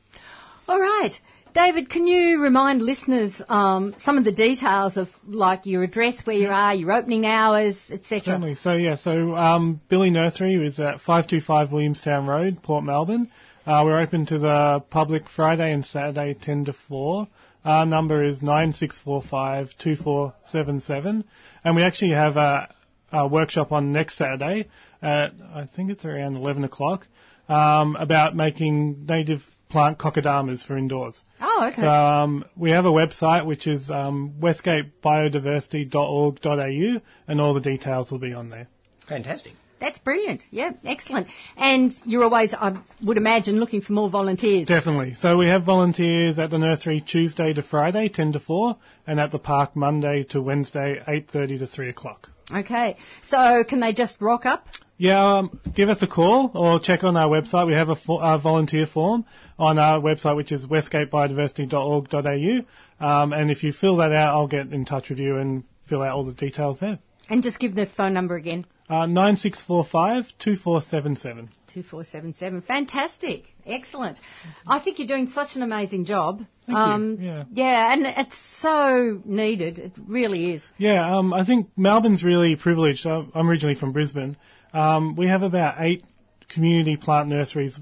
All 0.68 0.80
right. 0.80 1.12
David, 1.52 1.90
can 1.90 2.06
you 2.06 2.40
remind 2.40 2.80
listeners 2.82 3.42
um, 3.48 3.94
some 3.98 4.18
of 4.18 4.24
the 4.24 4.32
details 4.32 4.96
of 4.96 5.08
like 5.26 5.66
your 5.66 5.82
address, 5.82 6.24
where 6.24 6.36
you 6.36 6.48
are, 6.48 6.74
your 6.74 6.92
opening 6.92 7.26
hours, 7.26 7.76
etc.? 7.90 8.20
Certainly. 8.20 8.54
So 8.56 8.74
yeah, 8.74 8.96
so 8.96 9.34
um, 9.36 9.80
Bili 9.90 10.12
Nursery 10.12 10.54
is 10.64 10.78
at 10.78 11.00
525 11.00 11.72
Williamstown 11.72 12.26
Road, 12.26 12.62
Port 12.62 12.84
Melbourne. 12.84 13.30
Uh, 13.66 13.82
we're 13.84 14.00
open 14.00 14.26
to 14.26 14.38
the 14.38 14.82
public 14.90 15.28
Friday 15.28 15.72
and 15.72 15.84
Saturday 15.84 16.34
10 16.34 16.66
to 16.66 16.72
4. 16.72 17.28
Our 17.64 17.84
number 17.84 18.24
is 18.24 18.42
9645 18.42 19.76
2477. 19.78 21.24
And 21.64 21.76
we 21.76 21.82
actually 21.82 22.12
have 22.12 22.36
a, 22.36 22.74
a 23.12 23.28
workshop 23.28 23.70
on 23.70 23.92
next 23.92 24.16
Saturday 24.16 24.68
at, 25.02 25.32
I 25.54 25.66
think 25.66 25.90
it's 25.90 26.04
around 26.04 26.36
11 26.36 26.64
o'clock, 26.64 27.06
um, 27.48 27.96
about 27.96 28.34
making 28.34 29.04
native 29.06 29.42
plant 29.70 29.98
kokedamas 29.98 30.66
for 30.66 30.76
indoors. 30.76 31.22
Oh, 31.40 31.68
okay. 31.68 31.80
So 31.80 31.88
um, 31.88 32.44
we 32.56 32.72
have 32.72 32.84
a 32.84 32.92
website 32.92 33.46
which 33.46 33.66
is 33.66 33.90
um, 33.90 34.34
westgatebiodiversity.org.au, 34.40 37.00
and 37.28 37.40
all 37.40 37.54
the 37.54 37.60
details 37.60 38.10
will 38.10 38.18
be 38.18 38.34
on 38.34 38.50
there. 38.50 38.66
Fantastic. 39.08 39.52
That's 39.80 39.98
brilliant. 39.98 40.44
Yeah, 40.50 40.72
excellent. 40.84 41.28
And 41.56 41.94
you're 42.04 42.22
always, 42.22 42.52
I 42.52 42.78
would 43.02 43.16
imagine, 43.16 43.58
looking 43.58 43.80
for 43.80 43.94
more 43.94 44.10
volunteers. 44.10 44.68
Definitely. 44.68 45.14
So 45.14 45.38
we 45.38 45.46
have 45.46 45.64
volunteers 45.64 46.38
at 46.38 46.50
the 46.50 46.58
nursery 46.58 47.00
Tuesday 47.00 47.54
to 47.54 47.62
Friday, 47.62 48.10
10 48.10 48.32
to 48.32 48.40
4, 48.40 48.76
and 49.06 49.18
at 49.18 49.30
the 49.30 49.38
park 49.38 49.74
Monday 49.74 50.24
to 50.24 50.42
Wednesday, 50.42 51.02
8.30 51.08 51.60
to 51.60 51.66
3 51.66 51.88
o'clock. 51.88 52.28
Okay. 52.54 52.96
So 53.22 53.64
can 53.64 53.80
they 53.80 53.92
just 53.92 54.20
rock 54.20 54.46
up? 54.46 54.68
Yeah, 54.98 55.38
um, 55.38 55.58
give 55.74 55.88
us 55.88 56.02
a 56.02 56.06
call 56.06 56.52
or 56.54 56.78
check 56.78 57.02
on 57.04 57.16
our 57.16 57.28
website. 57.28 57.66
We 57.66 57.72
have 57.72 57.88
a, 57.88 57.96
volunteer 58.38 58.86
form 58.86 59.24
on 59.58 59.78
our 59.78 59.98
website, 59.98 60.36
which 60.36 60.52
is 60.52 60.66
westgatebiodiversity.org.au. 60.66 63.06
Um, 63.06 63.32
and 63.32 63.50
if 63.50 63.64
you 63.64 63.72
fill 63.72 63.96
that 63.96 64.12
out, 64.12 64.34
I'll 64.34 64.46
get 64.46 64.70
in 64.72 64.84
touch 64.84 65.08
with 65.08 65.18
you 65.18 65.36
and 65.36 65.64
fill 65.88 66.02
out 66.02 66.14
all 66.14 66.24
the 66.24 66.34
details 66.34 66.80
there. 66.80 66.98
And 67.30 67.42
just 67.42 67.58
give 67.60 67.74
the 67.74 67.86
phone 67.86 68.12
number 68.12 68.34
again. 68.34 68.66
Uh, 68.88 69.06
9645 69.06 70.32
2477. 70.40 71.48
2477. 71.72 72.62
Fantastic. 72.62 73.44
Excellent. 73.64 74.18
I 74.66 74.80
think 74.80 74.98
you're 74.98 75.06
doing 75.06 75.28
such 75.28 75.54
an 75.54 75.62
amazing 75.62 76.06
job. 76.06 76.44
Um, 76.66 77.16
Thank 77.16 77.20
you. 77.20 77.26
Yeah. 77.26 77.44
Yeah, 77.52 77.92
and 77.92 78.04
it's 78.04 78.36
so 78.36 79.22
needed. 79.24 79.78
It 79.78 79.92
really 80.08 80.54
is. 80.54 80.66
Yeah, 80.76 81.18
um, 81.18 81.32
I 81.32 81.44
think 81.46 81.68
Melbourne's 81.76 82.24
really 82.24 82.56
privileged. 82.56 83.06
I'm 83.06 83.30
originally 83.48 83.76
from 83.76 83.92
Brisbane. 83.92 84.36
Um, 84.72 85.14
we 85.14 85.28
have 85.28 85.42
about 85.42 85.76
eight 85.78 86.02
community 86.48 86.96
plant 86.96 87.28
nurseries 87.28 87.78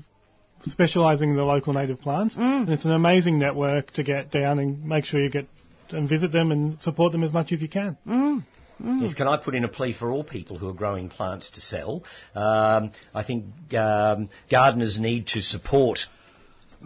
specialising 0.64 1.30
in 1.30 1.36
the 1.36 1.44
local 1.44 1.72
native 1.72 2.02
plants, 2.02 2.36
and 2.36 2.68
it's 2.68 2.84
an 2.84 2.92
amazing 2.92 3.38
network 3.38 3.92
to 3.92 4.02
get 4.02 4.30
down 4.30 4.58
and 4.58 4.84
make 4.84 5.06
sure 5.06 5.22
you 5.22 5.30
get 5.30 5.46
and 5.90 6.06
visit 6.06 6.32
them 6.32 6.52
and 6.52 6.82
support 6.82 7.12
them 7.12 7.24
as 7.24 7.32
much 7.32 7.50
as 7.52 7.62
you 7.62 7.68
can. 7.68 7.96
Yes, 8.80 9.14
can 9.14 9.26
I 9.26 9.36
put 9.36 9.54
in 9.54 9.64
a 9.64 9.68
plea 9.68 9.92
for 9.92 10.10
all 10.10 10.22
people 10.22 10.58
who 10.58 10.68
are 10.68 10.74
growing 10.74 11.08
plants 11.08 11.50
to 11.50 11.60
sell? 11.60 12.04
Um, 12.34 12.92
I 13.14 13.24
think 13.24 13.44
um, 13.74 14.28
gardeners 14.50 14.98
need 14.98 15.28
to 15.28 15.40
support 15.40 16.06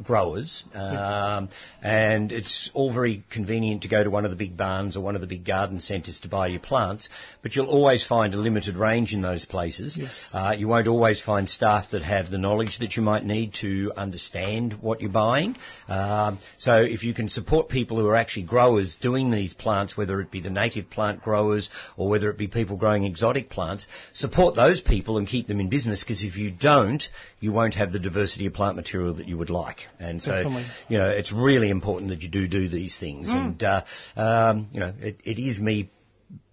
growers, 0.00 0.64
um, 0.74 1.48
and 1.82 2.32
it's 2.32 2.70
all 2.74 2.92
very 2.92 3.24
convenient 3.30 3.82
to 3.82 3.88
go 3.88 4.02
to 4.02 4.10
one 4.10 4.24
of 4.24 4.30
the 4.30 4.36
big 4.36 4.56
barns 4.56 4.96
or 4.96 5.00
one 5.00 5.14
of 5.14 5.20
the 5.20 5.26
big 5.26 5.44
garden 5.44 5.80
centres 5.80 6.20
to 6.20 6.28
buy 6.28 6.46
your 6.46 6.60
plants, 6.60 7.08
but 7.42 7.54
you'll 7.54 7.66
always 7.66 8.04
find 8.04 8.34
a 8.34 8.36
limited 8.36 8.76
range 8.76 9.12
in 9.12 9.22
those 9.22 9.44
places. 9.44 9.98
Uh, 10.32 10.54
you 10.56 10.66
won't 10.68 10.88
always 10.88 11.20
find 11.20 11.48
staff 11.48 11.90
that 11.90 12.02
have 12.02 12.30
the 12.30 12.38
knowledge 12.38 12.78
that 12.78 12.96
you 12.96 13.02
might 13.02 13.24
need 13.24 13.54
to 13.54 13.92
understand 13.96 14.74
what 14.80 15.00
you're 15.00 15.10
buying. 15.10 15.56
Um, 15.88 16.38
so 16.56 16.80
if 16.80 17.02
you 17.02 17.12
can 17.12 17.28
support 17.28 17.68
people 17.68 17.98
who 17.98 18.06
are 18.08 18.16
actually 18.16 18.44
growers 18.44 18.96
doing 18.96 19.30
these 19.30 19.52
plants, 19.52 19.96
whether 19.96 20.20
it 20.20 20.30
be 20.30 20.40
the 20.40 20.50
native 20.50 20.88
plant 20.90 21.22
growers 21.22 21.70
or 21.96 22.08
whether 22.08 22.30
it 22.30 22.38
be 22.38 22.48
people 22.48 22.76
growing 22.76 23.04
exotic 23.04 23.50
plants, 23.50 23.86
support 24.12 24.54
those 24.54 24.80
people 24.80 25.18
and 25.18 25.28
keep 25.28 25.46
them 25.46 25.60
in 25.60 25.68
business 25.68 26.02
because 26.02 26.22
if 26.22 26.36
you 26.36 26.50
don't, 26.50 27.08
you 27.40 27.52
won't 27.52 27.74
have 27.74 27.92
the 27.92 27.98
diversity 27.98 28.46
of 28.46 28.54
plant 28.54 28.76
material 28.76 29.14
that 29.14 29.28
you 29.28 29.36
would 29.36 29.50
like. 29.50 29.81
And 29.98 30.22
so, 30.22 30.32
Definitely. 30.32 30.64
you 30.88 30.98
know, 30.98 31.08
it's 31.08 31.32
really 31.32 31.70
important 31.70 32.10
that 32.10 32.22
you 32.22 32.28
do 32.28 32.46
do 32.48 32.68
these 32.68 32.96
things. 32.96 33.28
And, 33.30 33.62
uh, 33.62 33.82
um, 34.16 34.68
you 34.72 34.80
know, 34.80 34.92
it, 35.00 35.20
it 35.24 35.38
is 35.38 35.58
me 35.60 35.90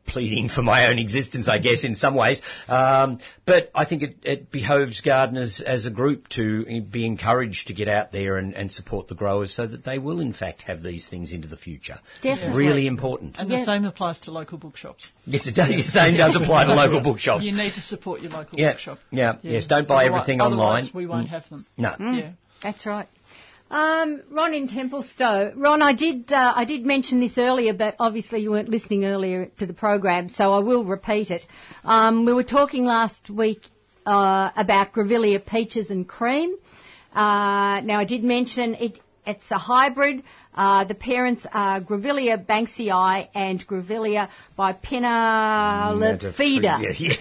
pleading 0.08 0.50
for 0.50 0.64
my 0.64 0.88
own 0.90 0.98
existence, 0.98 1.48
I 1.48 1.60
guess, 1.60 1.84
in 1.84 1.96
some 1.96 2.16
ways. 2.16 2.42
Um, 2.68 3.20
but 3.46 3.70
I 3.76 3.86
think 3.86 4.02
it, 4.02 4.16
it 4.24 4.52
behoves 4.52 5.02
gardeners 5.02 5.62
as 5.62 5.86
a 5.86 5.92
group 5.92 6.28
to 6.30 6.82
be 6.82 7.06
encouraged 7.06 7.68
to 7.68 7.74
get 7.76 7.88
out 7.88 8.12
there 8.12 8.38
and, 8.38 8.56
and 8.56 8.72
support 8.72 9.08
the 9.08 9.14
growers 9.14 9.54
so 9.56 9.68
that 9.68 9.84
they 9.86 10.00
will, 10.00 10.20
in 10.20 10.34
fact, 10.34 10.64
have 10.64 10.82
these 10.82 11.08
things 11.08 11.32
into 11.32 11.48
the 11.48 11.58
future. 11.58 12.00
Definitely. 12.24 12.58
Really 12.58 12.88
important. 12.88 13.36
And 13.38 13.52
Yeah. 13.52 13.60
the 13.60 13.66
same 13.66 13.86
applies 13.86 14.20
to 14.22 14.32
local 14.32 14.58
bookshops. 14.58 15.12
Yes, 15.26 15.46
it 15.46 15.54
does. 15.54 15.70
The 15.70 15.84
same 15.84 16.18
does 16.18 16.36
apply 16.36 16.66
to 16.66 16.74
local 16.74 17.02
bookshops. 17.02 17.46
You 17.46 17.52
need 17.52 17.74
to 17.74 17.82
support 17.82 18.22
your 18.22 18.32
local 18.32 18.58
Yeah, 18.60 18.72
bookshop. 18.72 18.98
yeah, 19.12 19.36
yes, 19.44 19.68
don't 19.68 19.88
buy 19.88 20.06
Otherwise- 20.06 20.22
everything 20.22 20.42
online. 20.42 20.60
Otherwise, 20.60 20.94
we 20.94 21.06
won't 21.06 21.30
have 21.30 21.48
them. 21.50 21.68
No. 21.78 21.96
Yeah. 22.00 22.32
That's 22.64 22.86
right. 22.86 23.08
Um, 23.72 24.24
Ron 24.32 24.56
in 24.56 24.68
Templestowe. 24.68 25.54
Ron, 25.56 25.84
I 25.84 25.94
did 25.94 26.32
uh, 26.34 26.54
I 26.56 26.66
did 26.66 26.86
mention 26.86 27.20
this 27.20 27.38
earlier, 27.38 27.74
but 27.74 27.96
obviously 28.00 28.40
you 28.40 28.50
weren't 28.50 28.70
listening 28.70 29.06
earlier 29.06 29.46
to 29.60 29.68
the 29.68 29.74
program, 29.74 30.30
so 30.30 30.54
I 30.54 30.60
will 30.60 30.84
repeat 30.84 31.30
it. 31.30 31.46
Um, 31.84 32.26
we 32.26 32.34
were 32.34 32.44
talking 32.44 32.86
last 32.86 33.30
week 33.30 33.62
uh, 34.08 34.50
about 34.56 34.92
Grevillea 34.94 35.46
peaches 35.46 35.92
and 35.92 36.08
cream. 36.08 36.56
Uh, 37.14 37.82
now 37.82 38.00
I 38.00 38.06
did 38.06 38.24
mention 38.24 38.74
it. 38.74 39.00
It's 39.28 39.52
a 39.52 39.60
hybrid. 39.60 40.24
Uh, 40.60 40.84
the 40.84 40.94
parents 40.96 41.48
are 41.54 41.80
Grevillea 41.80 42.46
banksii 42.46 43.28
and 43.34 43.66
Grevillea 43.66 44.28
bipinnatifida. 44.58 46.82
Yeah, 46.82 46.90
yeah. 47.00 47.16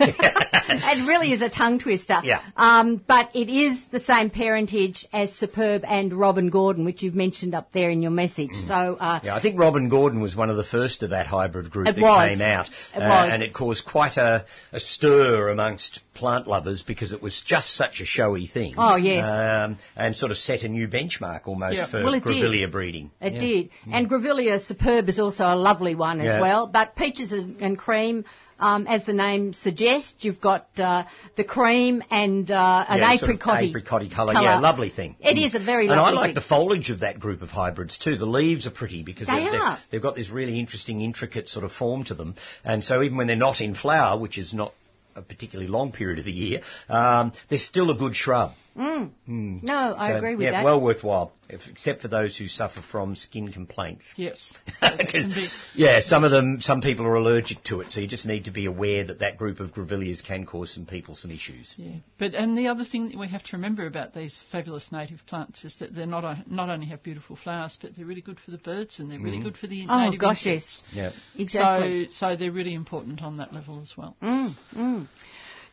it 0.68 1.08
really 1.08 1.32
is 1.32 1.40
a 1.42 1.48
tongue 1.48 1.78
twister. 1.78 2.20
Yeah. 2.24 2.42
Um, 2.56 3.00
but 3.06 3.30
it 3.36 3.48
is 3.48 3.80
the 3.92 4.00
same 4.00 4.30
parentage 4.30 5.06
as 5.12 5.32
Superb 5.32 5.84
and 5.86 6.12
Robyn 6.12 6.50
Gordon, 6.50 6.84
which 6.84 7.02
you've 7.02 7.14
mentioned 7.14 7.54
up 7.54 7.70
there 7.72 7.90
in 7.90 8.02
your 8.02 8.10
message. 8.10 8.54
So, 8.54 8.74
uh, 8.74 9.20
Yeah, 9.22 9.36
I 9.36 9.40
think 9.40 9.56
Robyn 9.58 9.88
Gordon 9.88 10.20
was 10.20 10.34
one 10.34 10.50
of 10.50 10.56
the 10.56 10.64
first 10.64 11.02
of 11.04 11.10
that 11.10 11.26
hybrid 11.26 11.70
group 11.70 11.86
that 11.86 11.96
was. 11.98 12.28
came 12.30 12.40
out, 12.40 12.68
It 12.94 12.98
uh, 13.00 13.08
was. 13.08 13.30
and 13.32 13.42
it 13.42 13.54
caused 13.54 13.84
quite 13.84 14.16
a, 14.16 14.44
a 14.72 14.80
stir 14.80 15.50
amongst 15.50 16.00
plant 16.14 16.48
lovers 16.48 16.82
because 16.82 17.12
it 17.12 17.22
was 17.22 17.40
just 17.46 17.74
such 17.76 18.00
a 18.00 18.04
showy 18.04 18.48
thing. 18.48 18.74
Oh, 18.76 18.96
yes. 18.96 19.24
um, 19.24 19.78
and 19.96 20.16
sort 20.16 20.32
of 20.32 20.36
set 20.36 20.64
a 20.64 20.68
new 20.68 20.88
benchmark 20.88 21.46
almost 21.46 21.76
Yeah. 21.76 21.86
for 21.88 22.02
Well, 22.02 22.14
it 22.14 22.24
did. 22.24 22.42
Grevillea 22.42 22.72
breeding. 22.72 23.12
it 23.20 23.27
Yeah. 23.32 23.40
did. 23.40 23.70
And 23.92 24.08
Grevillea 24.08 24.60
Superb 24.60 25.08
is 25.08 25.18
also 25.18 25.44
a 25.44 25.56
lovely 25.56 25.94
one 25.94 26.20
as 26.20 26.40
well. 26.40 26.66
But 26.66 26.96
peaches 26.96 27.32
and 27.32 27.78
cream, 27.78 28.24
um, 28.60 28.86
as 28.86 29.04
the 29.06 29.12
name 29.12 29.52
suggests, 29.52 30.24
you've 30.24 30.40
got 30.40 30.66
uh, 30.78 31.04
the 31.36 31.44
cream 31.44 32.02
and 32.10 32.50
uh, 32.50 32.84
an 32.88 32.98
Yeah, 32.98 33.16
sort 33.16 33.30
of 33.30 33.36
apricot 33.36 33.62
apricot 33.62 34.10
colour. 34.10 34.32
Yeah, 34.32 34.58
lovely 34.60 34.90
thing. 34.90 35.14
It 35.20 35.36
Mm. 35.36 35.46
is 35.46 35.54
a 35.54 35.60
very 35.60 35.86
And 35.88 35.98
I 36.00 36.10
like 36.10 36.28
thing. 36.30 36.34
the 36.34 36.40
foliage 36.40 36.90
of 36.90 37.00
that 37.00 37.20
group 37.20 37.42
of 37.42 37.50
hybrids 37.50 37.98
too. 37.98 38.16
The 38.16 38.26
leaves 38.26 38.66
are 38.66 38.70
pretty 38.72 39.02
because 39.02 39.28
They 39.28 39.46
are. 39.48 39.78
they've 39.90 40.02
got 40.02 40.16
this 40.16 40.28
really 40.30 40.58
interesting, 40.58 41.00
intricate 41.02 41.48
sort 41.48 41.64
of 41.64 41.72
form 41.72 42.04
to 42.04 42.14
them. 42.14 42.34
And 42.64 42.82
so 42.82 43.02
even 43.02 43.16
when 43.16 43.26
they're 43.28 43.36
not 43.36 43.60
in 43.60 43.74
flower, 43.74 44.18
which 44.18 44.38
is 44.38 44.52
not 44.52 44.72
a 45.14 45.22
particularly 45.22 45.68
long 45.70 45.92
period 45.92 46.18
of 46.18 46.24
the 46.24 46.32
year, 46.32 46.60
um, 46.88 47.32
they're 47.48 47.58
still 47.58 47.90
a 47.90 47.94
good 47.94 48.14
shrub. 48.16 48.52
Mm. 48.76 49.10
Hmm. 49.26 49.58
No, 49.62 49.94
I 49.96 50.12
So, 50.12 50.16
agree 50.18 50.36
with 50.36 50.44
yeah, 50.44 50.50
that. 50.52 50.64
well 50.64 50.80
worthwhile, 50.80 51.32
if, 51.48 51.66
except 51.68 52.00
for 52.00 52.08
those 52.08 52.36
who 52.36 52.46
suffer 52.46 52.80
from 52.80 53.16
skin 53.16 53.50
complaints. 53.50 54.04
Yes. 54.16 54.52
'Cause, 54.80 55.52
yeah, 55.74 56.00
some 56.00 56.22
of 56.22 56.30
them, 56.30 56.60
some 56.60 56.80
people 56.80 57.04
are 57.06 57.14
allergic 57.16 57.62
to 57.64 57.80
it, 57.80 57.90
so 57.90 58.00
you 58.00 58.06
just 58.06 58.26
need 58.26 58.44
to 58.44 58.50
be 58.52 58.66
aware 58.66 59.04
that 59.04 59.18
that 59.20 59.36
group 59.36 59.58
of 59.60 59.72
grevilleas 59.74 60.22
can 60.24 60.46
cause 60.46 60.72
some 60.72 60.86
people 60.86 61.14
some 61.16 61.30
issues. 61.32 61.74
Yeah, 61.76 61.96
but 62.18 62.34
and 62.34 62.56
the 62.56 62.68
other 62.68 62.84
thing 62.84 63.08
that 63.08 63.18
we 63.18 63.26
have 63.28 63.42
to 63.44 63.56
remember 63.56 63.86
about 63.86 64.14
these 64.14 64.38
fabulous 64.52 64.92
native 64.92 65.24
plants 65.26 65.64
is 65.64 65.74
that 65.80 65.94
they're 65.94 66.06
not 66.06 66.24
o- 66.24 66.36
not 66.46 66.70
only 66.70 66.86
have 66.86 67.02
beautiful 67.02 67.34
flowers, 67.36 67.76
but 67.80 67.96
they're 67.96 68.06
really 68.06 68.20
good 68.22 68.38
for 68.38 68.50
the 68.52 68.58
birds 68.58 69.00
and 69.00 69.10
they're 69.10 69.18
really 69.20 69.38
hmm. 69.38 69.44
good 69.44 69.56
for 69.56 69.66
the 69.66 69.86
oh 69.88 69.96
native 69.98 70.14
Oh 70.14 70.18
gosh, 70.18 70.46
insects. 70.46 70.82
yes, 70.92 71.14
Yeah. 71.36 71.42
exactly. 71.42 72.04
So 72.10 72.28
so 72.30 72.36
they're 72.36 72.52
really 72.52 72.74
important 72.74 73.22
on 73.22 73.38
that 73.38 73.52
level 73.52 73.80
as 73.80 73.96
well. 73.96 74.16
Mm, 74.22 74.54
mm. 74.74 75.06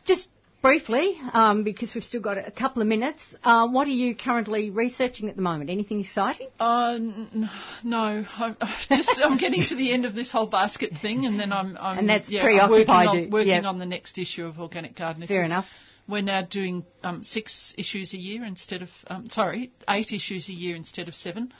Just 0.04 0.28
briefly, 0.66 1.20
um, 1.32 1.62
because 1.62 1.94
we've 1.94 2.02
still 2.04 2.20
got 2.20 2.38
a 2.38 2.50
couple 2.50 2.82
of 2.82 2.88
minutes, 2.88 3.36
uh, 3.44 3.68
what 3.68 3.86
are 3.86 3.90
you 3.90 4.16
currently 4.16 4.70
researching 4.70 5.28
at 5.28 5.36
the 5.36 5.42
moment? 5.42 5.70
Anything 5.70 6.00
exciting? 6.00 6.48
Uh, 6.58 6.94
n- 6.96 7.50
no, 7.84 8.24
I'm, 8.36 8.56
just 8.88 9.20
I'm 9.22 9.36
getting 9.36 9.62
to 9.62 9.76
the 9.76 9.92
end 9.92 10.06
of 10.06 10.14
this 10.14 10.32
whole 10.32 10.46
basket 10.46 10.92
thing, 11.00 11.24
and 11.24 11.38
then 11.38 11.52
I'm, 11.52 11.76
I'm 11.78 11.98
And 11.98 12.08
that's 12.08 12.28
yeah, 12.28 12.40
I'm 12.42 12.70
working, 12.70 12.86
preoccupied 12.86 13.08
on, 13.08 13.30
working 13.30 13.48
yeah. 13.48 13.68
on 13.68 13.78
the 13.78 13.86
next 13.86 14.18
issue 14.18 14.46
of 14.46 14.58
Organic 14.58 14.96
Gardener. 14.96 15.28
Fair 15.28 15.42
enough. 15.42 15.66
We're 16.08 16.22
now 16.22 16.42
doing 16.42 16.84
um, 17.04 17.22
six 17.22 17.74
issues 17.78 18.12
a 18.14 18.18
year 18.18 18.44
instead 18.44 18.82
of 18.82 18.88
um, 19.06 19.28
sorry, 19.28 19.72
eight 19.88 20.12
issues 20.12 20.48
a 20.48 20.52
year 20.52 20.74
instead 20.74 21.08
of 21.08 21.14
seven. 21.14 21.52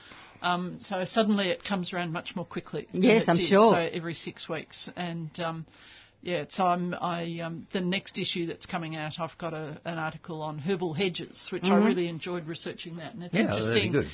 Um, 0.42 0.78
so 0.80 1.04
suddenly 1.04 1.48
it 1.48 1.64
comes 1.64 1.92
around 1.92 2.12
much 2.12 2.36
more 2.36 2.44
quickly. 2.44 2.86
Yes, 2.92 3.28
I'm 3.28 3.36
did, 3.36 3.46
sure. 3.46 3.72
So 3.72 3.78
every 3.78 4.14
six 4.14 4.48
weeks, 4.48 4.88
and 4.96 5.30
um, 5.40 5.66
yeah, 6.26 6.44
so 6.48 6.66
I'm 6.66 6.92
I 6.92 7.40
um, 7.44 7.68
the 7.72 7.80
next 7.80 8.18
issue 8.18 8.46
that's 8.46 8.66
coming 8.66 8.96
out, 8.96 9.20
I've 9.20 9.38
got 9.38 9.54
a, 9.54 9.80
an 9.84 9.96
article 9.98 10.42
on 10.42 10.58
herbal 10.58 10.92
hedges, 10.92 11.48
which 11.52 11.64
I 11.64 11.76
really 11.76 12.08
enjoyed 12.08 12.46
researching 12.48 12.96
that, 12.96 13.14
and 13.14 13.22
it's 13.22 13.34
Yeah, 13.34 13.42
interesting 13.42 13.92
good. 13.92 14.06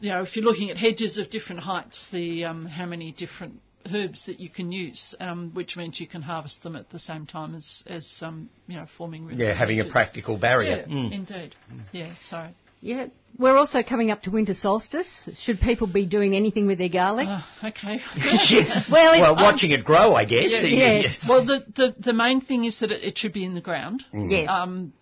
you 0.00 0.10
know, 0.10 0.22
if 0.22 0.34
you're 0.34 0.44
looking 0.44 0.70
at 0.70 0.76
hedges 0.76 1.16
of 1.18 1.30
different 1.30 1.62
heights, 1.62 2.08
the 2.10 2.44
um, 2.44 2.66
how 2.66 2.86
many 2.86 3.12
different 3.12 3.60
herbs 3.92 4.26
that 4.26 4.40
you 4.40 4.48
can 4.48 4.72
use, 4.72 5.14
um, 5.20 5.52
which 5.54 5.76
means 5.76 6.00
you 6.00 6.08
can 6.08 6.22
harvest 6.22 6.62
them 6.64 6.74
at 6.74 6.90
the 6.90 6.98
same 6.98 7.24
time 7.26 7.54
as, 7.54 7.84
as 7.86 8.18
um, 8.22 8.48
you 8.66 8.76
know, 8.76 8.86
forming 8.98 9.24
really 9.24 9.44
Yeah, 9.44 9.54
having 9.54 9.78
a 9.78 9.82
hedges. 9.84 9.92
practical 9.92 10.34
Yeah, 10.34 10.40
barrier. 10.40 10.86
Mm. 10.88 11.12
indeed. 11.12 11.54
Yeah, 11.92 12.14
so 12.28 12.48
Yeah. 12.84 13.06
We're 13.36 13.56
also 13.56 13.82
coming 13.82 14.10
up 14.12 14.22
to 14.22 14.30
winter 14.30 14.54
solstice. 14.54 15.28
Should 15.38 15.58
people 15.60 15.88
be 15.88 16.06
doing 16.06 16.36
anything 16.36 16.66
with 16.66 16.78
their 16.78 16.88
garlic? 16.90 17.26
uh, 17.26 17.42
okay. 17.64 17.98
yes. 18.16 18.88
Well, 18.92 19.14
it's- 19.14 19.20
well, 19.20 19.34
watching 19.34 19.72
it 19.72 19.84
grow, 19.84 20.14
I 20.14 20.24
guess. 20.24 20.50
Yeah, 20.62 20.98
yeah. 21.00 21.12
well, 21.28 21.44
the, 21.44 21.64
the 21.74 21.94
the 21.98 22.12
main 22.12 22.40
thing 22.40 22.64
is 22.64 22.78
that 22.80 22.92
it, 22.92 23.02
it 23.02 23.18
should 23.18 23.32
be 23.32 23.44
in 23.44 23.54
the 23.54 23.60
ground. 23.60 24.04
yes. 24.12 24.48
Um, 24.48 24.92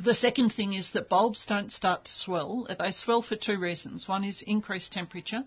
the 0.00 0.14
second 0.14 0.52
thing 0.52 0.72
is 0.72 0.90
that 0.92 1.08
bulbs 1.08 1.44
don't 1.46 1.70
start 1.70 2.04
to 2.06 2.12
swell. 2.12 2.66
They 2.78 2.90
swell 2.92 3.20
for 3.22 3.36
two 3.36 3.58
reasons. 3.60 4.08
One 4.08 4.24
is 4.24 4.42
increased 4.42 4.92
temperature, 4.92 5.44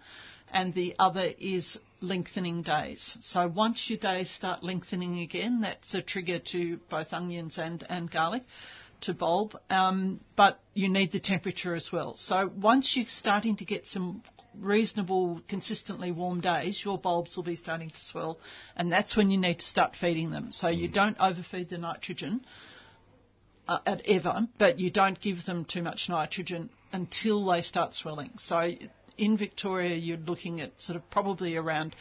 and 0.53 0.74
the 0.74 0.95
other 0.99 1.32
is 1.40 1.78
lengthening 2.02 2.62
days. 2.62 3.18
So 3.22 3.48
once 3.48 3.90
your 3.90 3.99
days 3.99 4.30
start 4.30 4.64
lengthening 4.64 5.20
again, 5.20 5.62
that's 5.62 5.94
a 5.94 6.02
trigger 6.02 6.40
to 6.53 6.78
both 6.90 7.12
onions 7.14 7.58
and, 7.58 7.86
and 7.90 8.10
garlic 8.12 8.44
to 9.02 9.14
bulb. 9.14 9.57
Um, 9.69 10.19
but 10.36 10.60
you 10.73 10.90
need 10.90 11.11
the 11.11 11.19
temperature 11.19 11.76
as 11.76 11.91
well. 11.91 12.15
So 12.15 12.52
once 12.56 12.95
you're 12.95 13.07
starting 13.07 13.57
to 13.57 13.65
get 13.65 13.86
some 13.88 14.23
reasonable, 14.60 15.41
consistently 15.48 16.11
warm 16.11 16.41
days, 16.41 16.82
your 16.84 16.98
bulbs 16.98 17.36
will 17.36 17.44
be 17.44 17.56
starting 17.56 17.90
to 17.90 17.99
swell, 17.99 18.40
and 18.76 18.91
that's 18.91 19.15
when 19.15 19.30
you 19.30 19.38
need 19.38 19.60
to 19.60 19.65
start 19.65 19.95
feeding 19.95 20.30
them. 20.32 20.52
So 20.52 20.68
you 20.68 20.88
don't 20.88 21.18
overfeed 21.19 21.69
the 21.69 21.78
nitrogen 21.78 22.41
uh, 23.68 23.80
at 23.86 24.02
ever, 24.06 24.48
but 24.57 24.80
you 24.80 24.90
don't 24.90 25.19
give 25.19 25.45
them 25.45 25.65
too 25.65 25.82
much 25.82 26.10
nitrogen 26.10 26.69
until 26.91 27.45
they 27.45 27.61
start 27.61 27.94
swelling. 27.94 28.32
So 28.38 28.72
in 29.18 29.38
Victoria, 29.38 29.95
you're 29.95 30.18
looking 30.18 30.61
at 30.61 30.82
sort 30.82 30.95
of 30.95 31.10
probably 31.10 31.56
around 31.56 31.95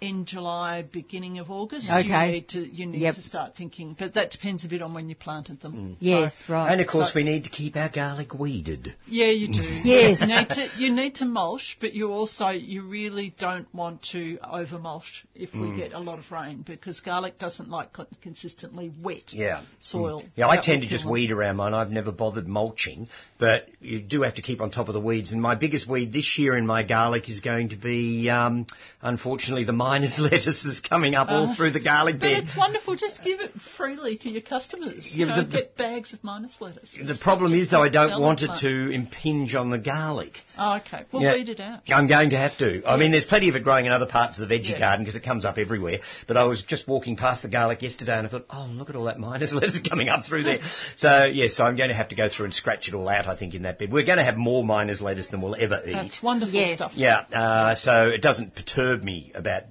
in 0.00 0.24
July, 0.26 0.82
beginning 0.82 1.38
of 1.38 1.50
August. 1.50 1.88
You 1.88 1.98
Okay. 2.00 2.32
need 2.32 2.48
to 2.48 2.60
you 2.76 2.86
need 2.86 3.00
Yep. 3.00 3.14
to 3.16 3.22
start 3.22 3.56
thinking, 3.56 3.94
but 3.98 4.14
that 4.14 4.30
depends 4.30 4.64
a 4.64 4.68
bit 4.68 4.82
on 4.82 4.92
when 4.94 5.08
you 5.08 5.14
planted 5.14 5.60
them. 5.60 5.96
yes, 6.00 6.44
right. 6.48 6.70
And 6.72 6.80
of 6.80 6.86
course, 6.86 7.08
So- 7.12 7.16
we 7.16 7.24
need 7.24 7.44
to 7.44 7.50
keep 7.50 7.76
our 7.76 7.88
garlic 7.88 8.34
weeded. 8.34 8.94
Yeah, 9.08 9.26
you 9.28 9.48
do. 9.48 9.62
Yes. 9.84 10.20
You 10.20 10.26
need 10.26 10.48
to, 10.50 10.68
you 10.78 10.90
need 10.92 11.14
to 11.16 11.24
mulch, 11.24 11.76
but 11.80 11.94
you 11.94 12.12
also, 12.12 12.48
you 12.48 12.82
really 12.82 13.34
don't 13.38 13.72
want 13.74 14.02
to 14.12 14.38
over 14.50 14.78
mulch 14.78 15.24
if 15.34 15.54
we 15.54 15.68
Mm. 15.68 15.76
get 15.76 15.92
a 15.94 15.98
lot 15.98 16.18
of 16.18 16.30
rain 16.30 16.62
because 16.66 17.00
garlic 17.00 17.38
doesn't 17.38 17.70
like 17.70 17.92
con- 17.92 18.06
consistently 18.22 18.92
wet 19.02 19.32
Yeah. 19.32 19.60
soil. 19.80 20.22
Yeah, 20.36 20.48
I 20.48 20.58
tend 20.58 20.82
to 20.82 20.88
just 20.88 21.04
kill 21.04 21.12
weed 21.12 21.30
around 21.30 21.56
mine. 21.56 21.72
I've 21.74 21.90
never 21.90 22.12
bothered 22.12 22.46
mulching, 22.48 23.08
but 23.38 23.68
you 23.80 24.00
do 24.00 24.22
have 24.22 24.34
to 24.34 24.42
keep 24.42 24.60
on 24.60 24.70
top 24.70 24.88
of 24.88 24.94
the 24.94 25.00
weeds. 25.00 25.32
And 25.32 25.40
my 25.40 25.54
biggest 25.54 25.86
weed 25.88 26.12
this 26.12 26.38
year 26.38 26.56
in 26.56 26.66
my 26.66 26.82
garlic 26.82 27.28
is 27.28 27.40
going 27.40 27.70
to 27.70 27.76
be, 27.76 28.28
um, 28.28 28.66
unfortunately, 29.02 29.64
the 29.64 29.72
miner's 29.86 30.18
lettuces 30.30 30.80
coming 30.80 31.14
up 31.14 31.28
all 31.30 31.54
through 31.54 31.70
the 31.70 31.80
garlic 31.80 32.16
Uh, 32.16 32.18
But 32.18 32.26
bed. 32.26 32.42
it's 32.44 32.56
wonderful. 32.56 32.96
Just 32.96 33.22
give 33.22 33.40
it 33.40 33.52
freely 33.76 34.16
to 34.18 34.28
your 34.30 34.42
customers. 34.42 35.08
Yeah, 35.12 35.18
you 35.18 35.26
know, 35.26 35.36
the- 35.36 35.56
get 35.58 35.76
bags 35.76 36.12
of 36.12 36.22
miner's 36.24 36.56
lettuce. 36.60 36.90
The 37.12 37.18
problem 37.20 37.54
is, 37.54 37.70
though, 37.70 37.82
I 37.82 37.88
don't 37.88 38.20
want 38.20 38.42
it 38.42 38.48
much. 38.48 38.60
to 38.62 38.90
impinge 38.90 39.54
on 39.54 39.70
the 39.70 39.78
garlic. 39.78 40.32
Oh, 40.58 40.76
okay. 40.76 41.04
Well, 41.12 41.22
Yeah. 41.22 41.34
weed 41.34 41.48
it 41.48 41.60
out. 41.60 41.80
I'm 41.88 42.06
going 42.08 42.30
to 42.30 42.36
have 42.38 42.56
to. 42.58 42.82
I 42.86 42.96
mean, 42.96 43.10
there's 43.10 43.24
plenty 43.24 43.48
of 43.48 43.56
it 43.56 43.64
growing 43.64 43.86
in 43.86 43.92
other 43.92 44.06
parts 44.06 44.38
of 44.38 44.48
the 44.48 44.54
veggie 44.54 44.70
Yeah. 44.70 44.78
garden 44.78 45.04
because 45.04 45.16
it 45.16 45.22
comes 45.24 45.44
up 45.44 45.58
everywhere. 45.58 45.98
But 46.26 46.36
I 46.36 46.44
was 46.44 46.62
just 46.62 46.88
walking 46.88 47.16
past 47.16 47.42
the 47.42 47.48
garlic 47.48 47.82
yesterday 47.82 48.16
and 48.18 48.26
I 48.26 48.30
thought, 48.30 48.46
oh, 48.50 48.66
look 48.70 48.90
at 48.90 48.96
all 48.96 49.04
that 49.04 49.18
miner's 49.18 49.52
lettuce 49.58 49.80
coming 49.88 50.08
up 50.08 50.24
through 50.24 50.44
there. 50.44 50.58
so, 50.96 51.24
yes, 51.24 51.60
I'm 51.60 51.76
going 51.76 51.88
to 51.90 51.94
have 51.94 52.08
to 52.08 52.16
go 52.16 52.28
through 52.28 52.46
and 52.46 52.54
scratch 52.54 52.88
it 52.88 52.94
all 52.94 53.08
out, 53.08 53.26
I 53.28 53.36
think, 53.36 53.54
in 53.54 53.62
that 53.62 53.78
bed. 53.78 53.92
We're 53.92 54.04
going 54.06 54.18
to 54.18 54.24
have 54.24 54.36
more 54.36 54.64
miner's 54.64 55.00
lettuce 55.00 55.26
than 55.28 55.40
we'll 55.42 55.56
ever 55.56 55.80
eat. 55.86 55.92
That's 55.92 56.22
wonderful 56.22 56.54
Yes. 56.54 56.76
stuff. 56.78 56.92
Yeah, 56.94 57.18
uh, 57.32 57.74
so 57.74 58.08
it 58.08 58.22
doesn't 58.22 58.54
perturb 58.54 59.02
me 59.02 59.32
about 59.34 59.62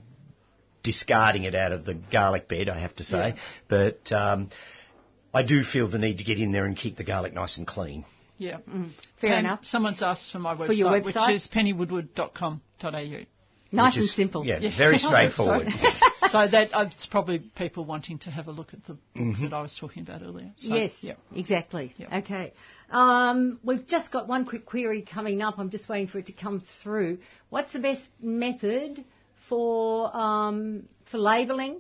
discarding 0.85 1.43
it 1.43 1.55
out 1.55 1.73
of 1.73 1.83
the 1.83 1.95
garlic 1.95 2.47
bed, 2.47 2.69
I 2.69 2.79
have 2.79 2.95
to 2.97 3.03
say. 3.03 3.33
Yeah. 3.35 3.41
But 3.67 4.11
um, 4.13 4.49
I 5.33 5.43
do 5.43 5.63
feel 5.63 5.89
the 5.89 5.97
need 5.97 6.19
to 6.19 6.23
get 6.23 6.39
in 6.39 6.53
there 6.53 6.63
and 6.65 6.77
keep 6.77 6.95
the 6.95 7.03
garlic 7.03 7.33
nice 7.33 7.57
and 7.57 7.67
clean. 7.67 8.05
Yeah. 8.37 8.57
Fair 9.19 9.31
and 9.33 9.45
enough. 9.47 9.65
Someone's 9.65 10.01
asked 10.01 10.31
for 10.31 10.39
my 10.39 10.55
website, 10.55 10.67
For 10.67 10.73
your 10.73 10.91
which 11.01 11.15
website? 11.15 11.35
is 11.35 11.47
pennywoodward.com.au. 11.47 13.25
Nice 13.71 13.95
which 13.95 14.01
and 14.01 14.09
simple. 14.09 14.45
Yeah, 14.45 14.59
very 14.77 14.97
straightforward. 15.09 15.67
so 16.29 16.47
that 16.47 16.69
uh, 16.73 16.85
it's 16.91 17.05
probably 17.07 17.39
people 17.39 17.83
wanting 17.83 18.19
to 18.19 18.29
have 18.31 18.47
a 18.47 18.51
look 18.51 18.73
at 18.73 18.83
the 18.85 18.93
books 18.93 19.01
Mm-hmm. 19.17 19.43
that 19.45 19.53
I 19.53 19.61
was 19.61 19.75
talking 19.79 20.03
about 20.03 20.21
earlier. 20.21 20.51
So, 20.57 20.75
yes, 20.75 20.91
Yeah. 21.01 21.15
exactly. 21.35 21.93
Yep. 21.97 22.13
Okay. 22.23 22.53
Um, 22.91 23.59
we've 23.63 23.85
just 23.87 24.11
got 24.11 24.27
one 24.27 24.45
quick 24.45 24.65
query 24.65 25.01
coming 25.01 25.41
up. 25.41 25.57
I'm 25.57 25.69
just 25.71 25.89
waiting 25.89 26.07
for 26.07 26.19
it 26.19 26.27
to 26.27 26.33
come 26.33 26.61
through. 26.83 27.17
What's 27.49 27.73
the 27.73 27.79
best 27.79 28.07
method 28.21 29.03
for 29.47 30.15
um, 30.15 30.87
for 31.11 31.17
labelling 31.17 31.79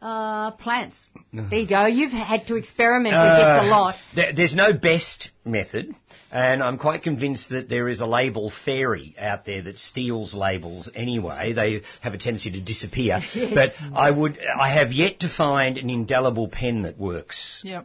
uh, 0.00 0.52
plants? 0.52 1.06
There 1.32 1.60
you 1.60 1.68
go. 1.68 1.86
You've 1.86 2.10
had 2.10 2.48
to 2.48 2.56
experiment 2.56 3.14
with 3.14 3.22
this 3.22 3.62
a 3.62 3.66
lot. 3.66 3.94
There, 4.16 4.32
there's 4.32 4.56
no 4.56 4.72
best 4.72 5.30
method, 5.44 5.94
and 6.32 6.60
I'm 6.60 6.76
quite 6.76 7.04
convinced 7.04 7.50
that 7.50 7.68
there 7.68 7.88
is 7.88 8.00
a 8.00 8.06
label 8.06 8.50
fairy 8.50 9.14
out 9.16 9.44
there 9.44 9.62
that 9.62 9.78
steals 9.78 10.34
labels 10.34 10.90
anyway. 10.92 11.52
They 11.52 11.82
have 12.00 12.14
a 12.14 12.18
tendency 12.18 12.50
to 12.52 12.60
disappear. 12.60 13.20
But 13.54 13.74
I 13.94 14.10
would, 14.10 14.40
I 14.40 14.70
have 14.70 14.92
yet 14.92 15.20
to 15.20 15.28
find 15.28 15.78
an 15.78 15.88
indelible 15.88 16.48
pen 16.48 16.82
that 16.82 16.98
works. 16.98 17.62
Yeah. 17.64 17.82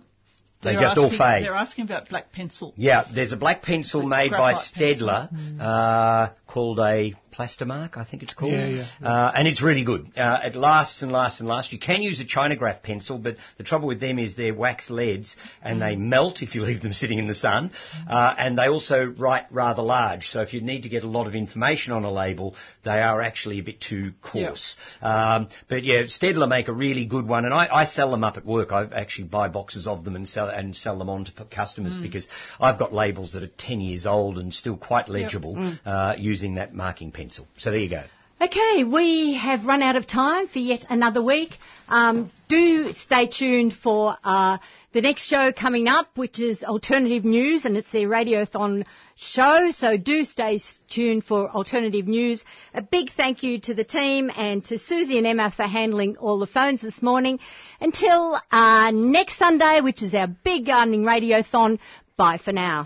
They 0.66 0.72
They're 0.74 0.82
just 0.82 0.98
all 0.98 1.06
asking- 1.06 1.20
fade. 1.20 1.44
They're 1.46 1.56
asking 1.56 1.86
about 1.86 2.10
black 2.10 2.32
pencil. 2.32 2.74
Yeah, 2.76 3.08
there's 3.14 3.32
a 3.34 3.38
black 3.38 3.62
pencil 3.62 4.02
Like 4.02 4.32
made 4.32 4.32
by 4.32 4.54
graphite 4.54 4.74
pencil. 4.74 5.08
Staedtler 5.08 5.62
uh, 5.62 6.30
called 6.48 6.80
a 6.80 7.14
Plastomark, 7.36 7.98
I 7.98 8.06
think 8.06 8.24
it's 8.24 8.34
called. 8.34 8.54
Yeah, 8.54 8.68
yeah. 9.02 9.08
Uh, 9.08 9.32
and 9.36 9.48
it's 9.48 9.62
really 9.62 9.84
good. 9.84 10.10
Uh, 10.18 10.40
it 10.46 10.56
lasts 10.56 11.02
and 11.02 11.12
lasts 11.12 11.42
and 11.42 11.50
lasts. 11.50 11.74
You 11.74 11.80
can 11.80 12.02
use 12.02 12.22
a 12.22 12.26
Chinagraph 12.26 12.82
pencil, 12.82 13.18
but 13.18 13.36
the 13.58 13.64
trouble 13.64 13.88
with 13.88 14.00
them 14.00 14.20
is 14.20 14.36
they're 14.36 14.54
wax 14.56 14.90
leads 14.90 15.36
and 15.62 15.82
they 15.82 15.98
melt 15.98 16.42
if 16.42 16.56
you 16.56 16.62
leave 16.62 16.82
them 16.82 16.94
sitting 16.94 17.20
in 17.20 17.28
the 17.28 17.36
sun. 17.36 17.72
Uh, 18.10 18.34
and 18.38 18.58
they 18.58 18.68
also 18.68 19.06
write 19.18 19.46
rather 19.52 19.82
large. 19.82 20.28
So 20.28 20.42
if 20.42 20.54
you 20.54 20.62
need 20.62 20.84
to 20.84 20.90
get 20.90 21.04
a 21.04 21.08
lot 21.08 21.28
of 21.28 21.36
information 21.36 21.92
on 21.92 22.06
a 22.06 22.12
label, 22.12 22.56
they 22.86 23.02
are 23.02 23.22
actually 23.22 23.60
a 23.60 23.64
bit 23.64 23.82
too 23.82 24.14
coarse. 24.22 24.78
Um, 25.02 25.50
but 25.68 25.84
yeah, 25.84 26.04
Staedtler 26.04 26.48
make 26.48 26.70
a 26.70 26.74
really 26.74 27.06
good 27.06 27.28
one, 27.28 27.44
and 27.44 27.54
I, 27.54 27.68
I 27.70 27.86
sell 27.86 28.12
them 28.12 28.24
up 28.24 28.38
at 28.38 28.46
work. 28.46 28.72
I 28.72 28.86
actually 28.86 29.28
buy 29.28 29.50
boxes 29.50 29.88
of 29.88 30.06
them 30.06 30.16
and 30.16 30.28
sell 30.28 30.50
and 30.56 30.76
sell 30.76 30.98
them 30.98 31.10
on 31.10 31.26
to 31.26 31.46
customers 31.46 31.98
because 31.98 32.28
I've 32.60 32.80
got 32.80 32.94
labels 32.94 33.34
that 33.34 33.44
are 33.44 33.52
10 33.58 33.82
years 33.82 34.06
old 34.06 34.38
and 34.38 34.54
still 34.54 34.78
quite 34.78 35.10
legible 35.10 35.76
uh, 35.86 36.16
using 36.18 36.56
that 36.56 36.74
marking 36.74 37.12
pencil. 37.12 37.48
So 37.58 37.72
there 37.72 37.80
you 37.80 37.90
go. 37.90 38.04
Okay, 38.42 38.84
we 38.84 39.36
have 39.36 39.66
run 39.66 39.82
out 39.82 39.96
of 39.96 40.08
time 40.08 40.50
for 40.50 40.60
yet 40.60 40.86
another 40.90 41.24
week. 41.24 41.52
Um, 41.88 42.30
do 42.50 42.92
stay 42.92 43.28
tuned 43.28 43.74
for 43.74 44.18
uh, 44.26 44.58
the 44.92 45.00
next 45.00 45.28
show 45.28 45.54
coming 45.54 45.88
up, 45.88 46.10
which 46.18 46.42
is 46.42 46.62
Alternative 46.62 47.24
News, 47.24 47.64
and 47.64 47.78
it's 47.78 47.90
their 47.94 48.10
Radiothon 48.10 48.86
show. 49.16 49.72
So 49.72 49.96
do 49.96 50.26
stay 50.26 50.60
tuned 50.90 51.24
for 51.24 51.50
Alternative 51.50 52.06
News. 52.06 52.44
A 52.74 52.82
big 52.82 53.10
thank 53.12 53.42
you 53.42 53.62
to 53.62 53.74
the 53.74 53.86
team 53.86 54.30
and 54.36 54.64
to 54.66 54.80
Susie 54.80 55.18
and 55.18 55.26
Emma 55.26 55.50
for 55.56 55.64
handling 55.64 56.18
all 56.18 56.38
the 56.38 56.46
phones 56.46 56.82
this 56.82 57.02
morning. 57.02 57.40
Until 57.80 58.38
uh, 58.52 58.92
next 58.92 59.38
Sunday, 59.38 59.80
which 59.82 60.04
is 60.04 60.14
our 60.14 60.28
big 60.28 60.66
gardening 60.66 61.04
Radiothon. 61.04 61.80
Bye 62.18 62.38
for 62.38 62.52
now. 62.52 62.86